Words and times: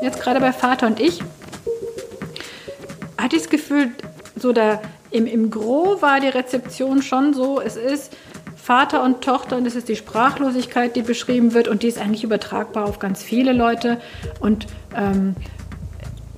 Jetzt 0.00 0.20
gerade 0.20 0.40
bei 0.40 0.52
Vater 0.52 0.86
und 0.86 1.00
ich 1.00 1.20
hatte 3.18 3.36
ich 3.36 3.42
das 3.42 3.50
Gefühl, 3.50 3.92
so 4.36 4.52
da 4.52 4.80
im, 5.10 5.26
im 5.26 5.50
Gros 5.50 6.02
war 6.02 6.20
die 6.20 6.28
Rezeption 6.28 7.02
schon 7.02 7.34
so, 7.34 7.60
es 7.60 7.76
ist 7.76 8.16
Vater 8.56 9.02
und 9.02 9.22
Tochter 9.22 9.56
und 9.56 9.66
es 9.66 9.74
ist 9.74 9.88
die 9.88 9.96
Sprachlosigkeit, 9.96 10.96
die 10.96 11.02
beschrieben 11.02 11.54
wird 11.54 11.68
und 11.68 11.82
die 11.82 11.88
ist 11.88 11.98
eigentlich 11.98 12.24
übertragbar 12.24 12.84
auf 12.84 12.98
ganz 12.98 13.22
viele 13.22 13.52
Leute 13.52 14.00
und 14.40 14.66
ähm, 14.96 15.34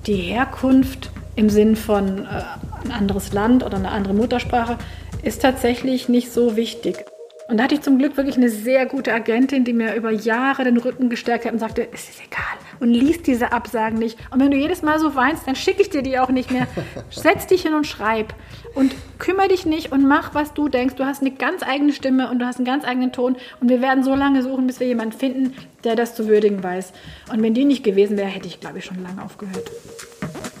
die 0.07 0.15
Herkunft 0.15 1.11
im 1.35 1.49
Sinn 1.49 1.75
von 1.75 2.25
äh, 2.25 2.43
ein 2.83 2.91
anderes 2.91 3.33
Land 3.33 3.63
oder 3.63 3.77
eine 3.77 3.91
andere 3.91 4.13
Muttersprache 4.13 4.77
ist 5.21 5.41
tatsächlich 5.41 6.07
nicht 6.07 6.31
so 6.31 6.55
wichtig. 6.55 7.05
Und 7.47 7.57
da 7.57 7.65
hatte 7.65 7.75
ich 7.75 7.81
zum 7.81 7.99
Glück 7.99 8.17
wirklich 8.17 8.37
eine 8.37 8.49
sehr 8.49 8.87
gute 8.87 9.13
Agentin, 9.13 9.65
die 9.65 9.73
mir 9.73 9.93
über 9.93 10.09
Jahre 10.09 10.63
den 10.63 10.77
Rücken 10.77 11.09
gestärkt 11.09 11.45
hat 11.45 11.53
und 11.53 11.59
sagte, 11.59 11.87
es 11.93 12.09
ist 12.09 12.21
egal. 12.25 12.41
Und 12.79 12.89
liest 12.89 13.27
diese 13.27 13.51
Absagen 13.51 13.99
nicht. 13.99 14.17
Und 14.31 14.39
wenn 14.39 14.49
du 14.49 14.57
jedes 14.57 14.81
Mal 14.81 14.97
so 14.97 15.13
weinst, 15.13 15.47
dann 15.47 15.55
schicke 15.55 15.83
ich 15.83 15.91
dir 15.91 16.01
die 16.01 16.17
auch 16.17 16.29
nicht 16.29 16.49
mehr. 16.49 16.65
Setz 17.11 17.45
dich 17.45 17.61
hin 17.61 17.75
und 17.75 17.85
schreib. 17.85 18.33
Und 18.73 18.95
kümmere 19.19 19.49
dich 19.49 19.67
nicht 19.67 19.91
und 19.91 20.07
mach, 20.07 20.33
was 20.33 20.53
du 20.53 20.69
denkst. 20.69 20.95
Du 20.95 21.05
hast 21.05 21.21
eine 21.21 21.31
ganz 21.31 21.61
eigene 21.61 21.93
Stimme 21.93 22.31
und 22.31 22.39
du 22.39 22.47
hast 22.47 22.57
einen 22.57 22.65
ganz 22.65 22.83
eigenen 22.83 23.11
Ton. 23.11 23.35
Und 23.61 23.69
wir 23.69 23.79
werden 23.79 24.03
so 24.03 24.15
lange 24.15 24.41
suchen, 24.41 24.65
bis 24.65 24.79
wir 24.79 24.87
jemanden 24.87 25.17
finden, 25.17 25.53
der 25.83 25.95
das 25.95 26.15
zu 26.15 26.27
würdigen 26.27 26.63
weiß. 26.63 26.93
Und 27.31 27.43
wenn 27.43 27.53
die 27.53 27.65
nicht 27.65 27.83
gewesen 27.83 28.17
wäre, 28.17 28.27
hätte 28.27 28.47
ich, 28.47 28.59
glaube 28.59 28.79
ich, 28.79 28.85
schon 28.85 29.03
lange 29.03 29.23
aufgehört. 29.23 29.69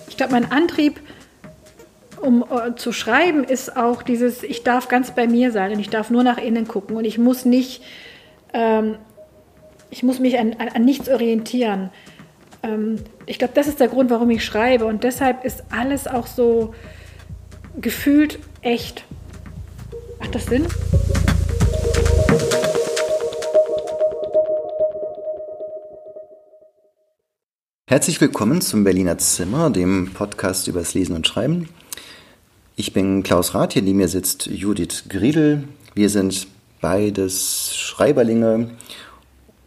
Ich 0.07 0.17
glaube, 0.17 0.33
mein 0.33 0.51
Antrieb 0.51 0.99
um 2.21 2.43
uh, 2.43 2.75
zu 2.75 2.91
schreiben, 2.91 3.43
ist 3.43 3.75
auch 3.77 4.03
dieses, 4.03 4.43
ich 4.43 4.63
darf 4.63 4.87
ganz 4.87 5.11
bei 5.11 5.27
mir 5.27 5.51
sein 5.51 5.71
und 5.71 5.79
ich 5.79 5.89
darf 5.89 6.09
nur 6.09 6.23
nach 6.23 6.37
innen 6.37 6.67
gucken 6.67 6.97
und 6.97 7.05
ich 7.05 7.17
muss 7.17 7.45
nicht, 7.45 7.81
ähm, 8.53 8.97
ich 9.89 10.03
muss 10.03 10.19
mich 10.19 10.39
an, 10.39 10.55
an, 10.59 10.69
an 10.69 10.85
nichts 10.85 11.09
orientieren. 11.09 11.89
Ähm, 12.63 12.97
ich 13.25 13.39
glaube, 13.39 13.53
das 13.53 13.67
ist 13.67 13.79
der 13.79 13.87
Grund, 13.87 14.09
warum 14.09 14.29
ich 14.29 14.43
schreibe 14.43 14.85
und 14.85 15.03
deshalb 15.03 15.45
ist 15.45 15.63
alles 15.69 16.07
auch 16.07 16.27
so 16.27 16.73
gefühlt 17.79 18.39
echt. 18.61 19.05
Macht 20.19 20.35
das 20.35 20.45
Sinn? 20.45 20.65
Herzlich 27.87 28.19
willkommen 28.19 28.61
zum 28.61 28.83
Berliner 28.83 29.17
Zimmer, 29.19 29.69
dem 29.69 30.11
Podcast 30.13 30.67
über 30.67 30.79
das 30.79 30.93
Lesen 30.95 31.15
und 31.15 31.27
Schreiben. 31.27 31.69
Ich 32.77 32.91
bin 32.91 33.23
Klaus 33.23 33.55
Rath, 33.55 33.71
hier 33.71 33.81
neben 33.81 33.99
mir 33.99 34.09
sitzt 34.09 34.47
Judith 34.47 35.05
Griedel. 35.07 35.63
Wir 35.93 36.09
sind 36.09 36.47
beides 36.81 37.73
Schreiberlinge 37.73 38.71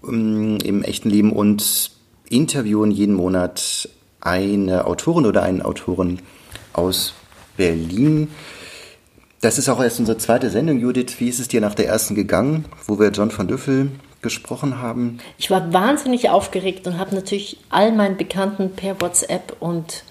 ähm, 0.07 0.59
im 0.63 0.83
echten 0.83 1.09
Leben 1.09 1.33
und 1.33 1.91
interviewen 2.29 2.91
jeden 2.91 3.15
Monat 3.15 3.89
eine 4.21 4.85
Autorin 4.85 5.25
oder 5.25 5.43
einen 5.43 5.63
Autoren 5.63 6.21
aus 6.75 7.15
Berlin. 7.57 8.29
Das 9.41 9.57
ist 9.57 9.71
auch 9.71 9.81
erst 9.81 10.01
unsere 10.01 10.19
zweite 10.19 10.51
Sendung, 10.51 10.79
Judith. 10.79 11.15
Wie 11.19 11.31
ist 11.31 11.41
es 11.41 11.49
dir 11.49 11.63
nach 11.63 11.75
der 11.75 11.87
ersten 11.87 12.15
gegangen, 12.15 12.67
wo 12.87 12.99
wir 12.99 13.09
John 13.09 13.31
von 13.31 13.49
Düffel 13.49 13.91
gesprochen 14.21 14.83
haben? 14.83 15.17
Ich 15.39 15.51
war 15.51 15.73
wahnsinnig 15.73 16.29
aufgeregt 16.29 16.87
und 16.87 16.99
habe 16.99 17.15
natürlich 17.15 17.57
all 17.71 17.91
meinen 17.91 18.19
Bekannten 18.19 18.73
per 18.73 19.01
WhatsApp 19.01 19.57
und 19.61 20.05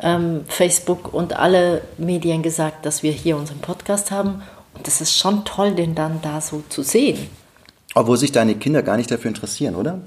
ähm, 0.00 0.44
Facebook 0.48 1.12
und 1.12 1.36
alle 1.36 1.82
Medien 1.98 2.42
gesagt, 2.42 2.86
dass 2.86 3.02
wir 3.02 3.12
hier 3.12 3.36
unseren 3.36 3.58
Podcast 3.58 4.10
haben. 4.10 4.42
Und 4.74 4.86
das 4.86 5.00
ist 5.00 5.16
schon 5.16 5.44
toll, 5.44 5.74
den 5.74 5.94
dann 5.94 6.20
da 6.22 6.40
so 6.40 6.62
zu 6.68 6.82
sehen. 6.82 7.28
Obwohl 7.94 8.16
sich 8.16 8.32
deine 8.32 8.56
Kinder 8.56 8.82
gar 8.82 8.96
nicht 8.96 9.10
dafür 9.10 9.28
interessieren, 9.28 9.76
oder? 9.76 10.00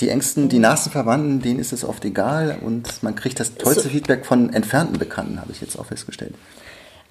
Die 0.00 0.10
engsten, 0.10 0.48
die 0.48 0.58
nahesten 0.58 0.92
Verwandten, 0.92 1.40
denen 1.40 1.58
ist 1.58 1.72
es 1.72 1.84
oft 1.84 2.04
egal 2.04 2.58
und 2.60 3.02
man 3.02 3.16
kriegt 3.16 3.40
das 3.40 3.54
tollste 3.54 3.84
so, 3.84 3.88
Feedback 3.88 4.26
von 4.26 4.52
entfernten 4.52 4.98
Bekannten, 4.98 5.40
habe 5.40 5.50
ich 5.50 5.60
jetzt 5.60 5.76
auch 5.78 5.86
festgestellt. 5.86 6.34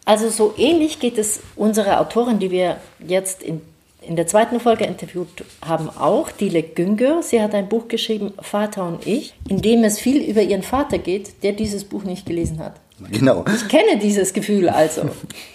Also 0.05 0.29
so 0.29 0.53
ähnlich 0.57 0.99
geht 0.99 1.17
es 1.17 1.41
unserer 1.57 1.99
Autorin, 1.99 2.39
die 2.39 2.49
wir 2.49 2.77
jetzt 3.05 3.43
in 3.43 3.61
in 4.01 4.15
der 4.15 4.27
zweiten 4.27 4.59
Folge 4.59 4.85
interviewt 4.85 5.43
haben 5.65 5.89
auch 5.89 6.31
Dilek 6.31 6.75
Güngör. 6.75 7.23
Sie 7.23 7.41
hat 7.41 7.53
ein 7.53 7.67
Buch 7.67 7.87
geschrieben, 7.87 8.33
Vater 8.39 8.87
und 8.87 9.05
ich, 9.05 9.33
in 9.49 9.61
dem 9.61 9.83
es 9.83 9.99
viel 9.99 10.21
über 10.23 10.41
ihren 10.41 10.63
Vater 10.63 10.97
geht, 10.97 11.43
der 11.43 11.53
dieses 11.53 11.83
Buch 11.83 12.03
nicht 12.03 12.25
gelesen 12.25 12.59
hat. 12.59 12.79
Genau. 13.11 13.43
Ich 13.53 13.67
kenne 13.67 13.99
dieses 14.01 14.33
Gefühl 14.33 14.69
also. 14.69 15.09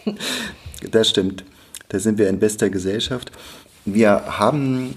Das 0.91 1.09
stimmt. 1.09 1.45
Da 1.91 2.01
sind 2.01 2.19
wir 2.19 2.29
in 2.29 2.41
bester 2.41 2.69
Gesellschaft. 2.69 3.31
Wir 3.85 4.39
haben 4.39 4.97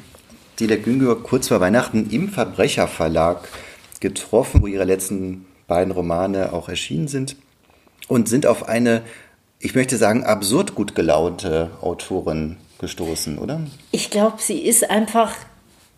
Dilek 0.59 0.83
Güngör 0.83 1.22
kurz 1.22 1.50
vor 1.50 1.59
Weihnachten 1.59 2.09
im 2.09 2.29
Verbrecherverlag 2.29 3.47
getroffen, 4.00 4.63
wo 4.63 4.67
ihre 4.67 4.85
letzten 4.85 5.45
beiden 5.67 5.91
Romane 5.91 6.53
auch 6.53 6.69
erschienen 6.69 7.07
sind 7.07 7.35
und 8.07 8.27
sind 8.27 8.47
auf 8.47 8.67
eine, 8.67 9.03
ich 9.59 9.75
möchte 9.75 9.97
sagen, 9.97 10.23
absurd 10.23 10.73
gut 10.73 10.95
gelaunte 10.95 11.69
Autorin 11.81 12.57
gestoßen, 12.80 13.38
oder? 13.38 13.62
Ich 13.91 14.09
glaube, 14.09 14.38
sie 14.40 14.59
ist 14.59 14.90
einfach 14.90 15.34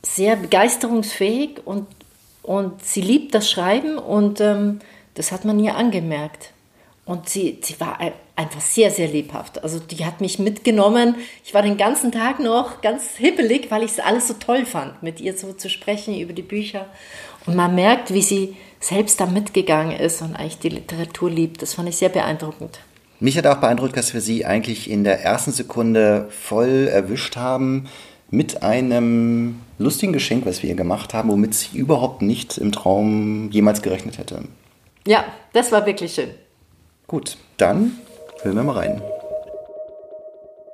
sehr 0.03 0.35
begeisterungsfähig 0.35 1.65
und, 1.65 1.87
und 2.43 2.83
sie 2.83 3.01
liebt 3.01 3.33
das 3.33 3.49
Schreiben 3.49 3.97
und 3.97 4.39
ähm, 4.41 4.79
das 5.15 5.31
hat 5.31 5.45
man 5.45 5.59
ihr 5.59 5.75
angemerkt. 5.75 6.51
Und 7.05 7.29
sie, 7.29 7.59
sie 7.63 7.79
war 7.79 7.99
einfach 8.35 8.59
sehr, 8.59 8.91
sehr 8.91 9.07
lebhaft. 9.07 9.63
Also 9.63 9.79
die 9.79 10.05
hat 10.05 10.19
mich 10.19 10.39
mitgenommen. 10.39 11.15
Ich 11.45 11.53
war 11.53 11.61
den 11.61 11.77
ganzen 11.77 12.11
Tag 12.11 12.39
noch 12.41 12.81
ganz 12.81 13.15
hippelig, 13.15 13.71
weil 13.71 13.83
ich 13.83 13.91
es 13.91 13.99
alles 13.99 14.27
so 14.27 14.33
toll 14.33 14.65
fand, 14.65 15.01
mit 15.01 15.21
ihr 15.21 15.37
so 15.37 15.53
zu 15.53 15.69
sprechen 15.69 16.19
über 16.19 16.33
die 16.33 16.41
Bücher. 16.41 16.85
Und 17.45 17.55
man 17.55 17.75
merkt, 17.75 18.13
wie 18.13 18.21
sie 18.21 18.57
selbst 18.81 19.21
da 19.21 19.25
mitgegangen 19.25 19.97
ist 19.97 20.21
und 20.21 20.35
eigentlich 20.35 20.59
die 20.59 20.69
Literatur 20.69 21.31
liebt. 21.31 21.61
Das 21.61 21.75
fand 21.75 21.87
ich 21.87 21.95
sehr 21.95 22.09
beeindruckend. 22.09 22.79
Mich 23.19 23.37
hat 23.37 23.47
auch 23.47 23.57
beeindruckt, 23.57 23.97
dass 23.97 24.13
wir 24.13 24.21
sie 24.21 24.45
eigentlich 24.45 24.89
in 24.89 25.03
der 25.03 25.23
ersten 25.23 25.51
Sekunde 25.51 26.27
voll 26.29 26.87
erwischt 26.91 27.35
haben 27.35 27.87
mit 28.29 28.61
einem 28.61 29.59
lustigen 29.79 30.13
Geschenk, 30.13 30.45
was 30.45 30.61
wir 30.61 30.69
ihr 30.69 30.75
gemacht 30.75 31.15
haben, 31.15 31.29
womit 31.29 31.55
sie 31.55 31.77
überhaupt 31.77 32.21
nicht 32.21 32.57
im 32.57 32.71
Traum 32.71 33.49
jemals 33.51 33.81
gerechnet 33.81 34.19
hätte. 34.19 34.43
Ja, 35.07 35.25
das 35.53 35.71
war 35.71 35.85
wirklich 35.85 36.13
schön. 36.13 36.29
Gut, 37.07 37.37
dann 37.57 37.93
hören 38.43 38.55
wir 38.55 38.63
mal 38.63 38.77
rein. 38.77 39.01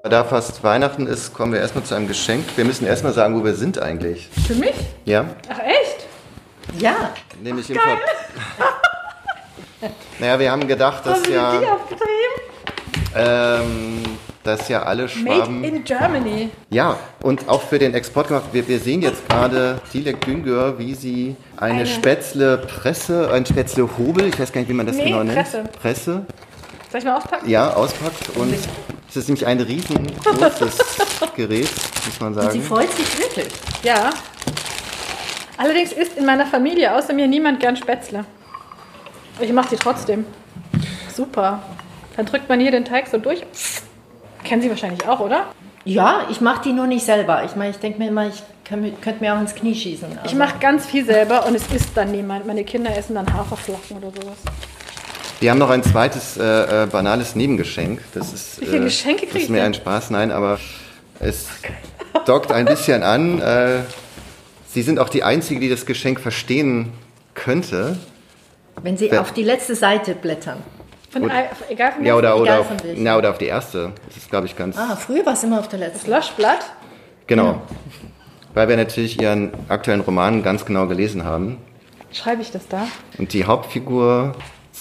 Da 0.03 0.25
fast 0.25 0.65
Weihnachten 0.65 1.07
ist, 1.07 1.33
kommen 1.33 1.53
wir 1.53 1.61
erstmal 1.61 1.85
zu 1.85 1.95
einem 1.95 2.09
Geschenk. 2.09 2.43
Wir 2.57 2.65
müssen 2.65 2.85
erstmal 2.85 3.13
sagen, 3.13 3.39
wo 3.39 3.45
wir 3.45 3.53
sind 3.53 3.79
eigentlich. 3.79 4.27
Für 4.45 4.55
mich? 4.55 4.75
Ja. 5.05 5.27
Ach 5.47 5.59
echt? 5.59 6.07
Ja. 6.77 7.13
Nämlich 7.41 7.69
im 7.69 7.77
Ver 7.77 7.97
Naja, 10.19 10.39
wir 10.39 10.51
haben 10.51 10.67
gedacht, 10.67 11.05
dass 11.05 11.27
ja. 11.27 11.59
Die 11.59 11.65
ähm, 13.15 14.03
dass 14.43 14.67
ja 14.67 14.83
alle 14.83 15.07
Schwaben. 15.07 15.61
Made 15.61 15.77
in 15.77 15.83
Germany. 15.83 16.49
Ja, 16.69 16.97
und 17.21 17.47
auch 17.47 17.61
für 17.61 17.79
den 17.79 17.93
Export 17.93 18.27
gemacht. 18.27 18.45
Wir, 18.51 18.67
wir 18.67 18.79
sehen 18.79 19.01
jetzt 19.01 19.27
gerade 19.29 19.81
Dilek 19.93 20.21
Güngör, 20.21 20.77
wie 20.77 20.95
sie 20.95 21.35
eine, 21.55 21.73
eine 21.73 21.85
Spätzle-Presse, 21.85 23.31
ein 23.31 23.45
Spätzle-Hobel, 23.45 24.27
ich 24.27 24.39
weiß 24.39 24.51
gar 24.51 24.61
nicht, 24.61 24.69
wie 24.69 24.73
man 24.73 24.85
das 24.85 24.97
nee, 24.97 25.05
genau 25.05 25.23
nennt. 25.23 25.37
Presse. 25.37 25.63
Presse. 25.81 26.25
Soll 26.91 26.99
ich 26.99 27.05
mal 27.05 27.17
auspacken? 27.17 27.49
Ja, 27.49 27.73
auspackt. 27.73 28.35
Und 28.35 28.53
es 29.09 29.15
ist 29.15 29.27
nämlich 29.27 29.47
ein 29.47 29.59
riesengroßes 29.59 30.77
Gerät, 31.35 31.69
muss 32.05 32.19
man 32.19 32.33
sagen. 32.33 32.47
Und 32.47 32.53
sie 32.53 32.61
freut 32.61 32.91
sich 32.91 33.17
wirklich. 33.17 33.47
Ja. 33.81 34.09
Allerdings 35.57 35.93
isst 35.93 36.17
in 36.17 36.25
meiner 36.25 36.45
Familie 36.45 36.95
außer 36.95 37.13
mir 37.13 37.27
niemand 37.27 37.59
gern 37.59 37.77
Spätzle. 37.77 38.25
Ich 39.39 39.51
mache 39.51 39.69
sie 39.69 39.75
trotzdem. 39.77 40.25
Super. 41.13 41.61
Dann 42.15 42.25
drückt 42.25 42.49
man 42.49 42.59
hier 42.59 42.71
den 42.71 42.85
Teig 42.85 43.07
so 43.07 43.17
durch. 43.17 43.41
Kennen 44.43 44.61
Sie 44.61 44.69
wahrscheinlich 44.69 45.07
auch, 45.07 45.19
oder? 45.19 45.47
Ja, 45.85 46.27
ich 46.29 46.41
mache 46.41 46.63
die 46.63 46.73
nur 46.73 46.87
nicht 46.87 47.05
selber. 47.05 47.43
Ich 47.43 47.55
meine, 47.55 47.71
ich 47.71 47.77
denke 47.77 47.99
mir 47.99 48.07
immer, 48.07 48.27
ich 48.27 48.43
könnte 48.65 49.17
mir 49.19 49.35
auch 49.35 49.39
ins 49.39 49.55
Knie 49.55 49.75
schießen. 49.75 50.07
Also. 50.09 50.25
Ich 50.25 50.35
mache 50.35 50.59
ganz 50.59 50.85
viel 50.85 51.05
selber 51.05 51.45
und 51.45 51.55
es 51.55 51.67
isst 51.73 51.91
dann 51.95 52.11
niemand. 52.11 52.47
Meine 52.47 52.63
Kinder 52.63 52.95
essen 52.95 53.15
dann 53.15 53.31
Haferflocken 53.33 53.97
oder 53.97 54.11
sowas. 54.11 54.37
Wir 55.39 55.51
haben 55.51 55.57
noch 55.57 55.69
ein 55.69 55.83
zweites 55.83 56.37
äh, 56.37 56.83
äh 56.83 56.87
banales 56.87 57.35
Nebengeschenk. 57.35 58.01
Das 58.13 58.31
ist, 58.31 58.61
Wie 58.61 58.65
viele 58.65 58.77
äh, 58.77 58.83
Geschenke 58.85 59.25
Das 59.25 59.43
ist 59.43 59.49
mir 59.49 59.63
ein 59.63 59.73
Spaß, 59.73 60.09
nein, 60.11 60.31
aber 60.31 60.57
es 61.19 61.47
dockt 62.25 62.51
ein 62.51 62.65
bisschen 62.65 63.03
an. 63.03 63.41
Äh, 63.41 63.79
Sie 64.67 64.81
sind 64.81 64.99
auch 64.99 65.09
die 65.09 65.23
Einzige, 65.23 65.59
die 65.59 65.69
das 65.69 65.85
Geschenk 65.85 66.19
verstehen 66.19 66.93
könnte. 67.35 67.97
Wenn 68.81 68.97
Sie 68.97 69.11
Wer 69.11 69.21
auf 69.21 69.31
die 69.31 69.43
letzte 69.43 69.75
Seite 69.75 70.15
blättern. 70.15 70.61
Von, 71.09 71.29
egal 71.69 71.91
von 71.91 72.03
ja, 72.03 72.15
oder, 72.15 72.35
oder, 72.37 72.61
auf, 72.61 72.67
na, 72.95 73.17
oder 73.17 73.29
auf 73.29 73.37
die 73.37 73.45
erste. 73.45 73.91
Das 74.07 74.17
ist, 74.17 74.31
glaube 74.31 74.47
ich, 74.47 74.55
ganz. 74.55 74.77
Ah, 74.77 74.95
früher 74.95 75.23
war 75.25 75.33
es 75.33 75.43
immer 75.43 75.59
auf 75.59 75.67
der 75.67 75.79
letzten. 75.79 75.99
Das 75.99 76.07
Löschblatt? 76.07 76.71
Genau. 77.27 77.45
Ja. 77.45 77.61
Weil 78.55 78.67
wir 78.67 78.77
natürlich 78.77 79.21
Ihren 79.21 79.51
aktuellen 79.69 80.01
Roman 80.01 80.41
ganz 80.41 80.65
genau 80.65 80.87
gelesen 80.87 81.23
haben. 81.23 81.59
Schreibe 82.11 82.41
ich 82.41 82.51
das 82.51 82.67
da? 82.67 82.87
Und 83.17 83.33
die 83.33 83.45
Hauptfigur 83.45 84.33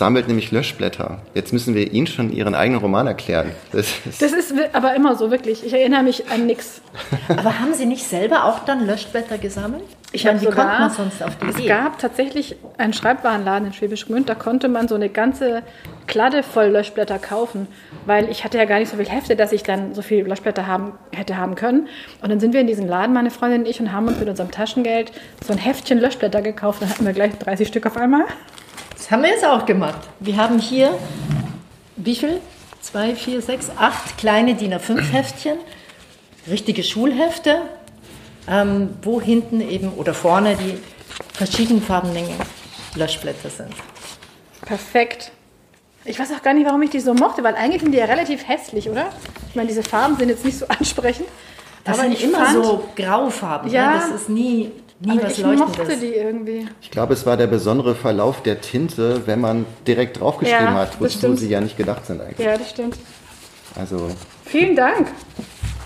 sammelt 0.02 0.26
nämlich 0.26 0.50
Löschblätter. 0.50 1.18
Jetzt 1.32 1.52
müssen 1.52 1.76
wir 1.76 1.92
Ihnen 1.92 2.08
schon 2.08 2.32
Ihren 2.32 2.56
eigenen 2.56 2.80
Roman 2.80 3.06
erklären. 3.06 3.52
Das 3.70 3.86
ist, 4.04 4.20
das 4.20 4.32
ist 4.32 4.52
aber 4.72 4.96
immer 4.96 5.14
so, 5.14 5.30
wirklich. 5.30 5.64
Ich 5.64 5.72
erinnere 5.72 6.02
mich 6.02 6.28
an 6.28 6.44
nichts. 6.44 6.80
Aber 7.28 7.60
haben 7.60 7.72
Sie 7.72 7.86
nicht 7.86 8.02
selber 8.04 8.46
auch 8.46 8.64
dann 8.64 8.84
Löschblätter 8.84 9.38
gesammelt? 9.38 9.84
Ich 10.10 10.26
habe 10.26 10.40
sogar, 10.40 10.66
kommt 10.66 10.80
man 10.80 10.90
sonst 10.90 11.22
auf 11.22 11.36
die 11.36 11.46
Es 11.46 11.56
Idee? 11.56 11.68
gab 11.68 12.00
tatsächlich 12.00 12.56
einen 12.78 12.92
Schreibwarenladen 12.92 13.68
in 13.68 13.72
Schwäbisch 13.72 14.06
Gmünd, 14.06 14.28
da 14.28 14.34
konnte 14.34 14.68
man 14.68 14.88
so 14.88 14.96
eine 14.96 15.08
ganze 15.08 15.62
Kladde 16.08 16.42
voll 16.42 16.66
Löschblätter 16.66 17.20
kaufen, 17.20 17.68
weil 18.04 18.28
ich 18.28 18.42
hatte 18.42 18.58
ja 18.58 18.64
gar 18.64 18.80
nicht 18.80 18.90
so 18.90 18.96
viel 18.96 19.08
Hefte, 19.08 19.36
dass 19.36 19.52
ich 19.52 19.62
dann 19.62 19.94
so 19.94 20.02
viele 20.02 20.24
Löschblätter 20.28 20.66
haben, 20.66 20.94
hätte 21.12 21.36
haben 21.36 21.54
können. 21.54 21.86
Und 22.20 22.28
dann 22.28 22.40
sind 22.40 22.54
wir 22.54 22.60
in 22.60 22.66
diesen 22.66 22.88
Laden, 22.88 23.14
meine 23.14 23.30
Freundin 23.30 23.60
und 23.60 23.68
ich, 23.68 23.78
und 23.78 23.92
haben 23.92 24.08
uns 24.08 24.18
mit 24.18 24.28
unserem 24.28 24.50
Taschengeld 24.50 25.12
so 25.46 25.52
ein 25.52 25.60
Heftchen 25.60 26.00
Löschblätter 26.00 26.42
gekauft. 26.42 26.82
Dann 26.82 26.90
hatten 26.90 27.06
wir 27.06 27.12
gleich 27.12 27.38
30 27.38 27.68
Stück 27.68 27.86
auf 27.86 27.96
einmal. 27.96 28.24
Das 29.02 29.10
haben 29.10 29.22
wir 29.24 29.30
jetzt 29.30 29.44
auch 29.44 29.66
gemacht. 29.66 29.98
Wir 30.20 30.36
haben 30.36 30.60
hier, 30.60 30.96
wie 31.96 32.14
viel? 32.14 32.40
Zwei, 32.80 33.16
vier, 33.16 33.42
sechs, 33.42 33.68
acht 33.76 34.16
kleine 34.16 34.54
DIN 34.54 34.72
A5-Heftchen, 34.72 35.56
richtige 36.48 36.84
Schulhefte, 36.84 37.62
ähm, 38.46 38.90
wo 39.02 39.20
hinten 39.20 39.60
eben 39.60 39.92
oder 39.94 40.14
vorne 40.14 40.54
die 40.54 40.78
verschiedenfarbenen 41.34 42.26
Löschblätter 42.94 43.50
sind. 43.50 43.74
Perfekt. 44.64 45.32
Ich 46.04 46.20
weiß 46.20 46.30
auch 46.38 46.42
gar 46.42 46.54
nicht, 46.54 46.66
warum 46.66 46.82
ich 46.82 46.90
die 46.90 47.00
so 47.00 47.12
mochte, 47.12 47.42
weil 47.42 47.56
eigentlich 47.56 47.82
sind 47.82 47.90
die 47.90 47.98
ja 47.98 48.04
relativ 48.04 48.46
hässlich, 48.46 48.88
oder? 48.88 49.06
Ich 49.48 49.56
meine, 49.56 49.66
diese 49.66 49.82
Farben 49.82 50.16
sind 50.16 50.28
jetzt 50.28 50.44
nicht 50.44 50.58
so 50.58 50.66
ansprechend. 50.68 51.26
Das 51.82 51.98
aber 51.98 52.08
sind 52.08 52.22
immer 52.22 52.46
fand, 52.46 52.64
so 52.64 52.88
Graufarben. 52.94 53.68
Ne? 53.68 53.74
Ja, 53.74 53.94
ne? 53.94 53.98
das 53.98 54.22
ist 54.22 54.28
nie, 54.28 54.70
nie 55.04 55.20
was 55.22 55.38
ich 55.38 55.44
Leuchtendes. 55.44 55.78
mochte 55.78 55.96
die 55.96 56.14
irgendwie. 56.14 56.68
Ich 56.80 56.90
glaube, 56.90 57.14
es 57.14 57.26
war 57.26 57.36
der 57.36 57.46
besondere 57.46 57.94
Verlauf 57.94 58.42
der 58.42 58.60
Tinte, 58.60 59.26
wenn 59.26 59.40
man 59.40 59.66
direkt 59.86 60.20
draufgeschrieben 60.20 60.64
ja, 60.64 60.74
hat, 60.74 61.00
wozu 61.00 61.34
sie 61.36 61.48
ja 61.48 61.60
nicht 61.60 61.76
gedacht 61.76 62.06
sind 62.06 62.20
eigentlich. 62.20 62.46
Ja, 62.46 62.56
das 62.56 62.70
stimmt. 62.70 62.96
Also. 63.78 64.10
Vielen 64.44 64.76
Dank. 64.76 65.08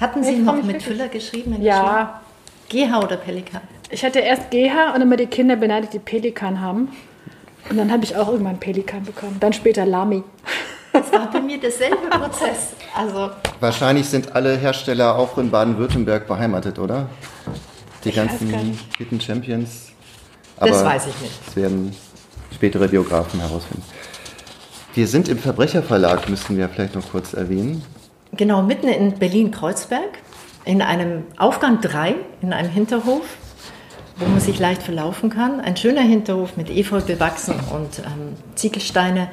Hatten 0.01 0.23
Sie 0.23 0.37
noch 0.37 0.63
mit 0.63 0.83
Füller 0.83 1.09
geschrieben? 1.09 1.57
ja. 1.63 2.21
GH 2.69 2.99
oder 2.99 3.17
Pelikan? 3.17 3.61
Ich 3.91 4.05
hatte 4.05 4.19
erst 4.19 4.51
GH 4.51 4.93
und 4.95 5.01
immer 5.01 5.17
die 5.17 5.27
Kinder 5.27 5.55
beneidet, 5.55 5.93
die 5.93 6.01
Pelikan 6.01 6.61
haben. 6.61 6.89
Und 7.71 7.77
dann 7.77 7.93
habe 7.93 8.05
ich 8.05 8.17
auch 8.17 8.29
irgendwann 8.29 8.59
Pelikan 8.59 9.05
bekommen. 9.05 9.37
Dann 9.39 9.53
später 9.53 9.87
Lami. 9.87 10.25
Das 10.93 11.13
war 11.13 11.31
bei 11.31 11.41
mir 11.41 11.61
derselbe 11.61 12.09
Prozess. 12.09 12.73
Also 12.97 13.31
Wahrscheinlich 13.61 14.09
sind 14.09 14.35
alle 14.35 14.57
Hersteller 14.57 15.17
auch 15.17 15.37
in 15.39 15.51
Baden-Württemberg 15.51 16.27
beheimatet, 16.27 16.79
oder? 16.79 17.09
Die 18.06 18.11
ich 18.11 18.17
ganzen 18.17 18.79
Hidden 18.99 19.20
Champions. 19.20 19.88
Aber 20.56 20.70
das 20.70 20.85
weiß 20.85 21.06
ich 21.08 21.20
nicht. 21.20 21.35
Das 21.44 21.56
werden 21.56 21.94
spätere 22.55 22.87
Biografen 22.87 23.41
herausfinden. 23.41 23.85
Wir 24.94 25.08
sind 25.08 25.29
im 25.29 25.38
Verbrecherverlag, 25.38 26.29
müssten 26.29 26.56
wir 26.56 26.69
vielleicht 26.69 26.94
noch 26.94 27.11
kurz 27.11 27.35
erwähnen. 27.35 27.82
Genau, 28.32 28.62
mitten 28.62 28.88
in 28.88 29.19
Berlin-Kreuzberg 29.19 30.19
in 30.64 30.82
einem 30.82 31.25
Aufgang 31.37 31.81
3, 31.81 32.14
in 32.43 32.53
einem 32.53 32.70
Hinterhof, 32.70 33.25
wo 34.17 34.26
man 34.26 34.41
sich 34.41 34.58
leicht 34.58 34.82
verlaufen 34.82 35.29
kann. 35.29 35.61
Ein 35.61 35.76
schöner 35.76 36.03
Hinterhof 36.03 36.56
mit 36.56 36.70
Efeu 36.70 37.00
bewachsen 37.00 37.55
und 37.73 37.99
ähm, 37.99 38.35
Ziegelsteine. 38.55 39.29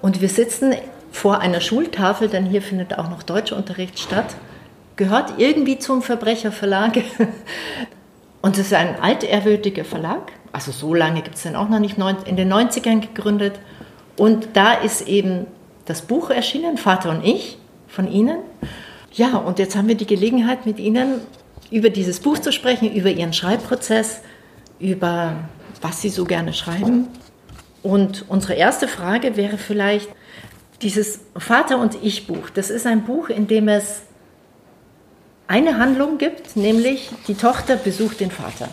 Und 0.00 0.20
wir 0.20 0.28
sitzen 0.28 0.74
vor 1.10 1.40
einer 1.40 1.60
Schultafel, 1.60 2.28
denn 2.28 2.46
hier 2.46 2.62
findet 2.62 2.98
auch 2.98 3.10
noch 3.10 3.22
Deutschunterricht 3.22 3.98
statt. 3.98 4.36
Gehört 4.96 5.34
irgendwie 5.38 5.78
zum 5.78 6.02
Verbrecherverlag. 6.02 6.98
Und 8.42 8.58
es 8.58 8.66
ist 8.66 8.74
ein 8.74 9.00
altehrwürdiger 9.00 9.84
Verlag. 9.84 10.32
Also 10.52 10.72
so 10.72 10.94
lange 10.94 11.22
gibt 11.22 11.36
es 11.36 11.44
den 11.44 11.56
auch 11.56 11.68
noch 11.68 11.78
nicht, 11.78 11.96
in 12.26 12.36
den 12.36 12.52
90ern 12.52 13.00
gegründet. 13.00 13.58
Und 14.16 14.48
da 14.54 14.74
ist 14.74 15.08
eben 15.08 15.46
das 15.86 16.02
Buch 16.02 16.30
erschienen, 16.30 16.76
Vater 16.76 17.10
und 17.10 17.24
ich, 17.24 17.56
von 17.88 18.10
Ihnen. 18.10 18.38
Ja, 19.12 19.36
und 19.36 19.58
jetzt 19.58 19.76
haben 19.76 19.88
wir 19.88 19.94
die 19.94 20.06
Gelegenheit, 20.06 20.66
mit 20.66 20.78
Ihnen 20.78 21.20
über 21.70 21.88
dieses 21.88 22.20
Buch 22.20 22.38
zu 22.38 22.52
sprechen, 22.52 22.92
über 22.92 23.10
Ihren 23.10 23.32
Schreibprozess, 23.32 24.20
über 24.78 25.36
was 25.80 26.02
Sie 26.02 26.08
so 26.08 26.24
gerne 26.24 26.52
schreiben. 26.52 27.08
Und 27.82 28.24
unsere 28.28 28.54
erste 28.54 28.88
Frage 28.88 29.36
wäre 29.36 29.58
vielleicht 29.58 30.08
dieses 30.82 31.20
Vater 31.36 31.78
und 31.78 31.96
Ich 32.02 32.26
Buch. 32.26 32.50
Das 32.50 32.70
ist 32.70 32.86
ein 32.86 33.04
Buch, 33.04 33.28
in 33.28 33.46
dem 33.46 33.68
es 33.68 34.02
eine 35.52 35.76
Handlung 35.76 36.16
gibt, 36.16 36.56
nämlich 36.56 37.10
die 37.28 37.34
Tochter 37.34 37.76
besucht 37.76 38.20
den 38.20 38.30
Vater. 38.30 38.68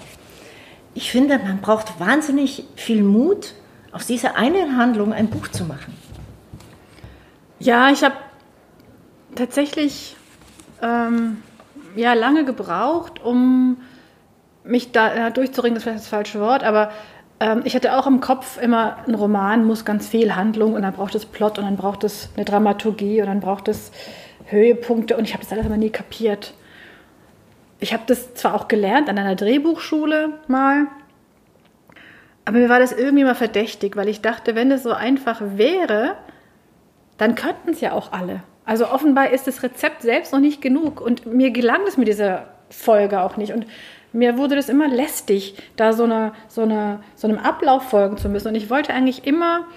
Ich 0.94 1.12
finde, 1.12 1.38
man 1.38 1.60
braucht 1.60 2.00
wahnsinnig 2.00 2.64
viel 2.78 3.04
Mut, 3.04 3.54
aus 3.92 4.08
dieser 4.08 4.38
einen 4.38 4.78
Handlung 4.78 5.12
ein 5.12 5.30
Buch 5.30 5.50
zu 5.50 5.66
machen. 5.66 5.94
Ja, 7.60 7.90
ich 7.90 8.02
habe 8.02 8.16
tatsächlich 9.36 10.16
ähm, 10.82 11.44
ja, 11.98 12.14
lange 12.14 12.46
gebraucht, 12.46 13.22
um 13.22 13.82
mich 14.64 14.94
da 14.94 15.14
ja, 15.14 15.30
durchzuringen, 15.32 15.76
das 15.76 15.82
ist 15.82 15.84
vielleicht 15.84 16.04
das 16.04 16.08
falsche 16.08 16.40
Wort, 16.40 16.64
aber 16.64 16.92
ähm, 17.42 17.62
ich 17.66 17.76
hatte 17.76 17.98
auch 17.98 18.08
im 18.08 18.22
Kopf 18.22 18.58
immer, 18.62 19.00
ein 19.06 19.16
Roman 19.16 19.66
muss 19.66 19.84
ganz 19.84 20.08
viel 20.08 20.34
Handlung 20.38 20.76
und 20.76 20.84
dann 20.84 20.94
braucht 20.94 21.14
es 21.16 21.26
Plot 21.26 21.58
und 21.60 21.66
dann 21.66 21.76
braucht 21.76 22.06
es 22.06 22.30
eine 22.38 22.46
Dramaturgie 22.46 23.20
und 23.20 23.28
dann 23.28 23.42
braucht 23.42 23.68
es 23.68 23.92
Höhepunkte 24.46 25.18
und 25.18 25.26
ich 25.26 25.34
habe 25.34 25.44
das 25.44 25.52
alles 25.52 25.66
immer 25.66 25.76
nie 25.76 25.90
kapiert. 25.90 26.54
Ich 27.80 27.94
habe 27.94 28.04
das 28.08 28.34
zwar 28.34 28.56
auch 28.56 28.68
gelernt 28.68 29.10
an 29.10 29.18
einer 29.18 29.36
Drehbuchschule 29.36 30.40
mal, 30.48 30.88
aber 32.46 32.58
mir 32.58 32.70
war 32.70 32.80
das 32.80 32.92
irgendwie 32.92 33.24
mal 33.24 33.36
verdächtig, 33.36 33.96
weil 33.96 34.10
ich 34.10 34.22
dachte, 34.22 34.56
wenn 34.56 34.70
das 34.70 34.84
so 34.84 34.92
einfach 34.92 35.42
wäre, 35.56 36.16
dann 37.18 37.36
könnten 37.36 37.72
es 37.72 37.82
ja 37.82 37.94
auch 37.94 38.12
alle. 38.12 38.42
Also 38.66 38.88
offenbar 38.88 39.30
ist 39.30 39.48
das 39.48 39.64
Rezept 39.64 40.02
selbst 40.02 40.34
noch 40.34 40.40
nicht 40.40 40.62
genug 40.62 41.02
und 41.02 41.26
mir 41.26 41.52
gelang 41.52 41.82
es 41.88 41.98
mit 41.98 42.08
dieser 42.08 42.48
Folge 42.70 43.22
auch 43.22 43.38
nicht. 43.38 43.54
Und 43.54 43.66
mir 44.14 44.38
wurde 44.38 44.56
das 44.56 44.70
immer 44.70 44.88
lästig, 44.88 45.56
da 45.76 45.94
so, 45.94 46.04
eine, 46.04 46.34
so, 46.48 46.62
eine, 46.62 47.04
so 47.16 47.28
einem 47.28 47.38
Ablauf 47.38 47.84
folgen 47.90 48.18
zu 48.18 48.30
müssen. 48.30 48.50
Und 48.50 48.56
ich 48.56 48.70
wollte 48.70 48.94
eigentlich 48.94 49.28
immer, 49.28 49.68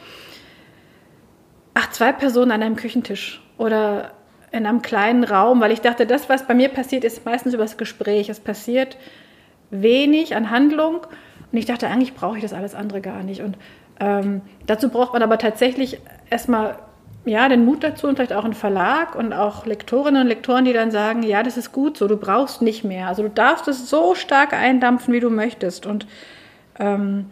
ach, 1.75 1.91
zwei 1.91 2.13
Personen 2.13 2.51
an 2.51 2.63
einem 2.63 2.77
Küchentisch 2.77 3.43
oder 3.59 4.13
in 4.53 4.67
einem 4.67 4.83
kleinen 4.83 5.25
Raum, 5.25 5.61
weil 5.61 5.73
ich 5.73 5.81
dachte, 5.81 6.07
das, 6.07 6.29
was 6.29 6.47
bei 6.47 6.55
mir 6.55 6.69
passiert, 6.69 7.05
ist 7.05 7.25
meistens 7.25 7.55
über 7.55 7.65
das 7.65 7.79
Gespräch. 7.79 8.29
Es 8.29 8.41
passiert 8.41 8.99
wenig 9.71 10.37
an 10.37 10.51
Handlung. 10.51 11.01
Und 11.51 11.59
ich 11.59 11.67
dachte, 11.67 11.89
eigentlich 11.89 12.15
brauche 12.15 12.37
ich 12.37 12.43
das 12.43 12.53
alles 12.53 12.75
andere 12.75 13.01
gar 13.01 13.23
nicht. 13.23 13.41
Und 13.41 13.57
ähm, 13.99 14.43
dazu 14.67 14.91
braucht 14.91 15.15
man 15.15 15.23
aber 15.23 15.39
tatsächlich 15.39 16.01
erstmal 16.31 16.77
ja, 17.25 17.49
den 17.49 17.65
Mut 17.65 17.85
dazu 17.85 18.09
und 18.09 18.17
vielleicht 18.17 18.33
auch 18.33 18.45
ein 18.45 18.53
Verlag 18.53 19.15
und 19.15 19.33
auch 19.33 19.65
Lektorinnen 19.65 20.23
und 20.23 20.29
Lektoren, 20.29 20.65
die 20.65 20.73
dann 20.73 20.91
sagen, 20.91 21.23
ja, 21.23 21.43
das 21.43 21.57
ist 21.57 21.73
gut 21.73 21.97
so, 21.97 22.09
du 22.09 22.17
brauchst 22.17 22.63
nicht 22.63 22.85
mehr. 22.85 23.07
Also 23.07 23.23
du 23.23 23.31
darfst 23.31 23.69
es 23.69 23.89
so 23.89 24.15
stark 24.15 24.53
eindampfen, 24.53 25.15
wie 25.15 25.21
du 25.21 25.31
möchtest. 25.31 25.87
Und 25.87 26.07
ähm, 26.81 27.27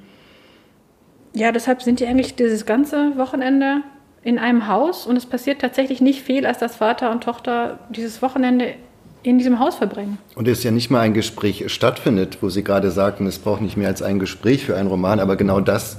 ja, 1.34 1.50
deshalb 1.52 1.82
sind 1.82 2.00
die 2.00 2.06
eigentlich 2.06 2.36
dieses 2.36 2.66
ganze 2.66 3.16
Wochenende 3.16 3.82
in 4.22 4.38
einem 4.38 4.68
Haus 4.68 5.06
und 5.06 5.16
es 5.16 5.26
passiert 5.26 5.60
tatsächlich 5.60 6.00
nicht 6.00 6.22
viel, 6.22 6.46
als 6.46 6.58
dass 6.58 6.76
Vater 6.76 7.10
und 7.10 7.22
Tochter 7.22 7.78
dieses 7.90 8.20
Wochenende 8.22 8.74
in 9.22 9.38
diesem 9.38 9.58
Haus 9.58 9.76
verbringen. 9.76 10.18
Und 10.34 10.48
es 10.48 10.62
ja 10.62 10.70
nicht 10.70 10.90
mal 10.90 11.00
ein 11.00 11.14
Gespräch 11.14 11.70
stattfindet, 11.72 12.38
wo 12.40 12.48
Sie 12.48 12.64
gerade 12.64 12.90
sagten, 12.90 13.26
es 13.26 13.38
braucht 13.38 13.60
nicht 13.60 13.76
mehr 13.76 13.88
als 13.88 14.02
ein 14.02 14.18
Gespräch 14.18 14.64
für 14.64 14.76
einen 14.76 14.88
Roman, 14.88 15.20
aber 15.20 15.36
genau 15.36 15.60
das, 15.60 15.98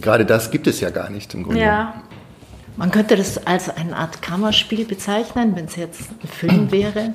gerade 0.00 0.24
das 0.24 0.50
gibt 0.50 0.66
es 0.66 0.80
ja 0.80 0.90
gar 0.90 1.10
nicht 1.10 1.34
im 1.34 1.42
Grunde. 1.42 1.60
Ja, 1.60 2.02
man 2.76 2.90
könnte 2.90 3.16
das 3.16 3.46
als 3.46 3.74
eine 3.74 3.96
Art 3.96 4.22
Kammerspiel 4.22 4.84
bezeichnen, 4.84 5.54
wenn 5.54 5.66
es 5.66 5.76
jetzt 5.76 6.10
ein 6.22 6.28
Film 6.28 6.70
wäre. 6.70 7.14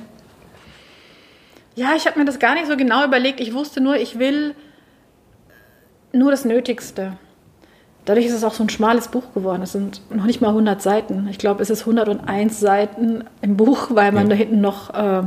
Ja, 1.74 1.94
ich 1.96 2.06
habe 2.06 2.18
mir 2.18 2.24
das 2.24 2.38
gar 2.38 2.54
nicht 2.54 2.66
so 2.66 2.76
genau 2.76 3.04
überlegt. 3.04 3.40
Ich 3.40 3.54
wusste 3.54 3.80
nur, 3.80 3.96
ich 3.96 4.18
will 4.18 4.54
nur 6.12 6.30
das 6.30 6.44
Nötigste. 6.44 7.16
Dadurch 8.04 8.26
ist 8.26 8.32
es 8.32 8.44
auch 8.44 8.54
so 8.54 8.64
ein 8.64 8.68
schmales 8.68 9.08
Buch 9.08 9.32
geworden. 9.32 9.62
Es 9.62 9.72
sind 9.72 10.00
noch 10.10 10.24
nicht 10.24 10.40
mal 10.40 10.48
100 10.48 10.82
Seiten. 10.82 11.28
Ich 11.30 11.38
glaube, 11.38 11.62
es 11.62 11.70
ist 11.70 11.80
101 11.82 12.58
Seiten 12.58 13.24
im 13.42 13.56
Buch, 13.56 13.88
weil 13.90 14.10
man 14.10 14.24
ja. 14.24 14.30
da 14.30 14.34
hinten 14.34 14.60
noch 14.60 14.92
äh, 14.92 15.22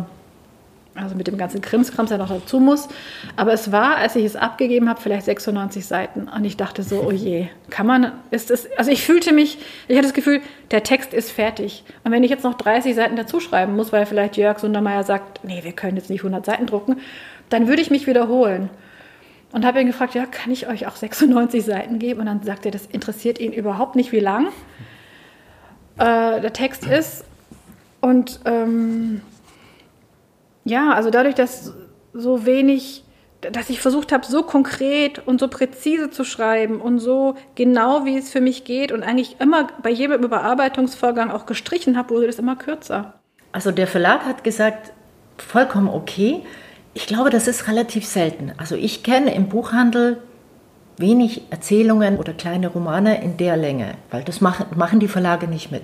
also 0.95 1.15
mit 1.15 1.27
dem 1.27 1.37
ganzen 1.37 1.61
Krimskrams 1.61 2.09
ja 2.09 2.17
noch 2.17 2.29
dazu 2.29 2.59
muss. 2.59 2.87
Aber 3.35 3.53
es 3.53 3.71
war, 3.71 3.97
als 3.97 4.15
ich 4.15 4.25
es 4.25 4.35
abgegeben 4.35 4.89
habe, 4.89 5.01
vielleicht 5.01 5.25
96 5.25 5.85
Seiten. 5.85 6.27
Und 6.33 6.45
ich 6.45 6.57
dachte 6.57 6.83
so, 6.83 7.03
oh 7.05 7.11
je, 7.11 7.47
kann 7.69 7.85
man, 7.85 8.13
ist 8.31 8.49
es, 8.49 8.67
also 8.77 8.91
ich 8.91 9.03
fühlte 9.03 9.33
mich, 9.33 9.57
ich 9.87 9.97
hatte 9.97 10.07
das 10.07 10.13
Gefühl, 10.13 10.41
der 10.71 10.83
Text 10.83 11.13
ist 11.13 11.31
fertig. 11.31 11.83
Und 12.03 12.11
wenn 12.11 12.23
ich 12.23 12.31
jetzt 12.31 12.43
noch 12.43 12.55
30 12.55 12.95
Seiten 12.95 13.15
dazu 13.15 13.39
schreiben 13.39 13.75
muss, 13.75 13.91
weil 13.91 14.05
vielleicht 14.05 14.37
Jörg 14.37 14.59
Sundermeier 14.59 15.03
sagt, 15.03 15.43
nee, 15.43 15.63
wir 15.63 15.73
können 15.73 15.97
jetzt 15.97 16.09
nicht 16.09 16.21
100 16.21 16.45
Seiten 16.45 16.65
drucken, 16.65 16.97
dann 17.49 17.67
würde 17.67 17.81
ich 17.81 17.91
mich 17.91 18.07
wiederholen. 18.07 18.69
Und 19.51 19.65
habe 19.65 19.79
ihn 19.79 19.87
gefragt, 19.87 20.15
ja, 20.15 20.25
kann 20.25 20.51
ich 20.51 20.67
euch 20.67 20.87
auch 20.87 20.95
96 20.95 21.63
Seiten 21.63 21.99
geben? 21.99 22.19
Und 22.19 22.25
dann 22.25 22.43
sagt 22.43 22.65
er, 22.65 22.71
das 22.71 22.87
interessiert 22.87 23.39
ihn 23.39 23.53
überhaupt 23.53 23.95
nicht, 23.95 24.11
wie 24.11 24.19
lang 24.19 24.47
äh, 25.97 26.41
der 26.41 26.51
Text 26.53 26.85
ist. 26.85 27.23
Und 28.01 28.41
ähm, 28.45 29.21
ja, 30.65 30.93
also 30.93 31.09
dadurch, 31.09 31.35
dass 31.35 31.73
so 32.13 32.45
wenig 32.45 33.05
dass 33.51 33.69
ich 33.69 33.79
versucht 33.79 34.11
habe, 34.11 34.25
so 34.25 34.43
konkret 34.43 35.25
und 35.27 35.39
so 35.39 35.47
präzise 35.47 36.09
zu 36.09 36.23
schreiben 36.23 36.81
und 36.81 36.99
so 36.99 37.35
genau, 37.55 38.05
wie 38.05 38.17
es 38.17 38.31
für 38.31 38.41
mich 38.41 38.63
geht 38.63 38.91
und 38.91 39.03
eigentlich 39.03 39.39
immer 39.39 39.67
bei 39.81 39.89
jedem 39.89 40.23
Überarbeitungsvorgang 40.23 41.31
auch 41.31 41.45
gestrichen 41.45 41.97
habe, 41.97 42.11
wurde 42.11 42.27
das 42.27 42.39
immer 42.39 42.55
kürzer. 42.55 43.19
Also 43.51 43.71
der 43.71 43.87
Verlag 43.87 44.25
hat 44.25 44.43
gesagt, 44.43 44.93
vollkommen 45.37 45.89
okay. 45.89 46.41
Ich 46.95 47.07
glaube, 47.07 47.29
das 47.29 47.47
ist 47.47 47.67
relativ 47.67 48.05
selten. 48.05 48.53
Also 48.57 48.75
ich 48.75 49.03
kenne 49.03 49.35
im 49.35 49.49
Buchhandel 49.49 50.17
wenig 50.97 51.41
Erzählungen 51.49 52.17
oder 52.17 52.31
kleine 52.31 52.69
Romane 52.69 53.21
in 53.21 53.35
der 53.35 53.57
Länge, 53.57 53.95
weil 54.11 54.23
das 54.23 54.39
machen, 54.39 54.65
machen 54.77 55.01
die 55.01 55.09
Verlage 55.09 55.49
nicht 55.49 55.71
mit. 55.71 55.83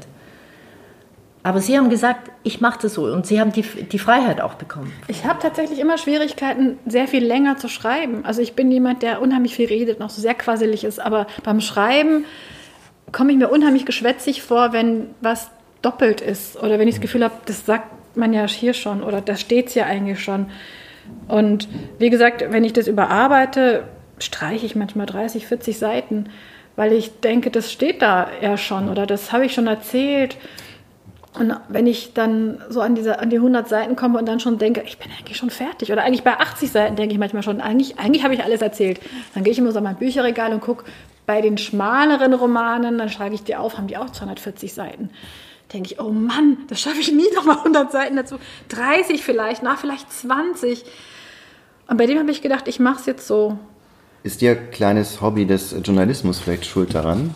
Aber 1.44 1.60
Sie 1.60 1.77
haben 1.77 1.89
gesagt, 1.89 2.32
ich 2.44 2.62
mache 2.62 2.80
das 2.84 2.94
so 2.94 3.03
und 3.06 3.25
Sie 3.25 3.41
haben 3.41 3.51
die, 3.51 3.63
die 3.63 4.00
Freiheit 4.00 4.39
auch 4.39 4.53
bekommen. 4.53 4.94
Ich 5.10 5.25
habe 5.25 5.39
tatsächlich 5.39 5.80
immer 5.80 5.98
Schwierigkeiten, 5.98 6.80
sehr 6.86 7.10
viel 7.10 7.25
länger 7.25 7.58
zu 7.58 7.68
schreiben. 7.68 8.24
Also 8.24 8.41
ich 8.41 8.53
bin 8.53 8.72
jemand, 8.72 9.03
der 9.03 9.22
unheimlich 9.22 9.56
viel 9.56 9.68
redet, 9.68 10.00
noch 10.00 10.12
so 10.12 10.22
sehr 10.22 10.34
quasselig 10.34 10.86
ist. 10.86 11.01
Aber 11.01 11.27
beim 11.44 11.60
Schreiben 11.60 12.24
komme 13.12 13.34
ich 13.34 13.38
mir 13.38 13.50
unheimlich 13.50 13.86
geschwätzig 13.86 14.44
vor, 14.44 14.72
wenn 14.72 15.08
was 15.20 15.51
doppelt 15.82 16.22
ist 16.22 16.56
oder 16.56 16.80
wenn 16.80 16.88
ich 16.88 16.96
das 16.96 17.01
Gefühl 17.01 17.25
habe, 17.25 17.34
das 17.48 17.65
sagt 17.65 18.15
man 18.15 18.32
ja 18.32 18.48
hier 18.48 18.74
schon 18.74 19.03
oder 19.03 19.20
das 19.20 19.41
steht 19.41 19.75
ja 19.75 19.88
eigentlich 19.88 20.24
schon. 20.24 20.46
Und 21.27 21.68
wie 22.00 22.10
gesagt, 22.10 22.46
wenn 22.50 22.63
ich 22.63 22.74
das 22.74 22.88
überarbeite, 22.88 23.84
streiche 24.20 24.65
ich 24.65 24.75
manchmal 24.75 25.06
30, 25.06 25.48
40 25.48 25.77
Seiten, 25.77 26.25
weil 26.75 26.94
ich 26.94 27.20
denke, 27.22 27.51
das 27.51 27.72
steht 27.72 28.01
da 28.01 28.27
ja 28.41 28.58
schon 28.58 28.89
oder 28.89 29.06
das 29.06 29.32
habe 29.32 29.46
ich 29.46 29.53
schon 29.53 29.68
erzählt. 29.68 30.38
Und 31.38 31.56
wenn 31.70 31.88
ich 31.88 32.13
dann 32.13 32.62
so 32.70 32.82
an, 32.82 32.94
diese, 32.94 33.20
an 33.20 33.30
die 33.30 33.38
100 33.38 33.68
Seiten 33.68 33.96
komme 33.96 34.20
und 34.20 34.27
dann 34.27 34.41
schon 34.41 34.58
denke, 34.58 34.84
ich 34.86 34.98
bin 34.98 35.10
eigentlich 35.18 35.38
schon 35.38 35.50
fertig, 35.50 35.91
oder 35.91 36.03
eigentlich 36.03 36.24
bei 36.24 36.38
80 36.38 36.70
Seiten 36.70 36.96
denke 36.98 37.13
ich 37.13 37.20
manchmal 37.20 37.41
schon, 37.41 37.62
eigentlich, 37.62 38.00
eigentlich 38.00 38.24
habe 38.24 38.34
ich 38.34 38.44
alles 38.44 38.62
erzählt. 38.62 39.00
Dann 39.34 39.44
gehe 39.44 39.53
ich 39.53 39.60
immer 39.60 39.72
so 39.72 39.77
an 39.77 39.86
mein 39.86 39.96
Bücherregal 39.96 40.51
und 40.51 40.60
gucke 40.60 40.84
bei 41.25 41.39
den 41.39 41.58
schmaleren 41.58 42.34
Romanen, 42.34 42.98
dann 42.98 43.10
schlage 43.10 43.36
ich 43.36 43.44
die 43.44 43.56
auf, 43.56 43.77
haben 43.77 43.88
die 43.88 43.96
auch 43.96 44.10
240 44.10 44.74
Seiten. 44.74 45.10
Denke 45.74 45.94
ich, 45.94 46.00
oh 46.00 46.10
Mann, 46.12 46.58
das 46.68 46.82
schaffe 46.82 47.00
ich 47.00 47.12
nie 47.12 47.30
nochmal 47.36 47.58
100 47.58 47.92
Seiten 47.92 48.16
dazu. 48.16 48.38
30 48.70 49.24
vielleicht, 49.24 49.63
nach 49.63 49.80
vielleicht 49.80 50.12
20. 50.12 50.84
Und 51.88 51.98
bei 51.98 52.06
dem 52.06 52.20
habe 52.20 52.32
ich 52.32 52.42
gedacht, 52.42 52.68
ich 52.68 52.80
mache 52.80 53.00
es 53.00 53.06
jetzt 53.06 53.28
so. 53.28 53.58
Ist 54.24 54.42
Ihr 54.42 54.56
kleines 54.56 55.22
Hobby 55.22 55.46
des 55.46 55.75
Journalismus 55.84 56.40
vielleicht 56.40 56.66
schuld 56.66 56.94
daran? 56.94 57.34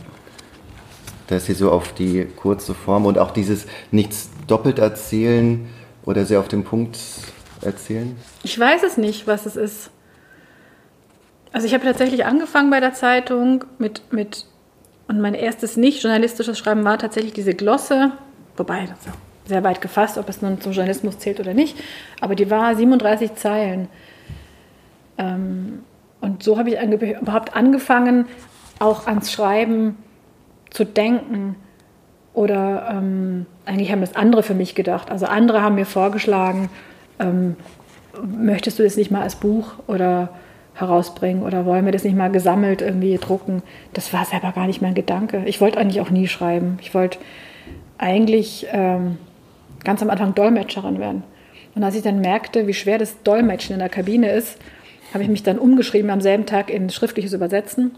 dass 1.28 1.46
sie 1.46 1.54
so 1.54 1.72
auf 1.72 1.94
die 1.94 2.26
kurze 2.36 2.74
Form 2.74 3.06
und 3.06 3.18
auch 3.18 3.32
dieses 3.32 3.66
nichts 3.92 4.30
doppelt 4.48 4.80
erzählen 4.80 5.68
oder 6.06 6.26
sehr 6.26 6.40
auf 6.40 6.48
den 6.48 6.64
Punkt 6.64 6.98
erzählen? 7.62 8.16
Ich 8.44 8.60
weiß 8.60 8.84
es 8.84 8.98
nicht, 8.98 9.28
was 9.28 9.46
es 9.46 9.56
ist. 9.56 9.90
Also 11.52 11.68
ich 11.68 11.74
habe 11.74 11.86
tatsächlich 11.86 12.26
angefangen 12.26 12.70
bei 12.70 12.80
der 12.80 12.94
Zeitung 12.94 13.64
mit, 13.78 14.02
mit 14.12 14.46
und 15.08 15.22
mein 15.22 15.36
erstes 15.36 15.78
nicht 15.78 16.04
journalistisches 16.04 16.58
Schreiben 16.58 16.84
war 16.84 16.98
tatsächlich 16.98 17.34
diese 17.34 17.54
Glosse, 17.54 18.12
wobei 18.58 18.82
das 18.82 18.98
ist 19.06 19.18
sehr 19.46 19.64
weit 19.64 19.82
gefasst, 19.82 20.18
ob 20.18 20.28
es 20.30 20.42
nun 20.42 20.60
zum 20.60 20.72
Journalismus 20.72 21.20
zählt 21.20 21.40
oder 21.40 21.54
nicht, 21.54 21.78
aber 22.20 22.36
die 22.36 22.50
war 22.50 22.76
37 22.76 23.36
Zeilen. 23.36 23.88
Ähm, 25.18 25.84
und 26.22 26.44
so 26.44 26.58
habe 26.58 26.70
ich 26.70 26.82
überhaupt 26.82 27.56
angefangen, 27.56 28.26
auch 28.80 29.08
ans 29.08 29.32
Schreiben 29.32 29.98
zu 30.72 30.84
denken. 30.84 31.56
Oder 32.34 32.90
ähm, 32.92 33.46
eigentlich 33.66 33.92
haben 33.92 34.02
das 34.02 34.16
andere 34.16 34.44
für 34.44 34.56
mich 34.56 34.76
gedacht. 34.76 35.10
Also 35.10 35.26
andere 35.26 35.62
haben 35.62 35.76
mir 35.76 35.86
vorgeschlagen, 35.86 36.70
ähm, 37.20 37.56
möchtest 38.24 38.80
du 38.80 38.84
das 38.84 38.98
nicht 38.98 39.12
mal 39.12 39.22
als 39.22 39.36
Buch 39.36 39.74
oder 39.88 40.30
herausbringen 40.74 41.44
oder 41.44 41.66
wollen 41.66 41.86
wir 41.86 41.94
das 41.94 42.04
nicht 42.04 42.18
mal 42.18 42.30
gesammelt 42.30 42.82
irgendwie 42.82 43.18
drucken? 43.18 43.64
Das 43.94 44.12
war 44.12 44.26
selber 44.26 44.52
gar 44.52 44.68
nicht 44.68 44.82
mein 44.82 44.96
Gedanke. 44.96 45.44
Ich 45.46 45.62
wollte 45.62 45.80
eigentlich 45.80 46.02
auch 46.02 46.10
nie 46.10 46.28
schreiben. 46.28 46.78
Ich 46.82 46.94
wollte 46.94 47.20
eigentlich 47.98 48.68
ähm, 48.72 49.18
ganz 49.84 50.02
am 50.02 50.10
Anfang 50.10 50.36
Dolmetscherin 50.36 51.00
werden. 51.00 51.24
Und 51.76 51.84
als 51.84 51.96
ich 51.96 52.04
dann 52.04 52.22
merkte, 52.22 52.68
wie 52.68 52.74
schwer 52.74 52.98
das 52.98 53.22
Dolmetschen 53.24 53.74
in 53.74 53.80
der 53.80 53.90
Kabine 53.90 54.32
ist, 54.32 54.58
habe 55.14 55.24
ich 55.24 55.30
mich 55.30 55.44
dann 55.44 55.60
umgeschrieben 55.60 56.10
am 56.10 56.22
selben 56.22 56.46
Tag 56.46 56.70
in 56.70 56.90
schriftliches 56.90 57.34
Übersetzen 57.34 57.92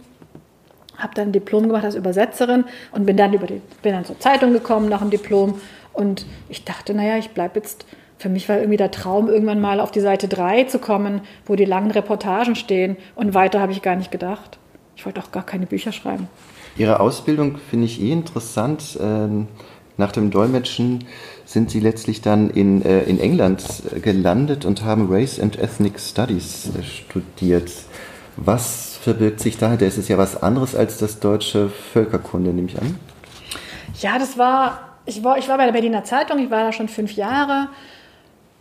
habe 0.97 1.13
dann 1.13 1.29
ein 1.29 1.31
Diplom 1.31 1.67
gemacht 1.67 1.85
als 1.85 1.95
Übersetzerin 1.95 2.65
und 2.91 3.05
bin 3.05 3.17
dann 3.17 3.33
über 3.33 3.47
die, 3.47 3.61
bin 3.81 3.93
dann 3.93 4.05
zur 4.05 4.19
Zeitung 4.19 4.51
gekommen 4.51 4.89
nach 4.89 5.01
dem 5.01 5.09
Diplom 5.09 5.61
und 5.93 6.25
ich 6.49 6.65
dachte, 6.65 6.93
naja, 6.93 7.17
ich 7.17 7.29
bleibe 7.31 7.59
jetzt, 7.59 7.85
für 8.17 8.29
mich 8.29 8.49
war 8.49 8.57
irgendwie 8.57 8.77
der 8.77 8.91
Traum, 8.91 9.29
irgendwann 9.29 9.61
mal 9.61 9.79
auf 9.79 9.91
die 9.91 9.99
Seite 9.99 10.27
3 10.27 10.63
zu 10.65 10.79
kommen, 10.79 11.21
wo 11.45 11.55
die 11.55 11.65
langen 11.65 11.91
Reportagen 11.91 12.55
stehen 12.55 12.97
und 13.15 13.33
weiter 13.33 13.61
habe 13.61 13.71
ich 13.71 13.81
gar 13.81 13.95
nicht 13.95 14.11
gedacht. 14.11 14.57
Ich 14.95 15.05
wollte 15.05 15.21
auch 15.21 15.31
gar 15.31 15.45
keine 15.45 15.67
Bücher 15.67 15.91
schreiben. 15.91 16.27
Ihre 16.77 16.99
Ausbildung 16.99 17.57
finde 17.69 17.85
ich 17.85 18.01
eh 18.01 18.11
interessant. 18.11 18.97
Nach 19.97 20.11
dem 20.11 20.29
Dolmetschen 20.29 21.05
sind 21.45 21.71
Sie 21.71 21.79
letztlich 21.79 22.21
dann 22.21 22.49
in, 22.51 22.83
äh, 22.83 23.03
in 23.03 23.19
England 23.19 23.63
gelandet 24.01 24.63
und 24.63 24.83
haben 24.83 25.07
Race 25.11 25.39
and 25.39 25.57
Ethnic 25.57 25.99
Studies 25.99 26.69
äh, 26.77 26.83
studiert. 26.83 27.71
Was 28.35 28.97
verbirgt 29.01 29.39
sich 29.39 29.57
dahinter? 29.57 29.87
Es 29.87 29.97
ist 29.97 30.09
ja 30.09 30.17
was 30.19 30.41
anderes 30.43 30.75
als 30.75 30.99
das 30.99 31.19
deutsche 31.19 31.69
Völkerkunde, 31.69 32.51
nehme 32.51 32.67
ich 32.67 32.79
an. 32.79 32.99
Ja, 33.99 34.19
das 34.19 34.37
war, 34.37 34.99
ich 35.05 35.23
war, 35.23 35.39
ich 35.39 35.47
war 35.47 35.57
bei 35.57 35.65
der 35.65 35.71
Berliner 35.71 36.03
Zeitung, 36.03 36.37
ich 36.37 36.51
war 36.51 36.63
da 36.63 36.71
schon 36.71 36.89
fünf 36.89 37.13
Jahre. 37.13 37.69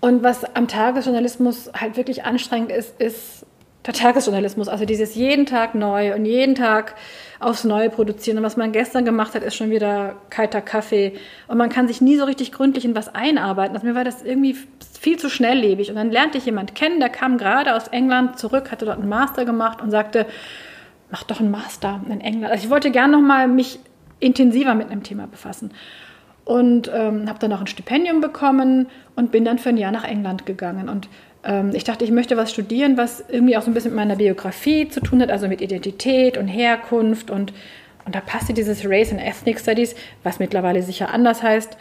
Und 0.01 0.23
was 0.23 0.45
am 0.55 0.69
Tagesjournalismus 0.69 1.71
halt 1.75 1.97
wirklich 1.99 2.25
anstrengend 2.25 2.71
ist, 2.71 2.99
ist 2.99 3.45
der 3.87 3.95
Tagesjournalismus. 3.95 4.69
Also 4.69 4.85
dieses 4.85 5.15
jeden 5.15 5.47
Tag 5.47 5.75
neu 5.75 6.15
und 6.15 6.25
jeden 6.25 6.55
Tag 6.55 6.95
aufs 7.39 7.65
Neue 7.65 7.91
produzieren. 7.91 8.39
Und 8.39 8.45
was 8.45 8.57
man 8.57 8.73
gestern 8.73 9.05
gemacht 9.05 9.35
hat, 9.35 9.43
ist 9.43 9.55
schon 9.55 9.71
wieder 9.71 10.17
kalter 10.31 10.61
Kaffee. 10.61 11.15
Und 11.49 11.59
man 11.59 11.69
kann 11.69 11.87
sich 11.87 12.01
nie 12.01 12.17
so 12.17 12.25
richtig 12.25 12.53
gründlich 12.53 12.85
in 12.85 12.95
was 12.95 13.15
einarbeiten. 13.15 13.75
Also 13.77 13.87
mir 13.87 13.95
war 13.95 14.05
das 14.05 14.23
irgendwie 14.23 14.57
viel 15.01 15.19
zu 15.19 15.29
schnelllebig. 15.29 15.91
Und 15.91 15.97
dann 15.97 16.11
lernte 16.11 16.39
ich 16.39 16.47
jemand 16.47 16.75
kennen, 16.75 16.99
der 16.99 17.11
kam 17.11 17.39
gerade 17.39 17.75
aus 17.77 17.89
England 17.89 18.39
zurück, 18.39 18.71
hatte 18.73 18.87
dort 18.87 18.99
einen 18.99 19.09
Master 19.09 19.45
gemacht 19.45 19.81
und 19.81 19.91
sagte, 19.91 20.27
mach 21.11 21.23
doch 21.23 21.41
einen 21.41 21.51
Master 21.51 22.01
in 22.09 22.21
England. 22.21 22.53
Also 22.53 22.65
ich 22.65 22.71
wollte 22.71 22.91
gerne 22.91 23.13
nochmal 23.13 23.49
mich 23.49 23.79
intensiver 24.19 24.75
mit 24.75 24.91
einem 24.91 25.03
Thema 25.03 25.27
befassen. 25.27 25.73
Und 26.45 26.91
ähm, 26.95 27.29
habe 27.29 27.41
dann 27.41 27.53
auch 27.53 27.61
ein 27.61 27.67
Stipendium 27.67 28.21
bekommen 28.21 28.87
und 29.17 29.33
bin 29.33 29.45
dann 29.45 29.59
für 29.59 29.71
ein 29.71 29.77
Jahr 29.77 29.91
nach 29.91 30.05
England 30.05 30.47
gegangen. 30.47 30.89
Und 30.89 31.09
ich 31.75 31.85
dachte, 31.85 32.05
ich 32.05 32.11
möchte 32.11 32.37
was 32.37 32.51
studieren, 32.51 32.97
was 32.97 33.25
irgendwie 33.29 33.57
auch 33.57 33.63
so 33.63 33.71
ein 33.71 33.75
bisschen 33.75 33.93
mit 33.93 33.97
meiner 33.97 34.17
Biografie 34.17 34.89
zu 34.89 35.01
tun 35.01 35.23
hat, 35.23 35.31
also 35.31 35.47
mit 35.47 35.61
Identität 35.61 36.37
und 36.39 36.49
Herkunft. 36.49 37.31
Und, 37.31 37.53
und 38.05 38.15
da 38.15 38.21
passte 38.21 38.53
dieses 38.53 38.85
Race 38.85 39.13
and 39.13 39.21
Ethnic 39.21 39.61
Studies, 39.61 39.95
was 40.25 40.41
mittlerweile 40.41 40.83
sicher 40.83 41.13
anders 41.13 41.43
heißt, 41.43 41.77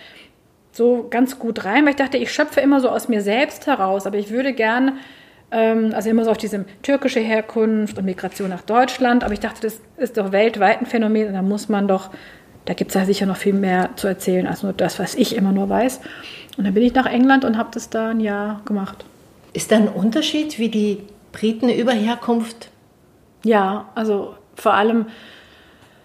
so 0.72 1.08
ganz 1.10 1.40
gut 1.40 1.66
rein, 1.66 1.86
weil 1.86 1.92
ich 1.92 1.96
dachte, 1.96 2.18
ich 2.18 2.32
schöpfe 2.32 2.60
immer 2.60 2.82
so 2.82 2.90
aus 2.90 3.08
mir 3.08 3.22
selbst 3.22 3.66
heraus, 3.66 4.06
aber 4.06 4.18
ich 4.18 4.30
würde 4.30 4.54
gern, 4.54 5.00
ähm, 5.52 5.94
also 5.96 6.10
immer 6.10 6.26
so 6.26 6.32
auf 6.32 6.38
diese 6.38 6.66
türkische 6.84 7.22
Herkunft 7.22 7.98
und 7.98 8.06
Migration 8.06 8.50
nach 8.50 8.62
Deutschland, 8.62 9.24
aber 9.24 9.34
ich 9.34 9.40
dachte, 9.40 9.62
das 9.62 9.80
ist 9.98 10.18
doch 10.18 10.32
weltweit 10.32 10.82
ein 10.82 10.86
Phänomen 10.86 11.30
und 11.30 11.34
da 11.34 11.42
muss 11.42 11.70
man 11.70 11.88
doch, 11.88 12.10
da 12.66 12.74
gibt 12.74 12.92
es 12.92 12.96
ja 12.96 13.06
sicher 13.06 13.26
noch 13.26 13.38
viel 13.38 13.54
mehr 13.54 13.92
zu 13.96 14.08
erzählen 14.08 14.48
als 14.48 14.64
nur 14.64 14.74
das, 14.74 15.00
was 15.00 15.16
ich 15.16 15.36
immer 15.36 15.54
nur 15.54 15.70
weiß. 15.70 16.02
Und 16.58 16.66
dann 16.66 16.74
bin 16.74 16.84
ich 16.84 16.94
nach 16.94 17.06
England 17.06 17.46
und 17.46 17.58
habe 17.58 17.70
das 17.72 17.90
da 17.90 18.10
ein 18.10 18.20
Jahr 18.20 18.62
gemacht. 18.66 19.06
Ist 19.56 19.72
da 19.72 19.78
ein 19.78 19.88
Unterschied, 19.88 20.60
wie 20.60 20.68
die 20.68 20.98
Briten 21.32 21.70
über 21.70 21.94
Herkunft? 21.94 22.72
Ja, 23.46 23.88
also 23.96 24.36
vor 24.56 24.74
allem, 24.74 25.06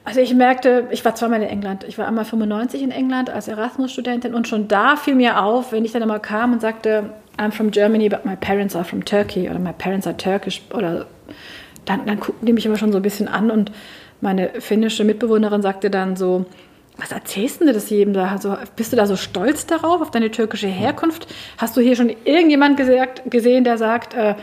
also 0.04 0.21
ich 0.21 0.33
merkte, 0.35 0.87
ich 0.92 1.04
war 1.04 1.16
zweimal 1.16 1.42
in 1.42 1.49
England. 1.49 1.83
Ich 1.83 1.99
war 1.99 2.07
einmal 2.07 2.25
95 2.25 2.80
in 2.80 2.92
England 2.92 3.28
als 3.28 3.49
Erasmus-Studentin 3.49 4.35
und 4.35 4.47
schon 4.47 4.69
da 4.69 4.95
fiel 4.95 5.16
mir 5.16 5.42
auf, 5.42 5.73
wenn 5.73 5.85
ich 5.85 5.90
dann 5.90 6.02
immer 6.02 6.21
kam 6.21 6.52
und 6.52 6.61
sagte, 6.61 7.11
I'm 7.38 7.50
from 7.50 7.73
Germany, 7.73 8.09
but 8.09 8.25
my 8.25 8.37
parents 8.37 8.76
are 8.76 8.85
from 8.85 9.04
Turkey 9.04 9.50
oder 9.50 9.59
my 9.59 9.73
parents 9.73 10.07
are 10.07 10.16
Turkish 10.16 10.62
oder 10.73 11.07
dann, 11.87 12.07
dann 12.07 12.21
guckten 12.21 12.47
die 12.47 12.52
mich 12.52 12.66
immer 12.66 12.76
schon 12.76 12.92
so 12.92 13.00
ein 13.00 13.02
bisschen 13.02 13.26
an 13.26 13.50
und 13.50 13.73
meine 14.21 14.61
finnische 14.61 15.02
Mitbewohnerin 15.02 15.61
sagte 15.61 15.90
dann 15.90 16.14
so, 16.14 16.47
was 17.00 17.12
erzählst 17.12 17.61
du 17.61 17.73
das 17.73 17.90
jedem 17.90 18.12
da? 18.12 18.28
Also, 18.28 18.57
bist 18.76 18.92
du 18.92 18.97
da 18.97 19.07
so 19.07 19.16
stolz 19.16 19.66
darauf, 19.66 20.00
auf 20.00 20.11
deine 20.11 20.30
türkische 20.30 20.69
Herkunft? 20.69 21.26
Hast 21.59 21.76
du 21.76 21.80
hier 21.80 21.97
schon 21.97 22.11
irgendjemand 22.25 22.76
gesagt, 22.76 23.23
gesehen, 23.30 23.64
der 23.64 23.78
sagt, 23.78 24.14
uh, 24.14 24.35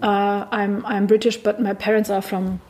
uh, 0.00 0.04
I'm, 0.04 0.82
I'm 0.82 1.06
British, 1.06 1.42
but 1.42 1.60
my 1.60 1.74
parents 1.74 2.10
are 2.10 2.22
from 2.22 2.60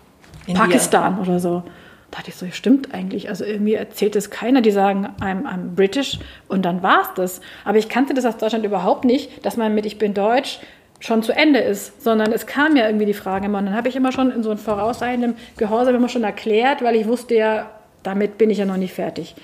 India. 0.47 0.63
Pakistan 0.63 1.19
oder 1.19 1.39
so? 1.39 1.63
Da 2.11 2.19
dachte 2.19 2.31
ich 2.31 2.37
so, 2.37 2.47
stimmt 2.53 2.93
eigentlich. 2.93 3.31
Also 3.31 3.45
irgendwie 3.45 3.75
erzählt 3.75 4.17
es 4.17 4.29
keiner, 4.29 4.61
die 4.61 4.71
sagen, 4.71 5.09
I'm, 5.21 5.45
I'm 5.45 5.75
British 5.75 6.19
und 6.49 6.63
dann 6.65 6.83
war 6.83 7.03
es 7.03 7.09
das. 7.15 7.41
Aber 7.65 7.79
ich 7.79 7.89
kannte 7.89 8.13
das 8.13 8.27
aus 8.27 8.37
Deutschland 8.37 8.67
überhaupt 8.67 9.05
nicht, 9.05 9.45
dass 9.47 9.57
man 9.57 9.75
mit 9.75 9.87
Ich 9.87 9.99
bin 9.99 10.13
Deutsch 10.13 10.61
schon 11.01 11.23
zu 11.23 11.33
Ende 11.33 11.61
ist, 11.61 12.03
sondern 12.03 12.33
es 12.33 12.47
kam 12.47 12.77
ja 12.77 12.87
irgendwie 12.87 13.07
die 13.07 13.15
Frage 13.15 13.47
immer. 13.47 13.59
Und 13.59 13.67
dann 13.67 13.75
habe 13.75 13.89
ich 13.89 13.97
immer 13.97 14.13
schon 14.13 14.31
in 14.31 14.43
so 14.43 14.51
einem 14.51 14.59
vorauseilendem 14.59 15.35
Gehorsam 15.57 15.95
immer 15.95 16.09
schon 16.09 16.23
erklärt, 16.23 16.83
weil 16.83 16.97
ich 16.97 17.07
wusste 17.07 17.35
ja, 17.35 17.71
damit 18.03 18.39
bin 18.39 18.51
ich 18.51 18.59
ja 18.59 18.65
noch 18.65 18.77
nicht 18.77 18.95
fertig. 18.95 19.35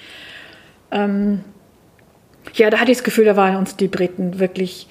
Ähm, 0.91 1.45
ja, 2.55 2.71
da 2.71 2.79
hatte 2.79 2.91
ich 2.91 2.99
das 2.99 3.05
Gefühl, 3.05 3.25
da 3.25 3.37
waren 3.37 3.57
uns 3.57 3.77
die 3.77 3.89
Briten 3.89 4.39
wirklich 4.39 4.89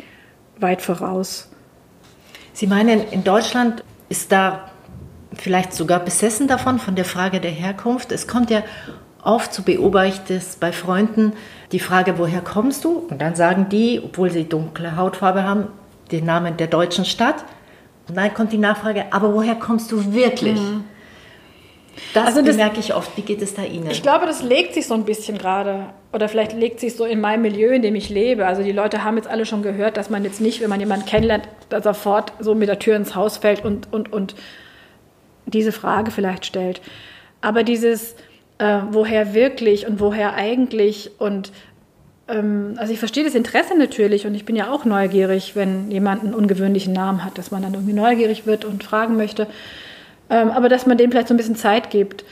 weit 0.60 0.82
voraus. 0.82 1.50
Sie 2.54 2.68
meinen, 2.68 3.08
in 3.12 3.24
Deutschland 3.24 3.84
ist 4.10 4.32
da 4.32 4.72
vielleicht 5.34 5.74
sogar 5.74 6.00
besessen 6.00 6.48
davon, 6.48 6.80
von 6.80 6.96
der 6.96 7.06
Frage 7.06 7.40
der 7.40 7.52
Herkunft. 7.52 8.12
Es 8.12 8.28
kommt 8.28 8.50
ja 8.50 8.64
oft 9.24 9.54
zu 9.54 9.64
beobachten 9.64 10.42
bei 10.60 10.72
Freunden 10.72 11.34
die 11.72 11.80
Frage, 11.80 12.18
woher 12.18 12.42
kommst 12.42 12.86
du? 12.86 12.98
Und 12.98 13.22
dann 13.22 13.36
sagen 13.36 13.68
die, 13.70 14.02
obwohl 14.04 14.32
sie 14.32 14.46
dunkle 14.46 14.96
Hautfarbe 14.96 15.44
haben, 15.44 15.68
den 16.12 16.26
Namen 16.26 16.56
der 16.58 16.68
deutschen 16.68 17.06
Stadt. 17.06 17.44
Und 18.08 18.16
dann 18.16 18.34
kommt 18.34 18.54
die 18.54 18.58
Nachfrage, 18.58 19.06
aber 19.12 19.34
woher 19.34 19.56
kommst 19.56 19.92
du 19.92 20.14
wirklich? 20.14 20.60
Mhm. 20.60 20.86
Das, 22.14 22.28
also 22.28 22.42
das 22.42 22.56
bemerke 22.56 22.80
ich 22.80 22.94
oft. 22.94 23.16
Wie 23.18 23.22
geht 23.22 23.42
es 23.42 23.54
da 23.54 23.64
Ihnen? 23.64 23.90
Ich 23.90 24.02
glaube, 24.02 24.26
das 24.26 24.44
legt 24.44 24.74
sich 24.74 24.88
so 24.88 24.94
ein 24.94 25.06
bisschen 25.06 25.38
gerade. 25.38 25.88
Oder 26.14 26.30
vielleicht 26.30 26.54
legt 26.54 26.80
sich 26.80 26.96
so 26.96 27.06
in 27.06 27.20
meinem 27.20 27.42
Milieu, 27.42 27.72
in 27.72 27.82
dem 27.82 27.96
ich 27.96 28.10
lebe. 28.10 28.46
Also 28.46 28.64
die 28.64 28.72
Leute 28.72 29.04
haben 29.04 29.18
jetzt 29.18 29.28
alle 29.28 29.46
schon 29.46 29.62
gehört, 29.62 29.98
dass 29.98 30.10
man 30.10 30.24
jetzt 30.24 30.42
nicht, 30.42 30.62
wenn 30.62 30.70
man 30.70 30.80
jemanden 30.80 31.06
kennenlernt, 31.06 31.48
sofort 31.84 32.34
so 32.40 32.56
mit 32.56 32.70
der 32.70 32.80
Tür 32.80 32.96
ins 32.96 33.16
Haus 33.16 33.38
fällt 33.38 33.64
und, 33.64 33.92
und, 33.92 34.12
und 34.12 34.36
diese 35.46 35.72
Frage 35.72 36.12
vielleicht 36.12 36.46
stellt. 36.46 36.82
Aber 37.42 37.64
dieses, 37.64 38.16
äh, 38.58 38.80
woher 38.92 39.34
wirklich 39.34 39.88
und 39.88 40.00
woher 40.00 40.34
eigentlich 40.34 41.12
und 41.20 41.52
ähm, 42.28 42.76
also 42.78 42.94
ich 42.94 43.00
verstehe 43.00 43.24
das 43.24 43.36
Interesse 43.36 43.78
natürlich 43.78 44.26
und 44.26 44.36
ich 44.36 44.46
bin 44.46 44.56
ja 44.56 44.72
auch 44.72 44.86
neugierig, 44.86 45.56
wenn 45.56 45.92
jemand 45.92 46.24
einen 46.24 46.34
ungewöhnlichen 46.34 46.94
Namen 46.94 47.24
hat, 47.24 47.38
dass 47.38 47.52
man 47.52 47.62
dann 47.62 47.74
irgendwie 47.74 47.94
neugierig 47.94 48.46
wird 48.46 48.66
und 48.66 48.84
fragen 48.84 49.18
möchte. 49.18 49.48
Ähm, 50.30 50.50
aber 50.50 50.70
dass 50.70 50.86
man 50.86 50.98
dem 50.98 51.12
vielleicht 51.12 51.30
so 51.30 51.34
ein 51.34 51.38
bisschen 51.38 51.56
Zeit 51.56 51.90
gibt 51.90 52.26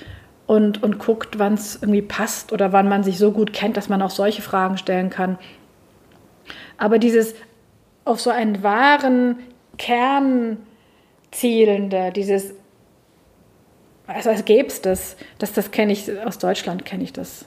und, 0.48 0.84
und 0.84 1.00
guckt, 1.00 1.40
wann 1.40 1.54
es 1.54 1.78
irgendwie 1.82 2.02
passt 2.02 2.52
oder 2.52 2.72
wann 2.72 2.90
man 2.90 3.04
sich 3.04 3.18
so 3.18 3.32
gut 3.32 3.54
kennt, 3.54 3.78
dass 3.78 3.90
man 3.90 4.02
auch 4.02 4.10
solche 4.10 4.42
Fragen 4.42 4.78
stellen 4.78 5.10
kann. 5.10 5.38
Aber 6.78 7.00
dieses 7.00 7.36
auf 8.04 8.20
so 8.20 8.30
einen 8.30 8.64
wahren 8.64 9.38
Kern 9.78 10.58
zielende, 11.32 12.12
dieses, 12.16 12.54
also 14.08 14.30
als 14.30 14.46
gäbe 14.46 14.68
es 14.68 14.82
das, 14.82 15.18
das, 15.40 15.54
das 15.54 15.72
kenne 15.72 15.92
ich, 15.92 16.10
aus 16.24 16.38
Deutschland 16.38 16.86
kenne 16.86 17.04
ich 17.04 17.14
das. 17.14 17.46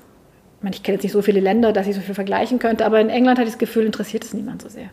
Ich, 0.58 0.64
meine, 0.64 0.74
ich 0.74 0.82
kenne 0.82 0.96
jetzt 0.96 1.04
nicht 1.04 1.12
so 1.12 1.22
viele 1.22 1.40
Länder, 1.40 1.72
dass 1.72 1.86
ich 1.86 1.94
so 1.94 2.00
viel 2.00 2.14
vergleichen 2.14 2.58
könnte, 2.58 2.84
aber 2.84 3.00
in 3.00 3.10
England 3.10 3.38
hatte 3.38 3.46
ich 3.46 3.54
das 3.54 3.58
Gefühl, 3.58 3.86
interessiert 3.86 4.24
es 4.24 4.34
niemand 4.34 4.62
so 4.62 4.68
sehr. 4.68 4.90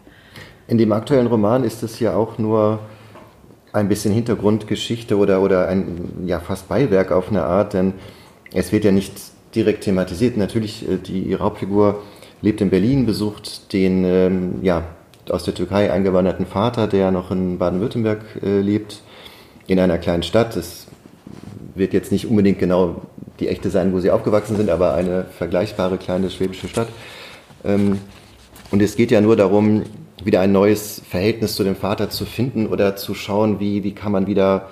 In 0.67 0.77
dem 0.77 0.91
aktuellen 0.91 1.27
Roman 1.27 1.63
ist 1.63 1.81
es 1.81 1.99
ja 1.99 2.15
auch 2.15 2.37
nur 2.37 2.79
ein 3.75 3.89
bisschen 3.89 4.13
Hintergrundgeschichte 4.13 5.17
oder, 5.17 5.41
oder 5.41 5.67
ein 5.67 6.23
ja, 6.25 6.39
fast 6.39 6.67
Beiwerk 6.67 7.11
auf 7.11 7.29
eine 7.29 7.43
Art, 7.43 7.73
denn 7.73 7.93
es 8.53 8.71
wird 8.71 8.85
ja 8.85 8.91
nicht 8.91 9.13
direkt 9.53 9.83
thematisiert. 9.83 10.37
Natürlich, 10.37 10.89
äh, 10.89 10.97
die, 10.97 11.35
Hauptfigur 11.35 12.01
lebt 12.41 12.61
in 12.61 12.69
Berlin, 12.69 13.05
besucht 13.05 13.73
den 13.73 14.03
ähm, 14.05 14.59
ja, 14.61 14.83
aus 15.29 15.43
der 15.43 15.53
Türkei 15.53 15.91
eingewanderten 15.91 16.45
Vater, 16.45 16.87
der 16.87 17.11
noch 17.11 17.31
in 17.31 17.57
Baden-Württemberg 17.57 18.21
äh, 18.43 18.61
lebt, 18.61 19.01
in 19.67 19.79
einer 19.79 19.97
kleinen 19.97 20.23
Stadt. 20.23 20.55
Es 20.55 20.87
wird 21.73 21.93
jetzt 21.93 22.11
nicht 22.11 22.27
unbedingt 22.27 22.59
genau 22.59 23.01
die 23.39 23.47
echte 23.47 23.69
sein, 23.69 23.93
wo 23.93 23.99
sie 23.99 24.11
aufgewachsen 24.11 24.55
sind, 24.55 24.69
aber 24.69 24.93
eine 24.93 25.25
vergleichbare 25.37 25.97
kleine 25.97 26.29
schwäbische 26.29 26.67
Stadt. 26.67 26.87
Ähm, 27.63 27.99
und 28.71 28.81
es 28.81 28.95
geht 28.95 29.11
ja 29.11 29.21
nur 29.21 29.35
darum, 29.35 29.83
wieder 30.23 30.41
ein 30.41 30.51
neues 30.51 31.01
Verhältnis 31.07 31.55
zu 31.55 31.63
dem 31.63 31.75
Vater 31.75 32.09
zu 32.09 32.25
finden 32.25 32.67
oder 32.67 32.95
zu 32.95 33.13
schauen, 33.13 33.59
wie, 33.59 33.83
wie 33.83 33.93
kann 33.93 34.11
man 34.11 34.27
wieder, 34.27 34.69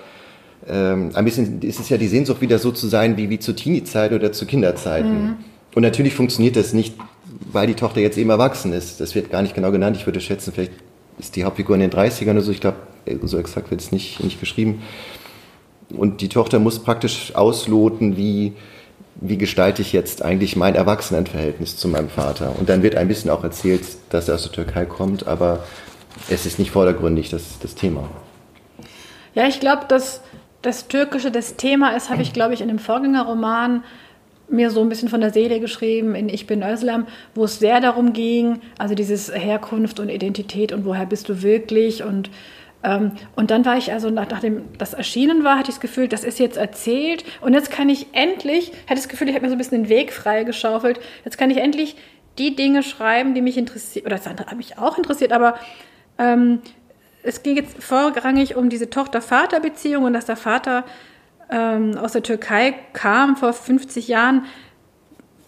ähm, 0.68 1.12
ein 1.14 1.26
bisschen 1.26 1.62
ist 1.62 1.80
es 1.80 1.90
ja 1.90 1.98
die 1.98 2.08
Sehnsucht, 2.08 2.42
wieder 2.42 2.60
so 2.60 2.72
zu 2.72 2.88
sein 2.88 3.18
wie, 3.18 3.30
wie 3.30 3.40
zu 3.40 3.54
Teenie-Zeiten 3.54 4.16
oder 4.16 4.32
zu 4.32 4.46
Kinderzeiten. 4.46 5.24
Mhm. 5.24 5.36
Und 5.76 5.84
natürlich 5.84 6.14
funktioniert 6.14 6.56
das 6.56 6.74
nicht, 6.74 6.96
weil 7.52 7.68
die 7.68 7.74
Tochter 7.74 8.00
jetzt 8.00 8.18
eben 8.18 8.30
erwachsen 8.30 8.74
ist. 8.74 9.00
Das 9.02 9.16
wird 9.16 9.32
gar 9.32 9.42
nicht 9.42 9.56
genau 9.56 9.72
genannt. 9.72 9.98
Ich 9.98 10.06
würde 10.06 10.22
schätzen, 10.22 10.54
vielleicht 10.54 10.74
ist 11.18 11.36
die 11.36 11.44
Hauptfigur 11.44 11.76
in 11.76 11.82
den 11.82 11.92
30ern 11.92 12.32
oder 12.32 12.42
so. 12.42 12.52
Ich 12.52 12.62
glaube, 12.62 12.78
so 13.24 13.38
exakt 13.38 13.70
wird 13.72 13.82
es 13.82 13.92
nicht, 13.92 14.24
nicht 14.24 14.40
geschrieben. 14.40 14.82
Und 15.90 16.22
die 16.22 16.30
Tochter 16.30 16.60
muss 16.60 16.80
praktisch 16.80 17.36
ausloten, 17.36 18.18
wie, 18.18 18.54
wie 19.16 19.38
gestalte 19.38 19.82
ich 19.82 19.94
jetzt 19.94 20.24
eigentlich 20.24 20.56
mein 20.56 20.76
Erwachsenenverhältnis 20.76 21.78
zu 21.78 21.88
meinem 21.88 22.10
Vater? 22.10 22.54
Und 22.58 22.70
dann 22.70 22.84
wird 22.84 22.96
ein 22.96 23.08
bisschen 23.08 23.30
auch 23.30 23.44
erzählt, 23.44 23.84
dass 24.10 24.28
er 24.28 24.36
aus 24.36 24.44
der 24.44 24.52
Türkei 24.52 24.86
kommt, 24.86 25.28
aber 25.28 25.64
es 26.30 26.46
ist 26.46 26.60
nicht 26.60 26.72
vordergründig 26.72 27.30
das, 27.30 27.60
das 27.60 27.76
Thema. 27.76 28.10
Ja, 29.36 29.48
ich 29.48 29.60
glaube, 29.60 29.86
dass 29.88 30.22
das 30.62 30.88
Türkische 30.88 31.32
das 31.32 31.56
Thema 31.56 31.96
ist, 31.96 32.10
habe 32.10 32.22
ich, 32.22 32.34
glaube 32.34 32.54
ich, 32.54 32.62
in 32.62 32.68
dem 32.68 32.80
Vorgängerroman 32.80 33.84
mir 34.50 34.70
so 34.70 34.82
ein 34.82 34.90
bisschen 34.90 35.10
von 35.10 35.22
der 35.22 35.32
Seele 35.32 35.60
geschrieben 35.60 36.16
in 36.16 36.30
Ich 36.30 36.48
bin 36.48 36.64
Özlem, 36.64 37.08
wo 37.34 37.46
es 37.46 37.60
sehr 37.60 37.82
darum 37.82 38.14
ging, 38.14 38.62
also 38.78 38.94
dieses 38.94 39.34
Herkunft 39.34 40.00
und 40.00 40.10
Identität 40.10 40.72
und 40.72 40.86
woher 40.86 41.06
bist 41.06 41.30
du 41.30 41.42
wirklich 41.42 42.04
und 42.04 42.30
und 42.84 43.50
dann 43.50 43.64
war 43.66 43.78
ich 43.78 43.94
also, 43.94 44.10
nachdem 44.10 44.64
das 44.78 44.94
erschienen 44.94 45.46
war, 45.46 45.54
hatte 45.58 45.70
ich 45.70 45.76
das 45.76 45.80
Gefühl, 45.80 46.10
das 46.10 46.26
ist 46.26 46.38
jetzt 46.38 46.58
erzählt 46.58 47.24
und 47.40 47.54
jetzt 47.54 47.72
kann 47.72 47.88
ich 47.88 48.08
endlich, 48.12 48.72
hatte 48.88 48.96
das 48.96 49.08
Gefühl, 49.08 49.30
ich 49.30 49.36
habe 49.36 49.44
mir 49.44 49.50
so 49.50 49.56
ein 49.56 49.58
bisschen 49.58 49.84
den 49.84 49.90
Weg 49.90 50.12
freigeschaufelt, 50.12 51.00
jetzt 51.24 51.38
kann 51.38 51.50
ich 51.50 51.58
endlich 51.58 51.96
die 52.38 52.56
Dinge 52.56 52.84
schreiben, 52.84 53.36
die 53.36 53.42
mich 53.42 53.58
interessieren, 53.58 54.06
oder 54.06 54.18
das 54.18 54.28
andere 54.28 54.48
hat 54.48 54.58
mich 54.58 54.78
auch 54.78 54.98
interessiert, 54.98 55.32
aber 55.32 55.56
ähm, 56.18 56.62
es 57.24 57.42
ging 57.42 57.56
jetzt 57.56 57.82
vorrangig 57.82 58.58
um 58.58 58.70
diese 58.70 58.90
Tochter-Vater-Beziehung 58.90 60.04
und 60.04 60.14
dass 60.14 60.26
der 60.26 60.36
Vater 60.36 60.84
ähm, 61.50 61.98
aus 61.98 62.12
der 62.12 62.24
Türkei 62.24 62.76
kam 62.92 63.38
vor 63.38 63.54
50 63.54 64.10
Jahren. 64.10 64.46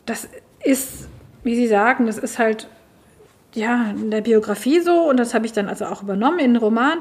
Das 0.05 0.29
ist, 0.63 1.09
wie 1.43 1.55
Sie 1.55 1.67
sagen, 1.67 2.05
das 2.05 2.17
ist 2.17 2.39
halt 2.39 2.69
ja, 3.55 3.91
in 3.91 4.11
der 4.11 4.21
Biografie 4.21 4.79
so 4.81 5.09
und 5.09 5.17
das 5.17 5.33
habe 5.33 5.45
ich 5.45 5.53
dann 5.53 5.67
also 5.67 5.85
auch 5.85 6.03
übernommen 6.03 6.39
in 6.39 6.53
den 6.53 6.61
Roman. 6.61 6.99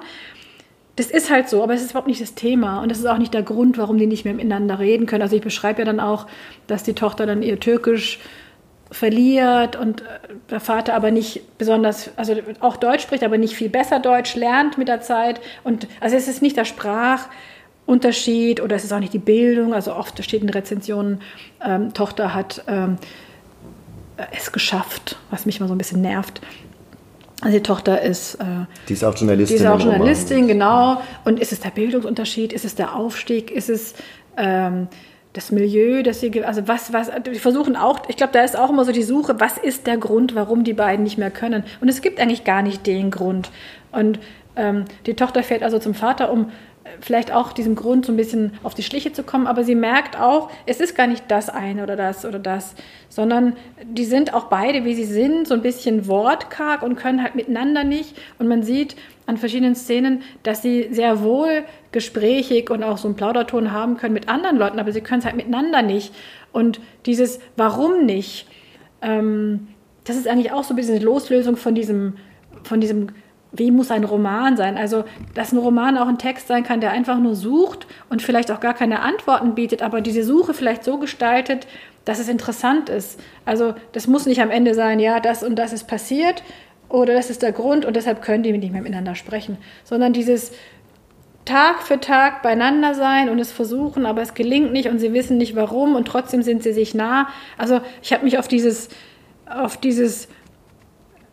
Das 0.96 1.06
ist 1.06 1.30
halt 1.30 1.48
so, 1.48 1.62
aber 1.62 1.74
es 1.74 1.82
ist 1.82 1.90
überhaupt 1.90 2.06
nicht 2.06 2.20
das 2.20 2.34
Thema 2.34 2.80
und 2.80 2.88
das 2.90 2.98
ist 2.98 3.06
auch 3.06 3.18
nicht 3.18 3.34
der 3.34 3.42
Grund, 3.42 3.78
warum 3.78 3.98
die 3.98 4.06
nicht 4.06 4.24
mehr 4.24 4.34
miteinander 4.34 4.78
reden 4.78 5.06
können. 5.06 5.22
Also 5.22 5.34
ich 5.34 5.42
beschreibe 5.42 5.80
ja 5.80 5.84
dann 5.84 5.98
auch, 5.98 6.26
dass 6.68 6.84
die 6.84 6.94
Tochter 6.94 7.26
dann 7.26 7.42
ihr 7.42 7.58
Türkisch 7.58 8.20
verliert 8.94 9.74
und 9.74 10.02
äh, 10.02 10.04
der 10.50 10.60
Vater 10.60 10.94
aber 10.94 11.10
nicht 11.10 11.58
besonders, 11.58 12.10
also 12.16 12.36
auch 12.60 12.76
Deutsch 12.76 13.02
spricht, 13.02 13.24
aber 13.24 13.38
nicht 13.38 13.56
viel 13.56 13.68
besser 13.68 13.98
Deutsch 13.98 14.36
lernt 14.36 14.78
mit 14.78 14.86
der 14.86 15.00
Zeit. 15.00 15.40
Und 15.64 15.88
also 16.00 16.16
es 16.16 16.28
ist 16.28 16.42
nicht 16.42 16.56
der 16.56 16.64
Sprachunterschied 16.64 18.60
oder 18.60 18.76
es 18.76 18.84
ist 18.84 18.92
auch 18.92 19.00
nicht 19.00 19.12
die 19.12 19.18
Bildung. 19.18 19.74
Also 19.74 19.94
oft 19.94 20.22
steht 20.22 20.42
in 20.42 20.48
Rezensionen, 20.48 21.20
ähm, 21.64 21.92
Tochter 21.92 22.34
hat 22.34 22.62
ähm, 22.68 22.98
es 24.32 24.52
geschafft, 24.52 25.16
was 25.30 25.46
mich 25.46 25.60
mal 25.60 25.68
so 25.68 25.74
ein 25.74 25.78
bisschen 25.78 26.00
nervt. 26.00 26.40
Also 27.40 27.58
die 27.58 27.62
Tochter 27.62 28.00
ist, 28.00 28.36
äh, 28.36 28.44
die 28.88 28.94
ist 28.94 29.04
auch 29.04 29.14
Journalistin. 29.16 29.58
Die 29.58 29.62
ist 29.62 29.68
auch 29.68 29.80
Journalistin, 29.80 30.48
genau. 30.48 31.02
Und 31.24 31.40
ist 31.40 31.52
es 31.52 31.60
der 31.60 31.70
Bildungsunterschied? 31.70 32.52
Ist 32.52 32.64
es 32.64 32.74
der 32.74 32.94
Aufstieg? 32.94 33.50
Ist 33.50 33.68
es 33.68 33.94
ähm, 34.36 34.88
das 35.34 35.50
Milieu, 35.50 36.02
das 36.02 36.20
sie, 36.20 36.44
also 36.44 36.66
was, 36.68 36.92
was, 36.92 37.10
die 37.26 37.38
versuchen 37.38 37.74
auch, 37.76 38.08
ich 38.08 38.16
glaube, 38.16 38.32
da 38.32 38.42
ist 38.42 38.56
auch 38.56 38.70
immer 38.70 38.84
so 38.84 38.92
die 38.92 39.02
Suche, 39.02 39.40
was 39.40 39.58
ist 39.58 39.86
der 39.86 39.98
Grund, 39.98 40.36
warum 40.36 40.62
die 40.62 40.74
beiden 40.74 41.02
nicht 41.02 41.18
mehr 41.18 41.32
können? 41.32 41.64
Und 41.80 41.88
es 41.88 42.02
gibt 42.02 42.20
eigentlich 42.20 42.44
gar 42.44 42.62
nicht 42.62 42.86
den 42.86 43.10
Grund. 43.10 43.50
Und 43.90 44.20
ähm, 44.54 44.84
die 45.06 45.14
Tochter 45.14 45.42
fährt 45.42 45.64
also 45.64 45.80
zum 45.80 45.94
Vater, 45.94 46.30
um 46.32 46.50
vielleicht 47.00 47.32
auch 47.32 47.52
diesem 47.52 47.74
Grund 47.74 48.06
so 48.06 48.12
ein 48.12 48.16
bisschen 48.16 48.52
auf 48.62 48.74
die 48.74 48.82
Schliche 48.82 49.12
zu 49.12 49.22
kommen, 49.22 49.46
aber 49.46 49.64
sie 49.64 49.74
merkt 49.74 50.18
auch, 50.18 50.50
es 50.66 50.80
ist 50.80 50.96
gar 50.96 51.06
nicht 51.06 51.24
das 51.28 51.48
eine 51.48 51.82
oder 51.82 51.96
das 51.96 52.24
oder 52.24 52.38
das, 52.38 52.74
sondern 53.08 53.54
die 53.82 54.04
sind 54.04 54.34
auch 54.34 54.44
beide, 54.44 54.84
wie 54.84 54.94
sie 54.94 55.04
sind, 55.04 55.46
so 55.46 55.54
ein 55.54 55.62
bisschen 55.62 56.08
wortkarg 56.08 56.82
und 56.82 56.96
können 56.96 57.22
halt 57.22 57.34
miteinander 57.34 57.84
nicht. 57.84 58.16
Und 58.38 58.48
man 58.48 58.62
sieht 58.62 58.96
an 59.26 59.36
verschiedenen 59.36 59.74
Szenen, 59.74 60.22
dass 60.42 60.62
sie 60.62 60.88
sehr 60.90 61.22
wohl 61.22 61.64
gesprächig 61.92 62.70
und 62.70 62.82
auch 62.82 62.98
so 62.98 63.08
einen 63.08 63.16
Plauderton 63.16 63.72
haben 63.72 63.96
können 63.96 64.14
mit 64.14 64.28
anderen 64.28 64.56
Leuten, 64.56 64.78
aber 64.78 64.92
sie 64.92 65.00
können 65.00 65.20
es 65.20 65.24
halt 65.24 65.36
miteinander 65.36 65.82
nicht. 65.82 66.14
Und 66.52 66.80
dieses 67.06 67.40
Warum 67.56 68.04
nicht, 68.04 68.46
ähm, 69.02 69.68
das 70.04 70.16
ist 70.16 70.28
eigentlich 70.28 70.52
auch 70.52 70.64
so 70.64 70.74
ein 70.74 70.76
bisschen 70.76 70.96
eine 70.96 71.04
Loslösung 71.04 71.56
von 71.56 71.74
diesem, 71.74 72.14
von 72.62 72.80
diesem 72.80 73.08
wie 73.56 73.70
muss 73.70 73.90
ein 73.90 74.04
Roman 74.04 74.56
sein? 74.56 74.76
Also, 74.76 75.04
dass 75.34 75.52
ein 75.52 75.58
Roman 75.58 75.96
auch 75.96 76.08
ein 76.08 76.18
Text 76.18 76.48
sein 76.48 76.64
kann, 76.64 76.80
der 76.80 76.90
einfach 76.90 77.18
nur 77.18 77.34
sucht 77.34 77.86
und 78.10 78.20
vielleicht 78.20 78.50
auch 78.50 78.60
gar 78.60 78.74
keine 78.74 79.00
Antworten 79.00 79.54
bietet, 79.54 79.80
aber 79.82 80.00
diese 80.00 80.24
Suche 80.24 80.54
vielleicht 80.54 80.84
so 80.84 80.98
gestaltet, 80.98 81.66
dass 82.04 82.18
es 82.18 82.28
interessant 82.28 82.88
ist. 82.88 83.20
Also, 83.44 83.74
das 83.92 84.06
muss 84.08 84.26
nicht 84.26 84.42
am 84.42 84.50
Ende 84.50 84.74
sein, 84.74 84.98
ja, 84.98 85.20
das 85.20 85.42
und 85.42 85.56
das 85.56 85.72
ist 85.72 85.86
passiert 85.86 86.42
oder 86.88 87.14
das 87.14 87.30
ist 87.30 87.42
der 87.42 87.52
Grund 87.52 87.84
und 87.84 87.96
deshalb 87.96 88.22
können 88.22 88.42
die 88.42 88.52
nicht 88.52 88.72
mehr 88.72 88.82
miteinander 88.82 89.14
sprechen, 89.14 89.56
sondern 89.84 90.12
dieses 90.12 90.52
Tag 91.44 91.82
für 91.82 92.00
Tag 92.00 92.42
beieinander 92.42 92.94
sein 92.94 93.28
und 93.28 93.38
es 93.38 93.52
versuchen, 93.52 94.06
aber 94.06 94.22
es 94.22 94.34
gelingt 94.34 94.72
nicht 94.72 94.88
und 94.88 94.98
sie 94.98 95.12
wissen 95.12 95.36
nicht 95.36 95.54
warum 95.54 95.94
und 95.94 96.08
trotzdem 96.08 96.42
sind 96.42 96.62
sie 96.62 96.72
sich 96.72 96.94
nah. 96.94 97.28
Also, 97.56 97.80
ich 98.02 98.12
habe 98.12 98.24
mich 98.24 98.38
auf 98.38 98.48
dieses, 98.48 98.88
auf 99.48 99.76
dieses 99.76 100.28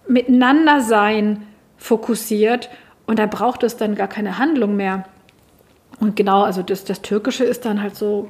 Miteinander 0.07 0.81
sein 0.81 1.47
fokussiert 1.81 2.69
und 3.07 3.17
da 3.17 3.25
braucht 3.25 3.63
es 3.63 3.75
dann 3.75 3.95
gar 3.95 4.07
keine 4.07 4.37
Handlung 4.37 4.75
mehr. 4.75 5.05
Und 5.99 6.15
genau, 6.15 6.43
also 6.43 6.61
das, 6.61 6.85
das 6.85 7.01
Türkische 7.01 7.43
ist 7.43 7.65
dann 7.65 7.81
halt 7.81 7.95
so 7.95 8.29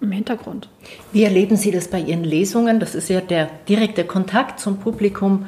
im 0.00 0.10
Hintergrund. 0.10 0.68
Wie 1.12 1.22
erleben 1.22 1.56
Sie 1.56 1.70
das 1.70 1.88
bei 1.88 2.00
Ihren 2.00 2.24
Lesungen? 2.24 2.80
Das 2.80 2.96
ist 2.96 3.08
ja 3.08 3.20
der 3.20 3.48
direkte 3.68 4.04
Kontakt 4.04 4.58
zum 4.58 4.78
Publikum. 4.78 5.46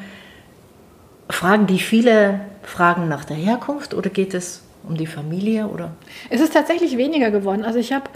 Fragen 1.28 1.66
die 1.66 1.80
viele 1.80 2.40
Fragen 2.62 3.08
nach 3.08 3.24
der 3.24 3.36
Herkunft 3.36 3.94
oder 3.94 4.10
geht 4.10 4.32
es 4.32 4.62
um 4.84 4.96
die 4.96 5.06
Familie 5.06 5.66
oder? 5.66 5.90
Es 6.30 6.40
ist 6.40 6.52
tatsächlich 6.52 6.96
weniger 6.96 7.32
geworden. 7.32 7.64
Also 7.64 7.80
ich 7.80 7.92
habe 7.92 8.08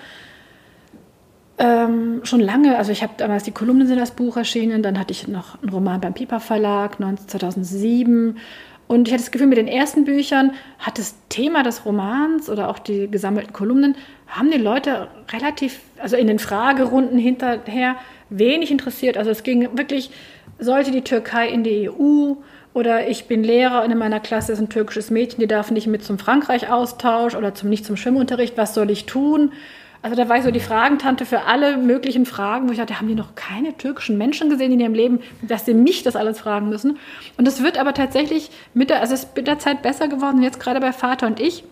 ähm, 1.58 2.20
schon 2.22 2.40
lange, 2.40 2.78
also 2.78 2.92
ich 2.92 3.02
habe 3.02 3.14
damals 3.16 3.42
die 3.42 3.50
Kolumnen 3.50 3.88
sind 3.88 3.98
das 3.98 4.12
Buch 4.12 4.36
erschienen, 4.36 4.82
dann 4.84 4.96
hatte 4.96 5.10
ich 5.10 5.26
noch 5.26 5.60
einen 5.60 5.70
Roman 5.70 6.00
beim 6.00 6.14
Piper 6.14 6.38
Verlag 6.38 6.98
2007 6.98 8.38
und 8.88 9.06
ich 9.06 9.12
hatte 9.12 9.22
das 9.22 9.30
Gefühl, 9.30 9.46
mit 9.48 9.58
den 9.58 9.68
ersten 9.68 10.04
Büchern 10.04 10.52
hat 10.78 10.98
das 10.98 11.14
Thema 11.28 11.62
des 11.62 11.84
Romans 11.84 12.48
oder 12.48 12.70
auch 12.70 12.78
die 12.78 13.08
gesammelten 13.08 13.52
Kolumnen, 13.52 13.96
haben 14.26 14.50
die 14.50 14.58
Leute 14.58 15.08
relativ, 15.30 15.80
also 15.98 16.16
in 16.16 16.26
den 16.26 16.38
Fragerunden 16.38 17.18
hinterher 17.18 17.96
wenig 18.30 18.70
interessiert. 18.70 19.18
Also 19.18 19.30
es 19.30 19.42
ging 19.42 19.76
wirklich, 19.76 20.10
sollte 20.58 20.90
die 20.90 21.02
Türkei 21.02 21.48
in 21.48 21.62
die 21.62 21.90
EU 21.90 22.34
oder 22.72 23.08
ich 23.08 23.26
bin 23.26 23.44
Lehrer 23.44 23.84
und 23.84 23.90
in 23.90 23.98
meiner 23.98 24.20
Klasse 24.20 24.52
ist 24.52 24.58
ein 24.58 24.70
türkisches 24.70 25.10
Mädchen, 25.10 25.40
die 25.40 25.46
darf 25.46 25.70
nicht 25.70 25.86
mit 25.86 26.02
zum 26.02 26.18
Frankreich-Austausch 26.18 27.34
oder 27.34 27.54
zum, 27.54 27.68
nicht 27.68 27.84
zum 27.84 27.96
Schwimmunterricht, 27.96 28.56
was 28.56 28.72
soll 28.72 28.90
ich 28.90 29.04
tun? 29.04 29.52
Also 30.00 30.16
da 30.16 30.28
war 30.28 30.36
ich 30.36 30.44
so 30.44 30.50
die 30.50 30.60
Fragentante 30.60 31.26
für 31.26 31.42
alle 31.42 31.76
möglichen 31.76 32.24
Fragen, 32.24 32.68
wo 32.68 32.72
ich 32.72 32.78
dachte, 32.78 32.98
haben 32.98 33.08
die 33.08 33.16
noch 33.16 33.34
keine 33.34 33.76
türkischen 33.76 34.16
Menschen 34.16 34.48
gesehen 34.48 34.72
in 34.72 34.80
ihrem 34.80 34.94
Leben, 34.94 35.20
dass 35.42 35.64
sie 35.64 35.74
mich 35.74 36.04
das 36.04 36.14
alles 36.14 36.38
fragen 36.38 36.68
müssen. 36.68 36.98
Und 37.36 37.48
es 37.48 37.62
wird 37.62 37.78
aber 37.78 37.94
tatsächlich 37.94 38.50
mit 38.74 38.90
der, 38.90 39.00
also 39.00 39.14
es 39.14 39.24
ist 39.24 39.36
mit 39.36 39.48
der 39.48 39.58
Zeit 39.58 39.82
besser 39.82 40.06
geworden. 40.06 40.42
Jetzt 40.42 40.60
gerade 40.60 40.80
bei 40.80 40.92
Vater 40.92 41.26
und 41.26 41.40
ich 41.40 41.64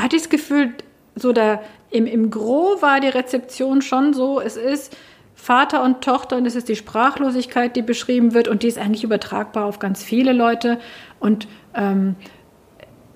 hatte 0.00 0.14
ich 0.14 0.22
das 0.22 0.30
Gefühl, 0.30 0.74
so 1.16 1.32
da 1.32 1.60
im, 1.90 2.06
im 2.06 2.30
Gros 2.30 2.80
war 2.82 3.00
die 3.00 3.08
Rezeption 3.08 3.82
schon 3.82 4.14
so, 4.14 4.40
es 4.40 4.56
ist 4.56 4.96
Vater 5.34 5.82
und 5.82 6.02
Tochter 6.02 6.36
und 6.36 6.46
es 6.46 6.54
ist 6.54 6.68
die 6.68 6.76
Sprachlosigkeit, 6.76 7.74
die 7.74 7.82
beschrieben 7.82 8.34
wird 8.34 8.48
und 8.48 8.62
die 8.62 8.68
ist 8.68 8.78
eigentlich 8.78 9.04
übertragbar 9.04 9.64
auf 9.64 9.78
ganz 9.78 10.02
viele 10.02 10.32
Leute 10.32 10.78
und 11.20 11.48
ähm, 11.74 12.16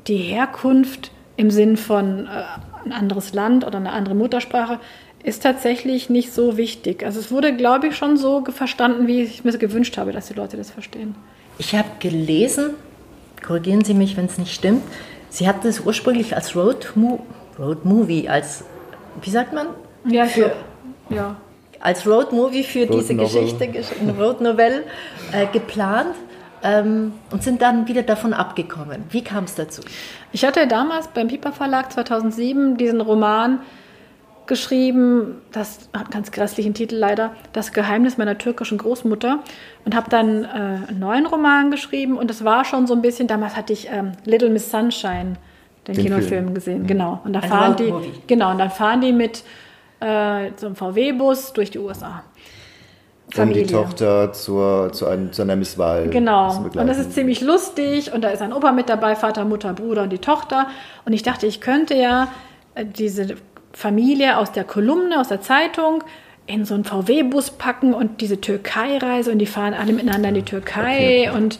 die 0.06 0.16
Herkunft 0.16 1.12
im 1.36 1.50
Sinn 1.50 1.76
von 1.76 2.26
äh, 2.26 2.42
ein 2.84 2.92
anderes 2.92 3.32
Land 3.32 3.66
oder 3.66 3.78
eine 3.78 3.92
andere 3.92 4.14
Muttersprache 4.14 4.80
ist 5.22 5.42
tatsächlich 5.42 6.10
nicht 6.10 6.32
so 6.32 6.56
wichtig. 6.56 7.04
Also 7.04 7.20
es 7.20 7.30
wurde, 7.30 7.54
glaube 7.54 7.88
ich, 7.88 7.96
schon 7.96 8.16
so 8.16 8.44
verstanden, 8.44 9.06
wie 9.06 9.22
ich 9.22 9.44
mir 9.44 9.56
gewünscht 9.56 9.96
habe, 9.96 10.12
dass 10.12 10.28
die 10.28 10.34
Leute 10.34 10.56
das 10.56 10.70
verstehen. 10.70 11.14
Ich 11.58 11.74
habe 11.74 11.88
gelesen, 12.00 12.70
korrigieren 13.44 13.84
Sie 13.84 13.94
mich, 13.94 14.16
wenn 14.16 14.26
es 14.26 14.38
nicht 14.38 14.54
stimmt, 14.54 14.82
Sie 15.30 15.48
hatten 15.48 15.66
es 15.66 15.80
ursprünglich 15.80 16.36
als 16.36 16.54
Road, 16.54 16.92
Mo 16.94 17.24
Road 17.58 17.86
Movie, 17.86 18.28
als, 18.28 18.64
wie 19.22 19.30
sagt 19.30 19.54
man? 19.54 19.68
Ja, 20.04 20.26
für, 20.26 20.52
ja. 21.08 21.36
Als 21.80 22.06
Road 22.06 22.32
Movie 22.32 22.64
für 22.64 22.86
Road 22.86 23.00
diese 23.00 23.14
Novel. 23.14 23.42
Geschichte, 23.42 23.84
Road 24.18 24.40
Novelle, 24.42 24.84
äh, 25.32 25.46
geplant 25.46 26.14
ähm, 26.62 27.12
und 27.30 27.42
sind 27.42 27.62
dann 27.62 27.88
wieder 27.88 28.02
davon 28.02 28.32
abgekommen. 28.32 29.04
Wie 29.10 29.22
kam 29.22 29.44
es 29.44 29.54
dazu? 29.54 29.82
Ich 30.32 30.44
hatte 30.44 30.66
damals 30.66 31.08
beim 31.08 31.28
Piper 31.28 31.52
Verlag 31.52 31.92
2007 31.92 32.76
diesen 32.76 33.00
Roman 33.00 33.60
geschrieben, 34.46 35.40
das 35.52 35.88
hat 35.92 36.06
einen 36.06 36.10
ganz 36.10 36.32
grässlichen 36.32 36.74
Titel 36.74 36.96
leider, 36.96 37.32
Das 37.52 37.72
Geheimnis 37.72 38.18
meiner 38.18 38.38
türkischen 38.38 38.76
Großmutter 38.78 39.40
und 39.84 39.94
habe 39.94 40.10
dann 40.10 40.44
äh, 40.44 40.48
einen 40.88 40.98
neuen 40.98 41.26
Roman 41.26 41.70
geschrieben 41.70 42.18
und 42.18 42.28
das 42.28 42.44
war 42.44 42.64
schon 42.64 42.86
so 42.86 42.94
ein 42.94 43.02
bisschen, 43.02 43.28
damals 43.28 43.56
hatte 43.56 43.72
ich 43.72 43.88
ähm, 43.90 44.12
Little 44.24 44.50
Miss 44.50 44.70
Sunshine, 44.70 45.34
den, 45.86 45.94
den 45.94 46.04
Kinofilm 46.04 46.28
Film. 46.28 46.54
gesehen, 46.54 46.82
mhm. 46.82 46.86
genau. 46.86 47.20
Und 47.24 47.32
da 47.34 47.40
fahren 47.40 47.76
die, 47.76 47.92
genau, 48.26 48.50
und 48.50 48.58
dann 48.58 48.70
fahren 48.70 49.00
die 49.00 49.12
mit 49.12 49.44
äh, 50.00 50.50
so 50.56 50.66
einem 50.66 50.76
VW-Bus 50.76 51.52
durch 51.52 51.70
die 51.70 51.78
USA. 51.78 52.24
Familie. 53.34 53.62
Um 53.62 53.68
die 53.68 53.74
Tochter 53.74 54.32
zur, 54.32 54.92
zu, 54.92 55.06
einem, 55.06 55.32
zu 55.32 55.42
einer 55.42 55.56
Misswahl 55.56 56.08
Genau. 56.08 56.64
Und 56.64 56.86
das 56.86 56.98
ist 56.98 57.12
ziemlich 57.12 57.40
lustig. 57.40 58.12
Und 58.12 58.22
da 58.22 58.28
ist 58.28 58.42
ein 58.42 58.52
Opa 58.52 58.72
mit 58.72 58.88
dabei, 58.88 59.16
Vater, 59.16 59.44
Mutter, 59.44 59.72
Bruder 59.72 60.02
und 60.02 60.10
die 60.10 60.18
Tochter. 60.18 60.68
Und 61.04 61.12
ich 61.12 61.22
dachte, 61.22 61.46
ich 61.46 61.60
könnte 61.60 61.94
ja 61.94 62.28
äh, 62.74 62.84
diese 62.84 63.36
Familie 63.72 64.36
aus 64.36 64.52
der 64.52 64.64
Kolumne, 64.64 65.18
aus 65.18 65.28
der 65.28 65.40
Zeitung, 65.40 66.04
in 66.46 66.64
so 66.64 66.74
einen 66.74 66.84
VW-Bus 66.84 67.52
packen 67.52 67.94
und 67.94 68.20
diese 68.20 68.40
Türkei-Reise 68.40 69.30
und 69.32 69.38
die 69.38 69.46
fahren 69.46 69.74
alle 69.74 69.92
miteinander 69.92 70.28
in 70.30 70.34
die 70.34 70.42
Türkei. 70.42 71.28
Okay. 71.28 71.30
Und, 71.30 71.58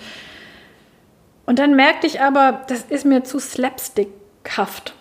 und 1.46 1.58
dann 1.58 1.76
merkte 1.76 2.06
ich 2.06 2.20
aber, 2.20 2.62
das 2.68 2.82
ist 2.82 3.06
mir 3.06 3.24
zu 3.24 3.38
slapstickhaft. 3.38 4.94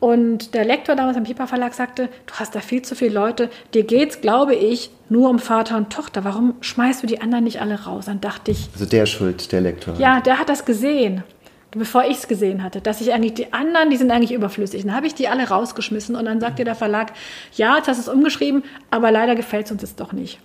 Und 0.00 0.54
der 0.54 0.64
Lektor 0.64 0.94
damals 0.94 1.16
am 1.16 1.24
Piper 1.24 1.46
Verlag 1.46 1.74
sagte, 1.74 2.08
du 2.26 2.34
hast 2.34 2.54
da 2.54 2.60
viel 2.60 2.82
zu 2.82 2.94
viele 2.94 3.14
Leute, 3.14 3.50
dir 3.74 3.82
geht's, 3.82 4.20
glaube 4.20 4.54
ich, 4.54 4.90
nur 5.08 5.28
um 5.28 5.38
Vater 5.38 5.76
und 5.76 5.92
Tochter. 5.92 6.24
Warum 6.24 6.54
schmeißt 6.60 7.02
du 7.02 7.06
die 7.06 7.20
anderen 7.20 7.44
nicht 7.44 7.60
alle 7.60 7.84
raus? 7.84 8.06
Dann 8.06 8.20
dachte 8.20 8.52
ich. 8.52 8.68
Also 8.72 8.86
der 8.86 9.06
schuld, 9.06 9.50
der 9.50 9.60
Lektor. 9.60 9.94
Ja, 9.98 10.20
der 10.20 10.38
hat 10.38 10.48
das 10.48 10.64
gesehen, 10.64 11.24
bevor 11.72 12.04
ich 12.04 12.18
es 12.18 12.28
gesehen 12.28 12.62
hatte, 12.62 12.80
dass 12.80 13.00
ich 13.00 13.12
eigentlich 13.12 13.34
die 13.34 13.52
anderen, 13.52 13.90
die 13.90 13.96
sind 13.96 14.10
eigentlich 14.12 14.32
überflüssig. 14.32 14.82
Dann 14.84 14.94
habe 14.94 15.08
ich 15.08 15.14
die 15.14 15.26
alle 15.26 15.48
rausgeschmissen 15.48 16.14
und 16.14 16.26
dann 16.26 16.40
sagte 16.40 16.62
der 16.62 16.76
Verlag, 16.76 17.12
ja, 17.54 17.76
jetzt 17.76 17.88
hast 17.88 17.98
du 17.98 18.02
es 18.02 18.14
umgeschrieben, 18.14 18.62
aber 18.90 19.10
leider 19.10 19.34
gefällt 19.34 19.66
es 19.66 19.72
uns 19.72 19.82
jetzt 19.82 19.98
doch 19.98 20.12
nicht. 20.12 20.38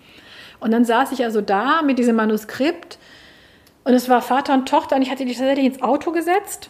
Und 0.60 0.72
dann 0.72 0.86
saß 0.86 1.12
ich 1.12 1.24
also 1.24 1.42
da 1.42 1.82
mit 1.84 2.00
diesem 2.00 2.16
Manuskript 2.16 2.98
und 3.84 3.94
es 3.94 4.10
war 4.10 4.22
Vater 4.22 4.54
und 4.54 4.68
Tochter 4.68 4.96
und 4.96 5.04
ich 5.04 5.12
hatte 5.12 5.26
die 5.26 5.34
tatsächlich 5.34 5.66
ins 5.66 5.82
Auto 5.84 6.12
gesetzt 6.12 6.70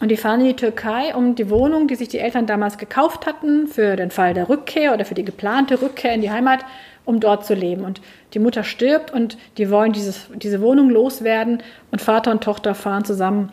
und 0.00 0.10
die 0.10 0.16
fahren 0.16 0.40
in 0.40 0.48
die 0.48 0.56
Türkei, 0.56 1.14
um 1.14 1.34
die 1.36 1.48
Wohnung, 1.48 1.88
die 1.88 1.94
sich 1.94 2.08
die 2.08 2.18
Eltern 2.18 2.46
damals 2.46 2.76
gekauft 2.76 3.26
hatten, 3.26 3.66
für 3.66 3.96
den 3.96 4.10
Fall 4.10 4.34
der 4.34 4.48
Rückkehr 4.48 4.92
oder 4.92 5.06
für 5.06 5.14
die 5.14 5.24
geplante 5.24 5.80
Rückkehr 5.80 6.12
in 6.12 6.20
die 6.20 6.30
Heimat, 6.30 6.66
um 7.06 7.18
dort 7.18 7.46
zu 7.46 7.54
leben. 7.54 7.82
Und 7.82 8.02
die 8.34 8.38
Mutter 8.38 8.62
stirbt 8.62 9.10
und 9.10 9.38
die 9.56 9.70
wollen 9.70 9.92
dieses, 9.92 10.28
diese 10.34 10.60
Wohnung 10.60 10.90
loswerden. 10.90 11.62
Und 11.90 12.02
Vater 12.02 12.30
und 12.30 12.44
Tochter 12.44 12.74
fahren 12.74 13.06
zusammen, 13.06 13.52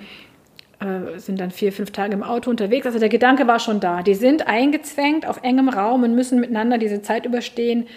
äh, 0.82 1.18
sind 1.18 1.40
dann 1.40 1.52
vier, 1.52 1.72
fünf 1.72 1.92
Tage 1.92 2.14
im 2.14 2.24
Auto 2.24 2.50
unterwegs. 2.50 2.86
Also 2.86 3.00
der 3.00 3.10
Gedanke 3.10 3.48
war 3.48 3.60
schon 3.60 3.80
da. 3.80 4.02
Die 4.02 4.16
sind 4.16 4.46
eingezwängt 4.46 5.26
auf 5.26 5.44
engem 5.44 5.70
Raum 5.70 6.04
und 6.04 6.14
müssen 6.14 6.42
miteinander 6.42 6.78
diese 6.78 7.02
Zeit 7.02 7.26
überstehen. 7.26 7.88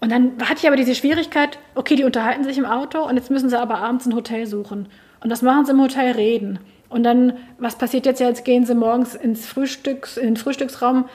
Und 0.00 0.10
dann 0.10 0.32
hatte 0.40 0.60
ich 0.60 0.66
aber 0.66 0.76
diese 0.76 0.94
Schwierigkeit, 0.94 1.58
okay, 1.74 1.96
die 1.96 2.04
unterhalten 2.04 2.44
sich 2.44 2.56
im 2.56 2.64
Auto 2.64 3.02
und 3.06 3.16
jetzt 3.16 3.30
müssen 3.30 3.50
sie 3.50 3.58
aber 3.58 3.78
abends 3.78 4.06
ein 4.06 4.14
Hotel 4.14 4.46
suchen. 4.46 4.88
Und 5.20 5.28
das 5.28 5.42
machen 5.42 5.66
sie 5.66 5.72
im 5.72 5.82
Hotel 5.82 6.12
reden. 6.12 6.60
Und 6.88 7.02
dann, 7.02 7.34
was 7.58 7.76
passiert 7.76 8.06
jetzt? 8.06 8.20
Jetzt 8.20 8.44
gehen 8.44 8.64
sie 8.64 8.74
morgens 8.74 9.14
ins 9.14 9.46
Frühstücks, 9.46 10.16
in 10.16 10.26
den 10.26 10.36
Frühstücksraum. 10.36 11.08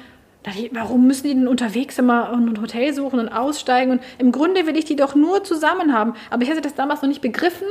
Warum 0.71 1.07
müssen 1.07 1.23
die 1.23 1.33
denn 1.33 1.47
unterwegs 1.47 1.97
immer 1.97 2.31
ein 2.31 2.61
Hotel 2.61 2.93
suchen 2.93 3.19
und 3.19 3.29
aussteigen? 3.29 3.93
Und 3.93 4.01
im 4.17 4.31
Grunde 4.31 4.67
will 4.67 4.77
ich 4.77 4.85
die 4.85 4.95
doch 4.95 5.15
nur 5.15 5.43
zusammen 5.43 5.93
haben. 5.93 6.13
Aber 6.29 6.43
ich 6.43 6.49
hatte 6.49 6.61
das 6.61 6.75
damals 6.75 7.01
noch 7.01 7.09
nicht 7.09 7.21
begriffen 7.21 7.67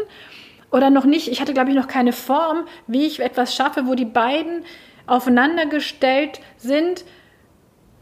oder 0.71 0.91
noch 0.91 1.05
nicht. 1.05 1.29
Ich 1.29 1.41
hatte, 1.41 1.53
glaube 1.53 1.71
ich, 1.71 1.77
noch 1.77 1.87
keine 1.87 2.12
Form, 2.12 2.65
wie 2.87 3.07
ich 3.07 3.21
etwas 3.21 3.55
schaffe, 3.55 3.87
wo 3.87 3.95
die 3.95 4.07
beiden 4.07 4.65
aufeinandergestellt 5.07 6.41
sind 6.57 7.05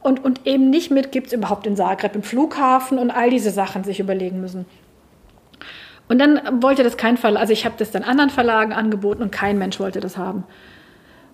und, 0.02 0.24
und 0.24 0.46
eben 0.46 0.70
nicht 0.70 0.90
mit, 0.90 1.12
gibt 1.12 1.28
es 1.28 1.32
überhaupt 1.32 1.66
in 1.66 1.76
Zagreb 1.76 2.14
einen 2.14 2.22
Flughafen 2.22 2.98
und 2.98 3.10
all 3.10 3.30
diese 3.30 3.50
Sachen 3.50 3.84
sich 3.84 4.00
überlegen 4.00 4.40
müssen. 4.40 4.66
Und 6.10 6.18
dann 6.18 6.60
wollte 6.60 6.82
das 6.82 6.96
kein 6.96 7.16
Verlag, 7.16 7.40
also 7.40 7.52
ich 7.52 7.64
habe 7.64 7.76
das 7.78 7.92
dann 7.92 8.02
anderen 8.02 8.30
Verlagen 8.30 8.72
angeboten 8.72 9.22
und 9.22 9.30
kein 9.30 9.58
Mensch 9.58 9.78
wollte 9.78 10.00
das 10.00 10.16
haben. 10.16 10.42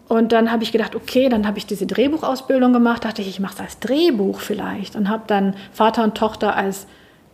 Und 0.06 0.32
dann 0.32 0.52
habe 0.52 0.64
ich 0.64 0.70
gedacht, 0.70 0.94
okay, 0.94 1.30
dann 1.30 1.46
habe 1.46 1.56
ich 1.56 1.64
diese 1.64 1.86
Drehbuchausbildung 1.86 2.74
gemacht, 2.74 3.06
dachte 3.06 3.22
ich, 3.22 3.28
ich 3.28 3.40
mache 3.40 3.54
es 3.54 3.60
als 3.60 3.78
Drehbuch 3.80 4.38
vielleicht 4.40 4.94
und 4.94 5.08
habe 5.08 5.22
dann 5.28 5.54
Vater 5.72 6.04
und 6.04 6.14
Tochter 6.14 6.54
als 6.54 6.86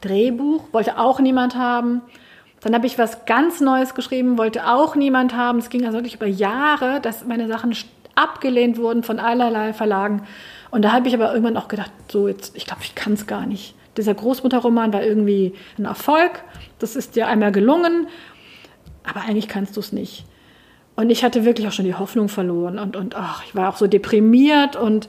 Drehbuch, 0.02 0.62
wollte 0.70 1.00
auch 1.00 1.18
niemand 1.18 1.57
haben. 1.57 2.02
Dann 2.61 2.76
habe 2.76 2.87
ich 2.87 2.96
was 2.96 3.26
ganz 3.26 3.61
Neues 3.61 3.96
geschrieben, 3.96 4.38
wollte 4.38 4.68
auch 4.68 4.94
niemand 4.94 5.37
haben. 5.37 5.59
Es 5.59 5.68
ging 5.68 5.85
also 5.85 5.98
wirklich 5.98 6.14
über 6.14 6.26
Jahre, 6.26 7.00
dass 7.00 7.26
meine 7.26 7.48
Sachen 7.48 7.74
abgelehnt 8.14 8.78
wurden 8.78 9.02
von 9.02 9.18
allerlei 9.18 9.72
Verlagen. 9.72 10.22
Und 10.70 10.83
da 10.83 10.92
habe 10.92 11.09
ich 11.09 11.14
aber 11.14 11.33
irgendwann 11.33 11.57
auch 11.57 11.66
gedacht, 11.66 11.90
so 12.09 12.28
jetzt, 12.28 12.57
ich 12.57 12.66
glaube, 12.66 12.83
ich 12.85 12.94
kann 12.94 13.14
es 13.14 13.26
gar 13.26 13.46
nicht. 13.46 13.74
Dieser 13.96 14.14
Großmutterroman 14.14 14.92
war 14.92 15.02
irgendwie 15.02 15.55
ein 15.78 15.85
Erfolg. 15.85 16.42
Das 16.78 16.96
ist 16.96 17.16
dir 17.16 17.26
einmal 17.28 17.52
gelungen, 17.52 18.09
aber 19.05 19.20
eigentlich 19.22 19.48
kannst 19.48 19.76
du 19.76 19.81
es 19.81 19.92
nicht. 19.92 20.24
Und 20.94 21.11
ich 21.11 21.24
hatte 21.24 21.44
wirklich 21.44 21.66
auch 21.66 21.72
schon 21.72 21.85
die 21.87 21.94
Hoffnung 21.94 22.28
verloren 22.28 22.78
und, 22.78 22.96
und 22.96 23.16
ach, 23.16 23.42
ich 23.46 23.55
war 23.55 23.68
auch 23.70 23.76
so 23.76 23.87
deprimiert 23.87 24.76
und 24.76 25.09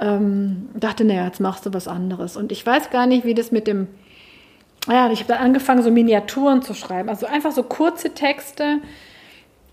ähm, 0.00 0.68
dachte, 0.74 1.04
naja, 1.04 1.24
jetzt 1.24 1.40
machst 1.40 1.66
du 1.66 1.72
was 1.72 1.88
anderes. 1.88 2.36
Und 2.36 2.52
ich 2.52 2.64
weiß 2.64 2.90
gar 2.90 3.06
nicht, 3.06 3.24
wie 3.24 3.34
das 3.34 3.50
mit 3.50 3.66
dem, 3.66 3.88
ja, 4.88 5.10
ich 5.10 5.20
habe 5.20 5.32
dann 5.32 5.42
angefangen, 5.42 5.82
so 5.82 5.90
Miniaturen 5.90 6.62
zu 6.62 6.74
schreiben, 6.74 7.08
also 7.08 7.26
einfach 7.26 7.52
so 7.52 7.62
kurze 7.62 8.10
Texte. 8.14 8.78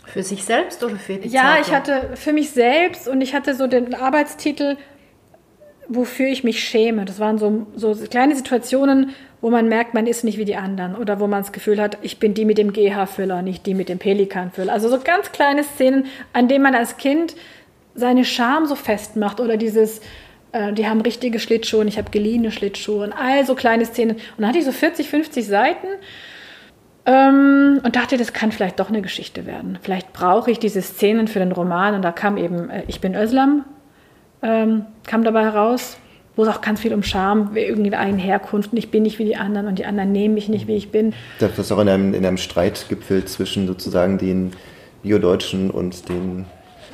Für 0.05 0.23
sich 0.23 0.43
selbst 0.45 0.83
oder 0.83 0.95
für 0.95 1.15
die 1.15 1.29
Ja, 1.29 1.41
Zeitung? 1.41 1.61
ich 1.67 1.73
hatte 1.75 2.09
für 2.15 2.31
mich 2.33 2.51
selbst 2.51 3.07
und 3.07 3.21
ich 3.21 3.33
hatte 3.33 3.55
so 3.55 3.67
den 3.67 3.93
Arbeitstitel 3.93 4.77
wofür 5.87 6.27
ich 6.27 6.43
mich 6.43 6.63
schäme. 6.63 7.05
Das 7.05 7.19
waren 7.19 7.37
so, 7.37 7.67
so 7.75 7.95
kleine 7.95 8.35
Situationen, 8.35 9.11
wo 9.41 9.49
man 9.49 9.67
merkt, 9.67 9.93
man 9.93 10.07
ist 10.07 10.23
nicht 10.23 10.37
wie 10.37 10.45
die 10.45 10.55
anderen 10.55 10.95
oder 10.95 11.19
wo 11.19 11.27
man 11.27 11.41
das 11.41 11.51
Gefühl 11.51 11.81
hat, 11.81 11.97
ich 12.01 12.19
bin 12.19 12.33
die 12.33 12.45
mit 12.45 12.57
dem 12.57 12.73
GH-Füller, 12.73 13.41
nicht 13.41 13.65
die 13.65 13.73
mit 13.73 13.89
dem 13.89 13.99
Pelikan-Füller. 13.99 14.73
Also 14.73 14.89
so 14.89 14.99
ganz 14.99 15.31
kleine 15.31 15.63
Szenen, 15.63 16.05
an 16.33 16.47
denen 16.47 16.63
man 16.63 16.75
als 16.75 16.97
Kind 16.97 17.35
seine 17.93 18.25
Scham 18.25 18.65
so 18.65 18.75
festmacht 18.75 19.39
oder 19.39 19.57
dieses, 19.57 20.01
äh, 20.51 20.73
die 20.73 20.87
haben 20.87 21.01
richtige 21.01 21.39
Schlittschuhe 21.39 21.81
und 21.81 21.87
ich 21.87 21.97
habe 21.97 22.11
geliehene 22.11 22.51
Schlittschuhe 22.51 23.03
und 23.03 23.13
all 23.13 23.45
so 23.45 23.55
kleine 23.55 23.85
Szenen. 23.85 24.15
Und 24.15 24.21
dann 24.39 24.47
hatte 24.47 24.59
ich 24.59 24.65
so 24.65 24.71
40, 24.71 25.09
50 25.09 25.45
Seiten 25.45 25.87
Ähm, 27.07 27.81
und 27.83 27.95
dachte, 27.95 28.17
das 28.17 28.33
kann 28.33 28.51
vielleicht 28.51 28.79
doch 28.79 28.89
eine 28.89 29.01
Geschichte 29.01 29.45
werden. 29.45 29.77
Vielleicht 29.81 30.11
brauche 30.11 30.49
ich 30.49 30.57
diese 30.57 30.81
Szenen 30.81 31.27
für 31.27 31.39
den 31.39 31.51
Roman. 31.51 31.93
Und 31.93 32.01
da 32.01 32.11
kam 32.11 32.37
eben 32.37 32.69
äh, 32.69 32.83
Ich 32.87 32.99
bin 32.99 33.13
Özlem, 33.15 33.63
ähm, 34.45 34.85
kam 35.07 35.23
dabei 35.23 35.43
heraus, 35.43 35.97
wo 36.35 36.43
es 36.43 36.49
auch 36.49 36.61
ganz 36.61 36.81
viel 36.81 36.93
um 36.93 37.01
Scham, 37.01 37.55
irgendwie 37.55 37.93
eine 37.93 38.21
Herkunft 38.21 38.71
und 38.71 38.77
ich 38.77 38.91
bin 38.91 39.03
nicht 39.03 39.17
wie 39.19 39.25
die 39.25 39.35
anderen 39.35 39.67
und 39.67 39.79
die 39.79 39.85
anderen 39.85 40.11
nehmen 40.11 40.35
mich 40.35 40.49
nicht, 40.49 40.67
wie 40.67 40.75
ich 40.75 40.91
bin. 40.91 41.13
Das 41.39 41.57
ist 41.57 41.71
auch 41.71 41.79
in 41.79 41.89
einem, 41.89 42.13
in 42.13 42.25
einem 42.25 42.37
Streit 42.37 42.85
gipfelt 42.89 43.27
zwischen 43.27 43.67
sozusagen 43.67 44.17
den 44.17 44.51
Bio-Deutschen 45.01 45.71
und 45.71 46.07
den 46.09 46.45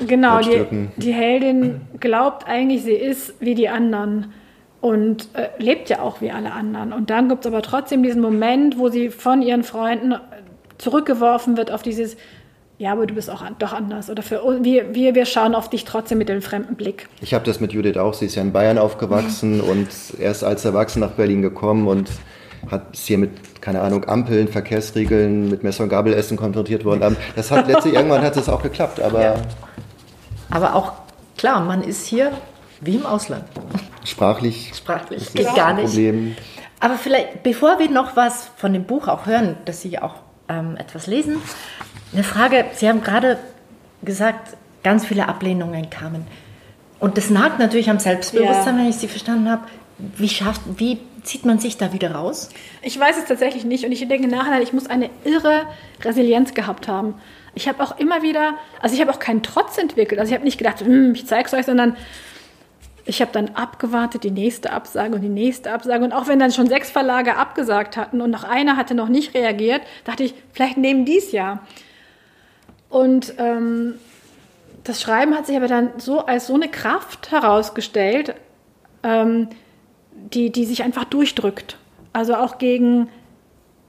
Genau, 0.08 0.40
die, 0.40 0.90
die 0.98 1.12
Heldin 1.12 1.82
glaubt 2.00 2.48
eigentlich, 2.48 2.84
sie 2.84 2.94
ist 2.94 3.36
wie 3.40 3.54
die 3.54 3.70
anderen 3.70 4.34
und 4.80 5.28
äh, 5.34 5.50
lebt 5.60 5.90
ja 5.90 6.02
auch 6.02 6.22
wie 6.22 6.32
alle 6.32 6.54
anderen. 6.54 6.92
Und 6.92 7.12
dann 7.12 7.30
gibt 7.30 7.46
es 7.46 7.52
aber 7.52 7.62
trotzdem 7.62 8.02
diesen 8.02 8.22
Moment, 8.22 8.80
wo 8.80 8.90
sie 8.90 9.10
von 9.10 9.44
ihren 9.44 9.64
Freunden 9.64 10.16
zurückgeworfen 10.80 11.56
wird 11.56 11.72
auf 11.72 11.84
dieses, 11.84 12.18
ja, 12.82 12.94
aber 12.94 13.06
du 13.06 13.13
bist 13.13 13.30
auch 13.30 13.44
doch 13.60 13.74
anders. 13.74 14.10
Oder 14.10 14.24
für 14.24 14.41
wir, 14.63 14.96
wir, 14.96 15.13
wir 15.13 15.26
schauen 15.28 15.54
auf 15.54 15.70
dich 15.70 15.86
trotzdem 15.86 16.17
mit 16.17 16.30
dem 16.30 16.41
fremden 16.41 16.74
Blick. 16.74 17.08
Ich 17.22 17.36
habe 17.36 17.46
das 17.46 17.60
mit 17.60 17.74
Judith 17.74 17.96
auch. 17.98 18.15
Sie 18.15 18.26
ist 18.26 18.34
ja 18.34 18.41
in 18.41 18.52
Bayern 18.52 18.80
aufgewachsen 18.80 19.62
und 19.62 19.88
erst 20.20 20.44
als 20.44 20.65
Erwachsene 20.65 21.06
nach 21.06 21.13
Berlin 21.13 21.44
gekommen 21.44 21.88
und 21.88 22.10
hat 22.72 22.88
hier 22.94 23.20
mit, 23.20 23.62
keine 23.62 23.82
Ahnung, 23.82 24.06
Ampeln, 24.06 24.48
Verkehrsregeln, 24.48 25.48
mit 25.48 25.63
Messer 25.63 25.84
und 25.84 25.89
Gabelessen 25.89 26.38
konfrontiert 26.38 26.84
worden. 26.84 27.17
Das 27.36 27.52
hat 27.52 27.67
letztlich, 27.67 27.94
irgendwann 27.94 28.24
hat 28.24 28.36
es 28.36 28.50
auch 28.50 28.63
geklappt, 28.63 29.00
aber. 29.00 29.22
Ja. 29.22 29.36
Aber 30.50 30.74
auch 30.74 30.94
klar, 31.38 31.62
man 31.62 31.84
ist 31.84 32.08
hier 32.08 32.32
wie 32.80 32.96
im 32.96 33.06
Ausland. 33.06 33.44
Sprachlich. 34.06 34.72
Sprachlich. 34.76 35.32
Geht 35.34 35.54
gar 35.54 35.74
nicht. 35.74 35.86
Problem. 35.86 36.36
Aber 36.80 36.96
vielleicht, 36.96 37.44
bevor 37.44 37.78
wir 37.78 37.91
noch 37.91 38.15
was 38.15 38.50
von 38.58 38.74
dem 38.74 38.86
Buch 38.86 39.08
auch 39.08 39.28
hören, 39.28 39.58
dass 39.65 39.84
Sie 39.84 40.00
auch 40.00 40.15
ähm, 40.52 40.78
etwas 40.78 41.08
lesen, 41.08 41.38
eine 42.14 42.24
Frage. 42.24 42.66
Sie 42.74 42.88
haben 42.88 43.02
gerade 43.02 43.40
gesagt, 44.04 44.58
ganz 44.84 45.06
viele 45.06 45.28
Ablehnungen 45.28 45.90
kamen. 45.90 46.26
Und 47.00 47.18
das 47.18 47.30
nagt 47.30 47.60
natürlich 47.60 47.90
am 47.90 48.00
Selbstbewusstsein, 48.00 48.76
ja. 48.76 48.84
wenn 48.84 48.90
ich 48.90 48.98
Sie 48.98 49.08
verstanden 49.08 49.50
habe. 49.50 49.64
Wie, 49.98 50.30
schafft, 50.30 50.62
wie 50.78 51.00
zieht 51.24 51.46
man 51.46 51.60
sich 51.60 51.78
da 51.78 51.94
wieder 51.94 52.16
raus? 52.16 52.50
Ich 52.82 53.00
weiß 53.00 53.18
es 53.18 53.26
tatsächlich 53.26 53.66
nicht. 53.66 53.86
Und 53.86 53.92
ich 53.92 54.08
denke 54.08 54.28
nachher, 54.28 54.62
ich 54.62 54.74
muss 54.74 54.88
eine 54.88 55.10
irre 55.24 55.64
Resilienz 56.04 56.54
gehabt 56.54 56.88
haben. 56.88 57.16
Ich 57.54 57.68
habe 57.68 57.84
auch 57.84 57.98
immer 58.00 58.22
wieder, 58.22 58.56
also 58.82 58.96
ich 58.96 59.02
habe 59.02 59.12
auch 59.12 59.20
keinen 59.20 59.44
Trotz 59.44 59.78
entwickelt. 59.78 60.20
Also 60.20 60.32
ich 60.32 60.36
habe 60.36 60.46
nicht 60.46 60.58
gedacht, 60.58 60.82
hm, 60.82 61.14
ich 61.14 61.28
zeige 61.28 61.48
es 61.48 61.54
euch, 61.54 61.66
sondern 61.66 61.96
ich 63.06 63.22
habe 63.22 63.32
dann 63.32 63.50
abgewartet, 63.50 64.24
die 64.24 64.32
nächste 64.32 64.72
Absage 64.72 65.16
und 65.16 65.22
die 65.22 65.30
nächste 65.30 65.72
Absage. 65.72 66.04
Und 66.04 66.14
auch 66.14 66.28
wenn 66.28 66.40
dann 66.40 66.52
schon 66.52 66.68
sechs 66.68 66.90
Verlage 66.90 67.36
abgesagt 67.36 67.98
hatten 67.98 68.22
und 68.22 68.30
noch 68.30 68.44
einer 68.44 68.78
hatte 68.78 68.94
noch 68.94 69.10
nicht 69.10 69.34
reagiert, 69.34 69.82
dachte 70.04 70.24
ich, 70.24 70.34
vielleicht 70.54 70.78
nehmen 70.78 71.06
die 71.06 71.18
es 71.18 71.32
ja. 71.32 71.60
Und 72.90 73.34
ähm, 73.38 73.96
das 74.84 75.02
Schreiben 75.02 75.36
hat 75.36 75.48
sich 75.48 75.56
aber 75.56 75.68
dann 75.68 75.92
so 75.98 76.26
als 76.26 76.48
so 76.48 76.56
eine 76.56 76.68
Kraft 76.68 77.32
herausgestellt, 77.32 78.36
ähm, 79.04 79.48
die, 80.12 80.52
die 80.52 80.66
sich 80.66 80.84
einfach 80.84 81.06
durchdrückt. 81.06 81.78
Also 82.14 82.36
auch 82.36 82.58
gegen, 82.58 83.10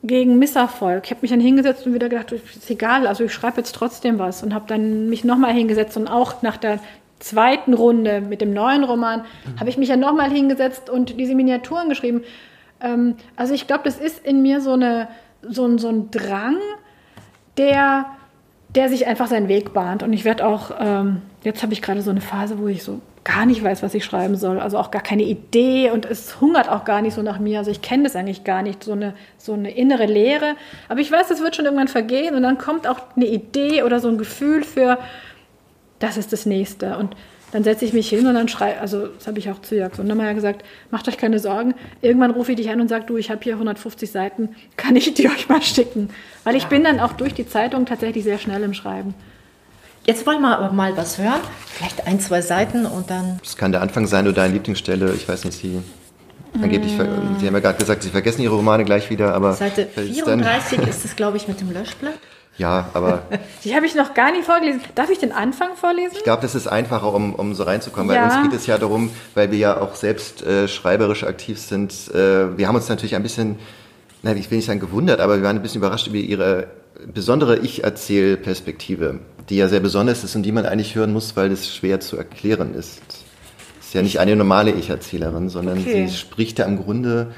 gegen 0.03 0.39
Misserfolg. 0.39 1.05
Ich 1.05 1.11
habe 1.11 1.23
mich 1.23 1.31
dann 1.31 1.41
hingesetzt 1.41 1.87
und 1.87 1.95
wieder 1.95 2.09
gedacht, 2.09 2.33
ist 2.33 2.71
egal, 2.71 3.07
also 3.07 3.25
ich 3.25 3.33
schreibe 3.33 3.59
jetzt 3.59 3.75
trotzdem 3.75 4.19
was 4.19 4.43
und 4.43 4.55
habe 4.55 4.65
dann 4.69 5.09
mich 5.09 5.25
nochmal 5.25 5.53
hingesetzt 5.53 5.97
und 5.97 6.09
auch 6.09 6.43
nach 6.43 6.57
der 6.57 6.79
zweiten 7.23 7.75
Runde 7.75 8.21
mit 8.21 8.41
dem 8.41 8.53
neuen 8.53 8.85
Roman 8.85 9.21
mhm. 9.21 9.61
habe 9.61 9.71
ich 9.71 9.79
mich 9.79 9.89
ja 9.89 9.97
nochmal 9.97 10.31
hingesetzt 10.31 10.91
und 10.91 11.19
diese 11.19 11.35
Miniaturen 11.35 11.89
geschrieben. 11.89 12.23
Ähm, 12.81 13.17
also 13.37 13.55
ich 13.55 13.67
glaube, 13.67 13.85
das 13.85 13.99
ist 13.99 14.25
in 14.25 14.43
mir 14.43 14.61
so, 14.61 14.73
eine, 14.73 15.09
so, 15.43 15.79
so 15.79 15.89
ein 15.89 16.11
Drang, 16.11 16.57
der 17.57 18.07
der 18.75 18.89
sich 18.89 19.07
einfach 19.07 19.27
seinen 19.27 19.49
Weg 19.49 19.73
bahnt. 19.73 20.03
Und 20.03 20.13
ich 20.13 20.25
werde 20.25 20.47
auch, 20.47 20.71
ähm, 20.79 21.23
jetzt 21.43 21.63
habe 21.63 21.73
ich 21.73 21.83
gerade 21.83 22.03
so 22.03 22.11
eine 22.11 22.21
Phase, 22.21 22.59
wo 22.59 22.69
ich 22.69 22.83
so 22.83 23.01
gar 23.25 23.47
nicht 23.47 23.63
weiß, 23.63 23.83
was 23.83 23.95
ich 23.95 24.05
schreiben 24.05 24.35
soll. 24.37 24.59
Also 24.59 24.79
auch 24.79 24.91
gar 24.91 25.03
keine 25.03 25.23
Idee 25.23 25.91
und 25.91 26.07
es 26.07 26.41
hungert 26.41 26.69
auch 26.69 26.85
gar 26.85 27.03
nicht 27.03 27.15
so 27.15 27.23
nach 27.23 27.39
mir. 27.39 27.59
Also 27.59 27.71
ich 27.71 27.83
kenne 27.83 28.05
das 28.05 28.17
eigentlich 28.17 28.45
gar 28.45 28.63
nicht, 28.63 28.83
so 28.83 28.93
eine, 28.93 29.15
so 29.39 29.53
eine 29.53 29.71
innere 29.71 30.07
Leere. 30.07 30.57
Aber 30.89 31.01
ich 31.01 31.13
weiß, 31.13 31.29
das 31.29 31.41
wird 31.41 31.55
schon 31.55 31.67
irgendwann 31.67 31.89
vergehen 31.89 32.35
und 32.35 32.43
dann 32.43 32.59
kommt 32.59 32.87
auch 32.87 32.99
eine 33.15 33.27
Idee 33.27 33.83
oder 33.85 34.01
so 34.01 34.09
ein 34.09 34.19
Gefühl 34.19 34.65
für, 34.65 34.99
das 36.03 36.17
ist 36.17 36.33
das 36.33 36.47
Nächste. 36.47 36.99
Und 36.99 37.15
dann 37.53 37.65
setze 37.65 37.85
ich 37.85 37.93
mich 37.93 38.09
hin 38.09 38.27
und 38.27 38.35
dann 38.35 38.49
schreibe, 38.49 38.81
also 38.81 39.09
das 39.09 39.27
habe 39.27 39.39
ich 39.39 39.51
auch 39.51 39.61
zu 39.61 39.77
Jörg 39.77 39.95
Sondermeier 39.95 40.35
gesagt, 40.35 40.65
macht 40.91 41.07
euch 41.07 41.19
keine 41.19 41.39
Sorgen. 41.39 41.75
Irgendwann 42.01 42.31
rufe 42.31 42.53
ich 42.53 42.57
dich 42.57 42.71
an 42.71 42.81
und 42.81 42.89
sage, 42.89 43.05
du, 43.07 43.19
ich 43.19 43.31
habe 43.31 43.41
hier 43.43 43.55
150 43.55 44.11
Seiten, 44.11 44.57
kann 44.77 44.97
ich 44.97 45.13
die 45.15 45.29
euch 45.29 45.49
mal 45.49 45.63
schicken? 45.63 46.09
Weil 46.45 46.57
ich 46.57 46.65
ja. 46.65 46.69
bin 46.71 46.85
dann 46.85 46.99
auch 46.99 47.13
durch 47.13 47.35
die 47.35 47.47
Zeitung 47.47 47.87
tatsächlich 47.87 48.25
sehr 48.25 48.39
schnell 48.39 48.63
im 48.63 48.75
Schreiben. 48.75 49.15
Jetzt 50.05 50.27
wollen 50.27 50.41
wir 50.41 50.59
aber 50.59 50.73
mal 50.73 50.97
was 50.97 51.19
hören, 51.19 51.41
vielleicht 51.67 52.07
ein, 52.09 52.19
zwei 52.19 52.43
Seiten 52.43 52.87
und 52.87 53.09
dann... 53.09 53.39
Das 53.41 53.57
kann 53.57 53.71
der 53.71 53.83
Anfang 53.83 54.09
sein 54.09 54.27
oder 54.27 54.35
deine 54.35 54.55
Lieblingsstelle, 54.55 55.13
ich 55.15 55.29
weiß 55.29 55.45
nicht, 55.45 55.59
Sie... 55.59 55.81
Angeblich, 56.61 56.99
mm. 56.99 57.39
Sie 57.39 57.47
haben 57.47 57.55
ja 57.55 57.61
gerade 57.61 57.79
gesagt, 57.79 58.03
Sie 58.03 58.11
vergessen 58.11 58.43
Ihre 58.43 58.55
Romane 58.55 58.85
gleich 58.85 59.09
wieder, 59.09 59.33
aber... 59.33 59.53
Seite 59.55 59.87
34 59.87 60.81
ist 60.81 61.05
es, 61.05 61.17
glaube 61.17 61.37
ich, 61.37 61.49
mit 61.49 61.61
dem 61.61 61.73
Löschblatt. 61.73 62.19
Ja, 62.59 62.91
aber. 62.93 63.23
Die 63.65 63.75
habe 63.75 63.87
ich 63.87 63.95
noch 63.95 64.15
gar 64.15 64.31
nicht 64.31 64.45
vorgelesen. 64.45 64.81
Darf 64.95 65.11
ich 65.11 65.19
den 65.19 65.33
Anfang 65.33 65.77
vorlesen? 65.77 66.15
Ich 66.17 66.25
glaube, 66.25 66.43
das 66.43 66.55
ist 66.55 66.67
einfacher, 66.67 67.13
um, 67.15 67.35
um 67.35 67.55
so 67.55 67.63
reinzukommen. 67.63 68.15
Ja. 68.15 68.29
Bei 68.29 68.35
uns 68.35 68.51
geht 68.51 68.61
es 68.61 68.67
ja 68.67 68.79
darum, 68.79 69.11
weil 69.35 69.51
wir 69.51 69.59
ja 69.59 69.81
auch 69.81 69.95
selbst 69.95 70.43
äh, 70.43 70.69
schreiberisch 70.69 71.25
aktiv 71.25 71.59
sind. 71.59 71.93
Äh, 72.15 72.57
wir 72.57 72.69
haben 72.69 72.77
uns 72.77 72.89
natürlich 72.89 73.17
ein 73.17 73.23
bisschen, 73.23 73.59
nein, 74.23 74.37
ich 74.37 74.51
will 74.51 74.59
nicht 74.59 74.67
sagen 74.67 74.81
gewundert, 74.81 75.21
aber 75.21 75.37
wir 75.37 75.43
waren 75.43 75.57
ein 75.57 75.63
bisschen 75.63 75.81
überrascht 75.81 76.07
über 76.07 76.17
ihre 76.17 76.69
besondere 77.13 77.59
Ich-Erzähl-Perspektive, 77.59 79.21
die 79.49 79.57
ja 79.57 79.69
sehr 79.69 79.81
besonders 79.81 80.23
ist 80.25 80.37
und 80.37 80.43
die 80.43 80.53
man 80.53 80.67
eigentlich 80.67 80.95
hören 80.95 81.13
muss, 81.13 81.37
weil 81.37 81.51
es 81.51 81.75
schwer 81.75 82.01
zu 82.01 82.17
erklären 82.17 82.75
ist. 82.75 83.01
Ist 83.81 83.95
ja 83.95 84.03
nicht 84.03 84.21
eine 84.21 84.37
normale 84.37 84.71
Ich-Erzählerin, 84.73 85.49
sondern 85.49 85.79
okay. 85.79 86.07
sie 86.07 86.15
spricht 86.15 86.59
ja 86.59 86.67
im 86.67 86.83
Grunde 86.83 87.33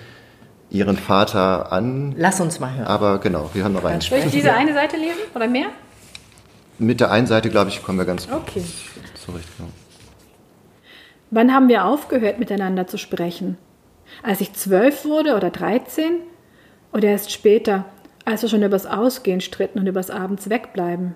ihren 0.75 0.97
Vater 0.97 1.73
an. 1.73 2.15
Lass 2.19 2.41
uns 2.41 2.59
mal 2.59 2.75
hören. 2.75 2.87
Aber 2.87 3.19
genau, 3.19 3.49
wir 3.53 3.63
hören 3.63 3.75
noch 3.75 3.85
rein. 3.85 4.01
Soll 4.01 4.19
ich 4.19 4.33
diese 4.33 4.53
eine 4.53 4.75
Seite 4.75 4.97
lesen 4.97 5.21
oder 5.35 5.47
mehr? 5.47 5.69
Mit 6.79 6.99
der 6.99 7.13
einen 7.13 7.29
Seite, 7.29 7.49
glaube 7.49 7.71
ich, 7.71 7.83
kommen 7.83 7.99
wir 7.99 8.05
ganz 8.05 8.29
gut 8.29 8.37
okay. 8.37 8.65
zurecht. 9.15 9.49
Ja. 9.61 9.67
Wann 11.31 11.55
haben 11.55 11.69
wir 11.69 11.85
aufgehört, 11.85 12.41
miteinander 12.41 12.89
zu 12.89 12.99
sprechen? 12.99 13.57
Als 14.25 14.41
ich 14.41 14.53
zwölf 14.53 15.05
wurde 15.05 15.37
oder 15.37 15.51
dreizehn? 15.51 16.17
Oder 16.93 17.09
erst 17.09 17.31
später, 17.31 17.85
als 18.25 18.43
wir 18.43 18.49
schon 18.49 18.63
übers 18.63 18.87
Ausgehen 18.87 19.41
stritten 19.41 19.79
und 19.79 19.87
übers 19.87 20.11
Abends 20.11 20.51
wegbleiben? 20.51 21.15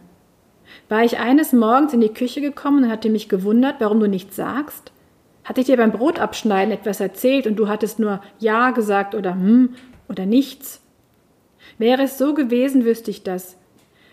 War 0.88 1.02
ich 1.02 1.18
eines 1.18 1.52
Morgens 1.52 1.92
in 1.92 2.00
die 2.00 2.14
Küche 2.14 2.40
gekommen 2.40 2.84
und 2.84 2.90
hatte 2.90 3.10
mich 3.10 3.28
gewundert, 3.28 3.76
warum 3.80 3.98
du 3.98 4.08
nichts 4.08 4.36
sagst? 4.36 4.92
Hatte 5.48 5.62
ich 5.62 5.66
dir 5.66 5.78
beim 5.78 5.92
Brotabschneiden 5.92 6.74
etwas 6.74 7.00
erzählt 7.00 7.46
und 7.46 7.56
du 7.56 7.68
hattest 7.68 7.98
nur 7.98 8.20
Ja 8.38 8.70
gesagt 8.72 9.14
oder 9.14 9.34
Hm 9.34 9.76
oder 10.06 10.26
nichts? 10.26 10.82
Wäre 11.78 12.02
es 12.02 12.18
so 12.18 12.34
gewesen, 12.34 12.84
wüsste 12.84 13.10
ich 13.10 13.22
das. 13.22 13.56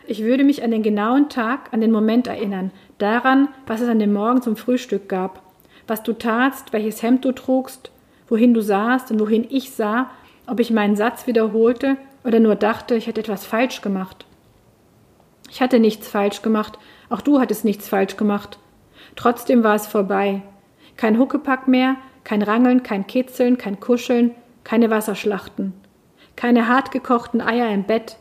Ich 0.07 0.23
würde 0.23 0.45
mich 0.45 0.63
an 0.63 0.71
den 0.71 0.81
genauen 0.81 1.27
Tag, 1.27 1.73
an 1.73 1.81
den 1.81 1.91
Moment 1.91 2.27
erinnern, 2.27 2.71
daran, 2.99 3.49
was 3.67 3.81
es 3.81 3.89
an 3.89 3.99
dem 3.99 4.13
Morgen 4.13 4.43
zum 4.43 4.55
Frühstück 4.55 5.09
gab, 5.09 5.41
was 5.87 6.03
du 6.03 6.13
tatst, 6.13 6.71
welches 6.71 7.03
Hemd 7.03 7.25
du 7.25 7.33
trugst, 7.33 7.91
wohin 8.29 8.53
du 8.53 8.61
sahst 8.61 9.11
und 9.11 9.19
wohin 9.19 9.45
ich 9.49 9.71
sah, 9.71 10.11
ob 10.47 10.61
ich 10.61 10.71
meinen 10.71 10.95
Satz 10.95 11.27
wiederholte 11.27 11.97
oder 12.23 12.39
nur 12.39 12.55
dachte, 12.55 12.95
ich 12.95 13.07
hätte 13.07 13.19
etwas 13.19 13.45
falsch 13.45 13.81
gemacht. 13.81 14.25
Ich 15.49 15.61
hatte 15.61 15.79
nichts 15.79 16.07
falsch 16.07 16.41
gemacht, 16.41 16.79
auch 17.09 17.19
du 17.19 17.41
hattest 17.41 17.65
nichts 17.65 17.89
falsch 17.89 18.15
gemacht. 18.15 18.57
Trotzdem 19.17 19.65
war 19.65 19.75
es 19.75 19.85
vorbei. 19.85 20.41
Kein 20.97 21.19
Huckepack 21.19 21.67
mehr, 21.67 21.97
kein 22.23 22.41
Rangeln, 22.41 22.83
kein 22.83 23.07
Kitzeln, 23.07 23.57
kein 23.57 23.79
Kuscheln, 23.79 24.31
keine 24.63 24.89
Wasserschlachten. 24.89 25.73
Keine 26.35 26.67
hartgekochten 26.67 27.41
Eier 27.41 27.71
im 27.71 27.83
Bett. 27.83 28.17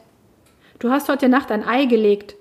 Du 0.78 0.90
hast 0.90 1.08
heute 1.08 1.28
Nacht 1.28 1.50
ein 1.50 1.66
Ei 1.66 1.86
gelegt. 1.86 2.36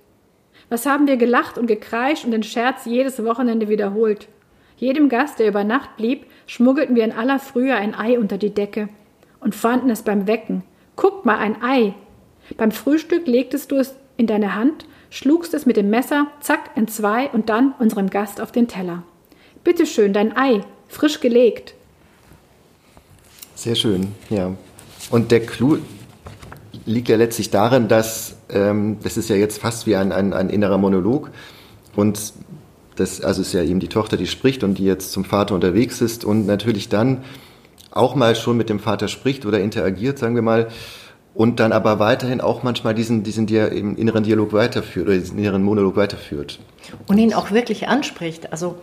Was 0.70 0.86
haben 0.86 1.08
wir 1.08 1.18
gelacht 1.18 1.58
und 1.58 1.68
gekreischt 1.68 2.26
und 2.26 2.32
den 2.32 2.44
Scherz 2.44 2.86
jedes 2.86 3.24
Wochenende 3.24 3.70
wiederholt. 3.70 4.28
Jedem 4.78 5.08
Gast, 5.08 5.40
der 5.40 5.48
über 5.48 5.64
Nacht 5.64 5.98
blieb, 5.98 6.26
schmuggelten 6.48 6.96
wir 6.96 7.04
in 7.04 7.12
aller 7.12 7.40
Frühe 7.40 7.76
ein 7.76 7.96
Ei 7.96 8.18
unter 8.20 8.38
die 8.38 8.54
Decke 8.54 8.90
und 9.40 9.56
fanden 9.56 9.90
es 9.90 10.02
beim 10.02 10.28
Wecken. 10.28 10.64
Guck 10.96 11.26
mal, 11.26 11.38
ein 11.38 11.62
Ei. 11.62 11.94
Beim 12.58 12.72
Frühstück 12.72 13.28
legtest 13.28 13.72
du 13.72 13.78
es 13.78 13.96
in 14.18 14.28
deine 14.28 14.56
Hand, 14.56 14.86
schlugst 15.10 15.54
es 15.54 15.66
mit 15.66 15.78
dem 15.78 15.90
Messer, 15.90 16.28
zack, 16.40 16.72
in 16.76 16.88
zwei 16.88 17.30
und 17.30 17.50
dann 17.50 17.74
unserem 17.80 18.10
Gast 18.10 18.42
auf 18.42 18.52
den 18.52 18.68
Teller. 18.68 19.04
Bitte 19.64 19.86
schön, 19.86 20.12
dein 20.14 20.36
Ei, 20.36 20.62
frisch 20.90 21.20
gelegt. 21.22 21.74
Sehr 23.56 23.76
schön, 23.76 24.14
ja. 24.30 24.52
Und 25.10 25.32
der 25.32 25.46
Clou 25.46 25.78
liegt 26.86 27.08
ja 27.08 27.16
letztlich 27.16 27.50
darin, 27.50 27.88
dass 27.88 28.36
ähm, 28.50 28.98
das 29.04 29.16
ist 29.16 29.30
ja 29.30 29.36
jetzt 29.36 29.60
fast 29.60 29.88
wie 29.88 29.96
ein, 29.96 30.12
ein, 30.12 30.34
ein 30.34 30.50
innerer 30.50 30.78
Monolog 30.78 31.30
und 31.96 32.34
das 32.96 33.22
also 33.22 33.42
ist 33.42 33.54
ja 33.54 33.64
eben 33.64 33.80
die 33.80 33.88
Tochter, 33.88 34.18
die 34.18 34.28
spricht 34.28 34.64
und 34.64 34.78
die 34.78 34.86
jetzt 34.86 35.12
zum 35.12 35.24
Vater 35.24 35.56
unterwegs 35.56 36.02
ist 36.02 36.26
und 36.26 36.46
natürlich 36.46 36.90
dann 36.90 37.24
auch 37.92 38.16
mal 38.16 38.36
schon 38.36 38.58
mit 38.58 38.70
dem 38.70 38.80
Vater 38.80 39.08
spricht 39.08 39.46
oder 39.46 39.60
interagiert, 39.60 40.20
sagen 40.20 40.36
wir 40.36 40.42
mal. 40.42 40.68
und 41.36 41.60
dann 41.60 41.72
aber 41.72 41.98
weiterhin 41.98 42.42
auch 42.42 42.62
manchmal 42.64 42.94
diesen, 42.94 43.24
diesen 43.24 43.48
inneren 43.48 44.24
Dialog 44.24 44.54
weiterführt 44.54 45.08
oder 45.08 45.18
diesen 45.18 45.40
inneren 45.40 45.64
Monolog 45.64 45.96
weiterführt. 45.96 46.60
Und 47.08 47.18
ihn 47.18 47.34
auch 47.34 47.52
wirklich 47.52 47.88
anspricht. 47.88 48.52
Also 48.52 48.76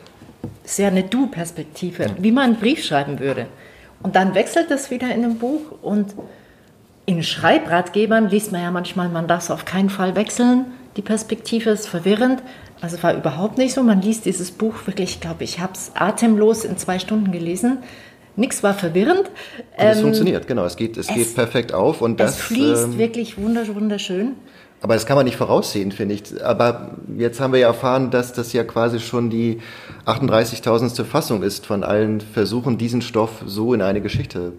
sehr 0.70 0.88
eine 0.88 1.02
Du-Perspektive, 1.02 2.06
wie 2.18 2.32
man 2.32 2.44
einen 2.44 2.56
Brief 2.56 2.84
schreiben 2.84 3.18
würde. 3.18 3.46
Und 4.02 4.16
dann 4.16 4.34
wechselt 4.34 4.70
das 4.70 4.90
wieder 4.90 5.08
in 5.08 5.24
einem 5.24 5.38
Buch 5.38 5.60
und 5.82 6.14
in 7.06 7.22
Schreibratgebern 7.22 8.28
liest 8.28 8.52
man 8.52 8.62
ja 8.62 8.70
manchmal, 8.70 9.08
man 9.08 9.26
darf 9.26 9.44
es 9.44 9.50
auf 9.50 9.64
keinen 9.64 9.90
Fall 9.90 10.14
wechseln. 10.14 10.66
Die 10.96 11.02
Perspektive 11.02 11.70
ist 11.70 11.88
verwirrend. 11.88 12.42
Also 12.80 12.96
es 12.96 13.02
war 13.02 13.14
überhaupt 13.14 13.58
nicht 13.58 13.74
so. 13.74 13.82
Man 13.82 14.00
liest 14.00 14.26
dieses 14.26 14.52
Buch 14.52 14.74
wirklich, 14.86 15.10
ich 15.10 15.20
glaube, 15.20 15.44
ich 15.44 15.60
habe 15.60 15.72
es 15.74 15.92
atemlos 15.94 16.64
in 16.64 16.76
zwei 16.78 16.98
Stunden 16.98 17.32
gelesen. 17.32 17.78
Nichts 18.36 18.62
war 18.62 18.74
verwirrend. 18.74 19.28
Und 19.76 19.84
es 19.84 19.96
ähm, 19.98 20.02
funktioniert, 20.04 20.46
genau. 20.46 20.64
Es 20.64 20.76
geht, 20.76 20.96
es, 20.96 21.08
es 21.08 21.14
geht 21.14 21.34
perfekt 21.34 21.74
auf. 21.74 22.00
Und 22.00 22.20
das, 22.20 22.38
es 22.38 22.40
fließt 22.42 22.84
ähm, 22.84 22.98
wirklich 22.98 23.36
wunderschön. 23.38 24.36
Aber 24.82 24.94
das 24.94 25.04
kann 25.04 25.16
man 25.16 25.26
nicht 25.26 25.36
voraussehen, 25.36 25.92
finde 25.92 26.14
ich. 26.14 26.42
Aber 26.42 26.92
jetzt 27.16 27.40
haben 27.40 27.52
wir 27.52 27.60
ja 27.60 27.68
erfahren, 27.68 28.10
dass 28.10 28.32
das 28.32 28.52
ja 28.52 28.64
quasi 28.64 28.98
schon 28.98 29.28
die 29.28 29.60
38.000. 30.06 31.04
Fassung 31.04 31.42
ist 31.42 31.66
von 31.66 31.84
allen 31.84 32.20
Versuchen, 32.20 32.78
diesen 32.78 33.02
Stoff 33.02 33.42
so 33.44 33.74
in 33.74 33.82
eine 33.82 34.00
Geschichte 34.00 34.54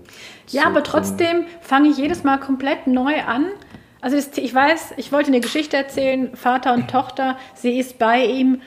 zu 0.45 0.57
Ja, 0.57 0.67
aber 0.67 0.83
trotzdem 0.83 1.45
fange 1.61 1.89
ich 1.89 1.97
jedes 1.97 2.23
Mal 2.23 2.39
komplett 2.39 2.85
neu 2.85 3.21
an. 3.25 3.47
Also 3.99 4.15
das, 4.15 4.29
ich 4.37 4.53
weiß, 4.53 4.93
ich 4.97 5.11
wollte 5.11 5.29
eine 5.29 5.39
Geschichte 5.39 5.77
erzählen, 5.77 6.35
Vater 6.35 6.73
und 6.73 6.89
Tochter, 6.89 7.37
sie 7.55 7.79
ist 7.79 7.97
bei 7.97 8.25
ihm 8.25 8.61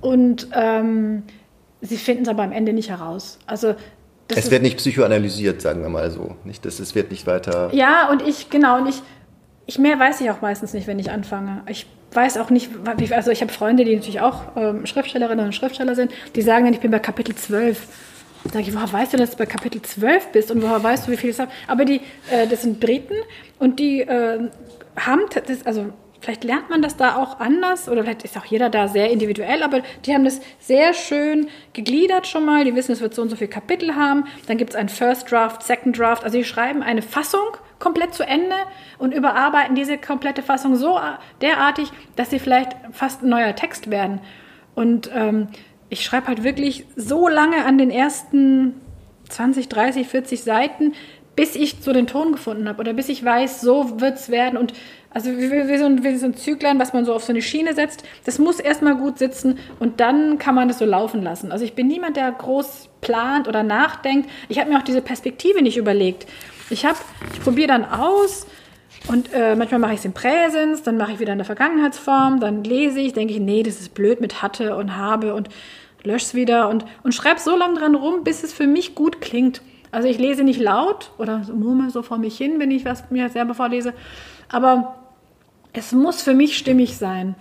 und 0.00 0.48
ähm, 0.54 1.24
sie 1.80 1.96
finden 1.96 2.22
es 2.22 2.28
aber 2.28 2.42
am 2.42 2.52
Ende 2.52 2.72
nicht 2.72 2.90
heraus. 2.90 3.38
Also 3.46 3.74
es 4.28 4.50
wird 4.50 4.62
nicht 4.62 4.78
psychoanalysiert, 4.78 5.60
sagen 5.60 5.82
wir 5.82 5.88
mal 5.88 6.10
so. 6.10 6.36
Nicht, 6.44 6.64
das, 6.64 6.80
es 6.80 6.94
wird 6.94 7.10
nicht 7.10 7.26
weiter. 7.26 7.70
Ja, 7.74 8.10
und 8.10 8.22
ich, 8.22 8.48
genau, 8.50 8.78
und 8.78 8.88
ich, 8.88 9.02
ich 9.72 9.78
mehr 9.78 9.98
weiß 9.98 10.20
ich 10.20 10.30
auch 10.30 10.42
meistens 10.42 10.74
nicht, 10.74 10.86
wenn 10.86 10.98
ich 10.98 11.10
anfange. 11.10 11.62
Ich 11.66 11.86
weiß 12.12 12.36
auch 12.36 12.50
nicht, 12.50 12.70
also 13.12 13.30
ich 13.30 13.40
habe 13.40 13.50
Freunde, 13.50 13.84
die 13.84 13.96
natürlich 13.96 14.20
auch 14.20 14.42
ähm, 14.54 14.84
Schriftstellerinnen 14.84 15.46
und 15.46 15.54
Schriftsteller 15.54 15.94
sind, 15.94 16.12
die 16.34 16.42
sagen 16.42 16.66
dann, 16.66 16.74
ich 16.74 16.80
bin 16.80 16.90
bei 16.90 16.98
Kapitel 16.98 17.34
12. 17.34 17.88
Da 18.44 18.50
sage 18.50 18.64
ich, 18.68 18.74
woher 18.74 18.92
weißt 18.92 19.14
du, 19.14 19.16
dass 19.16 19.30
du 19.30 19.38
bei 19.38 19.46
Kapitel 19.46 19.80
12 19.80 20.26
bist 20.28 20.50
und 20.50 20.62
woher 20.62 20.82
weißt 20.82 21.06
du, 21.06 21.12
wie 21.12 21.16
viel 21.16 21.30
es 21.30 21.38
hat? 21.38 21.48
Aber 21.68 21.86
die, 21.86 22.02
äh, 22.30 22.46
das 22.50 22.62
sind 22.62 22.80
Briten 22.80 23.14
und 23.58 23.78
die 23.78 24.02
äh, 24.02 24.40
haben, 24.96 25.22
das, 25.46 25.64
also 25.64 25.86
vielleicht 26.22 26.44
lernt 26.44 26.70
man 26.70 26.80
das 26.80 26.96
da 26.96 27.16
auch 27.16 27.40
anders 27.40 27.88
oder 27.88 28.02
vielleicht 28.02 28.22
ist 28.22 28.36
auch 28.36 28.44
jeder 28.44 28.70
da 28.70 28.88
sehr 28.88 29.10
individuell, 29.10 29.62
aber 29.62 29.82
die 30.06 30.14
haben 30.14 30.24
das 30.24 30.40
sehr 30.60 30.94
schön 30.94 31.48
gegliedert 31.72 32.26
schon 32.26 32.44
mal. 32.44 32.64
Die 32.64 32.74
wissen, 32.74 32.92
es 32.92 33.00
wird 33.00 33.14
so 33.14 33.22
und 33.22 33.28
so 33.28 33.36
viele 33.36 33.50
Kapitel 33.50 33.94
haben. 33.94 34.24
Dann 34.46 34.56
gibt 34.56 34.70
es 34.70 34.76
einen 34.76 34.88
First 34.88 35.30
Draft, 35.30 35.62
Second 35.62 35.98
Draft. 35.98 36.24
Also 36.24 36.38
die 36.38 36.44
schreiben 36.44 36.82
eine 36.82 37.02
Fassung 37.02 37.56
komplett 37.78 38.14
zu 38.14 38.22
Ende 38.22 38.54
und 38.98 39.12
überarbeiten 39.12 39.74
diese 39.74 39.98
komplette 39.98 40.42
Fassung 40.42 40.76
so 40.76 41.00
derartig, 41.40 41.88
dass 42.14 42.30
sie 42.30 42.38
vielleicht 42.38 42.76
fast 42.92 43.22
ein 43.22 43.28
neuer 43.28 43.56
Text 43.56 43.90
werden. 43.90 44.20
Und 44.74 45.10
ähm, 45.12 45.48
ich 45.88 46.04
schreibe 46.04 46.28
halt 46.28 46.44
wirklich 46.44 46.86
so 46.96 47.28
lange 47.28 47.64
an 47.64 47.76
den 47.76 47.90
ersten 47.90 48.80
20, 49.32 49.68
30, 49.68 50.06
40 50.08 50.42
Seiten, 50.42 50.92
bis 51.34 51.56
ich 51.56 51.76
so 51.80 51.92
den 51.92 52.06
Ton 52.06 52.32
gefunden 52.32 52.68
habe 52.68 52.80
oder 52.80 52.92
bis 52.92 53.08
ich 53.08 53.24
weiß, 53.24 53.60
so 53.60 54.00
wird 54.00 54.18
es 54.18 54.28
werden. 54.28 54.58
Und 54.58 54.74
also 55.10 55.30
wie, 55.30 55.50
wie, 55.50 55.78
so 55.78 55.86
ein, 55.86 56.04
wie 56.04 56.16
so 56.16 56.26
ein 56.26 56.34
Züglein, 56.34 56.78
was 56.78 56.92
man 56.92 57.04
so 57.04 57.14
auf 57.14 57.24
so 57.24 57.32
eine 57.32 57.42
Schiene 57.42 57.74
setzt, 57.74 58.04
das 58.24 58.38
muss 58.38 58.60
erstmal 58.60 58.96
gut 58.96 59.18
sitzen 59.18 59.58
und 59.78 60.00
dann 60.00 60.38
kann 60.38 60.54
man 60.54 60.68
das 60.68 60.78
so 60.78 60.84
laufen 60.84 61.22
lassen. 61.22 61.52
Also 61.52 61.64
ich 61.64 61.74
bin 61.74 61.86
niemand, 61.86 62.16
der 62.16 62.30
groß 62.32 62.88
plant 63.00 63.48
oder 63.48 63.62
nachdenkt. 63.62 64.30
Ich 64.48 64.58
habe 64.58 64.70
mir 64.70 64.78
auch 64.78 64.82
diese 64.82 65.02
Perspektive 65.02 65.62
nicht 65.62 65.76
überlegt. 65.76 66.26
Ich 66.70 66.84
ich 66.84 67.42
probiere 67.42 67.68
dann 67.68 67.84
aus 67.84 68.46
und 69.08 69.32
äh, 69.34 69.56
manchmal 69.56 69.80
mache 69.80 69.92
ich 69.92 69.98
es 69.98 70.04
in 70.04 70.12
Präsens, 70.12 70.82
dann 70.82 70.96
mache 70.96 71.12
ich 71.12 71.18
wieder 71.18 71.32
in 71.32 71.38
der 71.38 71.44
Vergangenheitsform, 71.44 72.40
dann 72.40 72.64
lese 72.64 73.00
ich, 73.00 73.12
denke 73.12 73.34
ich, 73.34 73.40
nee, 73.40 73.62
das 73.62 73.80
ist 73.80 73.94
blöd 73.94 74.20
mit 74.20 74.42
hatte 74.42 74.76
und 74.76 74.96
habe 74.96 75.34
und 75.34 75.48
lösche 76.04 76.26
es 76.26 76.34
wieder 76.34 76.68
und, 76.68 76.84
und 77.02 77.14
schreibe 77.14 77.40
so 77.40 77.56
lange 77.56 77.78
dran 77.78 77.94
rum, 77.94 78.24
bis 78.24 78.42
es 78.42 78.52
für 78.52 78.66
mich 78.66 78.94
gut 78.94 79.20
klingt. 79.20 79.62
Also 79.90 80.08
ich 80.08 80.18
lese 80.18 80.42
nicht 80.42 80.60
laut 80.60 81.10
oder 81.18 81.38
murmel 81.52 81.90
so 81.90 82.02
vor 82.02 82.18
mich 82.18 82.36
hin, 82.36 82.58
wenn 82.58 82.70
ich 82.70 82.84
was 82.84 83.10
mir 83.10 83.28
selber 83.28 83.54
vorlese, 83.54 83.92
aber 84.48 84.96
es 85.72 85.92
muss 85.92 86.22
für 86.22 86.34
mich 86.34 86.56
stimmig 86.56 86.96
sein. 86.96 87.34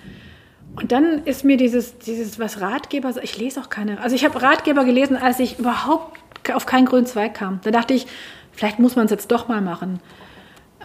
Und 0.76 0.92
dann 0.92 1.24
ist 1.26 1.44
mir 1.44 1.58
dieses, 1.58 1.98
dieses 1.98 2.40
was 2.40 2.62
Ratgeber, 2.62 3.14
ich 3.22 3.38
lese 3.38 3.60
auch 3.60 3.70
keine, 3.70 4.00
also 4.02 4.16
ich 4.16 4.24
habe 4.24 4.42
Ratgeber 4.42 4.86
gelesen, 4.86 5.18
als 5.18 5.40
ich 5.40 5.60
überhaupt 5.60 6.20
auf 6.54 6.66
keinen 6.66 6.86
grünen 6.86 7.06
Zweig 7.06 7.34
kam. 7.34 7.60
Da 7.64 7.72
dachte 7.72 7.94
ich, 7.94 8.08
vielleicht 8.52 8.80
muss 8.80 8.96
man 8.96 9.06
es 9.06 9.12
jetzt 9.12 9.32
doch 9.32 9.48
mal 9.48 9.62
machen. 9.62 10.00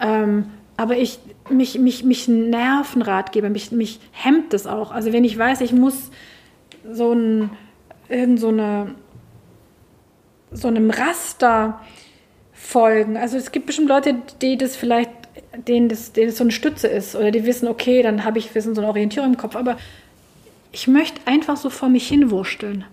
Ähm, 0.00 0.46
aber 0.76 0.96
ich, 0.98 1.18
mich, 1.48 1.78
mich, 1.78 2.04
mich 2.04 2.28
nerven 2.28 3.00
Ratgeber, 3.02 3.48
mich, 3.48 3.70
mich 3.72 4.00
hemmt 4.12 4.52
das 4.52 4.66
auch. 4.66 4.90
Also 4.90 5.12
wenn 5.12 5.24
ich 5.24 5.38
weiß, 5.38 5.60
ich 5.62 5.72
muss 5.72 6.10
so 6.90 7.12
ein, 7.12 7.50
irgend 8.08 8.40
so 8.40 8.48
eine, 8.48 8.94
so 10.52 10.68
einem 10.68 10.90
Raster 10.90 11.80
folgen. 12.52 13.16
Also 13.16 13.36
es 13.36 13.52
gibt 13.52 13.66
bestimmt 13.66 13.88
Leute, 13.88 14.16
die 14.42 14.56
das 14.56 14.76
vielleicht, 14.76 15.10
denen 15.66 15.88
das, 15.88 16.12
denen 16.12 16.28
das 16.28 16.38
so 16.38 16.44
eine 16.44 16.52
Stütze 16.52 16.88
ist 16.88 17.14
oder 17.14 17.30
die 17.30 17.44
wissen, 17.44 17.68
okay, 17.68 18.02
dann 18.02 18.24
habe 18.24 18.38
ich 18.38 18.54
wissen 18.54 18.74
so 18.74 18.80
eine 18.80 18.88
Orientierung 18.88 19.30
im 19.30 19.36
Kopf. 19.36 19.56
Aber 19.56 19.76
ich 20.72 20.88
möchte 20.88 21.20
einfach 21.26 21.56
so 21.56 21.70
vor 21.70 21.88
mich 21.88 22.08
hinwursteln. 22.08 22.84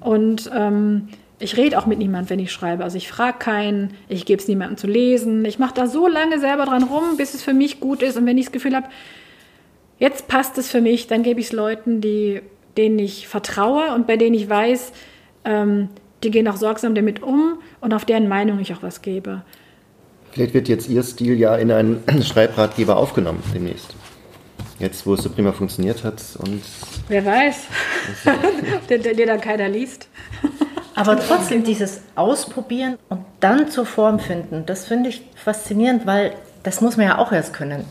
Und 0.00 0.50
ähm, 0.54 1.08
ich 1.38 1.56
rede 1.56 1.78
auch 1.78 1.86
mit 1.86 1.98
niemandem, 1.98 2.30
wenn 2.30 2.38
ich 2.38 2.52
schreibe. 2.52 2.84
Also 2.84 2.96
ich 2.96 3.08
frage 3.08 3.38
keinen, 3.38 3.94
ich 4.08 4.24
gebe 4.24 4.40
es 4.40 4.48
niemandem 4.48 4.76
zu 4.76 4.86
lesen. 4.86 5.44
Ich 5.44 5.58
mache 5.58 5.74
da 5.74 5.86
so 5.86 6.06
lange 6.06 6.38
selber 6.38 6.64
dran 6.64 6.84
rum, 6.84 7.16
bis 7.16 7.34
es 7.34 7.42
für 7.42 7.52
mich 7.52 7.80
gut 7.80 8.02
ist. 8.02 8.16
Und 8.16 8.26
wenn 8.26 8.38
ich 8.38 8.46
das 8.46 8.52
Gefühl 8.52 8.76
habe, 8.76 8.88
jetzt 9.98 10.28
passt 10.28 10.56
es 10.58 10.70
für 10.70 10.80
mich, 10.80 11.06
dann 11.06 11.22
gebe 11.22 11.40
ich 11.40 11.46
es 11.46 11.52
Leuten, 11.52 12.00
die, 12.00 12.40
denen 12.76 12.98
ich 12.98 13.28
vertraue 13.28 13.94
und 13.94 14.06
bei 14.06 14.16
denen 14.16 14.34
ich 14.34 14.48
weiß, 14.48 14.92
ähm, 15.44 15.88
die 16.22 16.30
gehen 16.30 16.48
auch 16.48 16.56
sorgsam 16.56 16.94
damit 16.94 17.22
um 17.22 17.58
und 17.80 17.92
auf 17.94 18.04
deren 18.04 18.28
Meinung 18.28 18.58
ich 18.58 18.72
auch 18.72 18.82
was 18.82 19.02
gebe. 19.02 19.42
Vielleicht 20.32 20.54
wird 20.54 20.68
jetzt 20.68 20.88
Ihr 20.88 21.02
Stil 21.02 21.38
ja 21.38 21.54
in 21.56 21.70
einen 21.70 22.02
Schreibratgeber 22.22 22.96
aufgenommen 22.96 23.42
demnächst. 23.54 23.94
Jetzt, 24.80 25.06
wo 25.06 25.14
es 25.14 25.22
so 25.22 25.30
prima 25.30 25.52
funktioniert 25.52 26.02
hat 26.02 26.20
und. 26.38 26.62
Wer 27.06 27.24
weiß, 27.24 27.66
der, 28.88 28.98
der, 28.98 29.14
der 29.14 29.26
dann 29.26 29.40
keiner 29.40 29.68
liest. 29.68 30.08
Aber 30.96 31.18
trotzdem 31.18 31.64
dieses 31.64 32.00
Ausprobieren 32.14 32.98
und 33.08 33.20
dann 33.40 33.68
zur 33.68 33.86
Form 33.86 34.18
finden, 34.18 34.64
das 34.66 34.86
finde 34.86 35.10
ich 35.10 35.22
faszinierend, 35.36 36.06
weil 36.06 36.34
das 36.62 36.80
muss 36.80 36.96
man 36.96 37.06
ja 37.06 37.18
auch 37.18 37.32
erst 37.32 37.52
können. 37.52 37.84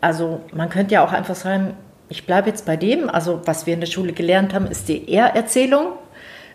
Also 0.00 0.40
man 0.52 0.68
könnte 0.68 0.94
ja 0.94 1.04
auch 1.04 1.12
einfach 1.12 1.34
sagen, 1.34 1.74
ich 2.08 2.26
bleibe 2.26 2.48
jetzt 2.48 2.66
bei 2.66 2.76
dem. 2.76 3.08
Also 3.08 3.40
was 3.44 3.66
wir 3.66 3.74
in 3.74 3.80
der 3.80 3.86
Schule 3.86 4.12
gelernt 4.12 4.54
haben, 4.54 4.66
ist 4.66 4.88
die 4.88 5.10
Er-Erzählung, 5.10 5.92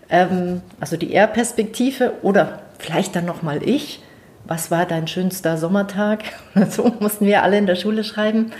ähm, 0.09 0.61
also 0.79 0.97
die 0.97 1.13
Er-Perspektive 1.13 2.13
oder 2.21 2.61
vielleicht 2.79 3.15
dann 3.15 3.25
nochmal 3.25 3.67
ich. 3.67 4.01
Was 4.45 4.71
war 4.71 4.85
dein 4.85 5.07
schönster 5.07 5.57
Sommertag? 5.57 6.23
so 6.69 6.91
mussten 6.99 7.25
wir 7.25 7.43
alle 7.43 7.57
in 7.57 7.67
der 7.67 7.75
Schule 7.75 8.03
schreiben. 8.03 8.51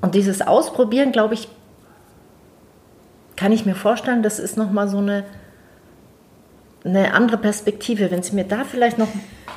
Und 0.00 0.14
dieses 0.14 0.42
Ausprobieren, 0.42 1.12
glaube 1.12 1.34
ich, 1.34 1.48
kann 3.36 3.50
ich 3.50 3.66
mir 3.66 3.74
vorstellen, 3.74 4.22
das 4.22 4.38
ist 4.38 4.56
nochmal 4.56 4.88
so 4.88 4.98
eine 4.98 5.24
eine 6.84 7.14
andere 7.14 7.38
Perspektive, 7.38 8.10
wenn 8.10 8.22
Sie 8.22 8.34
mir 8.34 8.44
da 8.44 8.64
vielleicht 8.64 8.98
noch 8.98 9.08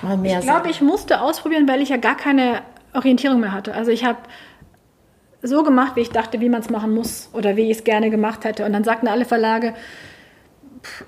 mal 0.01 0.17
mehr 0.17 0.39
Ich 0.39 0.45
glaube, 0.45 0.69
ich 0.69 0.81
musste 0.81 1.21
ausprobieren, 1.21 1.67
weil 1.67 1.81
ich 1.81 1.89
ja 1.89 1.97
gar 1.97 2.15
keine 2.15 2.61
Orientierung 2.93 3.41
mehr 3.41 3.51
hatte. 3.51 3.73
Also 3.73 3.91
ich 3.91 4.05
habe 4.05 4.17
so 5.41 5.63
gemacht, 5.63 5.95
wie 5.95 6.01
ich 6.01 6.09
dachte, 6.09 6.41
wie 6.41 6.49
man 6.49 6.61
es 6.61 6.69
machen 6.69 6.93
muss 6.93 7.29
oder 7.33 7.55
wie 7.55 7.69
ich 7.69 7.77
es 7.77 7.83
gerne 7.83 8.09
gemacht 8.09 8.43
hätte. 8.43 8.65
Und 8.65 8.73
dann 8.73 8.83
sagten 8.83 9.07
alle 9.07 9.25
Verlage, 9.25 9.73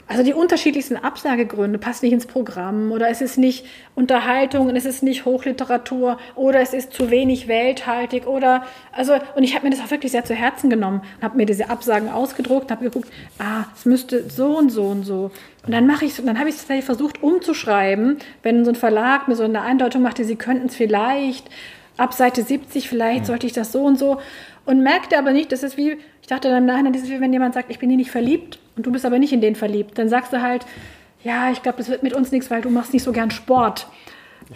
also 0.07 0.23
die 0.23 0.33
unterschiedlichsten 0.33 0.97
Absagegründe, 0.97 1.79
passt 1.79 2.03
nicht 2.03 2.13
ins 2.13 2.25
Programm 2.25 2.91
oder 2.91 3.09
es 3.09 3.21
ist 3.21 3.37
nicht 3.37 3.65
Unterhaltung 3.95 4.67
und 4.67 4.75
es 4.75 4.85
ist 4.85 5.03
nicht 5.03 5.25
Hochliteratur 5.25 6.17
oder 6.35 6.59
es 6.59 6.73
ist 6.73 6.93
zu 6.93 7.09
wenig 7.09 7.47
welthaltig 7.47 8.27
oder 8.27 8.63
also 8.91 9.13
und 9.35 9.43
ich 9.43 9.55
habe 9.55 9.65
mir 9.65 9.71
das 9.71 9.83
auch 9.83 9.91
wirklich 9.91 10.11
sehr 10.11 10.25
zu 10.25 10.33
Herzen 10.33 10.69
genommen, 10.69 11.01
habe 11.21 11.37
mir 11.37 11.45
diese 11.45 11.69
Absagen 11.69 12.09
ausgedruckt, 12.09 12.71
habe 12.71 12.85
geguckt, 12.85 13.09
ah, 13.39 13.65
es 13.75 13.85
müsste 13.85 14.29
so 14.29 14.57
und 14.57 14.69
so 14.69 14.85
und 14.87 15.03
so 15.03 15.31
und 15.65 15.73
dann 15.73 15.87
mache 15.87 16.05
ich 16.05 16.15
dann 16.15 16.39
habe 16.39 16.49
ich 16.49 16.55
es 16.55 16.85
versucht 16.85 17.23
umzuschreiben, 17.23 18.17
wenn 18.43 18.65
so 18.65 18.71
ein 18.71 18.75
Verlag 18.75 19.27
mir 19.27 19.35
so 19.35 19.43
eine 19.43 19.61
Eindeutung 19.61 20.01
machte, 20.01 20.23
sie 20.23 20.35
könnten 20.35 20.67
es 20.67 20.75
vielleicht 20.75 21.49
ab 21.99 22.13
Seite 22.13 22.43
70 22.43 22.89
vielleicht 22.89 23.25
sollte 23.25 23.47
ich 23.47 23.53
das 23.53 23.71
so 23.71 23.83
und 23.83 23.99
so 23.99 24.19
und 24.65 24.81
merkte 24.81 25.17
aber 25.17 25.31
nicht, 25.31 25.51
das 25.51 25.63
ist 25.63 25.77
wie 25.77 25.97
ich 26.21 26.27
dachte 26.27 26.49
dann 26.49 26.65
nein, 26.65 26.91
das 26.93 27.03
ist 27.03 27.09
wie 27.09 27.21
wenn 27.21 27.33
jemand 27.33 27.53
sagt, 27.53 27.71
ich 27.71 27.79
bin 27.79 27.89
hier 27.89 27.97
nicht 27.97 28.11
verliebt 28.11 28.59
und 28.75 28.85
du 28.85 28.91
bist 28.91 29.05
aber 29.05 29.19
nicht 29.19 29.33
in 29.33 29.41
den 29.41 29.55
verliebt, 29.55 29.97
dann 29.97 30.09
sagst 30.09 30.31
du 30.31 30.41
halt, 30.41 30.65
ja, 31.23 31.51
ich 31.51 31.61
glaube, 31.61 31.79
das 31.79 31.89
wird 31.89 32.03
mit 32.03 32.13
uns 32.13 32.31
nichts, 32.31 32.49
weil 32.49 32.61
du 32.61 32.69
machst 32.69 32.93
nicht 32.93 33.03
so 33.03 33.11
gern 33.11 33.31
Sport. 33.31 33.87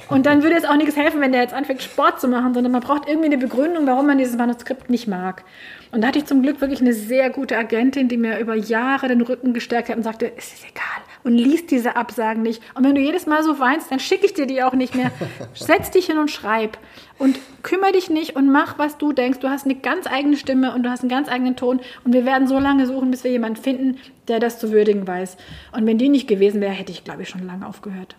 Und 0.10 0.26
dann 0.26 0.41
würde 0.41 0.56
es 0.56 0.66
auch 0.66 0.76
nichts 0.76 0.96
helfen, 0.96 1.22
wenn 1.22 1.32
der 1.32 1.41
jetzt 1.41 1.54
anfängt, 1.54 1.84
Sport 1.84 2.20
zu 2.20 2.28
machen, 2.28 2.54
sondern 2.54 2.72
man 2.72 2.82
braucht 2.82 3.08
irgendwie 3.08 3.28
eine 3.28 3.38
Begründung, 3.38 3.86
warum 3.86 4.08
man 4.08 4.18
dieses 4.18 4.36
Manuskript 4.38 4.89
nicht 4.89 5.08
mag. 5.08 5.44
Und 5.91 6.02
da 6.02 6.08
hatte 6.08 6.20
ich 6.20 6.26
zum 6.26 6.41
Glück 6.41 6.62
wirklich 6.62 6.82
eine 6.82 6.94
sehr 6.94 7.30
gute 7.30 7.58
Agentin, 7.58 8.08
die 8.08 8.18
mir 8.18 8.39
über 8.39 8.56
Jahre 8.56 9.08
den 9.08 9.22
Rücken 9.22 9.54
gestärkt 9.54 9.89
hat 9.89 9.98
und 9.98 10.04
sagte, 10.04 10.32
es 10.36 10.54
ist 10.54 10.64
egal, 10.64 11.04
und 11.24 11.34
liest 11.34 11.71
diese 11.71 11.95
Absagen 11.95 12.43
nicht. 12.43 12.61
Und 12.76 12.84
wenn 12.84 12.95
du 12.95 13.01
jedes 13.01 13.26
Mal 13.26 13.43
so 13.43 13.59
weinst, 13.59 13.91
dann 13.91 13.99
schicke 13.99 14.26
ich 14.26 14.34
dir 14.34 14.45
die 14.45 14.63
auch 14.63 14.74
nicht 14.74 14.95
mehr. 14.95 15.11
Setz 15.53 15.91
dich 15.91 16.07
hin 16.07 16.17
und 16.17 16.32
schreib. 16.32 16.78
Und 17.19 17.39
kümmere 17.61 17.93
dich 17.93 18.09
nicht 18.09 18.36
und 18.36 18.51
mach, 18.51 18.80
was 18.80 18.97
du 18.97 19.13
denkst. 19.13 19.39
Du 19.39 19.49
hast 19.49 19.65
eine 19.65 19.76
ganz 19.76 20.07
eigene 20.07 20.36
Stimme 20.36 20.74
und 20.74 20.84
du 20.84 20.89
hast 20.89 21.01
einen 21.01 21.09
ganz 21.09 21.30
eigenen 21.30 21.55
Ton. 21.55 21.80
Und 22.03 22.13
wir 22.13 22.26
werden 22.26 22.47
so 22.47 22.59
lange 22.59 22.88
suchen, 22.88 23.11
bis 23.11 23.24
wir 23.24 23.32
jemanden 23.32 23.61
finden, 23.61 23.97
der 24.28 24.39
das 24.39 24.59
zu 24.59 24.71
würdigen 24.71 25.07
weiß. 25.07 25.38
Und 25.71 25.86
wenn 25.86 25.97
die 25.97 26.09
nicht 26.09 26.28
gewesen 26.28 26.59
wäre, 26.61 26.74
hätte 26.74 26.91
ich, 26.91 27.03
glaube 27.03 27.21
ich, 27.21 27.30
schon 27.30 27.45
lange 27.45 27.67
aufgehört 27.67 28.15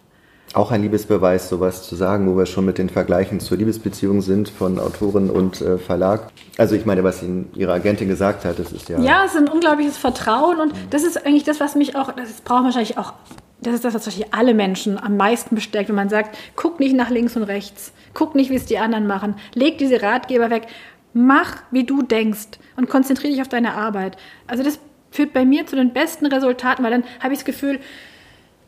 auch 0.55 0.71
ein 0.71 0.83
Liebesbeweis, 0.83 1.49
sowas 1.49 1.83
zu 1.83 1.97
sagen, 1.97 2.29
wo 2.29 2.37
wir 2.37 2.47
schon 2.47 2.65
mit 2.65 2.79
den 2.79 2.89
Vergleichen 2.89 3.41
zur 3.41 3.59
Liebesbeziehung 3.59 4.23
sind 4.23 4.49
von 4.49 4.79
Autorin 4.79 5.29
und 5.29 5.61
äh, 5.61 5.79
Verlag. 5.79 6.29
Also 6.57 6.77
ich 6.77 6.87
meine, 6.87 7.03
was 7.03 7.23
Ihnen 7.23 7.51
Ihre 7.55 7.73
Agentin 7.73 8.09
gesagt 8.09 8.45
hat, 8.45 8.59
das 8.59 8.73
ist 8.73 8.89
ja... 8.89 9.01
Ja, 9.01 9.25
es 9.25 9.33
ist 9.33 9.39
ein 9.39 9.49
unglaubliches 9.49 9.97
Vertrauen 9.97 10.61
und 10.61 10.73
das 10.91 11.03
ist 11.03 11.27
eigentlich 11.27 11.43
das, 11.43 11.59
was 11.59 11.75
mich 11.75 11.97
auch, 11.97 12.13
das 12.13 12.41
braucht 12.43 12.65
wahrscheinlich 12.65 12.97
auch, 12.99 13.13
das 13.61 13.75
ist 13.75 13.85
das, 13.85 13.95
was 13.95 14.07
wahrscheinlich 14.07 14.33
alle 14.33 14.55
Menschen 14.55 14.97
am 14.97 15.17
meisten 15.17 15.57
bestärkt, 15.57 15.89
wenn 15.89 15.97
man 15.97 16.09
sagt, 16.09 16.37
guck 16.55 16.79
nicht 16.79 16.95
nach 16.95 17.11
links 17.11 17.37
und 17.37 17.43
rechts, 17.43 17.93
guck 18.15 18.37
nicht, 18.37 18.51
wie 18.51 18.57
es 18.57 18.67
die 18.67 18.79
anderen 18.79 19.09
machen, 19.09 19.35
leg 19.55 19.79
diese 19.79 20.03
Ratgeber 20.03 20.51
weg, 20.51 20.69
mach, 21.15 21.57
wie 21.73 21.85
du 21.85 22.03
denkst 22.03 22.59
und 22.77 22.89
konzentriere 22.89 23.33
dich 23.33 23.43
auf 23.43 23.49
deine 23.49 23.75
Arbeit. 23.75 24.17
Also 24.47 24.63
das 24.63 24.79
führt 25.11 25.33
bei 25.33 25.45
mir 25.45 25.67
zu 25.67 25.75
den 25.75 25.93
besten 25.93 26.27
Resultaten, 26.27 26.85
weil 26.85 26.91
dann 26.91 27.05
habe 27.21 27.33
ich 27.33 27.41
das 27.41 27.45
Gefühl, 27.45 27.81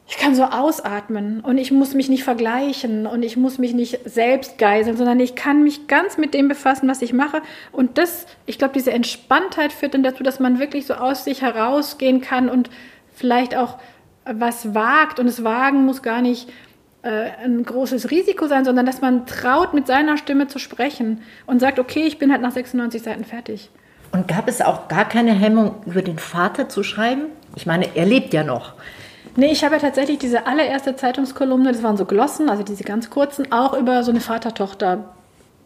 ich 0.08 0.18
kann 0.18 0.36
so 0.36 0.44
ausatmen 0.44 1.40
und 1.40 1.58
ich 1.58 1.72
muss 1.72 1.94
mich 1.94 2.08
nicht 2.08 2.22
vergleichen 2.22 3.06
und 3.06 3.24
ich 3.24 3.36
muss 3.36 3.58
mich 3.58 3.74
nicht 3.74 3.98
selbst 4.08 4.56
geiseln, 4.56 4.96
sondern 4.96 5.18
ich 5.18 5.34
kann 5.34 5.64
mich 5.64 5.88
ganz 5.88 6.16
mit 6.16 6.32
dem 6.32 6.46
befassen, 6.46 6.88
was 6.88 7.02
ich 7.02 7.12
mache. 7.12 7.42
Und 7.72 7.98
das, 7.98 8.26
ich 8.46 8.58
glaube, 8.58 8.74
diese 8.74 8.92
Entspanntheit 8.92 9.72
führt 9.72 9.94
dann 9.94 10.04
dazu, 10.04 10.22
dass 10.22 10.38
man 10.38 10.60
wirklich 10.60 10.86
so 10.86 10.94
aus 10.94 11.24
sich 11.24 11.42
herausgehen 11.42 12.20
kann 12.20 12.48
und 12.48 12.70
vielleicht 13.12 13.56
auch 13.56 13.78
was 14.24 14.74
wagt. 14.74 15.18
Und 15.18 15.26
das 15.26 15.42
Wagen 15.42 15.84
muss 15.84 16.02
gar 16.02 16.22
nicht 16.22 16.48
äh, 17.02 17.30
ein 17.44 17.64
großes 17.64 18.10
Risiko 18.12 18.46
sein, 18.46 18.64
sondern 18.64 18.86
dass 18.86 19.00
man 19.00 19.26
traut, 19.26 19.74
mit 19.74 19.88
seiner 19.88 20.16
Stimme 20.18 20.46
zu 20.46 20.60
sprechen 20.60 21.22
und 21.46 21.58
sagt, 21.58 21.80
okay, 21.80 22.04
ich 22.06 22.18
bin 22.18 22.30
halt 22.30 22.42
nach 22.42 22.52
96 22.52 23.02
Seiten 23.02 23.24
fertig. 23.24 23.70
Und 24.12 24.28
gab 24.28 24.46
es 24.46 24.60
auch 24.60 24.86
gar 24.86 25.08
keine 25.08 25.32
Hemmung, 25.32 25.74
über 25.84 26.02
den 26.02 26.18
Vater 26.18 26.68
zu 26.68 26.84
schreiben? 26.84 27.22
Ich 27.56 27.66
meine, 27.66 27.96
er 27.96 28.06
lebt 28.06 28.32
ja 28.32 28.44
noch. 28.44 28.74
Nee, 29.36 29.52
ich 29.52 29.64
habe 29.64 29.74
ja 29.74 29.80
tatsächlich 29.80 30.18
diese 30.18 30.46
allererste 30.46 30.96
Zeitungskolumne, 30.96 31.70
das 31.72 31.82
waren 31.82 31.98
so 31.98 32.06
Glossen, 32.06 32.48
also 32.48 32.62
diese 32.62 32.84
ganz 32.84 33.10
kurzen, 33.10 33.52
auch 33.52 33.78
über 33.78 34.02
so 34.02 34.10
eine 34.10 34.20
Vater-Tochter. 34.20 35.12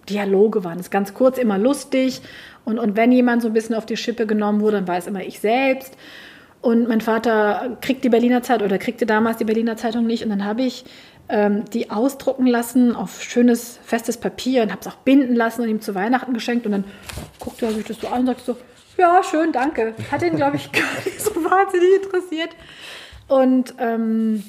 Dialoge 0.08 0.64
waren 0.64 0.80
es 0.80 0.90
ganz 0.90 1.14
kurz, 1.14 1.38
immer 1.38 1.56
lustig. 1.56 2.20
Und, 2.64 2.80
und 2.80 2.96
wenn 2.96 3.12
jemand 3.12 3.42
so 3.42 3.48
ein 3.48 3.54
bisschen 3.54 3.76
auf 3.76 3.86
die 3.86 3.96
Schippe 3.96 4.26
genommen 4.26 4.60
wurde, 4.60 4.78
dann 4.78 4.88
war 4.88 4.96
es 4.96 5.06
immer 5.06 5.22
ich 5.22 5.38
selbst. 5.38 5.96
Und 6.60 6.88
mein 6.88 7.00
Vater 7.00 7.76
kriegt 7.80 8.04
die 8.04 8.08
Berliner 8.08 8.42
Zeitung 8.42 8.66
oder 8.66 8.78
kriegte 8.78 9.06
damals 9.06 9.38
die 9.38 9.44
Berliner 9.44 9.76
Zeitung 9.76 10.04
nicht. 10.04 10.24
Und 10.24 10.30
dann 10.30 10.44
habe 10.44 10.62
ich 10.62 10.84
ähm, 11.28 11.64
die 11.72 11.90
ausdrucken 11.90 12.46
lassen 12.46 12.96
auf 12.96 13.22
schönes, 13.22 13.78
festes 13.84 14.16
Papier 14.16 14.62
und 14.62 14.72
habe 14.72 14.80
es 14.80 14.88
auch 14.88 14.96
binden 14.96 15.36
lassen 15.36 15.62
und 15.62 15.68
ihm 15.68 15.80
zu 15.80 15.94
Weihnachten 15.94 16.34
geschenkt. 16.34 16.66
Und 16.66 16.72
dann 16.72 16.84
guckte 17.38 17.66
er 17.66 17.72
sich 17.72 17.86
das 17.86 18.00
so 18.00 18.08
an 18.08 18.20
und 18.20 18.26
sagte 18.26 18.42
so, 18.44 18.56
ja, 18.98 19.22
schön, 19.22 19.52
danke. 19.52 19.94
Hat 20.10 20.22
ihn, 20.22 20.36
glaube 20.36 20.56
ich, 20.56 20.72
gar 20.72 21.04
nicht 21.04 21.20
so 21.20 21.30
wahnsinnig 21.36 22.02
interessiert. 22.02 22.50
Und 23.30 23.74
ähm, 23.78 24.42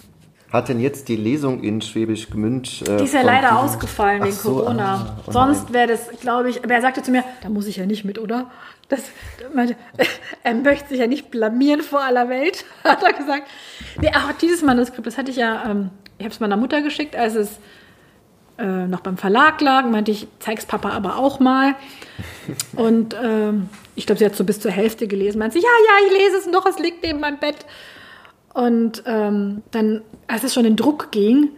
hat 0.51 0.67
denn 0.67 0.81
jetzt 0.81 1.07
die 1.07 1.15
Lesung 1.15 1.63
in 1.63 1.81
Schwäbisch 1.81 2.29
Gmünd? 2.29 2.81
Äh, 2.81 2.97
die 2.97 3.03
ist 3.05 3.13
ja 3.13 3.21
leider 3.21 3.57
ausgefallen 3.59 4.21
wegen 4.21 4.33
so, 4.33 4.55
Corona. 4.55 4.95
Ah, 4.95 5.23
oh 5.25 5.31
Sonst 5.31 5.71
wäre 5.71 5.87
das, 5.87 6.09
glaube 6.19 6.49
ich, 6.49 6.61
aber 6.63 6.73
er 6.73 6.81
sagte 6.81 7.01
zu 7.01 7.11
mir, 7.11 7.23
da 7.41 7.47
muss 7.47 7.67
ich 7.67 7.77
ja 7.77 7.85
nicht 7.85 8.03
mit, 8.03 8.19
oder? 8.19 8.51
Das, 8.89 9.01
meine, 9.55 9.77
er 10.43 10.53
möchte 10.55 10.89
sich 10.89 10.99
ja 10.99 11.07
nicht 11.07 11.31
blamieren 11.31 11.81
vor 11.81 12.01
aller 12.01 12.27
Welt, 12.27 12.65
hat 12.83 13.01
er 13.01 13.13
gesagt. 13.13 13.47
Nee, 14.01 14.09
auch 14.09 14.33
dieses 14.41 14.61
Manuskript, 14.61 15.07
das 15.07 15.17
hatte 15.17 15.31
ich 15.31 15.37
ja, 15.37 15.69
ähm, 15.69 15.89
ich 16.17 16.25
habe 16.25 16.33
es 16.33 16.41
meiner 16.41 16.57
Mutter 16.57 16.81
geschickt, 16.81 17.15
als 17.15 17.35
es 17.35 17.59
äh, 18.57 18.87
noch 18.87 18.99
beim 18.99 19.17
Verlag 19.17 19.61
lag, 19.61 19.85
meinte 19.85 20.11
ich, 20.11 20.27
zeig's 20.39 20.65
Papa 20.65 20.89
aber 20.89 21.17
auch 21.17 21.39
mal. 21.39 21.75
Und 22.75 23.15
ähm, 23.23 23.69
ich 23.95 24.05
glaube, 24.05 24.19
sie 24.19 24.25
hat 24.25 24.35
so 24.35 24.43
bis 24.43 24.59
zur 24.59 24.71
Hälfte 24.71 25.07
gelesen, 25.07 25.39
meinte 25.39 25.59
sie, 25.59 25.63
ja, 25.63 25.69
ja, 25.69 26.07
ich 26.07 26.19
lese 26.19 26.37
es 26.39 26.47
noch, 26.47 26.65
es 26.65 26.77
liegt 26.77 27.03
neben 27.03 27.21
meinem 27.21 27.39
Bett. 27.39 27.65
Und 28.53 29.03
ähm, 29.05 29.61
dann, 29.71 30.01
als 30.27 30.43
es 30.43 30.53
schon 30.53 30.65
in 30.65 30.75
Druck 30.75 31.11
ging, 31.11 31.49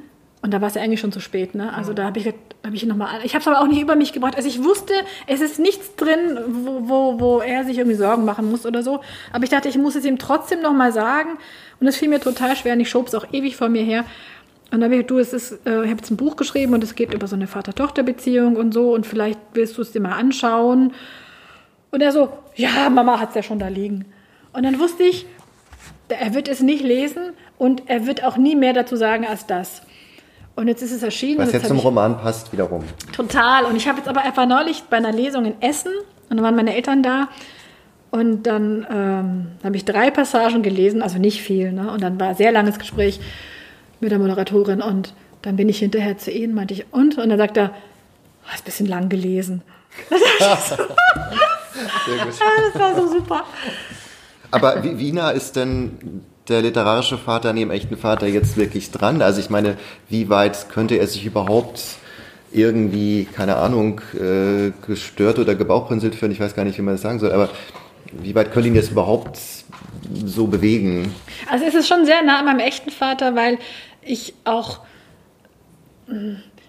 und 0.43 0.53
da 0.53 0.59
war 0.59 0.67
es 0.67 0.75
ja 0.75 0.81
eigentlich 0.81 0.99
schon 0.99 1.13
zu 1.13 1.21
spät, 1.21 1.55
ne? 1.55 1.73
Also 1.73 1.93
da 1.93 2.03
habe 2.03 2.19
ich, 2.19 2.27
hab 2.27 2.73
ich 2.73 2.85
nochmal, 2.85 3.21
ich 3.23 3.33
habe 3.33 3.41
es 3.41 3.47
aber 3.47 3.61
auch 3.61 3.67
nicht 3.67 3.81
über 3.81 3.95
mich 3.95 4.11
gebracht. 4.11 4.35
Also 4.35 4.49
ich 4.49 4.61
wusste, 4.61 4.93
es 5.25 5.39
ist 5.39 5.57
nichts 5.57 5.95
drin, 5.95 6.37
wo, 6.47 6.89
wo, 6.89 7.19
wo 7.19 7.39
er 7.39 7.63
sich 7.63 7.77
irgendwie 7.77 7.95
Sorgen 7.95 8.25
machen 8.25 8.51
muss 8.51 8.65
oder 8.65 8.83
so. 8.83 8.99
Aber 9.31 9.45
ich 9.45 9.49
dachte, 9.49 9.69
ich 9.69 9.77
muss 9.77 9.95
es 9.95 10.03
ihm 10.03 10.19
trotzdem 10.19 10.61
nochmal 10.61 10.91
sagen. 10.91 11.37
Und 11.79 11.87
es 11.87 11.95
fiel 11.95 12.09
mir 12.09 12.19
total 12.19 12.57
schwer 12.57 12.73
und 12.73 12.81
ich 12.81 12.89
schob 12.89 13.07
es 13.07 13.15
auch 13.15 13.25
ewig 13.31 13.55
vor 13.55 13.69
mir 13.69 13.83
her. 13.83 14.03
Und 14.71 14.81
dann 14.81 14.91
habe 14.91 14.97
ich, 14.97 15.05
du, 15.05 15.17
es 15.17 15.31
ist, 15.31 15.51
äh, 15.65 15.83
ich 15.83 15.89
habe 15.89 16.01
jetzt 16.01 16.11
ein 16.11 16.17
Buch 16.17 16.35
geschrieben 16.35 16.73
und 16.73 16.83
es 16.83 16.95
geht 16.95 17.13
über 17.13 17.27
so 17.27 17.35
eine 17.35 17.47
Vater-Tochter-Beziehung 17.47 18.55
und 18.57 18.73
so 18.73 18.93
und 18.93 19.07
vielleicht 19.07 19.39
willst 19.53 19.77
du 19.77 19.81
es 19.81 19.91
dir 19.93 20.01
mal 20.01 20.13
anschauen. 20.13 20.93
Und 21.91 22.01
er 22.01 22.11
so, 22.11 22.33
ja, 22.55 22.89
Mama 22.89 23.19
hat 23.19 23.29
es 23.29 23.35
ja 23.35 23.43
schon 23.43 23.59
da 23.59 23.67
liegen. 23.69 24.05
Und 24.51 24.63
dann 24.63 24.79
wusste 24.79 25.03
ich, 25.03 25.25
er 26.19 26.33
wird 26.33 26.47
es 26.47 26.61
nicht 26.61 26.83
lesen 26.83 27.33
und 27.57 27.83
er 27.87 28.05
wird 28.05 28.23
auch 28.23 28.37
nie 28.37 28.55
mehr 28.55 28.73
dazu 28.73 28.95
sagen 28.95 29.25
als 29.25 29.45
das. 29.45 29.81
Und 30.55 30.67
jetzt 30.67 30.81
ist 30.83 30.91
es 30.91 31.01
erschienen. 31.01 31.39
Was 31.39 31.51
jetzt, 31.51 31.67
zum 31.67 31.79
Roman 31.79 32.17
passt 32.19 32.53
wiederum. 32.53 32.83
Total. 33.11 33.65
Und 33.65 33.75
ich 33.75 33.87
habe 33.87 33.97
jetzt 33.97 34.07
aber 34.07 34.21
einfach 34.21 34.45
neulich 34.45 34.83
bei 34.83 34.97
einer 34.97 35.11
Lesung 35.11 35.45
in 35.45 35.61
Essen, 35.61 35.91
und 36.29 36.37
dann 36.37 36.43
waren 36.43 36.55
meine 36.55 36.75
Eltern 36.75 37.01
da, 37.01 37.29
und 38.11 38.43
dann 38.43 38.85
ähm, 38.91 39.47
habe 39.63 39.75
ich 39.75 39.85
drei 39.85 40.11
Passagen 40.11 40.61
gelesen, 40.61 41.01
also 41.01 41.17
nicht 41.17 41.41
viel. 41.41 41.71
Ne? 41.71 41.91
Und 41.91 42.03
dann 42.03 42.19
war 42.19 42.29
ein 42.29 42.35
sehr 42.35 42.51
langes 42.51 42.77
Gespräch 42.77 43.19
mit 43.99 44.11
der 44.11 44.19
Moderatorin. 44.19 44.83
Und 44.83 45.15
dann 45.41 45.55
bin 45.55 45.67
ich 45.67 45.79
hinterher 45.79 46.17
zu 46.19 46.29
ihnen, 46.29 46.53
meinte 46.53 46.75
ich, 46.75 46.85
und? 46.91 47.17
Und 47.17 47.29
dann 47.29 47.39
sagt 47.39 47.57
er, 47.57 47.71
hast 48.45 48.61
ein 48.61 48.65
bisschen 48.65 48.85
lang 48.85 49.09
gelesen. 49.09 49.63
das 52.73 52.79
war 52.79 52.95
so 52.95 53.07
super. 53.07 53.45
Aber 54.53 54.83
wie, 54.83 55.11
nah 55.11 55.31
ist 55.31 55.55
denn 55.55 56.21
der 56.47 56.61
literarische 56.61 57.17
Vater 57.17 57.51
dem 57.53 57.71
echten 57.71 57.97
Vater 57.97 58.27
jetzt 58.27 58.55
wirklich 58.55 58.91
dran? 58.91 59.23
Also 59.23 59.39
ich 59.39 59.49
meine, 59.49 59.77
wie 60.09 60.29
weit 60.29 60.69
könnte 60.69 60.95
er 60.97 61.07
sich 61.07 61.25
überhaupt 61.25 61.81
irgendwie, 62.51 63.25
keine 63.25 63.55
Ahnung, 63.55 64.01
äh, 64.13 64.71
gestört 64.85 65.39
oder 65.39 65.55
gebauchpinselt 65.55 66.13
führen? 66.13 66.31
Ich 66.31 66.39
weiß 66.39 66.53
gar 66.53 66.65
nicht, 66.65 66.77
wie 66.77 66.83
man 66.83 66.93
das 66.93 67.01
sagen 67.01 67.17
soll, 67.17 67.31
aber 67.31 67.49
wie 68.11 68.35
weit 68.35 68.51
könnte 68.51 68.69
ihn 68.69 68.75
jetzt 68.75 68.91
überhaupt 68.91 69.39
so 70.23 70.45
bewegen? 70.45 71.15
Also 71.49 71.65
es 71.65 71.73
ist 71.73 71.87
schon 71.87 72.05
sehr 72.05 72.21
nah 72.21 72.37
an 72.37 72.45
meinem 72.45 72.59
echten 72.59 72.91
Vater, 72.91 73.33
weil 73.33 73.57
ich 74.03 74.35
auch, 74.43 74.81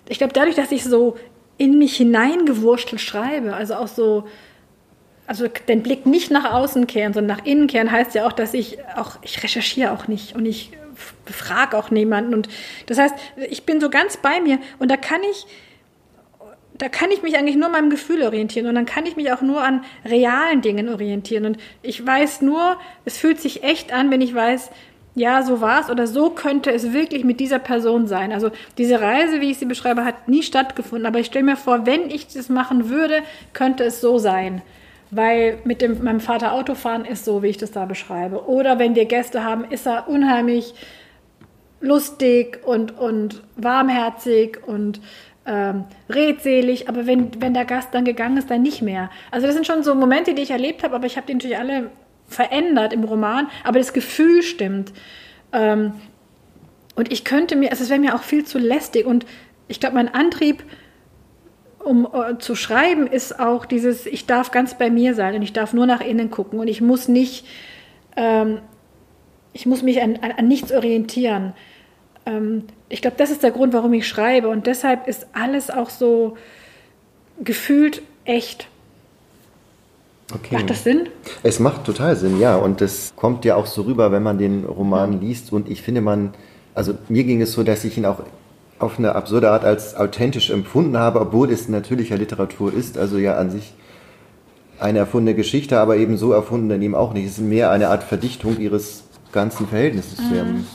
ich 0.09 0.17
glaube, 0.17 0.33
dadurch, 0.33 0.57
dass 0.57 0.73
ich 0.73 0.85
so 0.85 1.19
in 1.59 1.79
mich 1.79 1.99
hineingewurschtelt 1.99 3.03
schreibe, 3.03 3.53
also 3.53 3.75
auch 3.75 3.89
so 3.89 4.25
also 5.27 5.49
den 5.49 5.83
Blick 5.83 6.07
nicht 6.07 6.31
nach 6.31 6.53
außen 6.53 6.87
kehren, 6.87 7.15
sondern 7.15 7.39
nach 7.39 7.47
innen 7.47 7.67
kehren, 7.67 7.91
heißt 7.91 8.15
ja 8.15 8.27
auch, 8.27 8.33
dass 8.33 8.55
ich 8.55 8.79
auch, 8.97 9.17
ich 9.23 9.43
recherchiere 9.43 9.93
auch 9.93 10.07
nicht 10.07 10.35
und 10.35 10.45
ich 10.47 10.73
befrage 11.25 11.77
auch 11.77 11.91
niemanden. 11.91 12.35
Und 12.35 12.49
das 12.87 12.99
heißt, 12.99 13.15
ich 13.49 13.65
bin 13.65 13.81
so 13.81 13.91
ganz 13.91 14.17
bei 14.17 14.41
mir 14.41 14.59
und 14.79 14.91
da 14.91 14.97
kann 14.97 15.21
ich, 15.31 15.47
da 16.77 16.89
kann 16.89 17.11
ich 17.11 17.23
mich 17.23 17.39
eigentlich 17.39 17.57
nur 17.57 17.69
meinem 17.69 17.91
Gefühl 17.91 18.23
orientieren 18.23 18.67
und 18.67 18.75
dann 18.75 18.87
kann 18.87 19.07
ich 19.07 19.17
mich 19.17 19.33
auch 19.33 19.41
nur 19.41 19.63
an 19.63 19.85
realen 20.05 20.61
Dingen 20.61 20.89
orientieren. 20.89 21.47
Und 21.47 21.59
ich 21.83 22.05
weiß 22.05 22.43
nur, 22.43 22.77
es 23.05 23.17
fühlt 23.17 23.41
sich 23.41 23.63
echt 23.63 23.93
an, 23.93 24.11
wenn 24.11 24.21
ich 24.21 24.35
weiß, 24.35 24.71
ja, 25.17 25.43
so 25.43 25.61
war 25.61 25.81
es 25.81 25.91
oder 25.91 26.09
so 26.09 26.31
könnte 26.31 26.73
es 26.73 26.93
wirklich 26.93 27.23
mit 27.23 27.39
dieser 27.39 27.61
Person 27.61 28.09
sein. 28.09 28.33
Also 28.33 28.51
diese 28.79 29.01
Reise, 29.01 29.41
wie 29.41 29.53
ich 29.53 29.59
sie 29.59 29.65
beschreibe, 29.65 30.05
hat 30.05 30.29
nie 30.29 30.43
stattgefunden. 30.43 31.07
Aber 31.07 31.21
ich 31.21 31.27
stelle 31.27 31.45
mir 31.45 31.57
vor, 31.57 31.87
wenn 31.87 32.11
ich 32.11 32.27
das 32.27 32.49
machen 32.49 32.89
würde, 32.91 33.23
könnte 33.53 33.85
es 33.85 34.01
so 34.01 34.19
sein 34.19 34.61
weil 35.11 35.59
mit 35.65 35.83
dem, 35.83 36.03
meinem 36.03 36.21
Vater 36.21 36.53
Autofahren 36.53 37.05
ist 37.05 37.25
so, 37.25 37.43
wie 37.43 37.49
ich 37.49 37.57
das 37.59 37.71
da 37.71 37.85
beschreibe. 37.85 38.49
Oder 38.49 38.79
wenn 38.79 38.95
wir 38.95 39.05
Gäste 39.05 39.45
haben, 39.45 39.65
ist 39.65 39.87
er 39.87 40.09
unheimlich 40.09 40.75
lustig 41.81 42.61
und, 42.65 42.99
und 42.99 43.43
warmherzig 43.57 44.59
und 44.67 45.01
ähm, 45.47 45.85
redselig, 46.09 46.89
aber 46.89 47.07
wenn, 47.07 47.41
wenn 47.41 47.53
der 47.53 47.67
Gast 47.67 47.91
dann 47.93 48.05
gegangen 48.05 48.39
ist, 48.39 48.51
dann 48.51 48.63
nicht 48.63 48.81
mehr. 48.81 49.11
Also 49.31 49.47
das 49.47 49.55
sind 49.55 49.67
schon 49.67 49.83
so 49.83 49.95
Momente, 49.95 50.35
die 50.35 50.43
ich 50.43 50.51
erlebt 50.51 50.83
habe, 50.83 50.95
aber 50.95 51.07
ich 51.07 51.17
habe 51.17 51.27
die 51.27 51.35
natürlich 51.35 51.59
alle 51.59 51.91
verändert 52.27 52.93
im 52.93 53.05
Roman, 53.05 53.49
aber 53.63 53.79
das 53.79 53.93
Gefühl 53.93 54.43
stimmt. 54.43 54.93
Ähm, 55.53 55.93
und 56.97 57.13
ich 57.13 57.25
könnte 57.25 57.57
mir, 57.57 57.71
also 57.71 57.85
es 57.85 57.91
wäre 57.91 58.01
mir 58.01 58.15
auch 58.15 58.23
viel 58.23 58.45
zu 58.45 58.59
lästig 58.59 59.05
und 59.05 59.27
ich 59.69 59.81
glaube, 59.81 59.97
mein 59.97 60.13
Antrieb 60.13 60.63
um 61.85 62.07
uh, 62.07 62.37
zu 62.39 62.55
schreiben, 62.55 63.07
ist 63.07 63.39
auch 63.39 63.67
dieses, 63.67 64.07
ich 64.07 64.27
darf 64.27 64.51
ganz 64.51 64.77
bei 64.77 64.91
mir 64.91 65.15
sein 65.15 65.35
und 65.35 65.43
ich 65.43 65.53
darf 65.53 65.73
nur 65.73 65.87
nach 65.87 66.01
innen 66.01 66.31
gucken 66.31 66.59
und 66.59 66.69
ich 66.69 66.81
muss 66.81 67.09
nicht, 67.09 67.47
ähm, 68.17 68.59
ich 69.53 69.67
muss 69.67 69.83
mich 69.83 70.03
an, 70.03 70.19
an, 70.23 70.33
an 70.33 70.49
nichts 70.49 70.73
orientieren. 70.73 71.53
Ähm, 72.27 72.65
ich 72.89 73.03
glaube, 73.03 73.17
das 73.19 73.31
ist 73.31 73.43
der 73.43 73.51
Grund, 73.51 73.73
warum 73.73 73.93
ich 73.93 74.09
schreibe 74.09 74.49
und 74.49 74.67
deshalb 74.67 75.07
ist 75.07 75.27
alles 75.33 75.71
auch 75.71 75.91
so 75.91 76.37
gefühlt 77.43 78.03
echt. 78.25 78.69
Okay. 80.33 80.55
Macht 80.55 80.71
das 80.71 80.85
Sinn? 80.85 81.09
Es 81.43 81.61
macht 81.61 81.85
total 81.85 82.17
Sinn, 82.17 82.41
ja. 82.41 82.57
Und 82.57 82.81
das 82.81 83.13
kommt 83.15 83.45
ja 83.45 83.57
auch 83.57 83.67
so 83.67 83.83
rüber, 83.83 84.11
wenn 84.11 84.23
man 84.23 84.39
den 84.39 84.65
Roman 84.65 85.21
liest. 85.21 85.53
Und 85.53 85.69
ich 85.69 85.83
finde, 85.83 86.01
man, 86.01 86.33
also 86.75 86.95
mir 87.09 87.25
ging 87.25 87.43
es 87.43 87.53
so, 87.53 87.63
dass 87.63 87.85
ich 87.85 87.99
ihn 87.99 88.07
auch 88.07 88.21
auf 88.79 88.99
eine 88.99 89.15
absurde 89.15 89.51
Art 89.51 89.65
als 89.65 89.97
authentisch 89.97 90.51
empfunden 90.51 90.99
habe, 90.99 91.21
obwohl 91.21 91.51
es 91.51 91.69
natürlicher 91.69 92.17
Literatur 92.17 92.73
ist. 92.73 92.99
Also 92.99 93.19
ja 93.19 93.37
an 93.37 93.51
sich 93.51 93.75
eine 94.79 94.99
erfundene 94.99 95.37
Geschichte, 95.37 95.79
aber 95.79 95.97
eben 95.97 96.17
so 96.17 96.33
erfunden 96.33 96.69
dann 96.69 96.83
eben 96.83 96.95
auch 96.95 97.13
nicht. 97.13 97.27
Es 97.27 97.33
ist 97.33 97.41
mehr 97.41 97.71
eine 97.71 97.89
Art 97.89 98.03
Verdichtung 98.03 98.59
ihres 98.59 99.05
ganzen 99.33 99.67
Verhältnisses 99.67 100.17
zu 100.17 100.35
ihrem 100.35 100.67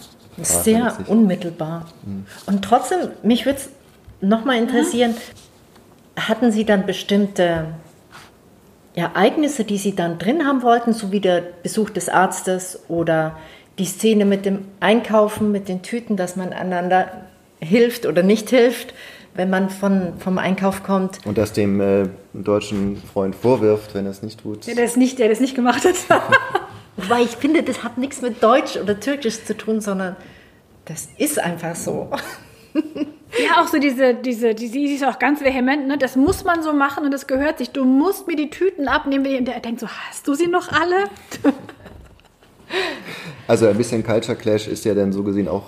Sehr 0.42 0.98
unmittelbar. 1.08 1.86
Mhm. 2.06 2.26
Und 2.46 2.64
trotzdem, 2.64 3.10
mich 3.24 3.46
würde 3.46 3.60
es 3.60 3.70
nochmal 4.22 4.58
interessieren, 4.58 5.12
mhm. 5.12 6.22
hatten 6.28 6.52
Sie 6.52 6.66
dann 6.66 6.86
bestimmte 6.86 7.66
Ereignisse, 8.96 9.64
die 9.64 9.78
Sie 9.78 9.96
dann 9.96 10.18
drin 10.18 10.46
haben 10.46 10.62
wollten, 10.62 10.94
so 10.94 11.12
wie 11.12 11.20
der 11.20 11.44
Besuch 11.64 11.90
des 11.90 12.10
Arztes 12.10 12.80
oder 12.88 13.38
die 13.78 13.86
Szene 13.86 14.26
mit 14.26 14.46
dem 14.46 14.66
Einkaufen, 14.80 15.52
mit 15.52 15.70
den 15.70 15.82
Tüten, 15.82 16.18
dass 16.18 16.36
man 16.36 16.52
einander 16.52 17.08
hilft 17.60 18.06
oder 18.06 18.24
nicht 18.24 18.50
hilft, 18.50 18.94
wenn 19.36 19.50
man 19.50 19.70
von, 19.70 20.14
vom 20.20 20.38
Einkauf 20.38 20.84
kommt. 20.84 21.20
Und 21.26 21.38
das 21.38 21.54
dem 21.54 21.80
äh, 21.82 22.10
deutschen 22.34 22.98
Freund 22.98 23.36
vorwirft, 23.36 23.94
wenn 23.96 24.06
er 24.06 24.12
es 24.12 24.24
nicht 24.24 24.42
tut. 24.42 24.66
Ja, 24.66 24.76
der, 24.76 24.86
ist 24.86 24.98
nicht, 24.98 25.20
der 25.20 25.30
das 25.30 25.40
nicht 25.40 25.56
gemacht 25.56 25.86
hat. 25.86 25.96
Wobei 26.98 27.22
ich 27.22 27.32
finde, 27.32 27.64
das 27.64 27.84
hat 27.84 27.98
nichts 27.98 28.22
mit 28.22 28.44
Deutsch 28.44 28.76
oder 28.76 29.00
Türkisch 29.00 29.44
zu 29.44 29.56
tun, 29.56 29.80
sondern 29.80 30.16
das 30.86 31.08
ist 31.18 31.40
einfach 31.40 31.76
so. 31.76 32.10
Ja, 32.74 33.62
auch 33.62 33.68
so 33.68 33.80
diese, 33.80 34.16
diese, 34.16 34.56
die, 34.56 34.70
die 34.72 34.96
ist 34.96 35.06
auch 35.06 35.20
ganz 35.20 35.42
vehement, 35.42 35.88
ne? 35.88 35.98
Das 35.98 36.16
muss 36.16 36.44
man 36.44 36.64
so 36.64 36.74
machen 36.74 37.06
und 37.06 37.12
das 37.12 37.28
gehört 37.28 37.60
sich. 37.60 37.70
Du 37.70 37.86
musst 37.86 38.28
mir 38.28 38.36
die 38.36 38.50
Tüten 38.50 38.88
abnehmen. 38.88 39.26
Und 39.38 39.46
der 39.46 39.60
denkt 39.60 39.80
so, 39.80 39.88
hast 39.88 40.28
du 40.28 40.34
sie 40.34 40.48
noch 40.48 40.72
alle? 40.72 41.06
Also 43.48 43.66
ein 43.66 43.78
bisschen 43.78 44.04
Culture 44.04 44.38
Clash 44.38 44.68
ist 44.68 44.86
ja 44.86 44.94
dann 44.94 45.12
so 45.12 45.24
gesehen 45.24 45.48
auch 45.48 45.64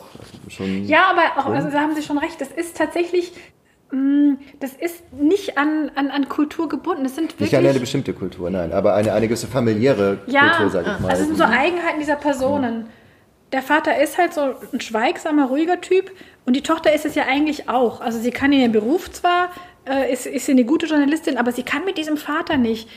schon. 0.50 0.86
Ja, 0.86 1.10
aber 1.10 1.40
auch, 1.40 1.54
also 1.54 1.70
da 1.70 1.80
haben 1.80 1.96
Sie 1.96 2.02
schon 2.02 2.18
recht, 2.18 2.40
das 2.40 2.50
ist 2.52 2.78
tatsächlich. 2.78 3.34
Mm, 3.92 4.36
das 4.60 4.72
ist 4.74 5.12
nicht 5.14 5.58
an, 5.58 5.92
an, 5.96 6.12
an 6.12 6.30
Kultur 6.30 6.70
gebunden. 6.70 7.04
Das 7.04 7.16
sind 7.16 7.34
wirklich, 7.34 7.52
nicht 7.52 7.58
an 7.58 7.66
eine 7.66 7.80
bestimmte 7.80 8.14
Kultur, 8.14 8.50
nein, 8.50 8.72
aber 8.72 8.96
eine, 8.96 9.14
eine 9.14 9.28
gewisse 9.28 9.48
familiäre 9.48 10.20
ja, 10.28 10.52
Kultur, 10.52 10.70
sage 10.72 10.92
ich 10.94 11.00
mal. 11.00 11.10
Also 11.10 11.24
es 11.24 11.28
sind 11.28 11.38
so 11.38 11.44
Eigenheiten 11.44 12.00
dieser 12.00 12.16
Personen. 12.16 12.88
Der 13.52 13.62
Vater 13.62 14.02
ist 14.02 14.18
halt 14.18 14.34
so 14.34 14.56
ein 14.72 14.80
schweigsamer, 14.80 15.48
ruhiger 15.48 15.82
Typ 15.82 16.10
und 16.46 16.56
die 16.56 16.62
Tochter 16.62 16.94
ist 16.94 17.06
es 17.06 17.16
ja 17.16 17.24
eigentlich 17.28 17.68
auch. 17.68 18.00
Also 18.00 18.18
sie 18.20 18.32
kann 18.32 18.54
in 18.54 18.62
ihrem 18.62 18.72
Beruf 18.72 19.12
zwar, 19.12 19.50
äh, 19.86 20.12
ist, 20.12 20.26
ist 20.26 20.46
sie 20.46 20.54
eine 20.54 20.64
gute 20.64 20.86
Journalistin, 20.86 21.38
aber 21.38 21.52
sie 21.52 21.64
kann 21.64 21.84
mit 21.84 21.98
diesem 21.98 22.16
Vater 22.16 22.56
nicht. 22.56 22.90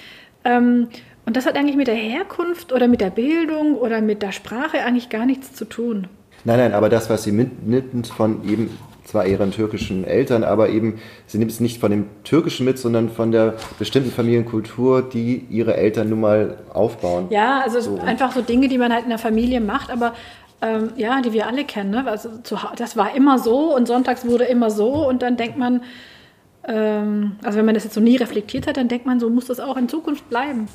Ähm, 0.44 0.88
und 1.26 1.36
das 1.36 1.46
hat 1.46 1.56
eigentlich 1.56 1.76
mit 1.76 1.88
der 1.88 1.94
Herkunft 1.94 2.72
oder 2.72 2.86
mit 2.86 3.00
der 3.00 3.10
Bildung 3.10 3.76
oder 3.76 4.00
mit 4.00 4.22
der 4.22 4.32
Sprache 4.32 4.84
eigentlich 4.84 5.08
gar 5.08 5.26
nichts 5.26 5.54
zu 5.54 5.64
tun. 5.64 6.06
Nein, 6.44 6.58
nein, 6.58 6.74
aber 6.74 6.88
das, 6.88 7.08
was 7.10 7.22
sie 7.22 7.32
mitnimmt 7.32 8.06
von 8.06 8.48
eben 8.48 8.70
zwar 9.04 9.26
ihren 9.26 9.52
türkischen 9.52 10.04
Eltern, 10.04 10.44
aber 10.44 10.70
eben 10.70 11.00
sie 11.26 11.38
nimmt 11.38 11.50
es 11.50 11.60
nicht 11.60 11.80
von 11.80 11.90
dem 11.90 12.06
Türkischen 12.24 12.64
mit, 12.64 12.78
sondern 12.78 13.10
von 13.10 13.32
der 13.32 13.54
bestimmten 13.78 14.10
Familienkultur, 14.10 15.02
die 15.02 15.46
ihre 15.50 15.76
Eltern 15.76 16.08
nun 16.08 16.20
mal 16.20 16.58
aufbauen. 16.72 17.26
Ja, 17.30 17.60
also 17.60 17.80
so. 17.80 17.98
einfach 17.98 18.32
so 18.32 18.40
Dinge, 18.40 18.68
die 18.68 18.78
man 18.78 18.92
halt 18.92 19.04
in 19.04 19.10
der 19.10 19.18
Familie 19.18 19.60
macht, 19.60 19.90
aber 19.90 20.14
ähm, 20.62 20.90
ja, 20.96 21.20
die 21.20 21.32
wir 21.32 21.46
alle 21.46 21.64
kennen. 21.64 21.90
Ne? 21.90 22.06
Also 22.06 22.30
zu, 22.42 22.56
das 22.76 22.96
war 22.96 23.14
immer 23.14 23.38
so 23.38 23.74
und 23.74 23.86
sonntags 23.86 24.26
wurde 24.26 24.44
immer 24.44 24.70
so 24.70 25.06
und 25.06 25.22
dann 25.22 25.36
denkt 25.36 25.58
man, 25.58 25.82
ähm, 26.66 27.36
also 27.44 27.58
wenn 27.58 27.66
man 27.66 27.74
das 27.74 27.84
jetzt 27.84 27.94
so 27.94 28.00
nie 28.00 28.16
reflektiert 28.16 28.66
hat, 28.66 28.76
dann 28.76 28.88
denkt 28.88 29.06
man, 29.06 29.20
so 29.20 29.28
muss 29.28 29.46
das 29.46 29.60
auch 29.60 29.76
in 29.76 29.88
Zukunft 29.88 30.28
bleiben. 30.30 30.68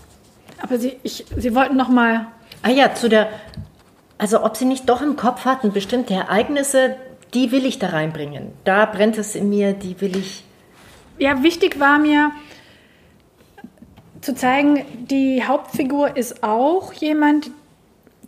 Aber 0.61 0.77
Sie, 0.77 0.97
ich, 1.03 1.25
Sie 1.35 1.55
wollten 1.55 1.77
noch 1.77 1.89
mal. 1.89 2.27
Ah 2.61 2.69
ja, 2.69 2.93
zu 2.93 3.09
der. 3.09 3.29
Also 4.19 4.43
ob 4.43 4.57
Sie 4.57 4.65
nicht 4.65 4.87
doch 4.89 5.01
im 5.01 5.15
Kopf 5.15 5.45
hatten, 5.45 5.71
bestimmte 5.71 6.13
Ereignisse, 6.13 6.97
die 7.33 7.51
will 7.51 7.65
ich 7.65 7.79
da 7.79 7.87
reinbringen. 7.87 8.51
Da 8.65 8.85
brennt 8.85 9.17
es 9.17 9.33
in 9.33 9.49
mir, 9.49 9.73
die 9.73 9.99
will 10.01 10.15
ich. 10.17 10.43
Ja, 11.17 11.41
wichtig 11.41 11.79
war 11.79 11.97
mir 11.97 12.31
zu 14.21 14.35
zeigen, 14.35 14.85
die 15.09 15.43
Hauptfigur 15.45 16.17
ist 16.17 16.43
auch 16.43 16.91
jemand, 16.93 17.49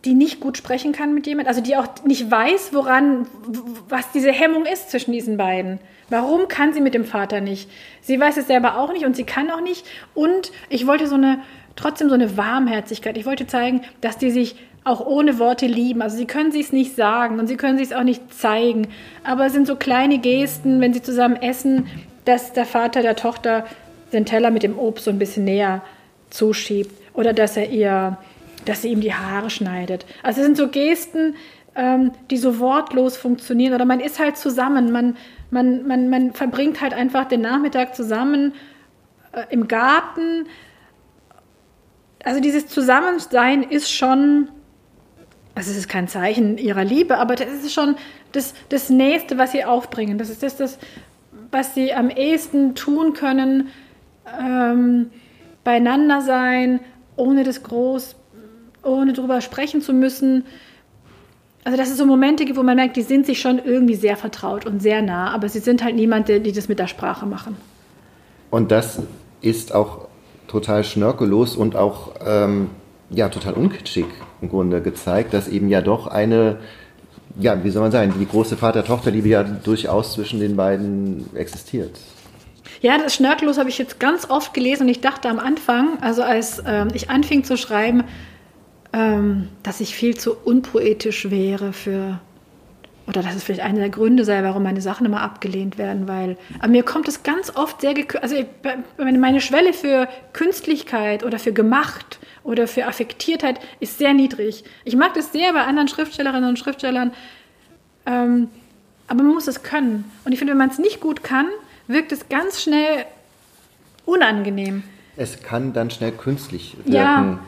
die 0.05 0.13
nicht 0.13 0.39
gut 0.39 0.57
sprechen 0.57 0.93
kann 0.93 1.13
mit 1.13 1.27
jemand, 1.27 1.47
also 1.47 1.61
die 1.61 1.75
auch 1.75 1.87
nicht 2.05 2.31
weiß, 2.31 2.73
woran, 2.73 3.27
was 3.89 4.11
diese 4.13 4.31
Hemmung 4.31 4.65
ist 4.65 4.89
zwischen 4.89 5.11
diesen 5.11 5.35
beiden. 5.35 5.79
Warum 6.09 6.47
kann 6.47 6.73
sie 6.73 6.81
mit 6.81 6.93
dem 6.93 7.05
Vater 7.05 7.41
nicht? 7.41 7.69
Sie 8.01 8.19
weiß 8.19 8.37
es 8.37 8.47
selber 8.47 8.77
auch 8.77 8.93
nicht 8.93 9.05
und 9.05 9.15
sie 9.15 9.25
kann 9.25 9.51
auch 9.51 9.61
nicht. 9.61 9.85
Und 10.13 10.51
ich 10.69 10.87
wollte 10.87 11.07
so 11.07 11.15
eine 11.15 11.39
trotzdem 11.75 12.09
so 12.09 12.15
eine 12.15 12.37
Warmherzigkeit. 12.37 13.17
Ich 13.17 13.25
wollte 13.25 13.47
zeigen, 13.47 13.81
dass 14.01 14.17
die 14.17 14.31
sich 14.31 14.55
auch 14.83 15.05
ohne 15.05 15.37
Worte 15.39 15.67
lieben. 15.67 16.01
Also 16.01 16.17
sie 16.17 16.25
können 16.25 16.51
sich 16.51 16.67
es 16.67 16.73
nicht 16.73 16.95
sagen 16.95 17.39
und 17.39 17.47
sie 17.47 17.57
können 17.57 17.77
sich 17.77 17.89
es 17.89 17.93
auch 17.93 18.03
nicht 18.03 18.33
zeigen. 18.33 18.87
Aber 19.23 19.45
es 19.45 19.53
sind 19.53 19.67
so 19.67 19.75
kleine 19.75 20.17
Gesten, 20.17 20.81
wenn 20.81 20.93
sie 20.93 21.01
zusammen 21.01 21.35
essen, 21.35 21.87
dass 22.25 22.53
der 22.53 22.65
Vater 22.65 23.01
der 23.01 23.15
Tochter 23.15 23.65
den 24.11 24.25
Teller 24.25 24.51
mit 24.51 24.63
dem 24.63 24.77
Obst 24.77 25.05
so 25.05 25.11
ein 25.11 25.19
bisschen 25.19 25.45
näher 25.45 25.81
zuschiebt 26.29 26.91
oder 27.13 27.33
dass 27.33 27.57
er 27.57 27.69
ihr, 27.69 28.17
dass 28.65 28.81
sie 28.81 28.89
ihm 28.89 29.01
die 29.01 29.13
Haare 29.13 29.49
schneidet. 29.49 30.05
Also 30.23 30.41
es 30.41 30.47
sind 30.47 30.57
so 30.57 30.67
Gesten, 30.67 31.35
ähm, 31.75 32.11
die 32.29 32.37
so 32.37 32.59
wortlos 32.59 33.17
funktionieren. 33.17 33.73
Oder 33.73 33.85
man 33.85 33.99
ist 33.99 34.19
halt 34.19 34.37
zusammen, 34.37 34.91
man, 34.91 35.15
man, 35.51 35.87
man, 35.87 36.09
man 36.09 36.33
verbringt 36.33 36.81
halt 36.81 36.93
einfach 36.93 37.25
den 37.25 37.41
Nachmittag 37.41 37.95
zusammen 37.95 38.53
äh, 39.31 39.43
im 39.51 39.67
Garten 39.67 40.47
also 42.23 42.39
dieses 42.39 42.67
Zusammensein 42.67 43.63
ist 43.63 43.91
schon, 43.91 44.49
also 45.55 45.71
es 45.71 45.77
ist 45.77 45.89
kein 45.89 46.07
Zeichen 46.07 46.57
ihrer 46.57 46.83
Liebe, 46.83 47.17
aber 47.17 47.35
das 47.35 47.47
ist 47.47 47.73
schon 47.73 47.95
das, 48.31 48.53
das 48.69 48.89
Nächste, 48.89 49.37
was 49.37 49.51
sie 49.51 49.65
aufbringen. 49.65 50.17
Das 50.17 50.29
ist 50.29 50.43
das, 50.43 50.55
das 50.57 50.77
was 51.51 51.75
sie 51.75 51.93
am 51.93 52.09
ehesten 52.09 52.75
tun 52.75 53.13
können, 53.13 53.69
ähm, 54.39 55.07
beieinander 55.63 56.21
sein, 56.21 56.79
ohne 57.15 57.43
das 57.43 57.63
groß, 57.63 58.15
ohne 58.83 59.13
drüber 59.13 59.41
sprechen 59.41 59.81
zu 59.81 59.93
müssen. 59.93 60.45
Also 61.63 61.77
dass 61.77 61.91
es 61.91 61.97
so 61.97 62.05
Momente 62.05 62.45
gibt, 62.45 62.57
wo 62.57 62.63
man 62.63 62.75
merkt, 62.75 62.97
die 62.97 63.03
sind 63.03 63.25
sich 63.25 63.39
schon 63.39 63.59
irgendwie 63.59 63.95
sehr 63.95 64.17
vertraut 64.17 64.65
und 64.65 64.81
sehr 64.81 65.01
nah, 65.01 65.31
aber 65.31 65.49
sie 65.49 65.59
sind 65.59 65.83
halt 65.83 65.95
niemand, 65.95 66.29
die, 66.29 66.39
die 66.39 66.51
das 66.51 66.67
mit 66.67 66.79
der 66.79 66.87
Sprache 66.87 67.25
machen. 67.25 67.55
Und 68.49 68.71
das 68.71 68.99
ist 69.41 69.73
auch 69.73 70.07
total 70.47 70.83
schnörkellos 70.83 71.55
und 71.55 71.75
auch 71.75 72.13
ähm, 72.25 72.69
ja, 73.13 73.29
total 73.29 73.53
unkitschig 73.53 74.05
im 74.41 74.49
Grunde 74.49 74.81
gezeigt, 74.81 75.33
dass 75.33 75.47
eben 75.47 75.67
ja 75.69 75.81
doch 75.81 76.07
eine, 76.07 76.57
ja, 77.39 77.63
wie 77.63 77.69
soll 77.69 77.81
man 77.81 77.91
sagen, 77.91 78.13
die 78.19 78.27
große 78.27 78.57
Vater-Tochter-Liebe 78.57 79.27
ja 79.27 79.43
durchaus 79.43 80.13
zwischen 80.13 80.39
den 80.39 80.55
beiden 80.55 81.35
existiert. 81.35 81.99
Ja, 82.81 82.97
das 82.97 83.13
Schnörkellos 83.13 83.57
habe 83.57 83.69
ich 83.69 83.77
jetzt 83.77 83.99
ganz 83.99 84.29
oft 84.29 84.53
gelesen 84.53 84.83
und 84.83 84.89
ich 84.89 85.01
dachte 85.01 85.29
am 85.29 85.39
Anfang, 85.39 85.99
also 86.01 86.23
als 86.23 86.63
ähm, 86.65 86.87
ich 86.93 87.09
anfing 87.09 87.43
zu 87.43 87.57
schreiben, 87.57 88.05
ähm, 88.93 89.49
dass 89.61 89.81
ich 89.81 89.93
viel 89.93 90.17
zu 90.17 90.35
unpoetisch 90.35 91.29
wäre 91.29 91.73
für 91.73 92.19
oder 93.11 93.23
dass 93.23 93.35
es 93.35 93.43
vielleicht 93.43 93.61
einer 93.61 93.79
der 93.79 93.89
Gründe 93.89 94.23
sei, 94.23 94.41
warum 94.41 94.63
meine 94.63 94.79
Sachen 94.79 95.05
immer 95.05 95.21
abgelehnt 95.21 95.77
werden, 95.77 96.07
weil 96.07 96.37
aber 96.59 96.69
mir 96.69 96.83
kommt 96.83 97.09
es 97.09 97.23
ganz 97.23 97.53
oft 97.53 97.81
sehr, 97.81 97.93
also 98.21 98.35
meine 98.97 99.41
Schwelle 99.41 99.73
für 99.73 100.07
Künstlichkeit 100.31 101.25
oder 101.25 101.37
für 101.37 101.51
gemacht 101.51 102.19
oder 102.43 102.67
für 102.67 102.87
Affektiertheit 102.87 103.59
ist 103.81 103.97
sehr 103.97 104.13
niedrig. 104.13 104.63
Ich 104.85 104.95
mag 104.95 105.13
das 105.13 105.33
sehr 105.33 105.51
bei 105.51 105.63
anderen 105.63 105.89
Schriftstellerinnen 105.89 106.49
und 106.49 106.57
Schriftstellern, 106.57 107.11
ähm, 108.05 108.47
aber 109.09 109.23
man 109.23 109.33
muss 109.33 109.47
es 109.49 109.61
können. 109.61 110.09
Und 110.23 110.31
ich 110.31 110.39
finde, 110.39 110.51
wenn 110.51 110.57
man 110.57 110.69
es 110.69 110.79
nicht 110.79 111.01
gut 111.01 111.21
kann, 111.21 111.47
wirkt 111.87 112.13
es 112.13 112.29
ganz 112.29 112.63
schnell 112.63 113.05
unangenehm. 114.05 114.83
Es 115.17 115.43
kann 115.43 115.73
dann 115.73 115.91
schnell 115.91 116.13
künstlich 116.13 116.77
wirken. 116.85 116.93
Ja, 116.93 117.39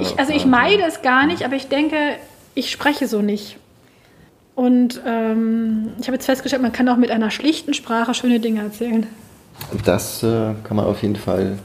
ich, 0.00 0.18
also 0.18 0.32
ich 0.32 0.46
meide 0.46 0.84
es 0.84 1.02
gar 1.02 1.26
nicht, 1.26 1.44
aber 1.44 1.54
ich 1.54 1.68
denke, 1.68 2.16
ich 2.54 2.70
spreche 2.70 3.06
so 3.06 3.20
nicht. 3.20 3.58
Und 4.56 5.02
ähm, 5.06 5.90
ich 6.00 6.06
habe 6.06 6.14
jetzt 6.14 6.24
festgestellt, 6.24 6.62
man 6.62 6.72
kann 6.72 6.88
auch 6.88 6.96
mit 6.96 7.10
einer 7.10 7.30
schlichten 7.30 7.74
Sprache 7.74 8.14
schöne 8.14 8.40
Dinge 8.40 8.62
erzählen. 8.62 9.06
Das 9.84 10.22
äh, 10.22 10.54
kann 10.64 10.76
man 10.78 10.86
auf 10.86 11.02
jeden 11.02 11.16
Fall 11.16 11.58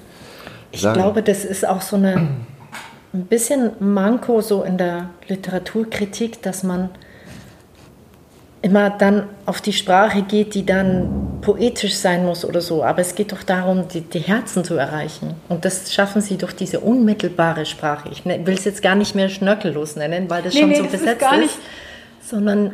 ich 0.71 0.81
sagen. 0.81 0.99
Ich 0.99 1.03
glaube, 1.03 1.23
das 1.23 1.45
ist 1.45 1.65
auch 1.65 1.81
so 1.81 1.95
eine, 1.95 2.27
ein 3.13 3.25
bisschen 3.25 3.71
Manko 3.79 4.41
so 4.41 4.63
in 4.63 4.77
der 4.77 5.09
Literaturkritik, 5.29 6.41
dass 6.41 6.63
man 6.63 6.89
immer 8.61 8.89
dann 8.89 9.23
auf 9.45 9.61
die 9.61 9.73
Sprache 9.73 10.21
geht, 10.23 10.53
die 10.53 10.65
dann 10.65 11.39
poetisch 11.39 11.95
sein 11.95 12.25
muss 12.25 12.43
oder 12.43 12.59
so. 12.59 12.83
Aber 12.83 12.99
es 12.99 13.15
geht 13.15 13.31
doch 13.31 13.43
darum, 13.43 13.87
die, 13.87 14.01
die 14.01 14.19
Herzen 14.19 14.65
zu 14.65 14.75
erreichen. 14.75 15.35
Und 15.47 15.63
das 15.63 15.93
schaffen 15.93 16.21
sie 16.21 16.37
durch 16.37 16.53
diese 16.53 16.81
unmittelbare 16.81 17.65
Sprache. 17.65 18.09
Ich 18.11 18.25
ne, 18.25 18.45
will 18.45 18.55
es 18.55 18.65
jetzt 18.65 18.81
gar 18.81 18.95
nicht 18.95 19.15
mehr 19.15 19.29
schnörkellos 19.29 19.95
nennen, 19.95 20.29
weil 20.29 20.43
das 20.43 20.53
nee, 20.53 20.59
schon 20.59 20.69
nee, 20.69 20.75
so 20.75 20.83
das 20.83 20.91
besetzt 20.91 21.25
ist. 21.39 21.45
ist 21.45 21.59
sondern 22.31 22.73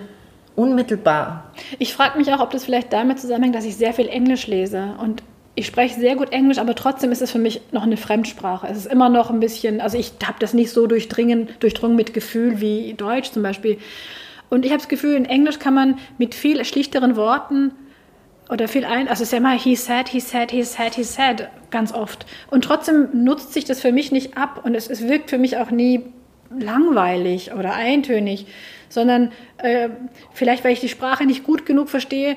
unmittelbar. 0.56 1.52
Ich 1.78 1.94
frage 1.94 2.18
mich 2.18 2.34
auch, 2.34 2.40
ob 2.40 2.52
das 2.52 2.64
vielleicht 2.64 2.94
damit 2.94 3.20
zusammenhängt, 3.20 3.56
dass 3.56 3.66
ich 3.66 3.76
sehr 3.76 3.94
viel 3.94 4.08
Englisch 4.08 4.48
lese 4.48 4.96
und 5.02 5.22
ich 5.54 5.66
spreche 5.66 6.00
sehr 6.00 6.16
gut 6.16 6.32
Englisch, 6.32 6.60
aber 6.60 6.76
trotzdem 6.76 7.12
ist 7.12 7.22
es 7.22 7.32
für 7.32 7.40
mich 7.40 7.62
noch 7.72 7.82
eine 7.82 7.98
Fremdsprache. 7.98 8.68
Es 8.70 8.78
ist 8.78 8.86
immer 8.86 9.10
noch 9.10 9.32
ein 9.32 9.40
bisschen, 9.40 9.82
also 9.82 9.98
ich 9.98 10.14
habe 10.24 10.38
das 10.40 10.54
nicht 10.54 10.70
so 10.70 10.86
durchdringen, 10.86 11.50
durchdrungen 11.60 11.96
mit 11.96 12.14
Gefühl 12.14 12.62
wie 12.62 12.94
Deutsch 12.94 13.32
zum 13.32 13.42
Beispiel. 13.42 13.80
Und 14.50 14.66
ich 14.66 14.72
habe 14.72 14.80
das 14.80 14.88
Gefühl, 14.88 15.16
in 15.16 15.26
Englisch 15.26 15.58
kann 15.58 15.74
man 15.74 15.98
mit 16.20 16.36
viel 16.36 16.64
schlichteren 16.64 17.16
Worten 17.16 17.72
oder 18.50 18.68
viel 18.68 18.86
ein, 18.86 19.08
also 19.08 19.24
es 19.24 19.30
ist 19.30 19.32
ja 19.32 19.40
immer 19.40 19.54
he 19.54 19.76
said, 19.76 20.10
he 20.10 20.20
said, 20.20 20.52
he 20.52 20.64
said, 20.64 20.94
he 20.94 21.04
said, 21.04 21.50
ganz 21.72 21.92
oft. 21.92 22.28
Und 22.52 22.64
trotzdem 22.64 23.10
nutzt 23.14 23.52
sich 23.52 23.66
das 23.66 23.82
für 23.82 23.92
mich 23.92 24.12
nicht 24.12 24.38
ab 24.38 24.62
und 24.64 24.76
es, 24.76 24.88
es 24.88 25.08
wirkt 25.08 25.32
für 25.32 25.40
mich 25.40 25.58
auch 25.58 25.72
nie 25.72 26.04
langweilig 26.58 27.52
oder 27.54 27.74
eintönig, 27.74 28.46
sondern 28.90 29.32
äh, 29.58 29.90
vielleicht, 30.34 30.64
weil 30.64 30.74
ich 30.74 30.80
die 30.80 30.90
Sprache 30.90 31.26
nicht 31.26 31.44
gut 31.44 31.66
genug 31.66 31.90
verstehe, 31.90 32.36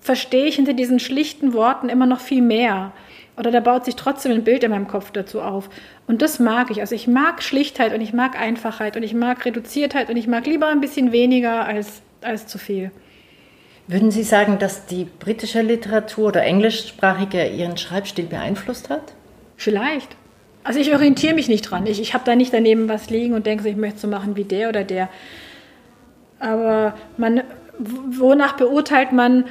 verstehe 0.00 0.46
ich 0.46 0.56
hinter 0.56 0.72
diesen 0.72 1.00
schlichten 1.00 1.52
Worten 1.52 1.88
immer 1.88 2.06
noch 2.06 2.20
viel 2.20 2.42
mehr. 2.42 2.92
Oder 3.36 3.50
da 3.50 3.60
baut 3.60 3.84
sich 3.84 3.96
trotzdem 3.96 4.32
ein 4.32 4.44
Bild 4.44 4.64
in 4.64 4.70
meinem 4.70 4.88
Kopf 4.88 5.10
dazu 5.10 5.42
auf. 5.42 5.68
Und 6.06 6.22
das 6.22 6.38
mag 6.38 6.70
ich. 6.70 6.80
Also 6.80 6.94
ich 6.94 7.06
mag 7.06 7.42
Schlichtheit 7.42 7.92
und 7.92 8.00
ich 8.00 8.12
mag 8.12 8.38
Einfachheit 8.40 8.96
und 8.96 9.02
ich 9.02 9.12
mag 9.12 9.44
Reduziertheit 9.44 10.08
und 10.08 10.16
ich 10.16 10.26
mag 10.26 10.46
lieber 10.46 10.68
ein 10.68 10.80
bisschen 10.80 11.12
weniger 11.12 11.66
als, 11.66 12.00
als 12.22 12.46
zu 12.46 12.58
viel. 12.58 12.90
Würden 13.88 14.10
Sie 14.10 14.22
sagen, 14.22 14.58
dass 14.58 14.86
die 14.86 15.04
britische 15.04 15.62
Literatur 15.62 16.28
oder 16.28 16.42
englischsprachige 16.42 17.46
Ihren 17.46 17.76
Schreibstil 17.76 18.26
beeinflusst 18.26 18.90
hat? 18.90 19.14
Vielleicht. 19.56 20.16
Also 20.64 20.80
ich 20.80 20.92
orientiere 20.92 21.34
mich 21.34 21.48
nicht 21.48 21.62
dran. 21.62 21.86
Ich, 21.86 22.00
ich 22.00 22.14
habe 22.14 22.24
da 22.24 22.34
nicht 22.34 22.52
daneben 22.52 22.88
was 22.88 23.10
liegen 23.10 23.34
und 23.34 23.46
denke, 23.46 23.68
ich 23.68 23.76
möchte 23.76 24.00
so 24.00 24.08
machen 24.08 24.34
wie 24.34 24.44
der 24.44 24.68
oder 24.68 24.82
der. 24.82 25.08
Aber 26.38 26.94
man, 27.16 27.42
wonach 27.78 28.56
beurteilt 28.56 29.12
man, 29.12 29.44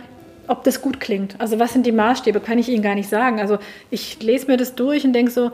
ob 0.48 0.64
das 0.64 0.82
gut 0.82 1.00
klingt. 1.00 1.36
Also 1.40 1.60
was 1.60 1.74
sind 1.74 1.86
die 1.86 1.92
Maßstäbe, 1.92 2.40
kann 2.40 2.60
ich 2.60 2.70
Ihnen 2.70 2.84
gar 2.84 2.96
nicht 2.96 3.10
sagen. 3.10 3.40
Also 3.40 3.58
ich 3.90 4.22
lese 4.22 4.48
mir 4.48 4.58
das 4.58 4.76
durch 4.76 5.04
und 5.06 5.14
denke 5.14 5.32
so, 5.32 5.52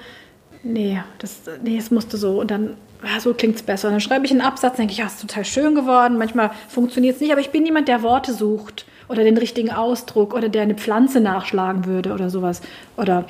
nee, 0.64 1.02
das, 1.20 1.42
nee, 1.64 1.78
es 1.78 1.92
musste 1.92 2.18
so. 2.18 2.40
Und 2.40 2.52
dann, 2.52 2.76
ja, 3.04 3.20
so 3.20 3.34
klingt 3.34 3.56
es 3.56 3.64
besser. 3.64 3.88
Und 3.88 3.96
dann 3.96 4.02
schreibe 4.02 4.26
ich 4.26 4.32
einen 4.32 4.42
Absatz, 4.42 4.78
denke 4.78 4.92
ich, 4.92 5.00
ja, 5.00 5.06
ist 5.06 5.22
total 5.22 5.46
schön 5.46 5.76
geworden. 5.76 6.18
Manchmal 6.18 6.52
funktioniert 6.68 7.16
es 7.16 7.22
nicht, 7.22 7.32
aber 7.32 7.42
ich 7.42 7.52
bin 7.52 7.66
jemand, 7.66 7.88
der 7.88 8.04
Worte 8.04 8.34
sucht 8.34 8.86
oder 9.08 9.24
den 9.24 9.38
richtigen 9.38 9.72
Ausdruck 9.72 10.34
oder 10.34 10.50
der 10.50 10.64
eine 10.64 10.76
Pflanze 10.76 11.20
nachschlagen 11.20 11.86
würde 11.86 12.14
oder 12.14 12.30
sowas. 12.30 12.62
Oder 12.98 13.26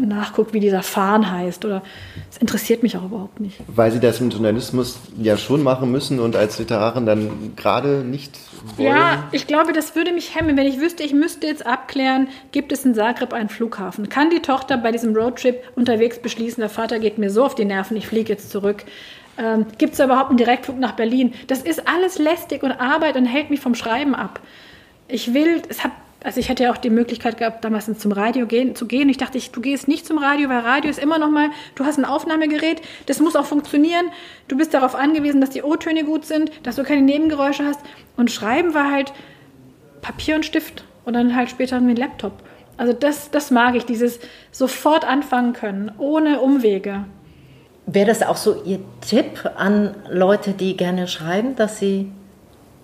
nachguckt, 0.00 0.54
wie 0.54 0.60
dieser 0.60 0.82
Fahnen 0.82 1.30
heißt. 1.30 1.64
Oder 1.64 1.82
es 2.30 2.38
interessiert 2.38 2.82
mich 2.82 2.96
auch 2.96 3.04
überhaupt 3.04 3.40
nicht. 3.40 3.60
Weil 3.66 3.92
Sie 3.92 4.00
das 4.00 4.20
im 4.20 4.30
Journalismus 4.30 4.98
ja 5.20 5.36
schon 5.36 5.62
machen 5.62 5.90
müssen 5.90 6.18
und 6.18 6.36
als 6.36 6.58
Literarin 6.58 7.06
dann 7.06 7.54
gerade 7.56 8.04
nicht 8.04 8.38
wollen? 8.76 8.88
Ja, 8.88 9.24
ich 9.32 9.46
glaube, 9.46 9.72
das 9.72 9.94
würde 9.94 10.12
mich 10.12 10.34
hemmen, 10.34 10.56
wenn 10.56 10.66
ich 10.66 10.80
wüsste, 10.80 11.02
ich 11.02 11.12
müsste 11.12 11.46
jetzt 11.46 11.66
abklären, 11.66 12.28
gibt 12.52 12.72
es 12.72 12.84
in 12.84 12.94
Zagreb 12.94 13.32
einen 13.32 13.48
Flughafen? 13.48 14.08
Kann 14.08 14.30
die 14.30 14.40
Tochter 14.40 14.78
bei 14.78 14.92
diesem 14.92 15.14
Roadtrip 15.14 15.62
unterwegs 15.76 16.18
beschließen, 16.18 16.60
der 16.60 16.70
Vater 16.70 16.98
geht 16.98 17.18
mir 17.18 17.30
so 17.30 17.44
auf 17.44 17.54
die 17.54 17.64
Nerven, 17.64 17.96
ich 17.96 18.06
fliege 18.06 18.32
jetzt 18.32 18.50
zurück? 18.50 18.84
Ähm, 19.38 19.66
gibt 19.76 19.92
es 19.92 20.00
überhaupt 20.00 20.30
einen 20.30 20.38
Direktflug 20.38 20.78
nach 20.78 20.92
Berlin? 20.92 21.34
Das 21.48 21.60
ist 21.60 21.86
alles 21.86 22.18
lästig 22.18 22.62
und 22.62 22.72
Arbeit 22.72 23.16
und 23.16 23.26
hält 23.26 23.50
mich 23.50 23.60
vom 23.60 23.74
Schreiben 23.74 24.14
ab. 24.14 24.40
Ich 25.08 25.34
will, 25.34 25.62
es 25.68 25.84
hat 25.84 25.92
also 26.24 26.40
ich 26.40 26.48
hatte 26.48 26.64
ja 26.64 26.72
auch 26.72 26.76
die 26.76 26.90
Möglichkeit 26.90 27.38
gehabt, 27.38 27.64
damals 27.64 27.86
zum 27.98 28.12
Radio 28.12 28.46
gehen, 28.46 28.74
zu 28.74 28.86
gehen. 28.86 29.08
Ich 29.08 29.16
dachte, 29.16 29.38
ich, 29.38 29.50
du 29.52 29.60
gehst 29.60 29.86
nicht 29.86 30.06
zum 30.06 30.18
Radio, 30.18 30.48
weil 30.48 30.60
Radio 30.60 30.90
ist 30.90 30.98
immer 30.98 31.18
noch 31.18 31.30
mal, 31.30 31.50
du 31.74 31.84
hast 31.84 31.98
ein 31.98 32.04
Aufnahmegerät, 32.04 32.80
das 33.06 33.20
muss 33.20 33.36
auch 33.36 33.44
funktionieren. 33.44 34.06
Du 34.48 34.56
bist 34.56 34.74
darauf 34.74 34.94
angewiesen, 34.94 35.40
dass 35.40 35.50
die 35.50 35.62
O-Töne 35.62 36.04
gut 36.04 36.24
sind, 36.24 36.50
dass 36.64 36.76
du 36.76 36.82
keine 36.82 37.02
Nebengeräusche 37.02 37.64
hast. 37.64 37.80
Und 38.16 38.30
Schreiben 38.30 38.74
war 38.74 38.90
halt 38.90 39.12
Papier 40.00 40.36
und 40.36 40.44
Stift 40.44 40.84
und 41.04 41.14
dann 41.14 41.36
halt 41.36 41.50
später 41.50 41.80
mit 41.80 41.98
Laptop. 41.98 42.32
Also 42.76 42.92
das, 42.92 43.30
das 43.30 43.50
mag 43.50 43.74
ich, 43.74 43.84
dieses 43.84 44.18
sofort 44.50 45.04
anfangen 45.04 45.52
können, 45.52 45.92
ohne 45.98 46.40
Umwege. 46.40 47.04
Wäre 47.86 48.06
das 48.06 48.22
auch 48.22 48.36
so 48.36 48.62
Ihr 48.64 48.80
Tipp 49.00 49.48
an 49.56 49.94
Leute, 50.10 50.52
die 50.52 50.76
gerne 50.76 51.08
schreiben, 51.08 51.54
dass 51.56 51.78
sie 51.78 52.10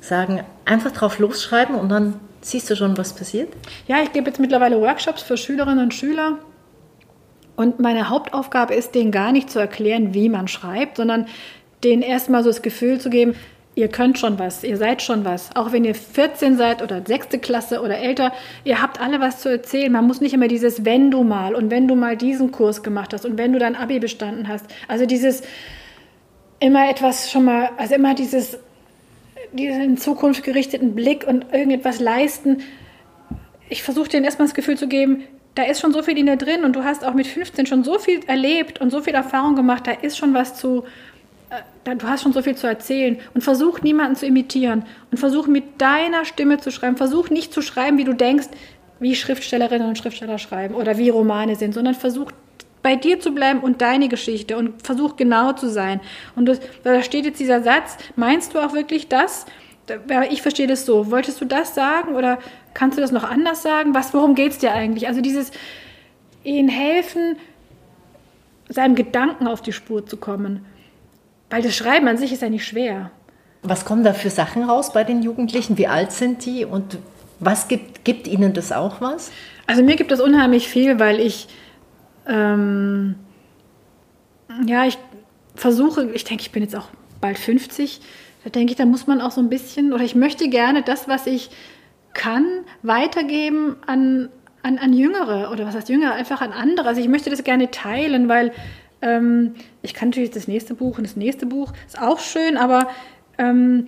sagen, 0.00 0.44
einfach 0.64 0.92
drauf 0.92 1.18
losschreiben 1.18 1.74
und 1.74 1.88
dann 1.88 2.20
Siehst 2.42 2.68
du 2.68 2.76
schon, 2.76 2.98
was 2.98 3.14
passiert? 3.14 3.48
Ja, 3.86 4.02
ich 4.02 4.12
gebe 4.12 4.26
jetzt 4.28 4.40
mittlerweile 4.40 4.80
Workshops 4.80 5.22
für 5.22 5.36
Schülerinnen 5.36 5.84
und 5.84 5.94
Schüler. 5.94 6.38
Und 7.54 7.78
meine 7.78 8.08
Hauptaufgabe 8.08 8.74
ist, 8.74 8.94
denen 8.94 9.12
gar 9.12 9.30
nicht 9.30 9.48
zu 9.48 9.60
erklären, 9.60 10.12
wie 10.12 10.28
man 10.28 10.48
schreibt, 10.48 10.96
sondern 10.96 11.26
denen 11.84 12.02
erstmal 12.02 12.42
so 12.42 12.50
das 12.50 12.62
Gefühl 12.62 13.00
zu 13.00 13.10
geben, 13.10 13.34
ihr 13.74 13.88
könnt 13.88 14.18
schon 14.18 14.38
was, 14.38 14.64
ihr 14.64 14.76
seid 14.76 15.02
schon 15.02 15.24
was. 15.24 15.54
Auch 15.54 15.70
wenn 15.70 15.84
ihr 15.84 15.94
14 15.94 16.56
seid 16.56 16.82
oder 16.82 17.02
sechste 17.06 17.38
Klasse 17.38 17.80
oder 17.80 17.98
älter, 17.98 18.32
ihr 18.64 18.82
habt 18.82 19.00
alle 19.00 19.20
was 19.20 19.40
zu 19.40 19.48
erzählen. 19.48 19.92
Man 19.92 20.06
muss 20.06 20.20
nicht 20.20 20.34
immer 20.34 20.48
dieses 20.48 20.84
wenn 20.84 21.10
du 21.10 21.22
mal 21.22 21.54
und 21.54 21.70
wenn 21.70 21.86
du 21.86 21.94
mal 21.94 22.16
diesen 22.16 22.50
Kurs 22.50 22.82
gemacht 22.82 23.14
hast 23.14 23.24
und 23.24 23.38
wenn 23.38 23.52
du 23.52 23.60
dein 23.60 23.76
Abi 23.76 24.00
bestanden 24.00 24.48
hast. 24.48 24.66
Also 24.88 25.06
dieses 25.06 25.42
immer 26.58 26.90
etwas 26.90 27.30
schon 27.30 27.44
mal, 27.44 27.70
also 27.76 27.94
immer 27.94 28.14
dieses 28.14 28.58
diesen 29.52 29.96
Zukunft 29.96 30.42
gerichteten 30.42 30.94
Blick 30.94 31.26
und 31.26 31.52
irgendetwas 31.52 32.00
leisten. 32.00 32.62
Ich 33.68 33.82
versuche 33.82 34.08
denen 34.08 34.24
erstmal 34.24 34.48
das 34.48 34.54
Gefühl 34.54 34.76
zu 34.76 34.88
geben, 34.88 35.24
da 35.54 35.64
ist 35.64 35.80
schon 35.80 35.92
so 35.92 36.02
viel 36.02 36.16
in 36.16 36.26
dir 36.26 36.36
drin 36.36 36.64
und 36.64 36.74
du 36.74 36.84
hast 36.84 37.04
auch 37.04 37.14
mit 37.14 37.26
15 37.26 37.66
schon 37.66 37.84
so 37.84 37.98
viel 37.98 38.20
erlebt 38.26 38.80
und 38.80 38.90
so 38.90 39.02
viel 39.02 39.14
Erfahrung 39.14 39.54
gemacht, 39.54 39.86
da 39.86 39.92
ist 39.92 40.16
schon 40.16 40.32
was 40.32 40.56
zu, 40.56 40.84
äh, 41.50 41.96
du 41.96 42.08
hast 42.08 42.22
schon 42.22 42.32
so 42.32 42.42
viel 42.42 42.56
zu 42.56 42.66
erzählen 42.66 43.18
und 43.34 43.42
versuch 43.42 43.82
niemanden 43.82 44.16
zu 44.16 44.26
imitieren 44.26 44.84
und 45.10 45.18
versuch 45.18 45.46
mit 45.46 45.80
deiner 45.80 46.24
Stimme 46.24 46.58
zu 46.58 46.70
schreiben. 46.70 46.96
Versuch 46.96 47.28
nicht 47.28 47.52
zu 47.52 47.60
schreiben, 47.60 47.98
wie 47.98 48.04
du 48.04 48.14
denkst, 48.14 48.48
wie 48.98 49.14
Schriftstellerinnen 49.14 49.88
und 49.88 49.98
Schriftsteller 49.98 50.38
schreiben 50.38 50.74
oder 50.74 50.96
wie 50.96 51.10
Romane 51.10 51.56
sind, 51.56 51.74
sondern 51.74 51.94
versuch 51.94 52.30
bei 52.82 52.96
dir 52.96 53.20
zu 53.20 53.32
bleiben 53.32 53.60
und 53.60 53.80
deine 53.80 54.08
Geschichte 54.08 54.56
und 54.56 54.82
versuch 54.82 55.16
genau 55.16 55.52
zu 55.52 55.68
sein. 55.68 56.00
Und 56.34 56.46
das, 56.46 56.60
da 56.82 57.02
steht 57.02 57.24
jetzt 57.24 57.40
dieser 57.40 57.62
Satz, 57.62 57.96
meinst 58.16 58.54
du 58.54 58.58
auch 58.58 58.72
wirklich 58.74 59.08
das? 59.08 59.46
Ich 60.30 60.42
verstehe 60.42 60.66
das 60.66 60.84
so. 60.86 61.10
Wolltest 61.10 61.40
du 61.40 61.44
das 61.44 61.74
sagen 61.74 62.14
oder 62.14 62.38
kannst 62.74 62.98
du 62.98 63.02
das 63.02 63.12
noch 63.12 63.24
anders 63.24 63.62
sagen? 63.62 63.94
Was, 63.94 64.14
worum 64.14 64.34
geht 64.34 64.52
es 64.52 64.58
dir 64.58 64.72
eigentlich? 64.72 65.06
Also 65.06 65.20
dieses 65.20 65.52
ihnen 66.44 66.68
helfen, 66.68 67.36
seinem 68.68 68.94
Gedanken 68.94 69.46
auf 69.46 69.60
die 69.60 69.72
Spur 69.72 70.06
zu 70.06 70.16
kommen. 70.16 70.64
Weil 71.50 71.62
das 71.62 71.76
Schreiben 71.76 72.08
an 72.08 72.16
sich 72.16 72.32
ist 72.32 72.42
ja 72.42 72.48
nicht 72.48 72.66
schwer. 72.66 73.10
Was 73.62 73.84
kommen 73.84 74.02
da 74.02 74.12
für 74.12 74.30
Sachen 74.30 74.64
raus 74.64 74.92
bei 74.92 75.04
den 75.04 75.22
Jugendlichen? 75.22 75.78
Wie 75.78 75.86
alt 75.86 76.10
sind 76.10 76.44
die 76.46 76.64
und 76.64 76.98
was 77.38 77.68
gibt, 77.68 78.04
gibt 78.04 78.26
ihnen 78.26 78.54
das 78.54 78.72
auch 78.72 79.00
was? 79.00 79.30
Also 79.66 79.82
mir 79.82 79.96
gibt 79.96 80.10
das 80.10 80.20
unheimlich 80.20 80.68
viel, 80.68 80.98
weil 80.98 81.20
ich 81.20 81.48
ähm, 82.26 83.14
ja, 84.66 84.86
ich 84.86 84.98
versuche, 85.54 86.10
ich 86.12 86.24
denke, 86.24 86.42
ich 86.42 86.52
bin 86.52 86.62
jetzt 86.62 86.76
auch 86.76 86.88
bald 87.20 87.38
50, 87.38 88.00
da 88.44 88.50
denke 88.50 88.72
ich, 88.72 88.76
da 88.76 88.84
muss 88.84 89.06
man 89.06 89.20
auch 89.20 89.30
so 89.30 89.40
ein 89.40 89.48
bisschen, 89.48 89.92
oder 89.92 90.04
ich 90.04 90.14
möchte 90.14 90.48
gerne 90.48 90.82
das, 90.82 91.08
was 91.08 91.26
ich 91.26 91.50
kann, 92.14 92.46
weitergeben 92.82 93.76
an, 93.86 94.28
an, 94.62 94.78
an 94.78 94.92
Jüngere, 94.92 95.50
oder 95.50 95.66
was 95.66 95.74
heißt 95.74 95.88
Jüngere, 95.88 96.12
einfach 96.12 96.40
an 96.40 96.52
andere. 96.52 96.88
Also 96.88 97.00
ich 97.00 97.08
möchte 97.08 97.30
das 97.30 97.44
gerne 97.44 97.70
teilen, 97.70 98.28
weil 98.28 98.52
ähm, 99.00 99.54
ich 99.82 99.94
kann 99.94 100.10
natürlich 100.10 100.30
das 100.30 100.48
nächste 100.48 100.74
Buch 100.74 100.98
und 100.98 101.04
das 101.04 101.16
nächste 101.16 101.46
Buch, 101.46 101.72
ist 101.86 102.00
auch 102.00 102.20
schön, 102.20 102.56
aber 102.56 102.88
ähm, 103.38 103.86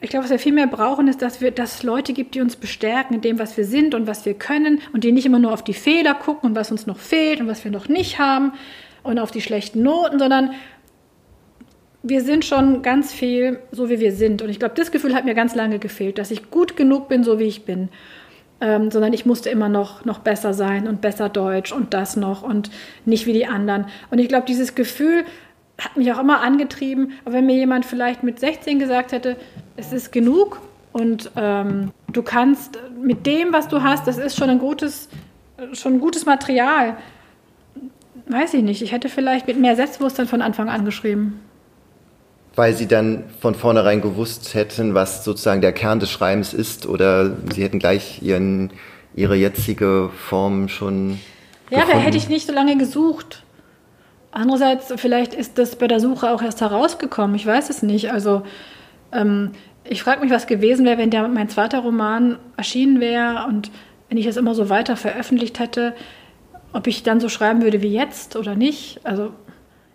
ich 0.00 0.08
glaube, 0.08 0.24
was 0.24 0.30
wir 0.30 0.38
viel 0.38 0.52
mehr 0.52 0.66
brauchen, 0.66 1.08
ist, 1.08 1.20
dass, 1.20 1.40
wir, 1.40 1.50
dass 1.50 1.76
es 1.76 1.82
Leute 1.82 2.12
gibt, 2.12 2.34
die 2.34 2.40
uns 2.40 2.56
bestärken 2.56 3.14
in 3.14 3.20
dem, 3.20 3.38
was 3.38 3.56
wir 3.56 3.64
sind 3.64 3.94
und 3.94 4.06
was 4.06 4.24
wir 4.24 4.34
können 4.34 4.80
und 4.92 5.04
die 5.04 5.12
nicht 5.12 5.26
immer 5.26 5.38
nur 5.38 5.52
auf 5.52 5.62
die 5.62 5.74
Fehler 5.74 6.14
gucken 6.14 6.50
und 6.50 6.56
was 6.56 6.70
uns 6.70 6.86
noch 6.86 6.98
fehlt 6.98 7.40
und 7.40 7.48
was 7.48 7.64
wir 7.64 7.70
noch 7.70 7.88
nicht 7.88 8.18
haben 8.18 8.52
und 9.02 9.18
auf 9.18 9.30
die 9.30 9.42
schlechten 9.42 9.82
Noten, 9.82 10.18
sondern 10.18 10.52
wir 12.02 12.22
sind 12.22 12.46
schon 12.46 12.80
ganz 12.80 13.12
viel 13.12 13.58
so, 13.72 13.90
wie 13.90 14.00
wir 14.00 14.12
sind. 14.12 14.40
Und 14.40 14.48
ich 14.48 14.58
glaube, 14.58 14.74
das 14.74 14.90
Gefühl 14.90 15.14
hat 15.14 15.26
mir 15.26 15.34
ganz 15.34 15.54
lange 15.54 15.78
gefehlt, 15.78 16.16
dass 16.16 16.30
ich 16.30 16.50
gut 16.50 16.76
genug 16.76 17.08
bin, 17.08 17.22
so 17.22 17.38
wie 17.38 17.44
ich 17.44 17.66
bin. 17.66 17.90
Ähm, 18.62 18.90
sondern 18.90 19.12
ich 19.12 19.26
musste 19.26 19.50
immer 19.50 19.68
noch, 19.68 20.04
noch 20.04 20.18
besser 20.18 20.52
sein 20.54 20.86
und 20.86 21.00
besser 21.00 21.28
Deutsch 21.28 21.72
und 21.72 21.94
das 21.94 22.16
noch 22.16 22.42
und 22.42 22.70
nicht 23.06 23.26
wie 23.26 23.32
die 23.32 23.46
anderen. 23.46 23.86
Und 24.10 24.18
ich 24.18 24.28
glaube, 24.28 24.46
dieses 24.46 24.74
Gefühl 24.74 25.24
hat 25.80 25.96
mich 25.96 26.12
auch 26.12 26.18
immer 26.18 26.40
angetrieben. 26.42 27.12
Aber 27.24 27.34
wenn 27.34 27.46
mir 27.46 27.56
jemand 27.56 27.84
vielleicht 27.86 28.22
mit 28.22 28.38
16 28.38 28.78
gesagt 28.78 29.12
hätte, 29.12 29.36
es 29.76 29.92
ist 29.92 30.12
genug 30.12 30.60
und 30.92 31.30
ähm, 31.36 31.92
du 32.12 32.22
kannst 32.22 32.78
mit 33.02 33.26
dem, 33.26 33.52
was 33.52 33.68
du 33.68 33.82
hast, 33.82 34.06
das 34.06 34.18
ist 34.18 34.36
schon 34.36 34.50
ein 34.50 34.58
gutes, 34.58 35.08
schon 35.72 35.94
ein 35.94 36.00
gutes 36.00 36.26
Material. 36.26 36.96
Weiß 38.26 38.54
ich 38.54 38.62
nicht. 38.62 38.82
Ich 38.82 38.92
hätte 38.92 39.08
vielleicht 39.08 39.46
mit 39.46 39.58
mehr 39.58 39.76
Selbstbewusstsein 39.76 40.26
von 40.26 40.42
Anfang 40.42 40.68
an 40.68 40.84
geschrieben. 40.84 41.40
Weil 42.56 42.74
Sie 42.74 42.86
dann 42.86 43.24
von 43.40 43.54
vornherein 43.54 44.00
gewusst 44.00 44.54
hätten, 44.54 44.94
was 44.94 45.24
sozusagen 45.24 45.60
der 45.60 45.72
Kern 45.72 46.00
des 46.00 46.10
Schreibens 46.10 46.52
ist, 46.52 46.86
oder 46.86 47.36
Sie 47.52 47.62
hätten 47.62 47.78
gleich 47.78 48.22
ihren, 48.22 48.70
Ihre 49.14 49.36
jetzige 49.36 50.10
Form 50.16 50.68
schon. 50.68 51.20
Ja, 51.70 51.84
da 51.86 51.98
hätte 51.98 52.16
ich 52.16 52.28
nicht 52.28 52.46
so 52.46 52.52
lange 52.52 52.76
gesucht. 52.76 53.44
Andererseits, 54.32 54.92
vielleicht 54.96 55.34
ist 55.34 55.58
das 55.58 55.76
bei 55.76 55.88
der 55.88 56.00
Suche 56.00 56.30
auch 56.30 56.42
erst 56.42 56.60
herausgekommen. 56.60 57.34
Ich 57.34 57.46
weiß 57.46 57.68
es 57.68 57.82
nicht. 57.82 58.12
Also 58.12 58.42
ähm, 59.12 59.52
ich 59.84 60.02
frage 60.02 60.20
mich, 60.20 60.30
was 60.30 60.46
gewesen 60.46 60.86
wäre, 60.86 60.98
wenn 60.98 61.10
der, 61.10 61.26
mein 61.28 61.48
zweiter 61.48 61.80
Roman 61.80 62.38
erschienen 62.56 63.00
wäre 63.00 63.46
und 63.48 63.70
wenn 64.08 64.18
ich 64.18 64.26
das 64.26 64.36
immer 64.36 64.54
so 64.54 64.68
weiter 64.68 64.96
veröffentlicht 64.96 65.58
hätte, 65.58 65.94
ob 66.72 66.86
ich 66.86 67.02
dann 67.02 67.20
so 67.20 67.28
schreiben 67.28 67.62
würde 67.62 67.82
wie 67.82 67.92
jetzt 67.92 68.36
oder 68.36 68.54
nicht. 68.54 69.00
Also 69.04 69.32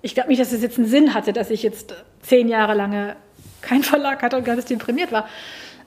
ich 0.01 0.15
glaube 0.15 0.29
nicht, 0.29 0.41
dass 0.41 0.51
es 0.51 0.61
jetzt 0.61 0.77
einen 0.77 0.87
Sinn 0.87 1.13
hatte, 1.13 1.31
dass 1.31 1.49
ich 1.49 1.63
jetzt 1.63 1.95
zehn 2.21 2.49
Jahre 2.49 2.73
lange 2.73 3.15
keinen 3.61 3.83
Verlag 3.83 4.21
hatte 4.21 4.37
und 4.37 4.43
ganz 4.43 4.65
deprimiert 4.65 5.11
war. 5.11 5.27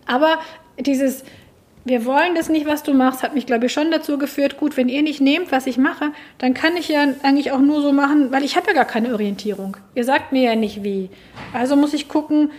Aber 0.06 0.38
dieses, 0.78 1.22
wir 1.88 2.04
wollen 2.04 2.34
das 2.34 2.48
nicht, 2.48 2.66
was 2.66 2.82
du 2.82 2.94
machst, 2.94 3.22
hat 3.22 3.34
mich, 3.34 3.46
glaube 3.46 3.66
ich, 3.66 3.72
schon 3.72 3.90
dazu 3.90 4.18
geführt, 4.18 4.58
gut, 4.58 4.76
wenn 4.76 4.88
ihr 4.88 5.02
nicht 5.02 5.20
nehmt, 5.20 5.52
was 5.52 5.66
ich 5.66 5.78
mache, 5.78 6.12
dann 6.38 6.54
kann 6.54 6.76
ich 6.76 6.88
ja 6.88 7.06
eigentlich 7.22 7.52
auch 7.52 7.60
nur 7.60 7.82
so 7.82 7.92
machen, 7.92 8.30
weil 8.32 8.44
ich 8.44 8.56
habe 8.56 8.68
ja 8.68 8.72
gar 8.74 8.84
keine 8.84 9.12
Orientierung. 9.12 9.76
Ihr 9.94 10.04
sagt 10.04 10.32
mir 10.32 10.42
ja 10.42 10.56
nicht 10.56 10.82
wie. 10.84 11.10
Also 11.52 11.76
muss 11.76 11.94
ich 11.94 12.08
gucken, 12.08 12.50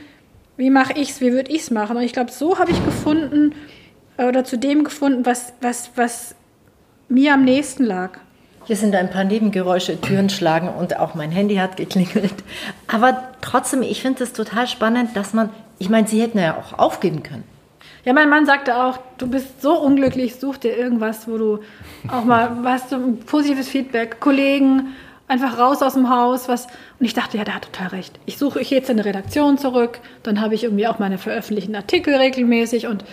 wie 0.57 0.69
mache 0.69 0.93
ich 0.93 1.11
es, 1.11 1.21
wie 1.21 1.31
würde 1.31 1.51
ich 1.51 1.61
es 1.61 1.71
machen. 1.71 1.97
Und 1.97 2.03
ich 2.03 2.13
glaube, 2.13 2.31
so 2.31 2.59
habe 2.59 2.71
ich 2.71 2.83
gefunden 2.83 3.55
oder 4.17 4.43
zu 4.43 4.57
dem 4.57 4.83
gefunden, 4.83 5.25
was, 5.25 5.53
was, 5.61 5.91
was 5.95 6.35
mir 7.07 7.33
am 7.33 7.45
nächsten 7.45 7.85
lag. 7.85 8.19
Hier 8.65 8.75
sind 8.75 8.93
ein 8.93 9.09
paar 9.09 9.23
Nebengeräusche, 9.23 9.99
Türen 9.99 10.29
schlagen 10.29 10.69
und 10.69 10.99
auch 10.99 11.15
mein 11.15 11.31
Handy 11.31 11.55
hat 11.55 11.77
geklingelt. 11.77 12.35
Aber 12.87 13.29
trotzdem, 13.41 13.81
ich 13.81 14.01
finde 14.01 14.23
es 14.23 14.33
total 14.33 14.67
spannend, 14.67 15.15
dass 15.15 15.33
man, 15.33 15.49
ich 15.79 15.89
meine, 15.89 16.07
Sie 16.07 16.21
hätten 16.21 16.37
ja 16.37 16.57
auch 16.57 16.77
aufgeben 16.77 17.23
können. 17.23 17.43
Ja, 18.05 18.13
mein 18.13 18.29
Mann 18.29 18.45
sagte 18.45 18.77
auch, 18.77 18.97
du 19.17 19.27
bist 19.27 19.61
so 19.61 19.77
unglücklich, 19.79 20.35
such 20.35 20.57
dir 20.57 20.77
irgendwas, 20.77 21.27
wo 21.27 21.37
du 21.37 21.59
auch 22.11 22.23
mal, 22.23 22.51
weißt 22.63 22.91
du, 22.91 23.15
positives 23.17 23.67
Feedback, 23.67 24.19
Kollegen, 24.19 24.95
einfach 25.27 25.57
raus 25.57 25.81
aus 25.81 25.93
dem 25.93 26.09
Haus, 26.09 26.47
was. 26.47 26.65
Und 26.65 27.05
ich 27.05 27.13
dachte, 27.13 27.37
ja, 27.37 27.43
der 27.43 27.55
hat 27.55 27.65
total 27.65 27.87
recht. 27.87 28.19
Ich 28.25 28.37
suche 28.37 28.61
ich 28.61 28.69
jetzt 28.69 28.89
in 28.89 28.97
eine 28.97 29.05
Redaktion 29.05 29.57
zurück, 29.57 29.99
dann 30.23 30.41
habe 30.41 30.55
ich 30.55 30.63
irgendwie 30.63 30.87
auch 30.87 30.99
meine 30.99 31.17
veröffentlichten 31.17 31.75
Artikel 31.75 32.15
regelmäßig 32.15 32.87
und, 32.87 33.03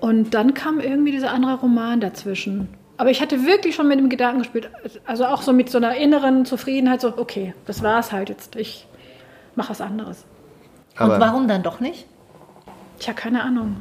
und 0.00 0.34
dann 0.34 0.54
kam 0.54 0.80
irgendwie 0.80 1.12
dieser 1.12 1.32
andere 1.32 1.54
Roman 1.56 2.00
dazwischen. 2.00 2.68
Aber 2.98 3.10
ich 3.10 3.20
hatte 3.20 3.46
wirklich 3.46 3.74
schon 3.74 3.88
mit 3.88 3.98
dem 3.98 4.08
Gedanken 4.10 4.42
gespielt, 4.42 4.70
also 5.06 5.24
auch 5.24 5.42
so 5.42 5.52
mit 5.52 5.70
so 5.70 5.78
einer 5.78 5.96
inneren 5.96 6.44
Zufriedenheit, 6.44 7.00
so, 7.00 7.16
okay, 7.16 7.54
das 7.66 7.82
war 7.82 7.98
es 7.98 8.12
halt 8.12 8.28
jetzt, 8.28 8.54
ich 8.54 8.86
mache 9.56 9.70
was 9.70 9.80
anderes. 9.80 10.24
Aber 10.96 11.14
Und 11.14 11.20
warum 11.20 11.48
dann 11.48 11.62
doch 11.62 11.80
nicht? 11.80 12.06
Tja, 13.02 13.12
keine 13.14 13.42
Ahnung. 13.42 13.78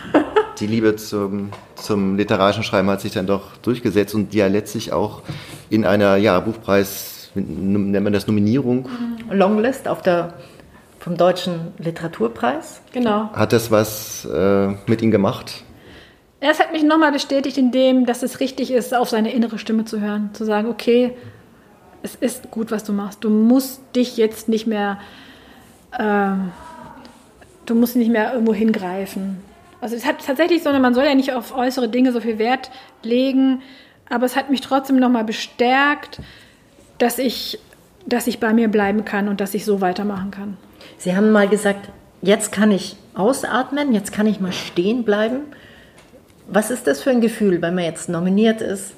die 0.58 0.66
Liebe 0.66 0.96
zum, 0.96 1.50
zum 1.74 2.16
literarischen 2.16 2.62
Schreiben 2.62 2.88
hat 2.88 3.02
sich 3.02 3.12
dann 3.12 3.26
doch 3.26 3.58
durchgesetzt 3.58 4.14
und 4.14 4.32
die 4.32 4.38
ja 4.38 4.46
letztlich 4.46 4.90
auch 4.90 5.20
in 5.68 5.84
einer 5.84 6.16
ja, 6.16 6.40
Buchpreis, 6.40 7.30
nennt 7.34 8.02
man 8.02 8.14
das 8.14 8.26
Nominierung? 8.26 8.88
Longlist 9.30 9.86
auf 9.86 10.00
der, 10.00 10.32
vom 10.98 11.18
Deutschen 11.18 11.74
Literaturpreis. 11.76 12.80
Genau. 12.90 13.30
Hat 13.34 13.52
das 13.52 13.70
was 13.70 14.24
äh, 14.24 14.68
mit 14.86 15.02
Ihnen 15.02 15.10
gemacht? 15.10 15.62
Es 16.40 16.58
hat 16.58 16.72
mich 16.72 16.84
nochmal 16.84 17.12
bestätigt 17.12 17.58
in 17.58 17.70
dem, 17.70 18.06
dass 18.06 18.22
es 18.22 18.40
richtig 18.40 18.70
ist, 18.70 18.94
auf 18.94 19.10
seine 19.10 19.34
innere 19.34 19.58
Stimme 19.58 19.84
zu 19.84 20.00
hören. 20.00 20.30
Zu 20.32 20.46
sagen, 20.46 20.68
okay, 20.68 21.14
es 22.02 22.14
ist 22.14 22.50
gut, 22.50 22.70
was 22.70 22.82
du 22.82 22.94
machst. 22.94 23.24
Du 23.24 23.28
musst 23.28 23.82
dich 23.94 24.16
jetzt 24.16 24.48
nicht 24.48 24.66
mehr, 24.66 24.98
äh, 25.98 26.32
du 27.66 27.74
musst 27.74 27.96
nicht 27.96 28.10
mehr 28.10 28.32
irgendwo 28.32 28.54
hingreifen. 28.54 29.38
Also 29.80 29.96
es 29.96 30.06
hat 30.06 30.24
tatsächlich 30.24 30.62
so, 30.62 30.72
man 30.72 30.94
soll 30.94 31.04
ja 31.04 31.14
nicht 31.14 31.32
auf 31.32 31.54
äußere 31.54 31.88
Dinge 31.88 32.12
so 32.12 32.20
viel 32.20 32.38
Wert 32.38 32.70
legen, 33.02 33.62
aber 34.08 34.26
es 34.26 34.36
hat 34.36 34.50
mich 34.50 34.60
trotzdem 34.60 34.96
nochmal 34.96 35.24
bestärkt, 35.24 36.20
dass 36.98 37.18
ich, 37.18 37.58
dass 38.06 38.26
ich 38.26 38.40
bei 38.40 38.52
mir 38.52 38.68
bleiben 38.68 39.04
kann 39.04 39.28
und 39.28 39.40
dass 39.40 39.54
ich 39.54 39.64
so 39.64 39.80
weitermachen 39.80 40.30
kann. 40.30 40.56
Sie 40.98 41.14
haben 41.14 41.32
mal 41.32 41.48
gesagt, 41.48 41.88
jetzt 42.22 42.52
kann 42.52 42.70
ich 42.70 42.96
ausatmen, 43.14 43.92
jetzt 43.92 44.12
kann 44.12 44.26
ich 44.26 44.40
mal 44.40 44.52
stehen 44.52 45.04
bleiben. 45.04 45.40
Was 46.46 46.70
ist 46.70 46.86
das 46.86 47.02
für 47.02 47.10
ein 47.10 47.20
Gefühl, 47.20 47.62
wenn 47.62 47.74
man 47.74 47.84
jetzt 47.84 48.08
nominiert 48.08 48.60
ist? 48.60 48.92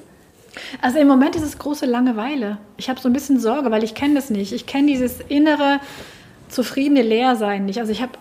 Also 0.81 0.99
im 0.99 1.07
Moment 1.07 1.35
ist 1.35 1.43
es 1.43 1.57
große 1.59 1.85
Langeweile. 1.85 2.57
Ich 2.77 2.89
habe 2.89 2.99
so 2.99 3.09
ein 3.09 3.13
bisschen 3.13 3.39
Sorge, 3.39 3.71
weil 3.71 3.83
ich 3.83 3.93
kenne 3.93 4.15
das 4.15 4.29
nicht. 4.29 4.53
Ich 4.53 4.65
kenne 4.65 4.87
dieses 4.87 5.19
innere, 5.27 5.79
zufriedene 6.49 7.01
Leersein 7.01 7.65
nicht. 7.65 7.79
Also 7.79 7.91
ich 7.91 8.01
habe 8.01 8.13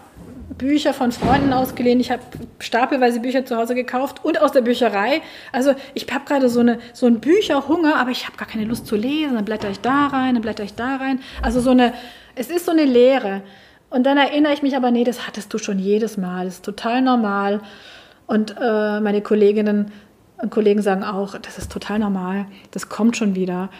Bücher 0.59 0.94
von 0.94 1.12
Freunden 1.12 1.52
ausgeliehen, 1.52 2.00
ich 2.00 2.11
habe 2.11 2.22
stapelweise 2.59 3.20
Bücher 3.20 3.44
zu 3.44 3.57
Hause 3.57 3.74
gekauft 3.74 4.24
und 4.24 4.40
aus 4.40 4.52
der 4.52 4.62
Bücherei. 4.62 5.20
Also 5.52 5.74
ich 5.94 6.07
habe 6.12 6.24
gerade 6.24 6.48
so, 6.48 6.61
eine, 6.61 6.78
so 6.92 7.07
einen 7.07 7.20
Bücherhunger, 7.20 7.96
aber 7.96 8.11
ich 8.11 8.26
habe 8.26 8.36
gar 8.36 8.48
keine 8.48 8.64
Lust 8.64 8.86
zu 8.86 8.96
lesen. 8.96 9.34
Dann 9.34 9.44
blätter 9.44 9.70
ich 9.70 9.80
da 9.80 10.07
rein, 10.07 10.34
dann 10.34 10.42
blätter 10.42 10.64
ich 10.64 10.74
da 10.74 10.96
rein. 10.96 11.20
Also 11.42 11.61
so 11.61 11.70
eine, 11.70 11.92
es 12.34 12.48
ist 12.48 12.66
so 12.66 12.72
eine 12.72 12.84
Leere. 12.84 13.42
Und 13.90 14.04
dann 14.04 14.18
erinnere 14.18 14.52
ich 14.52 14.62
mich 14.62 14.76
aber, 14.76 14.90
nee, 14.90 15.04
das 15.04 15.26
hattest 15.26 15.52
du 15.52 15.59
schon 15.59 15.78
jedes 15.78 16.16
Mal. 16.16 16.46
Das 16.46 16.57
ist 16.57 16.64
total 16.64 17.02
normal. 17.02 17.61
Und 18.26 18.57
äh, 18.61 19.00
meine 19.00 19.22
Kolleginnen 19.22 19.92
und 20.38 20.50
Kollegen 20.50 20.82
sagen 20.82 21.04
auch, 21.04 21.38
das 21.38 21.59
ist 21.59 21.70
total 21.72 21.98
normal, 21.98 22.46
das 22.72 22.88
kommt 22.88 23.16
schon 23.16 23.34
wieder. 23.34 23.70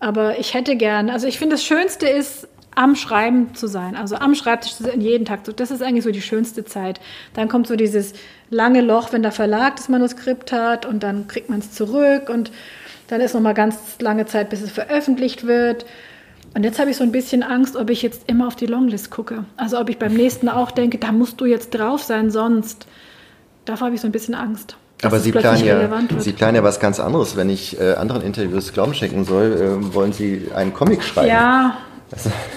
Aber 0.00 0.38
ich 0.38 0.54
hätte 0.54 0.76
gern, 0.76 1.10
also 1.10 1.26
ich 1.26 1.38
finde, 1.38 1.54
das 1.54 1.64
Schönste 1.64 2.06
ist, 2.06 2.48
am 2.76 2.94
Schreiben 2.94 3.54
zu 3.54 3.66
sein, 3.66 3.96
also 3.96 4.16
am 4.16 4.34
Schreibtisch 4.34 4.76
zu 4.76 4.84
sein, 4.84 5.00
jeden 5.00 5.24
Tag. 5.24 5.40
Das 5.56 5.70
ist 5.70 5.82
eigentlich 5.82 6.04
so 6.04 6.10
die 6.10 6.20
schönste 6.20 6.64
Zeit. 6.64 7.00
Dann 7.34 7.48
kommt 7.48 7.66
so 7.66 7.74
dieses 7.74 8.12
lange 8.50 8.82
Loch, 8.82 9.12
wenn 9.12 9.22
der 9.22 9.32
Verlag 9.32 9.76
das 9.76 9.88
Manuskript 9.88 10.52
hat 10.52 10.86
und 10.86 11.02
dann 11.02 11.26
kriegt 11.26 11.48
man 11.48 11.58
es 11.58 11.72
zurück 11.72 12.28
und 12.28 12.52
dann 13.08 13.20
ist 13.20 13.34
noch 13.34 13.40
mal 13.40 13.54
ganz 13.54 13.76
lange 14.00 14.26
Zeit, 14.26 14.50
bis 14.50 14.60
es 14.60 14.70
veröffentlicht 14.70 15.46
wird. 15.46 15.86
Und 16.54 16.64
jetzt 16.64 16.78
habe 16.78 16.90
ich 16.90 16.98
so 16.98 17.02
ein 17.02 17.12
bisschen 17.12 17.42
Angst, 17.42 17.76
ob 17.76 17.88
ich 17.88 18.02
jetzt 18.02 18.24
immer 18.26 18.46
auf 18.46 18.56
die 18.56 18.66
Longlist 18.66 19.10
gucke. 19.10 19.44
Also 19.56 19.80
ob 19.80 19.88
ich 19.88 19.98
beim 19.98 20.12
nächsten 20.12 20.48
auch 20.48 20.70
denke, 20.70 20.98
da 20.98 21.12
musst 21.12 21.40
du 21.40 21.46
jetzt 21.46 21.70
drauf 21.70 22.02
sein, 22.02 22.30
sonst 22.30 22.86
davor 23.64 23.86
habe 23.86 23.94
ich 23.94 24.02
so 24.02 24.08
ein 24.08 24.12
bisschen 24.12 24.34
Angst. 24.34 24.76
Aber 25.02 25.18
Sie 25.18 25.32
planen, 25.32 25.64
ja, 25.64 26.00
Sie 26.18 26.32
planen 26.32 26.56
ja 26.56 26.62
was 26.62 26.80
ganz 26.80 27.00
anderes. 27.00 27.36
Wenn 27.36 27.50
ich 27.50 27.78
äh, 27.78 27.94
anderen 27.94 28.22
Interviews 28.22 28.72
Glauben 28.72 28.94
schenken 28.94 29.24
soll, 29.24 29.52
äh, 29.52 29.94
wollen 29.94 30.12
Sie 30.12 30.48
einen 30.54 30.72
Comic 30.72 31.02
schreiben? 31.02 31.28
Ja. 31.28 31.76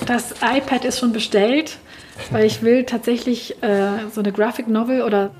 Das 0.06 0.34
iPad 0.42 0.86
ist 0.86 1.00
schon 1.00 1.14
bestellt, 1.14 1.78
weil 2.32 2.46
ich 2.46 2.62
will 2.62 2.84
tatsächlich 2.84 3.62
äh, 3.64 4.08
so 4.12 4.22
eine 4.22 4.32
Graphic 4.32 4.68
Novel 4.68 5.02
oder, 5.02 5.32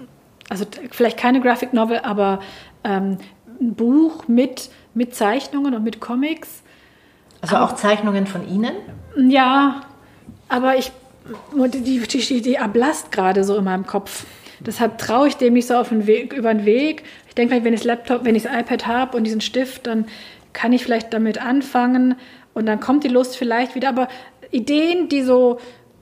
also 0.50 0.66
vielleicht 0.92 1.18
keine 1.18 1.42
Graphic 1.42 1.74
Novel, 1.74 2.00
aber 2.00 2.40
ähm, 2.84 3.18
ein 3.60 3.76
Buch 3.76 4.28
mit, 4.28 4.70
mit 4.94 5.16
Zeichnungen 5.16 5.74
und 5.74 5.84
mit 5.84 6.00
Comics. 6.00 6.64
Also 7.42 7.58
aber, 7.58 7.66
auch 7.66 7.76
Zeichnungen 7.76 8.26
von 8.28 8.48
Ihnen? 8.48 8.72
Ja, 9.16 9.82
aber 10.48 10.78
ich, 10.78 10.92
die, 11.54 12.00
die, 12.00 12.42
die 12.42 12.60
ablasst 12.60 13.12
gerade 13.12 13.44
so 13.44 13.58
in 13.58 13.64
meinem 13.64 13.86
Kopf. 13.86 14.26
Deshalb 14.60 14.98
traue 14.98 15.28
ich 15.28 15.38
dem 15.38 15.54
nicht 15.54 15.68
so 15.68 15.76
auf 15.76 15.90
den 15.90 16.06
Weg, 16.06 16.34
über 16.34 16.54
den 16.54 16.66
Weg. 16.66 17.04
Ich 17.28 17.36
denke, 17.36 17.64
wenn 17.64 17.74
ich 17.74 17.82
das 17.82 17.88
Laptop, 17.88 18.26
wenn 18.26 18.36
ich 18.36 18.44
das 18.44 18.54
iPad 18.54 18.88
habe 18.88 19.18
und 19.18 19.24
diesen 19.24 19.42
Stift, 19.42 19.88
dann 19.88 20.06
kann 20.52 20.74
ich 20.74 20.84
vielleicht 20.84 21.14
damit 21.14 21.42
anfangen 21.42 22.16
und 22.54 22.66
dann 22.66 22.80
kommt 22.80 23.04
die 23.04 23.10
Lust 23.10 23.38
vielleicht 23.38 23.76
wieder. 23.76 23.90
Aber 23.90 24.08
Ideen, 24.52 25.10
die 25.10 25.24
so 25.24 25.60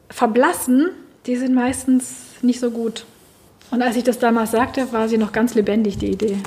verblassen, 0.09 0.89
die 1.25 1.35
sind 1.35 1.53
meistens 1.53 2.15
nicht 2.41 2.59
so 2.59 2.71
gut. 2.71 3.05
Und 3.71 3.81
als 3.81 3.95
ich 3.95 4.03
das 4.03 4.19
damals 4.19 4.51
sagte, 4.51 4.91
war 4.93 5.09
sie 5.09 5.17
noch 5.17 5.31
ganz 5.31 5.53
lebendig, 5.53 5.97
die 5.97 6.11
Idee. 6.11 6.37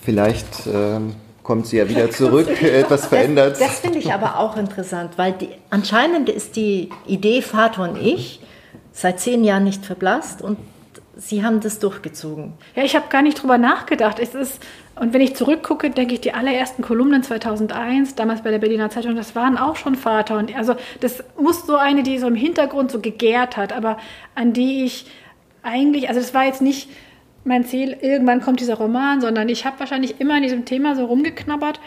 Vielleicht 0.00 0.46
ähm, 0.72 1.16
kommt 1.42 1.66
sie 1.66 1.78
ja 1.78 1.88
wieder 1.88 2.10
zurück, 2.10 2.48
etwas 2.62 3.06
verändert. 3.06 3.52
Das, 3.52 3.66
das 3.66 3.80
finde 3.80 3.98
ich 3.98 4.12
aber 4.12 4.38
auch 4.38 4.56
interessant, 4.56 5.12
weil 5.16 5.32
die, 5.32 5.48
anscheinend 5.70 6.28
ist 6.28 6.56
die 6.56 6.90
Idee 7.06 7.42
Vater 7.42 7.82
und 7.82 7.96
ich 7.96 8.40
seit 8.92 9.18
zehn 9.20 9.44
Jahren 9.44 9.64
nicht 9.64 9.84
verblasst 9.84 10.42
und 10.42 10.58
Sie 11.20 11.44
haben 11.44 11.58
das 11.58 11.80
durchgezogen. 11.80 12.52
Ja, 12.76 12.84
ich 12.84 12.94
habe 12.94 13.06
gar 13.08 13.22
nicht 13.22 13.42
drüber 13.42 13.58
nachgedacht. 13.58 14.20
Es 14.20 14.36
ist, 14.36 14.60
und 15.00 15.12
wenn 15.12 15.20
ich 15.20 15.36
zurückgucke, 15.36 15.90
denke 15.90 16.14
ich, 16.14 16.20
die 16.20 16.32
allerersten 16.32 16.82
Kolumnen 16.82 17.22
2001, 17.22 18.14
damals 18.14 18.42
bei 18.42 18.50
der 18.50 18.58
Berliner 18.58 18.90
Zeitung, 18.90 19.16
das 19.16 19.34
waren 19.34 19.56
auch 19.56 19.76
schon 19.76 19.94
Vater. 19.94 20.36
Und 20.36 20.54
also 20.56 20.74
das 21.00 21.22
muss 21.40 21.66
so 21.66 21.76
eine, 21.76 22.02
die 22.02 22.18
so 22.18 22.26
im 22.26 22.34
Hintergrund 22.34 22.90
so 22.90 23.00
gegärt 23.00 23.56
hat, 23.56 23.72
aber 23.72 23.98
an 24.34 24.52
die 24.52 24.84
ich 24.84 25.06
eigentlich, 25.62 26.08
also 26.08 26.20
das 26.20 26.34
war 26.34 26.44
jetzt 26.44 26.62
nicht 26.62 26.88
mein 27.44 27.64
Ziel, 27.64 27.96
irgendwann 28.00 28.40
kommt 28.40 28.60
dieser 28.60 28.74
Roman, 28.74 29.20
sondern 29.20 29.48
ich 29.48 29.64
habe 29.64 29.78
wahrscheinlich 29.80 30.20
immer 30.20 30.34
an 30.34 30.42
diesem 30.42 30.64
Thema 30.64 30.96
so 30.96 31.04
rumgeknabbert. 31.04 31.80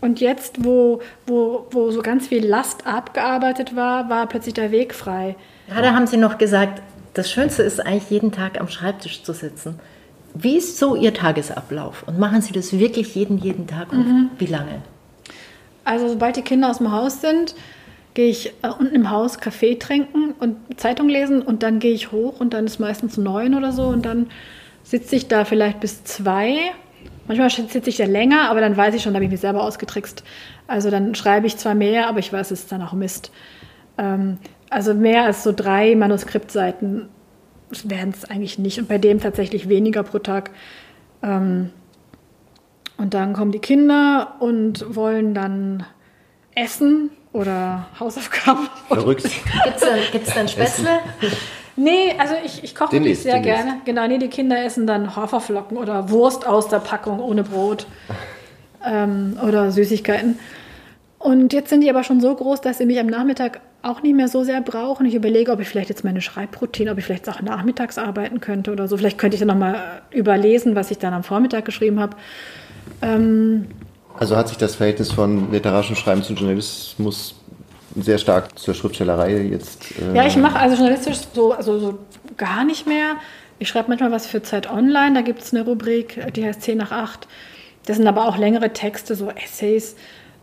Und 0.00 0.20
jetzt, 0.20 0.64
wo, 0.64 1.00
wo, 1.26 1.66
wo 1.70 1.90
so 1.90 2.00
ganz 2.00 2.28
viel 2.28 2.46
Last 2.46 2.86
abgearbeitet 2.86 3.76
war, 3.76 4.08
war 4.08 4.26
plötzlich 4.26 4.54
der 4.54 4.70
Weg 4.70 4.94
frei. 4.94 5.36
Da 5.68 5.94
haben 5.94 6.06
Sie 6.06 6.16
noch 6.16 6.38
gesagt, 6.38 6.82
das 7.14 7.30
Schönste 7.30 7.62
ist 7.62 7.78
eigentlich 7.80 8.08
jeden 8.08 8.32
Tag 8.32 8.58
am 8.58 8.68
Schreibtisch 8.68 9.22
zu 9.22 9.32
sitzen. 9.32 9.78
Wie 10.34 10.56
ist 10.56 10.78
so 10.78 10.96
Ihr 10.96 11.12
Tagesablauf? 11.12 12.04
Und 12.06 12.18
machen 12.18 12.40
Sie 12.40 12.52
das 12.52 12.72
wirklich 12.78 13.14
jeden, 13.14 13.38
jeden 13.38 13.66
Tag? 13.66 13.92
Und 13.92 14.06
mhm. 14.06 14.30
wie 14.38 14.46
lange? 14.46 14.82
Also 15.84 16.08
sobald 16.08 16.36
die 16.36 16.42
Kinder 16.42 16.70
aus 16.70 16.78
dem 16.78 16.92
Haus 16.92 17.20
sind, 17.20 17.54
gehe 18.14 18.28
ich 18.28 18.52
äh, 18.62 18.68
unten 18.68 18.94
im 18.94 19.10
Haus 19.10 19.38
Kaffee 19.38 19.76
trinken 19.76 20.32
und 20.38 20.56
Zeitung 20.76 21.08
lesen 21.08 21.42
und 21.42 21.62
dann 21.62 21.78
gehe 21.78 21.92
ich 21.92 22.12
hoch 22.12 22.40
und 22.40 22.54
dann 22.54 22.66
ist 22.66 22.78
meistens 22.78 23.16
neun 23.16 23.54
oder 23.54 23.72
so 23.72 23.84
und 23.84 24.04
dann 24.04 24.26
sitze 24.82 25.16
ich 25.16 25.28
da 25.28 25.44
vielleicht 25.44 25.80
bis 25.80 26.04
zwei. 26.04 26.56
Manchmal 27.26 27.50
sitze 27.50 27.88
ich 27.88 27.96
da 27.96 28.04
länger, 28.04 28.50
aber 28.50 28.60
dann 28.60 28.76
weiß 28.76 28.94
ich 28.94 29.02
schon, 29.02 29.12
da 29.12 29.16
habe 29.16 29.24
ich 29.24 29.30
mich 29.30 29.40
selber 29.40 29.62
ausgetrickst. 29.62 30.24
Also 30.66 30.90
dann 30.90 31.14
schreibe 31.14 31.46
ich 31.46 31.56
zwar 31.56 31.74
mehr, 31.74 32.08
aber 32.08 32.18
ich 32.18 32.32
weiß, 32.32 32.50
es 32.50 32.60
ist 32.60 32.72
dann 32.72 32.82
auch 32.82 32.92
Mist. 32.92 33.30
Ähm, 33.98 34.38
also 34.70 34.94
mehr 34.94 35.24
als 35.24 35.42
so 35.42 35.52
drei 35.52 35.94
Manuskriptseiten 35.94 37.08
werden 37.88 38.12
es 38.16 38.24
eigentlich 38.28 38.58
nicht. 38.58 38.78
Und 38.78 38.88
bei 38.88 38.98
dem 38.98 39.20
tatsächlich 39.20 39.68
weniger 39.68 40.02
pro 40.02 40.18
Tag. 40.18 40.50
Ähm, 41.22 41.70
Und 42.98 43.14
dann 43.14 43.32
kommen 43.32 43.52
die 43.52 43.58
Kinder 43.58 44.36
und 44.40 44.94
wollen 44.94 45.34
dann 45.34 45.84
essen 46.54 47.10
oder 47.32 47.86
Hausaufgaben. 47.98 48.68
Verrückt. 48.88 49.24
Gibt 50.12 50.26
es 50.28 50.34
dann 50.34 50.48
Spätzle? 50.48 50.88
Nee, 51.74 52.14
also 52.18 52.34
ich, 52.44 52.62
ich 52.62 52.74
koche 52.74 52.92
wirklich 52.92 53.22
Demnächst, 53.22 53.22
sehr 53.22 53.34
demnächst. 53.40 53.64
gerne. 53.64 53.80
Genau, 53.86 54.06
nee, 54.06 54.18
die 54.18 54.28
Kinder 54.28 54.62
essen 54.62 54.86
dann 54.86 55.16
Haferflocken 55.16 55.78
oder 55.78 56.10
Wurst 56.10 56.46
aus 56.46 56.68
der 56.68 56.80
Packung 56.80 57.18
ohne 57.20 57.42
Brot 57.44 57.86
ähm, 58.86 59.38
oder 59.42 59.72
Süßigkeiten. 59.72 60.38
Und 61.18 61.52
jetzt 61.54 61.70
sind 61.70 61.80
die 61.80 61.88
aber 61.88 62.04
schon 62.04 62.20
so 62.20 62.34
groß, 62.34 62.60
dass 62.60 62.78
sie 62.78 62.84
mich 62.86 63.00
am 63.00 63.06
Nachmittag 63.06 63.60
auch 63.82 64.02
nicht 64.02 64.14
mehr 64.14 64.28
so 64.28 64.44
sehr 64.44 64.60
brauchen. 64.60 65.06
Ich 65.06 65.14
überlege, 65.14 65.50
ob 65.52 65.60
ich 65.60 65.68
vielleicht 65.68 65.88
jetzt 65.88 66.04
meine 66.04 66.20
Schreibroutine, 66.20 66.92
ob 66.92 66.98
ich 66.98 67.04
vielleicht 67.04 67.28
auch 67.28 67.40
nachmittags 67.42 67.98
arbeiten 67.98 68.40
könnte 68.40 68.72
oder 68.72 68.86
so. 68.88 68.96
Vielleicht 68.96 69.18
könnte 69.18 69.34
ich 69.34 69.40
dann 69.40 69.48
nochmal 69.48 70.02
überlesen, 70.10 70.74
was 70.76 70.90
ich 70.90 70.98
dann 70.98 71.12
am 71.14 71.24
Vormittag 71.24 71.64
geschrieben 71.64 71.98
habe. 72.00 72.16
Ähm, 73.02 73.66
Also 74.18 74.36
hat 74.36 74.48
sich 74.48 74.58
das 74.58 74.76
Verhältnis 74.76 75.10
von 75.10 75.50
literarischem 75.50 75.96
Schreiben 75.96 76.22
zum 76.22 76.36
Journalismus 76.36 77.34
sehr 77.96 78.18
stark 78.18 78.58
zur 78.58 78.74
Schriftstellerei 78.74 79.36
jetzt. 79.50 79.92
äh, 80.00 80.16
Ja, 80.16 80.26
ich 80.26 80.36
mache 80.36 80.58
also 80.58 80.76
journalistisch 80.76 81.18
so, 81.34 81.52
also 81.52 81.78
so 81.78 81.98
gar 82.36 82.64
nicht 82.64 82.86
mehr. 82.86 83.16
Ich 83.58 83.68
schreibe 83.68 83.88
manchmal 83.88 84.10
was 84.12 84.26
für 84.26 84.42
Zeit 84.42 84.70
Online, 84.70 85.14
da 85.14 85.20
gibt 85.20 85.42
es 85.42 85.52
eine 85.52 85.64
Rubrik, 85.64 86.32
die 86.34 86.44
heißt 86.44 86.62
10 86.62 86.78
nach 86.78 86.90
8. 86.92 87.28
Das 87.86 87.96
sind 87.96 88.06
aber 88.06 88.26
auch 88.28 88.36
längere 88.38 88.72
Texte, 88.72 89.14
so 89.14 89.28
Essays. 89.30 89.96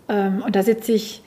Ähm, 0.10 0.44
und 0.46 0.56
da 0.56 0.64
sitze 0.64 0.92
ich 0.92 1.22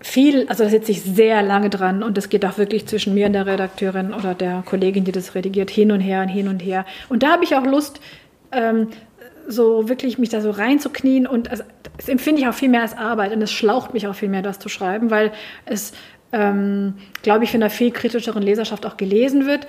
viel, 0.00 0.46
also 0.48 0.64
da 0.64 0.70
sitze 0.70 0.92
ich 0.92 1.02
sehr 1.02 1.42
lange 1.42 1.70
dran 1.70 2.02
und 2.02 2.16
das 2.16 2.28
geht 2.28 2.44
auch 2.44 2.58
wirklich 2.58 2.86
zwischen 2.86 3.14
mir 3.14 3.26
und 3.26 3.32
der 3.32 3.46
Redakteurin 3.46 4.14
oder 4.14 4.34
der 4.34 4.62
Kollegin, 4.64 5.04
die 5.04 5.12
das 5.12 5.34
redigiert, 5.34 5.70
hin 5.70 5.90
und 5.90 6.00
her 6.00 6.22
und 6.22 6.28
hin 6.28 6.48
und 6.48 6.60
her. 6.60 6.84
Und 7.08 7.22
da 7.22 7.32
habe 7.32 7.44
ich 7.44 7.56
auch 7.56 7.64
Lust, 7.64 8.00
ähm, 8.52 8.88
so 9.48 9.88
wirklich 9.88 10.18
mich 10.18 10.28
da 10.28 10.40
so 10.40 10.50
reinzuknien 10.50 11.26
und 11.26 11.50
also, 11.50 11.64
das 11.96 12.08
empfinde 12.08 12.42
ich 12.42 12.48
auch 12.48 12.54
viel 12.54 12.68
mehr 12.68 12.82
als 12.82 12.96
Arbeit 12.96 13.32
und 13.34 13.42
es 13.42 13.50
schlaucht 13.50 13.92
mich 13.92 14.06
auch 14.06 14.14
viel 14.14 14.28
mehr, 14.28 14.42
das 14.42 14.58
zu 14.58 14.68
schreiben, 14.68 15.10
weil 15.10 15.32
es, 15.64 15.92
ähm, 16.32 16.94
glaube 17.22 17.44
ich, 17.44 17.50
von 17.50 17.62
einer 17.62 17.70
viel 17.70 17.90
kritischeren 17.90 18.42
Leserschaft 18.42 18.86
auch 18.86 18.96
gelesen 18.96 19.46
wird. 19.46 19.66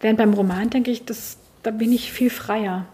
Während 0.00 0.18
beim 0.18 0.32
Roman 0.32 0.70
denke 0.70 0.90
ich, 0.90 1.04
das, 1.04 1.38
da 1.62 1.72
bin 1.72 1.92
ich 1.92 2.12
viel 2.12 2.30
freier. 2.30 2.86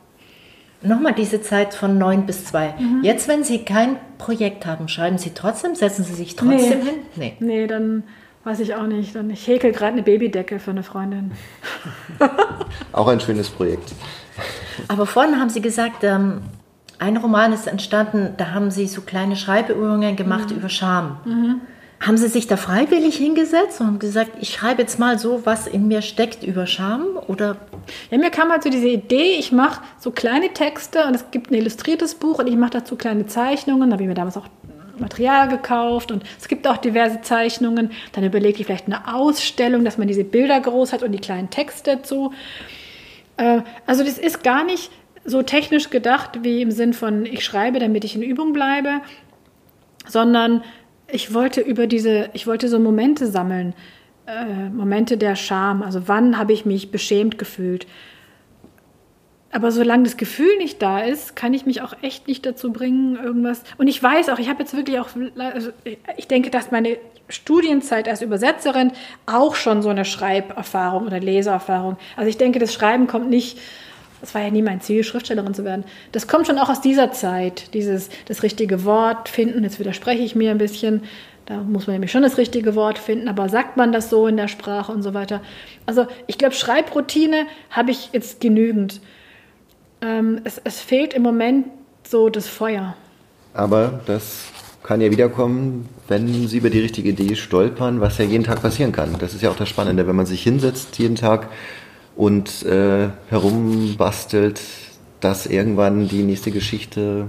Nochmal 0.85 1.15
diese 1.15 1.41
Zeit 1.41 1.75
von 1.75 1.99
neun 1.99 2.27
bis 2.27 2.45
zwei. 2.45 2.75
Mhm. 2.79 3.03
Jetzt, 3.03 3.27
wenn 3.29 3.43
Sie 3.45 3.65
kein 3.65 3.97
Projekt 4.19 4.67
haben, 4.67 4.89
schreiben 4.89 5.19
Sie 5.19 5.31
trotzdem? 5.35 5.75
Setzen 5.75 6.05
Sie 6.05 6.15
sich 6.15 6.37
trotzdem 6.37 6.57
Nee. 6.57 6.69
hin? 6.69 6.95
Nee. 7.17 7.37
Nee, 7.41 7.67
dann 7.67 8.05
weiß 8.45 8.61
ich 8.61 8.75
auch 8.75 8.87
nicht. 8.87 9.15
Dann, 9.17 9.31
ich 9.31 9.47
häkel 9.47 9.73
gerade 9.73 9.93
eine 9.95 10.03
Babydecke 10.03 10.59
für 10.59 10.71
eine 10.73 10.83
Freundin. 10.83 11.33
Auch 12.93 13.09
ein 13.09 13.21
schönes 13.21 13.49
Projekt. 13.49 13.93
Aber 14.89 15.07
vorhin 15.07 15.41
haben 15.41 15.49
Sie 15.51 15.61
gesagt, 15.63 16.05
ähm, 16.05 16.43
ein 16.99 17.17
Roman 17.17 17.53
ist 17.53 17.67
entstanden, 17.67 18.35
da 18.37 18.51
haben 18.53 18.71
Sie 18.71 18.87
so 18.87 19.01
kleine 19.01 19.37
Schreibübungen 19.37 20.17
gemacht 20.17 20.51
Mhm. 20.51 20.57
über 20.59 20.69
Scham. 20.69 21.17
Haben 22.07 22.19
Sie 22.19 22.29
sich 22.29 22.47
da 22.47 22.59
freiwillig 22.59 23.17
hingesetzt 23.17 23.81
und 23.81 23.99
gesagt, 23.99 24.33
ich 24.41 24.53
schreibe 24.53 24.83
jetzt 24.83 24.99
mal 24.99 25.19
so, 25.19 25.47
was 25.47 25.67
in 25.67 25.89
mir 25.89 26.03
steckt 26.03 26.45
über 26.45 26.67
Scham? 26.67 27.19
Oder 27.29 27.57
Ja, 28.11 28.19
mir 28.19 28.31
kam 28.31 28.51
halt 28.51 28.63
so 28.63 28.69
diese 28.69 28.89
Idee, 28.89 29.37
ich 29.39 29.53
mache 29.53 29.83
so 29.99 30.11
kleine 30.11 30.53
Texte 30.53 31.07
und 31.07 31.15
es 31.15 31.31
gibt 31.31 31.51
ein 31.51 31.55
illustriertes 31.55 32.17
Buch 32.17 32.41
und 32.41 32.47
ich 32.47 32.57
mache 32.57 32.73
dazu 32.73 32.97
kleine 32.97 33.27
Zeichnungen. 33.27 33.89
Da 33.89 33.95
habe 33.95 34.03
ich 34.03 34.09
mir 34.09 34.15
damals 34.15 34.37
auch 34.37 34.49
Material 34.99 35.49
gekauft 35.49 36.13
und 36.13 36.25
es 36.39 36.47
gibt 36.47 36.69
auch 36.69 36.77
diverse 36.77 37.23
Zeichnungen. 37.23 37.91
Dann 38.13 38.23
überlege 38.23 38.61
ich 38.61 38.67
vielleicht 38.67 38.87
eine 38.87 39.15
Ausstellung, 39.15 39.83
dass 39.83 39.97
man 39.97 40.07
diese 40.07 40.25
Bilder 40.25 40.61
groß 40.61 40.93
hat 40.93 41.03
und 41.03 41.13
die 41.13 41.21
kleinen 41.21 41.49
Texte 41.49 41.97
dazu. 41.97 42.35
Äh, 43.39 43.63
also 43.87 44.05
das 44.05 44.19
ist 44.19 44.45
gar 44.45 44.63
nicht 44.65 44.91
so 45.25 45.43
technisch 45.43 45.89
gedacht 45.89 46.41
wie 46.43 46.61
im 46.61 46.71
Sinn 46.71 46.93
von, 46.93 47.25
ich 47.25 47.43
schreibe, 47.47 47.79
damit 47.79 48.05
ich 48.05 48.15
in 48.15 48.23
Übung 48.23 48.53
bleibe, 48.53 49.01
sondern 50.07 50.63
ich 51.09 51.35
wollte 51.35 51.61
über 51.61 51.87
diese, 51.87 52.31
ich 52.33 52.47
wollte 52.47 52.69
so 52.69 52.79
Momente 52.79 53.27
sammeln, 53.27 53.75
äh, 54.27 54.69
Momente 54.71 55.17
der 55.17 55.37
Scham. 55.37 55.83
Also 55.83 56.09
wann 56.09 56.39
habe 56.39 56.53
ich 56.53 56.65
mich 56.65 56.91
beschämt 56.91 57.39
gefühlt? 57.39 57.87
Aber 59.53 59.71
solange 59.71 60.03
das 60.03 60.17
Gefühl 60.17 60.57
nicht 60.59 60.83
da 60.83 60.99
ist, 60.99 61.37
kann 61.37 61.55
ich 61.55 61.65
mich 61.65 61.81
auch 61.81 61.95
echt 62.03 62.27
nicht 62.27 62.45
dazu 62.45 62.73
bringen, 62.73 63.17
irgendwas. 63.17 63.63
Und 63.79 63.87
ich 63.87 64.03
weiß 64.03 64.29
auch, 64.31 64.41
ich 64.41 64.49
habe 64.49 64.61
jetzt 64.65 64.77
wirklich 64.77 64.99
auch, 64.99 65.11
also 65.39 65.71
ich 66.17 66.27
denke, 66.27 66.51
dass 66.51 66.73
meine 66.73 66.97
Studienzeit 67.29 68.09
als 68.09 68.21
Übersetzerin 68.21 68.91
auch 69.27 69.55
schon 69.55 69.81
so 69.81 69.91
eine 69.91 70.05
Schreiberfahrung 70.05 71.07
oder 71.07 71.21
Leseerfahrung. 71.21 71.99
Also 72.17 72.29
ich 72.29 72.37
denke, 72.37 72.59
das 72.59 72.75
Schreiben 72.75 73.07
kommt 73.07 73.31
nicht, 73.31 73.61
das 74.25 74.35
war 74.35 74.41
ja 74.41 74.51
nie 74.51 74.63
mein 74.63 74.81
Ziel, 74.81 75.05
Schriftstellerin 75.05 75.53
zu 75.53 75.65
werden. 75.65 75.85
Das 76.13 76.27
kommt 76.27 76.47
schon 76.47 76.57
auch 76.57 76.71
aus 76.71 76.81
dieser 76.81 77.13
Zeit, 77.13 77.75
dieses 77.75 78.09
das 78.25 78.43
richtige 78.43 78.87
Wort 78.87 79.29
finden. 79.29 79.63
Jetzt 79.63 79.79
widerspreche 79.79 80.23
ich 80.23 80.35
mir 80.35 80.51
ein 80.51 80.57
bisschen. 80.57 81.03
Da 81.45 81.59
muss 81.59 81.87
man 81.87 81.97
nämlich 81.97 82.11
schon 82.11 82.23
das 82.23 82.39
richtige 82.39 82.75
Wort 82.75 82.99
finden, 82.99 83.29
aber 83.29 83.51
sagt 83.51 83.77
man 83.77 83.93
das 83.93 84.09
so 84.09 84.27
in 84.27 84.39
der 84.39 84.49
Sprache 84.49 84.91
und 84.93 85.03
so 85.03 85.13
weiter. 85.13 85.43
Also 85.85 86.07
ich 86.27 86.39
glaube, 86.39 86.55
Schreibroutine 86.55 87.45
habe 87.69 87.91
ich 87.91 88.15
jetzt 88.15 88.41
genügend. 88.41 89.03
Ähm, 90.01 90.41
es, 90.45 90.59
es 90.65 90.81
fehlt 90.81 91.13
im 91.13 91.21
Moment 91.21 91.67
so 92.09 92.31
das 92.31 92.49
Feuer. 92.49 92.97
Aber 93.53 94.01
das 94.07 94.47
kann 94.83 95.03
ja 95.03 95.11
wiederkommen, 95.11 95.87
wenn 96.09 96.49
Sie 96.49 96.57
über 96.57 96.71
die 96.71 96.81
richtige 96.81 97.11
Idee 97.11 97.37
stolpern, 97.37 98.01
was 98.01 98.17
ja 98.17 98.25
jeden 98.25 98.45
Tag 98.45 98.63
passieren 98.63 98.93
kann. 98.93 99.17
Das 99.19 99.35
ist 99.35 99.43
ja 99.43 99.51
auch 99.51 99.57
das 99.57 99.69
Spannende, 99.69 100.07
wenn 100.07 100.17
man 100.17 100.25
sich 100.25 100.43
hinsetzt 100.43 100.99
jeden 100.99 101.17
Tag 101.17 101.51
und 102.17 102.65
äh, 102.65 103.09
herumbastelt, 103.29 104.61
dass 105.21 105.47
irgendwann 105.47 106.09
die 106.09 106.23
nächste 106.23 106.51
Geschichte. 106.51 107.29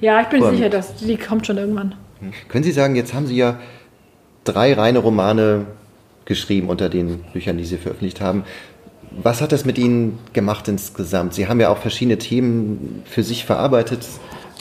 Ja, 0.00 0.20
ich 0.20 0.28
bin 0.28 0.40
Kommt. 0.40 0.56
sicher, 0.56 0.68
dass 0.68 0.96
die 0.96 1.16
kommt 1.16 1.46
schon 1.46 1.58
irgendwann. 1.58 1.94
Können 2.48 2.64
Sie 2.64 2.72
sagen, 2.72 2.96
jetzt 2.96 3.14
haben 3.14 3.26
Sie 3.26 3.36
ja 3.36 3.58
drei 4.44 4.74
reine 4.74 4.98
Romane 4.98 5.66
geschrieben 6.24 6.68
unter 6.68 6.88
den 6.88 7.22
Büchern, 7.32 7.58
die 7.58 7.64
Sie 7.64 7.76
veröffentlicht 7.76 8.20
haben. 8.20 8.44
Was 9.10 9.40
hat 9.40 9.52
das 9.52 9.64
mit 9.64 9.78
Ihnen 9.78 10.18
gemacht 10.32 10.68
insgesamt? 10.68 11.34
Sie 11.34 11.46
haben 11.48 11.60
ja 11.60 11.68
auch 11.68 11.78
verschiedene 11.78 12.18
Themen 12.18 13.02
für 13.04 13.22
sich 13.22 13.44
verarbeitet. 13.44 14.06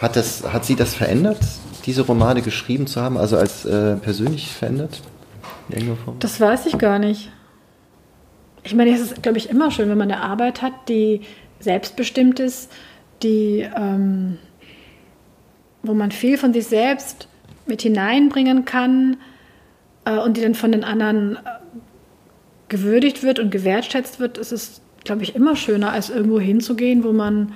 Hat, 0.01 0.15
das, 0.15 0.51
hat 0.51 0.65
Sie 0.65 0.75
das 0.75 0.93
verändert, 0.93 1.39
diese 1.85 2.03
Romane 2.03 2.41
geschrieben 2.41 2.87
zu 2.87 3.01
haben, 3.01 3.17
also 3.17 3.37
als 3.37 3.65
äh, 3.65 3.95
persönlich 3.95 4.51
verändert? 4.51 5.01
Das 6.19 6.39
weiß 6.39 6.65
ich 6.65 6.77
gar 6.77 6.99
nicht. 6.99 7.31
Ich 8.63 8.75
meine, 8.75 8.91
es 8.91 9.01
ist, 9.01 9.23
glaube 9.23 9.37
ich, 9.37 9.49
immer 9.49 9.71
schön, 9.71 9.89
wenn 9.89 9.97
man 9.97 10.11
eine 10.11 10.21
Arbeit 10.21 10.61
hat, 10.61 10.73
die 10.87 11.21
selbstbestimmt 11.59 12.39
ist, 12.39 12.71
die, 13.21 13.67
ähm, 13.75 14.37
wo 15.81 15.93
man 15.93 16.11
viel 16.11 16.37
von 16.37 16.53
sich 16.53 16.67
selbst 16.67 17.27
mit 17.65 17.81
hineinbringen 17.81 18.65
kann 18.65 19.17
äh, 20.05 20.17
und 20.17 20.37
die 20.37 20.41
dann 20.41 20.55
von 20.55 20.71
den 20.71 20.83
anderen 20.83 21.37
äh, 21.37 21.39
gewürdigt 22.69 23.23
wird 23.23 23.39
und 23.39 23.51
gewertschätzt 23.51 24.19
wird. 24.19 24.37
Es 24.37 24.51
ist, 24.51 24.81
glaube 25.03 25.23
ich, 25.23 25.35
immer 25.35 25.55
schöner, 25.55 25.91
als 25.91 26.09
irgendwo 26.09 26.39
hinzugehen, 26.39 27.03
wo 27.03 27.11
man 27.11 27.53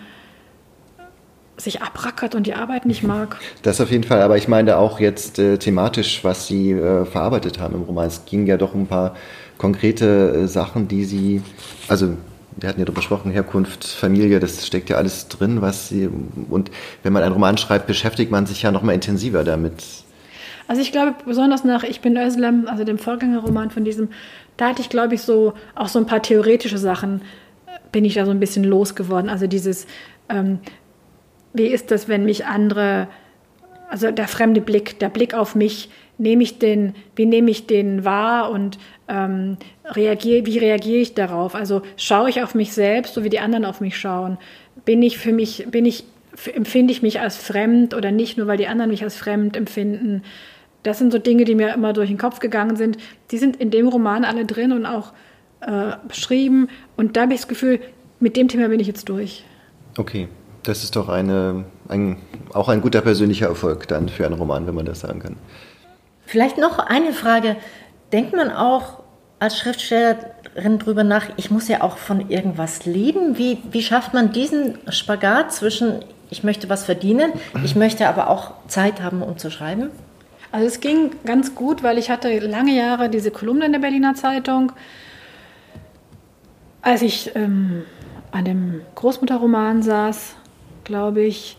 sich 1.57 1.81
abrackert 1.81 2.35
und 2.35 2.47
die 2.47 2.53
Arbeit 2.53 2.85
nicht 2.85 3.03
mag. 3.07 3.37
Das 3.63 3.81
auf 3.81 3.91
jeden 3.91 4.03
Fall, 4.03 4.21
aber 4.21 4.37
ich 4.37 4.47
meine 4.47 4.77
auch 4.77 4.99
jetzt 4.99 5.39
äh, 5.39 5.57
thematisch, 5.57 6.23
was 6.23 6.47
Sie 6.47 6.71
äh, 6.71 7.05
verarbeitet 7.05 7.59
haben 7.59 7.75
im 7.75 7.81
Roman. 7.81 8.07
Es 8.07 8.25
ging 8.25 8.45
ja 8.45 8.57
doch 8.57 8.73
um 8.73 8.83
ein 8.83 8.87
paar 8.87 9.15
konkrete 9.57 10.43
äh, 10.43 10.47
Sachen, 10.47 10.87
die 10.87 11.05
Sie, 11.05 11.41
also 11.87 12.15
wir 12.55 12.69
hatten 12.69 12.79
ja 12.79 12.85
darüber 12.85 13.01
gesprochen, 13.01 13.31
Herkunft, 13.31 13.85
Familie, 13.85 14.39
das 14.39 14.65
steckt 14.65 14.89
ja 14.89 14.97
alles 14.97 15.27
drin, 15.27 15.61
was 15.61 15.89
Sie, 15.89 16.09
und 16.49 16.71
wenn 17.03 17.13
man 17.13 17.23
einen 17.23 17.33
Roman 17.33 17.57
schreibt, 17.57 17.87
beschäftigt 17.87 18.31
man 18.31 18.45
sich 18.45 18.63
ja 18.63 18.71
noch 18.71 18.81
mal 18.81 18.93
intensiver 18.93 19.43
damit. 19.43 19.83
Also 20.67 20.81
ich 20.81 20.91
glaube, 20.91 21.15
besonders 21.25 21.63
nach 21.63 21.83
Ich 21.83 22.01
bin 22.01 22.17
Özlem, 22.17 22.67
also 22.67 22.83
dem 22.83 22.97
Vorgängerroman 22.97 23.71
von 23.71 23.85
diesem, 23.85 24.09
da 24.57 24.69
hatte 24.69 24.81
ich, 24.81 24.89
glaube 24.89 25.15
ich, 25.15 25.21
so 25.21 25.53
auch 25.75 25.87
so 25.87 25.99
ein 25.99 26.05
paar 26.05 26.21
theoretische 26.21 26.77
Sachen, 26.77 27.21
äh, 27.67 27.79
bin 27.91 28.03
ich 28.03 28.15
da 28.15 28.25
so 28.25 28.31
ein 28.31 28.39
bisschen 28.39 28.63
losgeworden. 28.63 29.29
Also 29.29 29.47
dieses, 29.47 29.87
ähm, 30.29 30.59
wie 31.53 31.67
ist 31.67 31.91
das, 31.91 32.07
wenn 32.09 32.25
mich 32.25 32.45
andere, 32.45 33.07
also 33.89 34.11
der 34.11 34.27
fremde 34.27 34.61
Blick, 34.61 34.99
der 34.99 35.09
Blick 35.09 35.33
auf 35.33 35.55
mich, 35.55 35.89
nehme 36.17 36.43
ich 36.43 36.59
den, 36.59 36.95
wie 37.15 37.25
nehme 37.25 37.51
ich 37.51 37.67
den 37.67 38.03
wahr 38.03 38.51
und 38.51 38.79
ähm, 39.07 39.57
reagiere, 39.85 40.45
wie 40.45 40.57
reagiere 40.57 40.99
ich 40.99 41.13
darauf? 41.13 41.55
Also 41.55 41.81
schaue 41.95 42.29
ich 42.29 42.41
auf 42.41 42.55
mich 42.55 42.73
selbst, 42.73 43.13
so 43.13 43.23
wie 43.23 43.29
die 43.29 43.39
anderen 43.39 43.65
auf 43.65 43.81
mich 43.81 43.97
schauen? 43.97 44.37
Bin 44.85 45.01
ich 45.03 45.17
für 45.17 45.31
mich, 45.31 45.67
bin 45.69 45.85
ich, 45.85 46.05
empfinde 46.53 46.91
ich 46.91 47.01
mich 47.01 47.19
als 47.19 47.37
fremd 47.37 47.93
oder 47.93 48.11
nicht, 48.11 48.37
nur 48.37 48.47
weil 48.47 48.57
die 48.57 48.67
anderen 48.67 48.91
mich 48.91 49.03
als 49.03 49.15
fremd 49.15 49.55
empfinden? 49.55 50.23
Das 50.83 50.99
sind 50.99 51.11
so 51.11 51.19
Dinge, 51.19 51.45
die 51.45 51.55
mir 51.55 51.73
immer 51.73 51.93
durch 51.93 52.09
den 52.09 52.17
Kopf 52.17 52.39
gegangen 52.39 52.77
sind. 52.77 52.97
Die 53.31 53.37
sind 53.37 53.57
in 53.57 53.71
dem 53.71 53.87
Roman 53.87 54.23
alle 54.23 54.45
drin 54.45 54.71
und 54.71 54.85
auch 54.85 55.13
äh, 55.61 55.93
beschrieben. 56.07 56.69
Und 56.95 57.17
da 57.17 57.23
habe 57.23 57.33
ich 57.33 57.41
das 57.41 57.47
Gefühl, 57.47 57.79
mit 58.19 58.35
dem 58.37 58.47
Thema 58.47 58.69
bin 58.69 58.79
ich 58.79 58.87
jetzt 58.87 59.09
durch. 59.09 59.43
Okay, 59.97 60.27
das 60.67 60.83
ist 60.83 60.95
doch 60.95 61.09
eine, 61.09 61.65
ein, 61.87 62.17
auch 62.53 62.69
ein 62.69 62.81
guter 62.81 63.01
persönlicher 63.01 63.47
Erfolg 63.47 63.87
dann 63.87 64.09
für 64.09 64.25
einen 64.25 64.35
Roman, 64.35 64.67
wenn 64.67 64.75
man 64.75 64.85
das 64.85 64.99
sagen 65.01 65.19
kann. 65.19 65.37
Vielleicht 66.25 66.57
noch 66.57 66.79
eine 66.79 67.13
Frage. 67.13 67.55
Denkt 68.11 68.35
man 68.35 68.51
auch 68.51 69.01
als 69.39 69.57
Schriftstellerin 69.57 70.79
drüber 70.79 71.03
nach, 71.03 71.25
ich 71.37 71.51
muss 71.51 71.67
ja 71.67 71.81
auch 71.81 71.97
von 71.97 72.29
irgendwas 72.29 72.85
leben? 72.85 73.37
Wie, 73.37 73.59
wie 73.71 73.81
schafft 73.81 74.13
man 74.13 74.31
diesen 74.31 74.79
Spagat 74.89 75.53
zwischen, 75.53 76.03
ich 76.29 76.43
möchte 76.43 76.69
was 76.69 76.83
verdienen, 76.83 77.31
ich 77.63 77.75
möchte 77.75 78.07
aber 78.09 78.29
auch 78.29 78.51
Zeit 78.67 79.01
haben, 79.01 79.21
um 79.21 79.37
zu 79.37 79.51
schreiben? 79.51 79.89
Also 80.51 80.67
es 80.67 80.79
ging 80.79 81.11
ganz 81.25 81.55
gut, 81.55 81.83
weil 81.83 81.97
ich 81.97 82.09
hatte 82.09 82.39
lange 82.39 82.75
Jahre 82.75 83.09
diese 83.09 83.31
Kolumne 83.31 83.65
in 83.65 83.73
der 83.73 83.79
Berliner 83.79 84.15
Zeitung. 84.15 84.71
Als 86.81 87.01
ich 87.01 87.31
ähm, 87.35 87.83
an 88.31 88.45
dem 88.45 88.81
Großmutterroman 88.95 89.83
saß, 89.83 90.35
glaube 90.87 91.21
ich, 91.21 91.57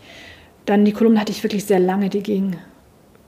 dann 0.65 0.83
die 0.83 0.91
Kolumne 0.91 1.19
hatte 1.19 1.31
ich 1.31 1.43
wirklich 1.43 1.65
sehr 1.65 1.79
lange, 1.79 2.09
die 2.09 2.21
ging, 2.21 2.57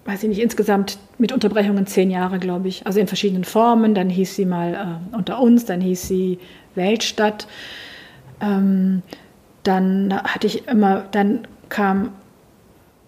weiß 0.05 0.23
ich 0.23 0.29
nicht, 0.29 0.41
insgesamt 0.41 0.97
mit 1.17 1.31
Unterbrechungen 1.31 1.87
zehn 1.87 2.11
Jahre, 2.11 2.39
glaube 2.39 2.67
ich. 2.67 2.85
Also 2.85 2.99
in 2.99 3.07
verschiedenen 3.07 3.43
Formen. 3.43 3.95
Dann 3.95 4.09
hieß 4.09 4.35
sie 4.35 4.45
mal 4.45 4.73
äh, 4.73 5.15
unter 5.15 5.39
uns, 5.39 5.65
dann 5.65 5.79
hieß 5.79 6.07
sie 6.07 6.39
Weltstadt. 6.75 7.47
Ähm, 8.41 9.03
dann 9.63 10.13
hatte 10.23 10.47
ich 10.47 10.67
immer, 10.67 11.05
dann 11.11 11.47
kam, 11.69 12.11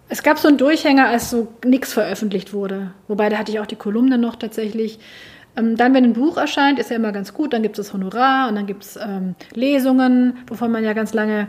es 0.08 0.22
gab 0.22 0.38
so 0.38 0.48
einen 0.48 0.58
Durchhänger, 0.58 1.08
als 1.08 1.30
so 1.30 1.48
nichts 1.64 1.92
veröffentlicht 1.92 2.52
wurde. 2.52 2.92
Wobei 3.08 3.28
da 3.28 3.38
hatte 3.38 3.50
ich 3.50 3.58
auch 3.58 3.66
die 3.66 3.76
Kolumne 3.76 4.16
noch 4.16 4.36
tatsächlich. 4.36 5.00
Ähm, 5.56 5.76
dann, 5.76 5.94
wenn 5.94 6.04
ein 6.04 6.12
Buch 6.12 6.36
erscheint, 6.36 6.78
ist 6.78 6.90
ja 6.90 6.96
immer 6.96 7.12
ganz 7.12 7.34
gut, 7.34 7.52
dann 7.52 7.62
gibt 7.62 7.78
es 7.78 7.86
das 7.86 7.94
Honorar 7.94 8.48
und 8.48 8.54
dann 8.54 8.66
gibt 8.66 8.84
es 8.84 8.96
ähm, 8.96 9.34
Lesungen, 9.54 10.38
wovon 10.46 10.70
man 10.70 10.84
ja 10.84 10.92
ganz 10.92 11.14
lange, 11.14 11.48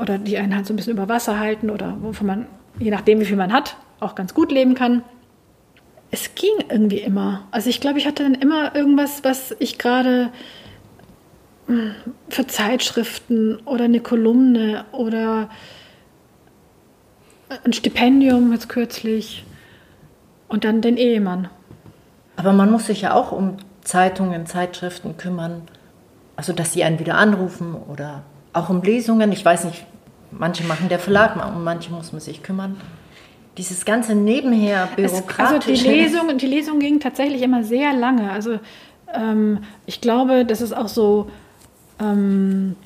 oder 0.00 0.18
die 0.18 0.38
einen 0.38 0.54
halt 0.54 0.66
so 0.66 0.72
ein 0.72 0.76
bisschen 0.76 0.92
über 0.92 1.08
Wasser 1.08 1.38
halten 1.38 1.70
oder 1.70 1.96
wovon 2.00 2.26
man, 2.26 2.46
je 2.78 2.90
nachdem, 2.90 3.20
wie 3.20 3.24
viel 3.24 3.36
man 3.36 3.52
hat, 3.52 3.76
auch 4.00 4.14
ganz 4.14 4.34
gut 4.34 4.52
leben 4.52 4.74
kann. 4.74 5.02
Es 6.10 6.34
ging 6.34 6.52
irgendwie 6.70 6.98
immer. 6.98 7.46
Also 7.50 7.68
ich 7.68 7.80
glaube, 7.80 7.98
ich 7.98 8.06
hatte 8.06 8.22
dann 8.22 8.34
immer 8.34 8.74
irgendwas, 8.74 9.24
was 9.24 9.54
ich 9.58 9.78
gerade 9.78 10.30
für 12.30 12.46
Zeitschriften 12.46 13.58
oder 13.66 13.84
eine 13.84 14.00
Kolumne 14.00 14.86
oder 14.92 15.50
ein 17.64 17.72
Stipendium 17.72 18.52
jetzt 18.52 18.68
kürzlich 18.68 19.44
und 20.48 20.64
dann 20.64 20.80
den 20.80 20.96
Ehemann. 20.96 21.48
Aber 22.36 22.52
man 22.52 22.70
muss 22.70 22.86
sich 22.86 23.02
ja 23.02 23.14
auch 23.14 23.32
um 23.32 23.58
Zeitungen, 23.82 24.46
Zeitschriften 24.46 25.16
kümmern, 25.16 25.62
also 26.36 26.52
dass 26.52 26.72
sie 26.72 26.84
einen 26.84 26.98
wieder 27.00 27.16
anrufen 27.16 27.74
oder 27.74 28.22
auch 28.58 28.70
um 28.70 28.82
Lesungen. 28.82 29.32
Ich 29.32 29.44
weiß 29.44 29.64
nicht, 29.64 29.84
manche 30.30 30.64
machen 30.64 30.88
der 30.88 30.98
Verlag, 30.98 31.36
um 31.54 31.64
manche 31.64 31.90
muss 31.92 32.12
man 32.12 32.20
sich 32.20 32.42
kümmern. 32.42 32.80
Dieses 33.56 33.84
ganze 33.84 34.14
nebenher 34.14 34.88
bürokratische. 34.94 35.42
also 35.42 35.84
die 35.84 35.88
Lesung, 35.88 36.38
die 36.38 36.46
Lesung 36.46 36.78
ging 36.78 37.00
tatsächlich 37.00 37.42
immer 37.42 37.64
sehr 37.64 37.92
lange. 37.92 38.30
Also 38.30 38.60
ähm, 39.12 39.60
ich 39.86 40.00
glaube, 40.00 40.44
das 40.44 40.60
ist 40.60 40.76
auch 40.76 40.88
so 40.88 41.28
ähm, 41.98 42.76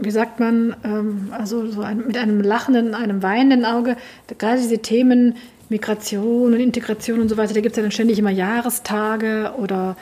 wie 0.00 0.10
sagt 0.10 0.40
man, 0.40 0.76
ähm, 0.84 1.28
also 1.32 1.66
so 1.66 1.82
ein, 1.82 2.06
mit 2.06 2.16
einem 2.16 2.40
lachenden, 2.40 2.94
einem 2.94 3.22
weinenden 3.22 3.64
Auge, 3.64 3.96
gerade 4.38 4.58
diese 4.58 4.78
Themen 4.78 5.36
Migration 5.68 6.54
und 6.54 6.60
Integration 6.60 7.20
und 7.20 7.28
so 7.28 7.36
weiter, 7.36 7.54
da 7.54 7.60
gibt 7.60 7.72
es 7.72 7.76
ja 7.76 7.82
dann 7.82 7.92
ständig 7.92 8.18
immer 8.18 8.30
Jahrestage 8.30 9.52
oder 9.58 9.96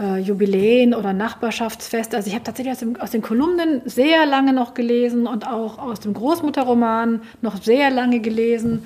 äh, 0.00 0.18
Jubiläen 0.18 0.94
oder 0.94 1.12
Nachbarschaftsfeste. 1.12 2.16
Also 2.16 2.28
ich 2.28 2.34
habe 2.34 2.44
tatsächlich 2.44 2.72
aus, 2.72 2.78
dem, 2.78 2.96
aus, 2.96 3.10
den 3.10 3.22
Kolumnen 3.22 3.82
sehr 3.84 4.26
lange 4.26 4.52
noch 4.52 4.74
gelesen 4.74 5.26
und 5.26 5.46
auch 5.46 5.78
aus 5.78 6.00
dem 6.00 6.14
Großmutterroman 6.14 7.22
noch 7.42 7.62
sehr 7.62 7.90
lange 7.90 8.20
gelesen. 8.20 8.84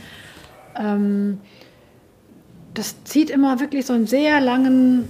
Ähm, 0.76 1.40
das 2.74 3.04
zieht 3.04 3.30
immer 3.30 3.60
wirklich 3.60 3.86
so 3.86 3.92
einen 3.92 4.06
sehr 4.06 4.40
langen 4.40 5.08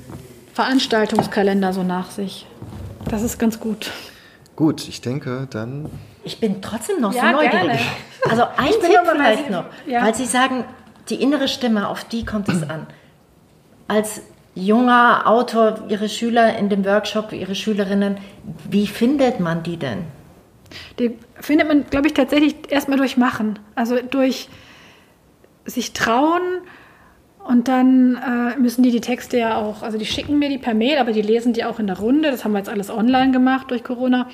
Veranstaltungskalender 0.52 1.72
so 1.72 1.82
nach 1.82 2.10
sich. 2.10 2.46
Das 3.08 3.22
ist 3.22 3.38
ganz 3.38 3.58
gut. 3.58 3.90
Gut, 4.56 4.86
ich 4.86 5.00
denke, 5.00 5.48
dann. 5.50 5.90
Ich 6.22 6.38
bin 6.38 6.62
trotzdem 6.62 7.00
noch 7.00 7.12
ja, 7.12 7.30
so 7.30 7.32
neugierig. 7.32 7.52
Gerne. 7.52 7.78
Also 8.30 8.42
ein 8.56 8.70
Tipp 8.70 9.00
vielleicht 9.10 9.50
noch, 9.50 9.64
ja. 9.86 10.04
weil 10.04 10.14
Sie 10.14 10.26
sagen, 10.26 10.64
die 11.08 11.22
innere 11.22 11.48
Stimme, 11.48 11.88
auf 11.88 12.04
die 12.04 12.24
kommt 12.24 12.48
es 12.48 12.62
an. 12.62 12.86
Als 13.88 14.22
junger 14.54 15.26
Autor, 15.26 15.84
Ihre 15.88 16.08
Schüler 16.08 16.56
in 16.58 16.68
dem 16.68 16.84
Workshop, 16.84 17.32
Ihre 17.32 17.54
Schülerinnen, 17.54 18.18
wie 18.68 18.86
findet 18.86 19.40
man 19.40 19.62
die 19.62 19.76
denn? 19.76 20.04
Die 20.98 21.16
findet 21.40 21.68
man, 21.68 21.86
glaube 21.86 22.06
ich, 22.06 22.14
tatsächlich 22.14 22.56
erstmal 22.68 22.98
durch 22.98 23.16
Machen. 23.16 23.58
Also 23.74 23.98
durch 24.02 24.48
sich 25.66 25.92
trauen, 25.92 26.42
und 27.44 27.68
dann 27.68 28.16
äh, 28.16 28.58
müssen 28.58 28.82
die 28.82 28.90
die 28.90 29.02
Texte 29.02 29.38
ja 29.38 29.58
auch, 29.58 29.82
also 29.82 29.98
die 29.98 30.06
schicken 30.06 30.38
mir 30.38 30.48
die 30.48 30.56
per 30.56 30.72
Mail, 30.72 30.96
aber 30.96 31.12
die 31.12 31.20
lesen 31.20 31.52
die 31.52 31.64
auch 31.64 31.78
in 31.78 31.86
der 31.86 31.98
Runde. 31.98 32.30
Das 32.30 32.42
haben 32.42 32.52
wir 32.52 32.58
jetzt 32.58 32.70
alles 32.70 32.90
online 32.90 33.32
gemacht 33.32 33.70
durch 33.70 33.84
Corona. 33.84 34.28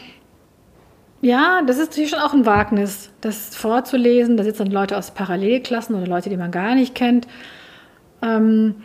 Ja, 1.21 1.61
das 1.67 1.79
ist 1.79 1.91
natürlich 1.91 2.11
schon 2.11 2.21
auch 2.21 2.33
ein 2.33 2.47
Wagnis, 2.47 3.11
das 3.21 3.57
vorzulesen. 3.57 4.37
Da 4.37 4.45
sitzen 4.45 4.71
Leute 4.71 4.97
aus 4.97 5.11
Parallelklassen 5.11 5.97
oder 5.97 6.07
Leute, 6.07 6.31
die 6.31 6.37
man 6.37 6.53
gar 6.53 6.77
nicht 6.77 6.95
kennt. 6.95 7.27
Ähm, 8.23 8.77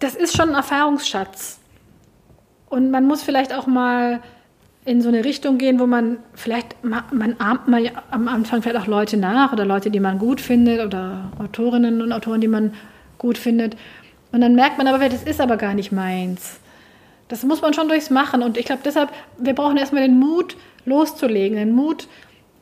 das 0.00 0.14
ist 0.14 0.36
schon 0.36 0.50
ein 0.50 0.54
Erfahrungsschatz. 0.54 1.60
Und 2.68 2.90
man 2.90 3.06
muss 3.06 3.22
vielleicht 3.22 3.54
auch 3.54 3.66
mal 3.66 4.20
in 4.84 5.02
so 5.02 5.08
eine 5.08 5.24
Richtung 5.24 5.58
gehen, 5.58 5.78
wo 5.78 5.86
man 5.86 6.18
vielleicht, 6.34 6.82
man 6.82 7.36
ahmt 7.38 7.68
mal 7.68 7.90
am 8.10 8.28
Anfang 8.28 8.62
vielleicht 8.62 8.82
auch 8.82 8.86
Leute 8.86 9.16
nach 9.16 9.52
oder 9.52 9.66
Leute, 9.66 9.90
die 9.90 10.00
man 10.00 10.18
gut 10.18 10.40
findet 10.40 10.84
oder 10.84 11.30
Autorinnen 11.38 12.00
und 12.00 12.12
Autoren, 12.12 12.40
die 12.40 12.48
man 12.48 12.72
gut 13.18 13.36
findet. 13.36 13.76
Und 14.32 14.40
dann 14.40 14.54
merkt 14.54 14.78
man 14.78 14.86
aber, 14.86 15.08
das 15.08 15.22
ist 15.22 15.40
aber 15.40 15.56
gar 15.56 15.74
nicht 15.74 15.92
meins. 15.92 16.60
Das 17.28 17.42
muss 17.42 17.60
man 17.60 17.74
schon 17.74 17.88
durchs 17.88 18.10
Machen. 18.10 18.42
Und 18.42 18.56
ich 18.56 18.64
glaube 18.64 18.82
deshalb, 18.84 19.10
wir 19.38 19.54
brauchen 19.54 19.76
erstmal 19.76 20.02
den 20.02 20.18
Mut, 20.18 20.56
loszulegen, 20.86 21.58
den 21.58 21.72
Mut, 21.72 22.08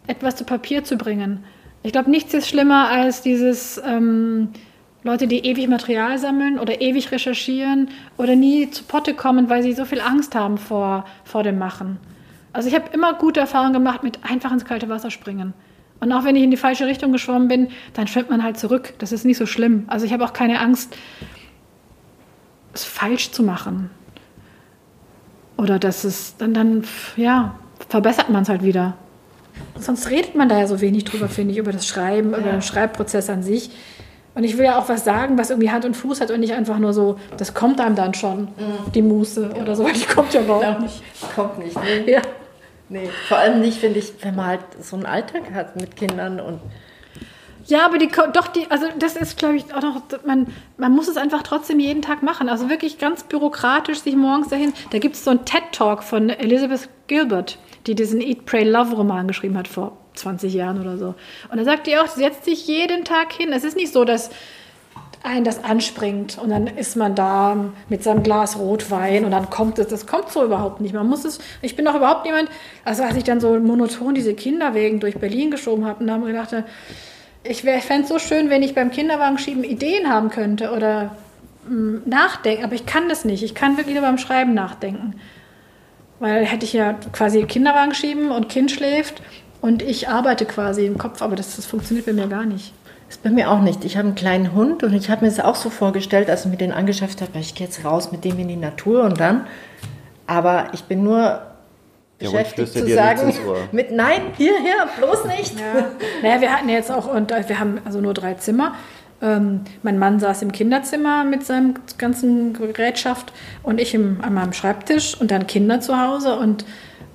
etwas 0.07 0.37
zu 0.37 0.45
Papier 0.45 0.83
zu 0.83 0.97
bringen. 0.97 1.45
Ich 1.83 1.93
glaube, 1.93 2.11
nichts 2.11 2.35
ist 2.35 2.49
schlimmer 2.49 2.89
als 2.89 3.23
dieses 3.23 3.81
ähm, 3.87 4.49
Leute, 5.09 5.27
die 5.27 5.39
ewig 5.39 5.69
Material 5.69 6.19
sammeln 6.19 6.59
oder 6.59 6.83
ewig 6.83 7.11
recherchieren 7.11 7.89
oder 8.19 8.37
nie 8.37 8.71
zu 8.71 8.85
Potte 8.85 9.15
kommen, 9.15 9.49
weil 9.49 9.63
sie 9.63 9.73
so 9.73 9.87
viel 9.87 10.03
Angst 10.03 10.35
haben 10.35 10.59
vor, 10.59 11.07
vor 11.25 11.43
dem 11.43 11.59
Machen. 11.59 11.97
Also 12.53 12.69
ich 12.69 12.75
habe 12.75 12.91
immer 12.93 13.15
gute 13.15 13.41
Erfahrungen 13.41 13.73
gemacht 13.73 14.03
mit 14.03 14.23
einfach 14.23 14.53
ins 14.53 14.67
kalte 14.67 14.91
Wasser 14.91 15.11
springen. 15.11 15.55
Und 16.01 16.13
auch 16.13 16.25
wenn 16.25 16.37
ich 16.37 16.43
in 16.43 16.51
die 16.51 16.59
falsche 16.59 16.85
Richtung 16.85 17.11
geschwommen 17.11 17.49
bin, 17.49 17.69
dann 17.95 18.07
schwimmt 18.07 18.29
man 18.29 18.43
halt 18.43 18.59
zurück. 18.59 18.93
Das 18.99 19.13
ist 19.13 19.25
nicht 19.25 19.39
so 19.39 19.47
schlimm. 19.47 19.85
Also 19.87 20.05
ich 20.05 20.13
habe 20.13 20.27
auch 20.27 20.35
keine 20.35 20.61
Angst, 20.61 20.95
es 22.75 22.85
falsch 22.85 23.31
zu 23.31 23.43
machen. 23.43 23.89
Oder 25.57 25.79
dass 25.79 26.05
es 26.05 26.37
dann, 26.37 26.53
dann 26.53 26.85
ja, 27.17 27.55
verbessert 27.89 28.29
man 28.29 28.43
es 28.43 28.51
halt 28.51 28.63
wieder. 28.63 28.93
Sonst 29.81 30.11
redet 30.11 30.35
man 30.35 30.51
da 30.51 30.59
ja 30.59 30.67
so 30.67 30.83
wenig 30.83 31.05
drüber, 31.05 31.31
finde 31.31 31.53
ich, 31.53 31.59
über 31.59 31.73
das 31.73 31.87
Schreiben, 31.87 32.33
ja. 32.33 32.39
über 32.39 32.51
den 32.51 32.61
Schreibprozess 32.61 33.31
an 33.31 33.43
sich. 33.43 33.71
Und 34.39 34.45
ich 34.45 34.57
will 34.57 34.67
ja 34.67 34.79
auch 34.79 34.89
was 34.89 35.05
sagen, 35.05 35.37
was 35.37 35.51
irgendwie 35.51 35.69
Hand 35.69 35.85
und 35.85 35.97
Fuß 35.97 36.21
hat 36.21 36.31
und 36.31 36.39
nicht 36.39 36.53
einfach 36.53 36.79
nur 36.79 36.93
so, 36.93 37.19
das 37.37 37.55
kommt 37.55 37.81
einem 37.81 37.97
dann 37.97 38.15
schon, 38.15 38.43
mhm. 38.43 38.93
die 38.95 39.03
Muße 39.03 39.51
ja. 39.53 39.61
oder 39.61 39.75
so, 39.75 39.83
weil 39.83 39.95
die 39.95 40.05
kommt 40.05 40.33
ja 40.33 40.43
überhaupt 40.43 40.81
nicht. 40.81 41.03
Kommt 41.35 41.59
nicht, 41.59 41.77
nee. 41.83 42.13
Ja. 42.13 42.21
Nee, 42.89 43.11
vor 43.27 43.39
allem 43.39 43.61
nicht, 43.61 43.79
finde 43.79 43.99
ich, 43.99 44.13
wenn 44.23 44.37
man 44.37 44.47
halt 44.47 44.61
so 44.81 44.95
einen 44.95 45.07
Alltag 45.07 45.53
hat 45.53 45.75
mit 45.75 45.97
Kindern 45.97 46.39
und 46.39 46.61
ja, 47.67 47.85
aber 47.85 47.99
die, 47.99 48.09
doch, 48.33 48.47
die, 48.47 48.71
also 48.71 48.87
das 48.97 49.17
ist, 49.17 49.39
glaube 49.39 49.57
ich, 49.57 49.75
auch 49.75 49.83
noch, 49.83 50.03
man, 50.25 50.47
man 50.77 50.93
muss 50.93 51.09
es 51.09 51.17
einfach 51.17 51.43
trotzdem 51.43 51.81
jeden 51.81 52.01
Tag 52.01 52.23
machen. 52.23 52.49
Also 52.49 52.71
wirklich 52.71 52.97
ganz 52.99 53.25
bürokratisch 53.25 53.99
sich 53.99 54.15
morgens 54.15 54.49
dahin. 54.49 54.73
Da 54.91 55.01
gibt 55.01 55.17
es 55.17 55.25
so 55.25 55.33
einen 55.33 55.45
TED-Talk 55.45 56.05
von 56.05 56.31
Elizabeth 56.31 56.89
Gilbert, 57.09 57.59
die 57.87 57.97
diesen 57.97 58.21
Eat, 58.21 58.47
Pray, 58.47 58.63
Love 58.63 58.95
Roman 58.95 59.27
geschrieben 59.27 59.59
hat 59.59 59.69
vor 59.69 59.99
20 60.19 60.53
Jahren 60.53 60.81
oder 60.81 60.99
so. 60.99 61.15
Und 61.51 61.59
da 61.59 61.65
sagt 61.65 61.87
die 61.87 61.97
auch, 61.97 62.07
setzt 62.07 62.45
sich 62.45 62.67
jeden 62.67 63.05
Tag 63.05 63.33
hin. 63.33 63.53
Es 63.53 63.65
ist 63.65 63.77
nicht 63.77 63.93
so, 63.93 64.05
dass 64.05 64.31
einen 65.23 65.45
das 65.45 65.65
anspringt 65.65 66.39
und 66.39 66.51
dann 66.51 66.67
ist 66.67 66.97
man 66.97 67.15
da 67.15 67.57
mit 67.89 68.03
seinem 68.03 68.23
Glas 68.23 68.59
Rotwein 68.59 69.25
und 69.25 69.33
dann 69.33 69.51
kommt 69.51 69.79
es. 69.79 69.89
Das 69.89 70.07
kommt 70.07 70.31
so 70.31 70.45
überhaupt 70.45 70.81
nicht. 70.81 70.95
Man 70.95 71.09
muss 71.09 71.25
es. 71.25 71.41
Ich 71.61 71.77
bin 71.77 71.87
auch 71.89 71.95
überhaupt 71.95 72.25
niemand. 72.25 72.49
Also 72.85 73.03
als 73.03 73.17
ich 73.17 73.25
dann 73.25 73.41
so 73.41 73.59
monoton 73.59 74.15
diese 74.15 74.35
Kinderwegen 74.35 75.01
durch 75.01 75.19
Berlin 75.19 75.51
geschoben 75.51 75.87
habe, 75.87 76.01
und 76.01 76.07
da 76.07 76.15
habe 76.15 76.31
ich 76.31 76.37
gedacht, 76.37 76.65
ich, 77.45 77.63
fände 77.63 78.03
es 78.03 78.09
so 78.09 78.19
schön, 78.19 78.51
wenn 78.51 78.63
ich 78.63 78.75
beim 78.75 78.91
Kinderwagen 78.91 79.39
schieben 79.39 79.65
Ideen 79.65 80.09
haben 80.09 80.31
könnte 80.31 80.71
oder 80.73 81.17
mh, 81.65 81.69
hm, 81.69 82.03
nachdenken. 82.05 82.65
Aber 82.65 82.75
ich 82.75 82.87
kann 82.87 83.09
das 83.09 83.25
nicht. 83.25 83.43
Ich 83.43 83.55
kann 83.55 83.77
wirklich 83.77 83.95
nur 83.95 84.05
beim 84.05 84.19
Schreiben 84.19 84.55
nachdenken. 84.55 85.15
Weil 86.21 86.45
hätte 86.45 86.65
ich 86.65 86.73
ja 86.73 86.95
quasi 87.13 87.45
Kinderwagen 87.45 87.95
schieben 87.95 88.31
und 88.31 88.49
Kind 88.49 88.71
schläft 88.71 89.23
und 89.61 89.83
ich 89.83 90.09
arbeite 90.09 90.45
quasi 90.45 90.87
im 90.87 90.99
Kopf, 90.99 91.23
aber 91.23 91.37
das, 91.37 91.57
das 91.57 91.67
funktioniert 91.67 92.07
bei 92.07 92.13
mir 92.13 92.29
gar 92.29 92.45
nicht. 92.45 92.73
Das 93.09 93.17
ist 93.17 93.23
bei 93.23 93.31
mir 93.31 93.51
auch 93.51 93.61
nicht. 93.61 93.85
Ich 93.85 93.97
habe 93.97 94.09
einen 94.09 94.15
kleinen 94.15 94.53
Hund 94.53 94.83
und 94.83 94.93
ich 94.93 95.11
habe 95.11 95.25
mir 95.25 95.31
das 95.31 95.41
auch 95.41 95.55
so 95.55 95.71
vorgestellt, 95.71 96.29
als 96.29 96.45
ich 96.45 96.51
mir 96.51 96.59
den 96.59 96.73
angeschafft 96.73 97.23
habe, 97.23 97.39
ich 97.39 97.55
gehe 97.55 97.67
jetzt 97.67 97.85
raus 97.85 98.13
mit 98.13 98.25
dem 98.25 98.39
in 98.39 98.49
die 98.49 98.57
Natur 98.57 99.05
und 99.05 99.19
dann. 99.19 99.47
Aber 100.27 100.69
ich 100.75 100.85
bin 100.85 101.03
nur 101.03 101.41
beschäftigt 102.19 102.73
zu 102.73 102.87
sagen, 102.87 103.33
mit 103.73 103.91
Nein, 103.91 104.21
hierher, 104.37 104.89
bloß 104.99 105.25
nicht. 105.25 105.59
Ja. 105.59 105.87
Naja, 106.23 106.41
wir 106.41 106.53
hatten 106.53 106.69
jetzt 106.69 106.91
auch, 106.91 107.13
und 107.13 107.31
wir 107.31 107.59
haben 107.59 107.81
also 107.85 108.01
nur 108.01 108.13
drei 108.13 108.35
Zimmer. 108.35 108.75
Ähm, 109.21 109.63
mein 109.83 109.99
Mann 109.99 110.21
saß 110.21 110.43
im 110.43 110.53
Kinderzimmer 110.53 111.25
mit 111.25 111.45
seinem 111.45 111.75
ganzen 111.97 112.53
Gerätschaft 112.53 113.33
und 113.63 113.81
ich 113.81 113.95
im, 113.95 114.19
an 114.23 114.35
meinem 114.35 114.53
Schreibtisch 114.53 115.21
und 115.21 115.31
dann 115.31 115.47
Kinder 115.47 115.81
zu 115.81 116.01
Hause 116.01 116.37
und 116.37 116.65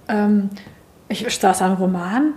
ähm, 0.10 0.50
ich 1.10 1.28
saß 1.38 1.62
am 1.62 1.74
Roman 1.74 2.34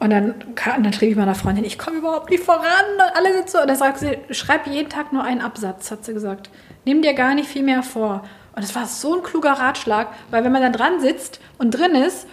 Und 0.00 0.10
dann, 0.10 0.34
dann 0.64 0.92
schrieb 0.92 1.10
ich 1.10 1.16
meiner 1.16 1.34
Freundin, 1.34 1.64
ich 1.64 1.78
komme 1.78 1.98
überhaupt 1.98 2.30
nicht 2.30 2.42
voran. 2.42 2.64
Und 2.94 3.16
alle 3.16 3.34
sind 3.34 3.50
so. 3.50 3.60
Und 3.60 3.68
dann 3.68 3.76
sagt 3.76 3.98
sie, 3.98 4.18
schreib 4.30 4.66
jeden 4.66 4.88
Tag 4.88 5.12
nur 5.12 5.22
einen 5.22 5.42
Absatz, 5.42 5.90
hat 5.90 6.04
sie 6.04 6.14
gesagt. 6.14 6.48
Nimm 6.86 7.02
dir 7.02 7.12
gar 7.12 7.34
nicht 7.34 7.48
viel 7.48 7.62
mehr 7.62 7.82
vor. 7.82 8.24
Und 8.56 8.62
es 8.62 8.74
war 8.74 8.86
so 8.86 9.16
ein 9.16 9.22
kluger 9.22 9.52
Ratschlag, 9.52 10.08
weil 10.30 10.42
wenn 10.42 10.52
man 10.52 10.62
dann 10.62 10.72
dran 10.72 11.00
sitzt 11.00 11.40
und 11.58 11.72
drin 11.72 11.94
ist, 11.94 12.26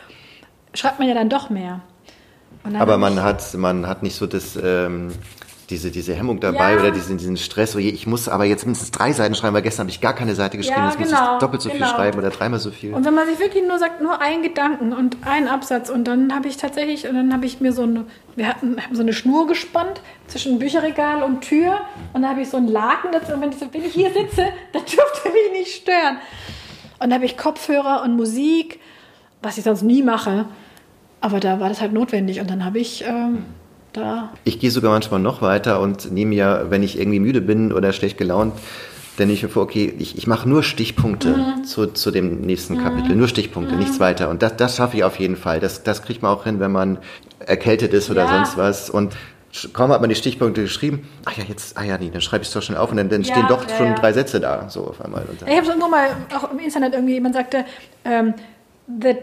schreibt 0.73 0.99
man 0.99 1.07
ja 1.07 1.13
dann 1.13 1.29
doch 1.29 1.49
mehr. 1.49 1.81
Aber 2.73 2.97
man 2.97 3.21
hat, 3.21 3.53
man 3.53 3.87
hat 3.87 4.03
nicht 4.03 4.15
so 4.15 4.27
das, 4.27 4.57
ähm, 4.61 5.13
diese, 5.69 5.91
diese 5.91 6.15
Hemmung 6.15 6.39
dabei 6.39 6.73
ja. 6.73 6.79
oder 6.79 6.91
diesen, 6.91 7.17
diesen 7.17 7.35
Stress, 7.35 7.73
so, 7.73 7.79
ich 7.79 8.07
muss 8.07 8.29
aber 8.29 8.45
jetzt 8.45 8.65
mindestens 8.65 8.91
drei 8.91 9.11
Seiten 9.11 9.35
schreiben, 9.35 9.53
weil 9.53 9.61
gestern 9.61 9.83
habe 9.83 9.89
ich 9.89 9.99
gar 9.99 10.13
keine 10.13 10.33
Seite 10.33 10.55
geschrieben, 10.55 10.79
ja, 10.79 10.85
jetzt 10.87 10.97
genau, 10.97 11.09
muss 11.09 11.33
ich 11.33 11.39
doppelt 11.39 11.61
so 11.61 11.69
genau. 11.69 11.85
viel 11.85 11.93
schreiben 11.93 12.17
oder 12.17 12.29
dreimal 12.29 12.59
so 12.59 12.71
viel. 12.71 12.93
Und 12.93 13.03
wenn 13.03 13.13
man 13.13 13.27
sich 13.27 13.37
wirklich 13.39 13.67
nur 13.67 13.77
sagt, 13.77 14.01
nur 14.01 14.21
einen 14.21 14.43
Gedanken 14.43 14.93
und 14.93 15.17
einen 15.25 15.49
Absatz 15.49 15.89
und 15.89 16.05
dann 16.05 16.33
habe 16.33 16.47
ich 16.47 16.55
tatsächlich, 16.55 17.07
und 17.07 17.15
dann 17.15 17.33
habe 17.33 17.45
ich 17.45 17.59
mir 17.59 17.73
so 17.73 17.83
eine, 17.83 18.05
wir 18.37 18.47
hatten 18.47 18.81
haben 18.81 18.95
so 18.95 19.01
eine 19.01 19.11
Schnur 19.11 19.45
gespannt 19.47 20.01
zwischen 20.27 20.57
Bücherregal 20.57 21.21
und 21.21 21.41
Tür 21.41 21.81
und 22.13 22.21
dann 22.21 22.31
habe 22.31 22.41
ich 22.41 22.49
so 22.49 22.57
einen 22.57 22.69
Laken 22.69 23.11
dazu 23.11 23.33
und 23.33 23.41
wenn 23.41 23.49
ich, 23.49 23.57
so, 23.57 23.67
wenn 23.69 23.83
ich 23.83 23.93
hier 23.93 24.11
sitze, 24.13 24.47
dann 24.71 24.83
dürfte 24.85 25.29
mich 25.29 25.59
nicht 25.59 25.75
stören. 25.81 26.17
Und 26.99 27.09
dann 27.09 27.13
habe 27.13 27.25
ich 27.25 27.37
Kopfhörer 27.37 28.03
und 28.03 28.15
Musik, 28.15 28.79
was 29.41 29.57
ich 29.57 29.65
sonst 29.65 29.81
nie 29.81 30.01
mache, 30.01 30.45
aber 31.19 31.41
da 31.41 31.59
war 31.59 31.67
das 31.67 31.81
halt 31.81 31.91
notwendig 31.91 32.39
und 32.39 32.49
dann 32.49 32.63
habe 32.63 32.79
ich... 32.79 33.03
Ähm, 33.05 33.43
da. 33.97 34.33
Ich 34.43 34.59
gehe 34.59 34.71
sogar 34.71 34.91
manchmal 34.91 35.19
noch 35.19 35.41
weiter 35.41 35.79
und 35.81 36.11
nehme 36.11 36.35
ja, 36.35 36.69
wenn 36.69 36.83
ich 36.83 36.99
irgendwie 36.99 37.19
müde 37.19 37.41
bin 37.41 37.73
oder 37.73 37.91
schlecht 37.93 38.17
gelaunt, 38.17 38.53
dann 39.17 39.29
ich 39.29 39.41
mir 39.43 39.49
vor, 39.49 39.63
okay, 39.63 39.93
ich, 39.97 40.17
ich 40.17 40.27
mache 40.27 40.47
nur 40.47 40.63
Stichpunkte 40.63 41.29
mhm. 41.29 41.63
zu, 41.63 41.87
zu 41.87 42.11
dem 42.11 42.41
nächsten 42.41 42.75
mhm. 42.75 42.83
Kapitel, 42.83 43.15
nur 43.15 43.27
Stichpunkte, 43.27 43.73
mhm. 43.73 43.79
nichts 43.79 43.99
weiter. 43.99 44.29
Und 44.29 44.41
das, 44.43 44.55
das 44.55 44.77
schaffe 44.77 44.97
ich 44.97 45.03
auf 45.03 45.19
jeden 45.19 45.35
Fall. 45.35 45.59
Das, 45.59 45.83
das 45.83 46.03
kriegt 46.03 46.21
man 46.21 46.31
auch 46.31 46.43
hin, 46.43 46.59
wenn 46.59 46.71
man 46.71 46.99
erkältet 47.39 47.93
ist 47.93 48.09
oder 48.11 48.25
ja. 48.25 48.35
sonst 48.35 48.57
was. 48.57 48.89
Und 48.89 49.15
kaum 49.73 49.91
hat 49.91 50.01
man 50.01 50.09
die 50.09 50.15
Stichpunkte 50.15 50.61
geschrieben, 50.61 51.07
ach 51.25 51.35
ja, 51.35 51.43
jetzt, 51.47 51.77
ah 51.77 51.83
ja, 51.83 51.97
nee, 51.97 52.09
dann 52.11 52.21
schreibe 52.21 52.43
ich 52.43 52.49
es 52.49 52.53
doch 52.53 52.61
schnell 52.61 52.77
auf 52.77 52.91
und 52.91 52.97
dann, 52.97 53.09
dann 53.09 53.23
ja, 53.23 53.33
stehen 53.33 53.47
doch 53.47 53.67
ja, 53.67 53.75
schon 53.75 53.95
drei 53.95 54.13
Sätze 54.13 54.39
da, 54.39 54.69
so 54.69 54.87
auf 54.87 55.03
einmal. 55.03 55.25
ich 55.45 55.57
habe 55.57 55.65
schon 55.65 55.79
mal 55.79 56.09
auch 56.35 56.51
im 56.51 56.59
Internet 56.59 56.93
irgendwie 56.93 57.13
jemand 57.13 57.35
sagte, 57.35 57.65
um, 58.03 58.11
ähm, 58.11 58.33
the 58.87 59.15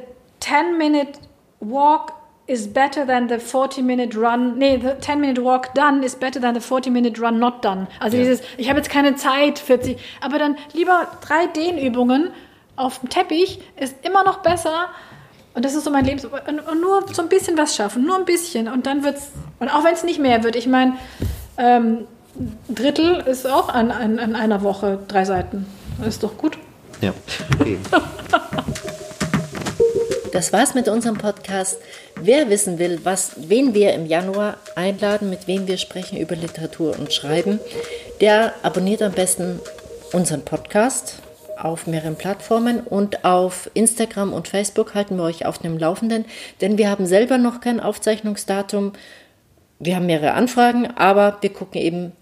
10-minute 0.42 1.20
walk 1.60 2.12
is 2.46 2.66
better 2.66 3.06
than 3.06 3.28
the 3.28 3.38
40 3.38 3.82
minute 3.82 4.14
run, 4.14 4.58
nee, 4.58 4.78
the 4.78 4.94
10 5.00 5.20
minute 5.20 5.42
walk 5.42 5.74
done 5.74 6.04
is 6.04 6.14
better 6.14 6.40
than 6.40 6.54
the 6.54 6.60
40 6.60 6.90
minute 6.90 7.20
run 7.20 7.38
not 7.38 7.64
done. 7.64 7.86
Also 8.00 8.16
ja. 8.16 8.24
dieses, 8.24 8.42
ich 8.58 8.68
habe 8.68 8.78
jetzt 8.78 8.90
keine 8.90 9.16
Zeit, 9.16 9.58
40, 9.58 9.98
aber 10.20 10.38
dann 10.38 10.56
lieber 10.72 11.08
drei 11.26 11.46
Dehnübungen 11.46 12.30
auf 12.76 12.98
dem 12.98 13.08
Teppich 13.08 13.60
ist 13.76 13.96
immer 14.02 14.24
noch 14.24 14.38
besser. 14.38 14.88
Und 15.54 15.64
das 15.64 15.74
ist 15.74 15.84
so 15.84 15.90
mein 15.90 16.04
Lebens... 16.04 16.24
Und 16.24 16.80
nur 16.80 17.06
so 17.12 17.22
ein 17.22 17.28
bisschen 17.28 17.56
was 17.56 17.76
schaffen, 17.76 18.04
nur 18.04 18.16
ein 18.16 18.24
bisschen. 18.24 18.68
Und 18.68 18.86
dann 18.86 19.04
wird's... 19.04 19.30
Und 19.60 19.68
auch 19.68 19.84
wenn 19.84 19.94
es 19.94 20.02
nicht 20.02 20.18
mehr 20.18 20.42
wird, 20.42 20.56
ich 20.56 20.66
meine, 20.66 20.94
ähm, 21.56 22.08
Drittel 22.68 23.20
ist 23.20 23.46
auch 23.46 23.68
an, 23.68 23.92
an, 23.92 24.18
an 24.18 24.34
einer 24.34 24.62
Woche 24.62 24.98
drei 25.06 25.24
Seiten. 25.24 25.66
Das 25.98 26.08
ist 26.08 26.22
doch 26.24 26.36
gut. 26.36 26.58
Ja, 27.00 27.12
okay. 27.60 27.78
Das 30.34 30.52
war's 30.52 30.74
mit 30.74 30.88
unserem 30.88 31.16
Podcast. 31.16 31.78
Wer 32.20 32.50
wissen 32.50 32.80
will, 32.80 32.98
was, 33.04 33.34
wen 33.36 33.72
wir 33.72 33.94
im 33.94 34.04
Januar 34.04 34.56
einladen, 34.74 35.30
mit 35.30 35.46
wem 35.46 35.68
wir 35.68 35.78
sprechen 35.78 36.18
über 36.18 36.34
Literatur 36.34 36.98
und 36.98 37.12
Schreiben, 37.12 37.60
der 38.20 38.52
abonniert 38.64 39.00
am 39.00 39.12
besten 39.12 39.60
unseren 40.12 40.44
Podcast 40.44 41.20
auf 41.56 41.86
mehreren 41.86 42.16
Plattformen 42.16 42.80
und 42.80 43.24
auf 43.24 43.70
Instagram 43.74 44.32
und 44.32 44.48
Facebook 44.48 44.96
halten 44.96 45.18
wir 45.18 45.22
euch 45.22 45.46
auf 45.46 45.58
dem 45.58 45.78
Laufenden, 45.78 46.24
denn 46.60 46.78
wir 46.78 46.90
haben 46.90 47.06
selber 47.06 47.38
noch 47.38 47.60
kein 47.60 47.78
Aufzeichnungsdatum. 47.78 48.92
Wir 49.78 49.94
haben 49.94 50.06
mehrere 50.06 50.32
Anfragen, 50.32 50.88
aber 50.96 51.38
wir 51.42 51.52
gucken 51.52 51.80
eben, 51.80 52.12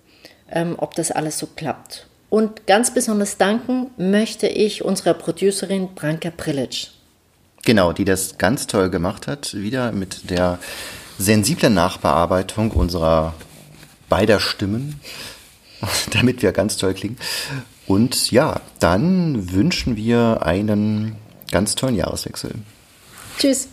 ähm, 0.51 0.75
ob 0.77 0.95
das 0.97 1.13
alles 1.13 1.39
so 1.39 1.47
klappt. 1.47 2.09
Und 2.29 2.67
ganz 2.67 2.93
besonders 2.93 3.39
danken 3.39 3.91
möchte 3.97 4.49
ich 4.49 4.85
unserer 4.85 5.15
Producerin 5.15 5.95
Branka 5.95 6.29
Prilic. 6.29 6.91
Genau, 7.65 7.93
die 7.93 8.05
das 8.05 8.39
ganz 8.39 8.67
toll 8.67 8.91
gemacht 8.91 9.27
hat, 9.27 9.55
wieder 9.55 9.93
mit 9.93 10.31
der 10.31 10.59
sensiblen 11.19 11.75
Nachbearbeitung 11.75 12.73
unserer 12.73 13.35
beider 14.09 14.41
Stimmen, 14.41 15.01
damit 16.11 16.43
wir 16.43 16.53
ganz 16.53 16.77
toll 16.77 16.95
klingen. 16.95 17.19
Und 17.87 18.31
ja, 18.31 18.61
dann 18.81 19.53
wünschen 19.53 19.97
wir 19.97 20.43
einen 20.45 21.17
ganz 21.51 21.75
tollen 21.75 21.95
Jahreswechsel. 21.95 22.55
Tschüss. 23.39 23.69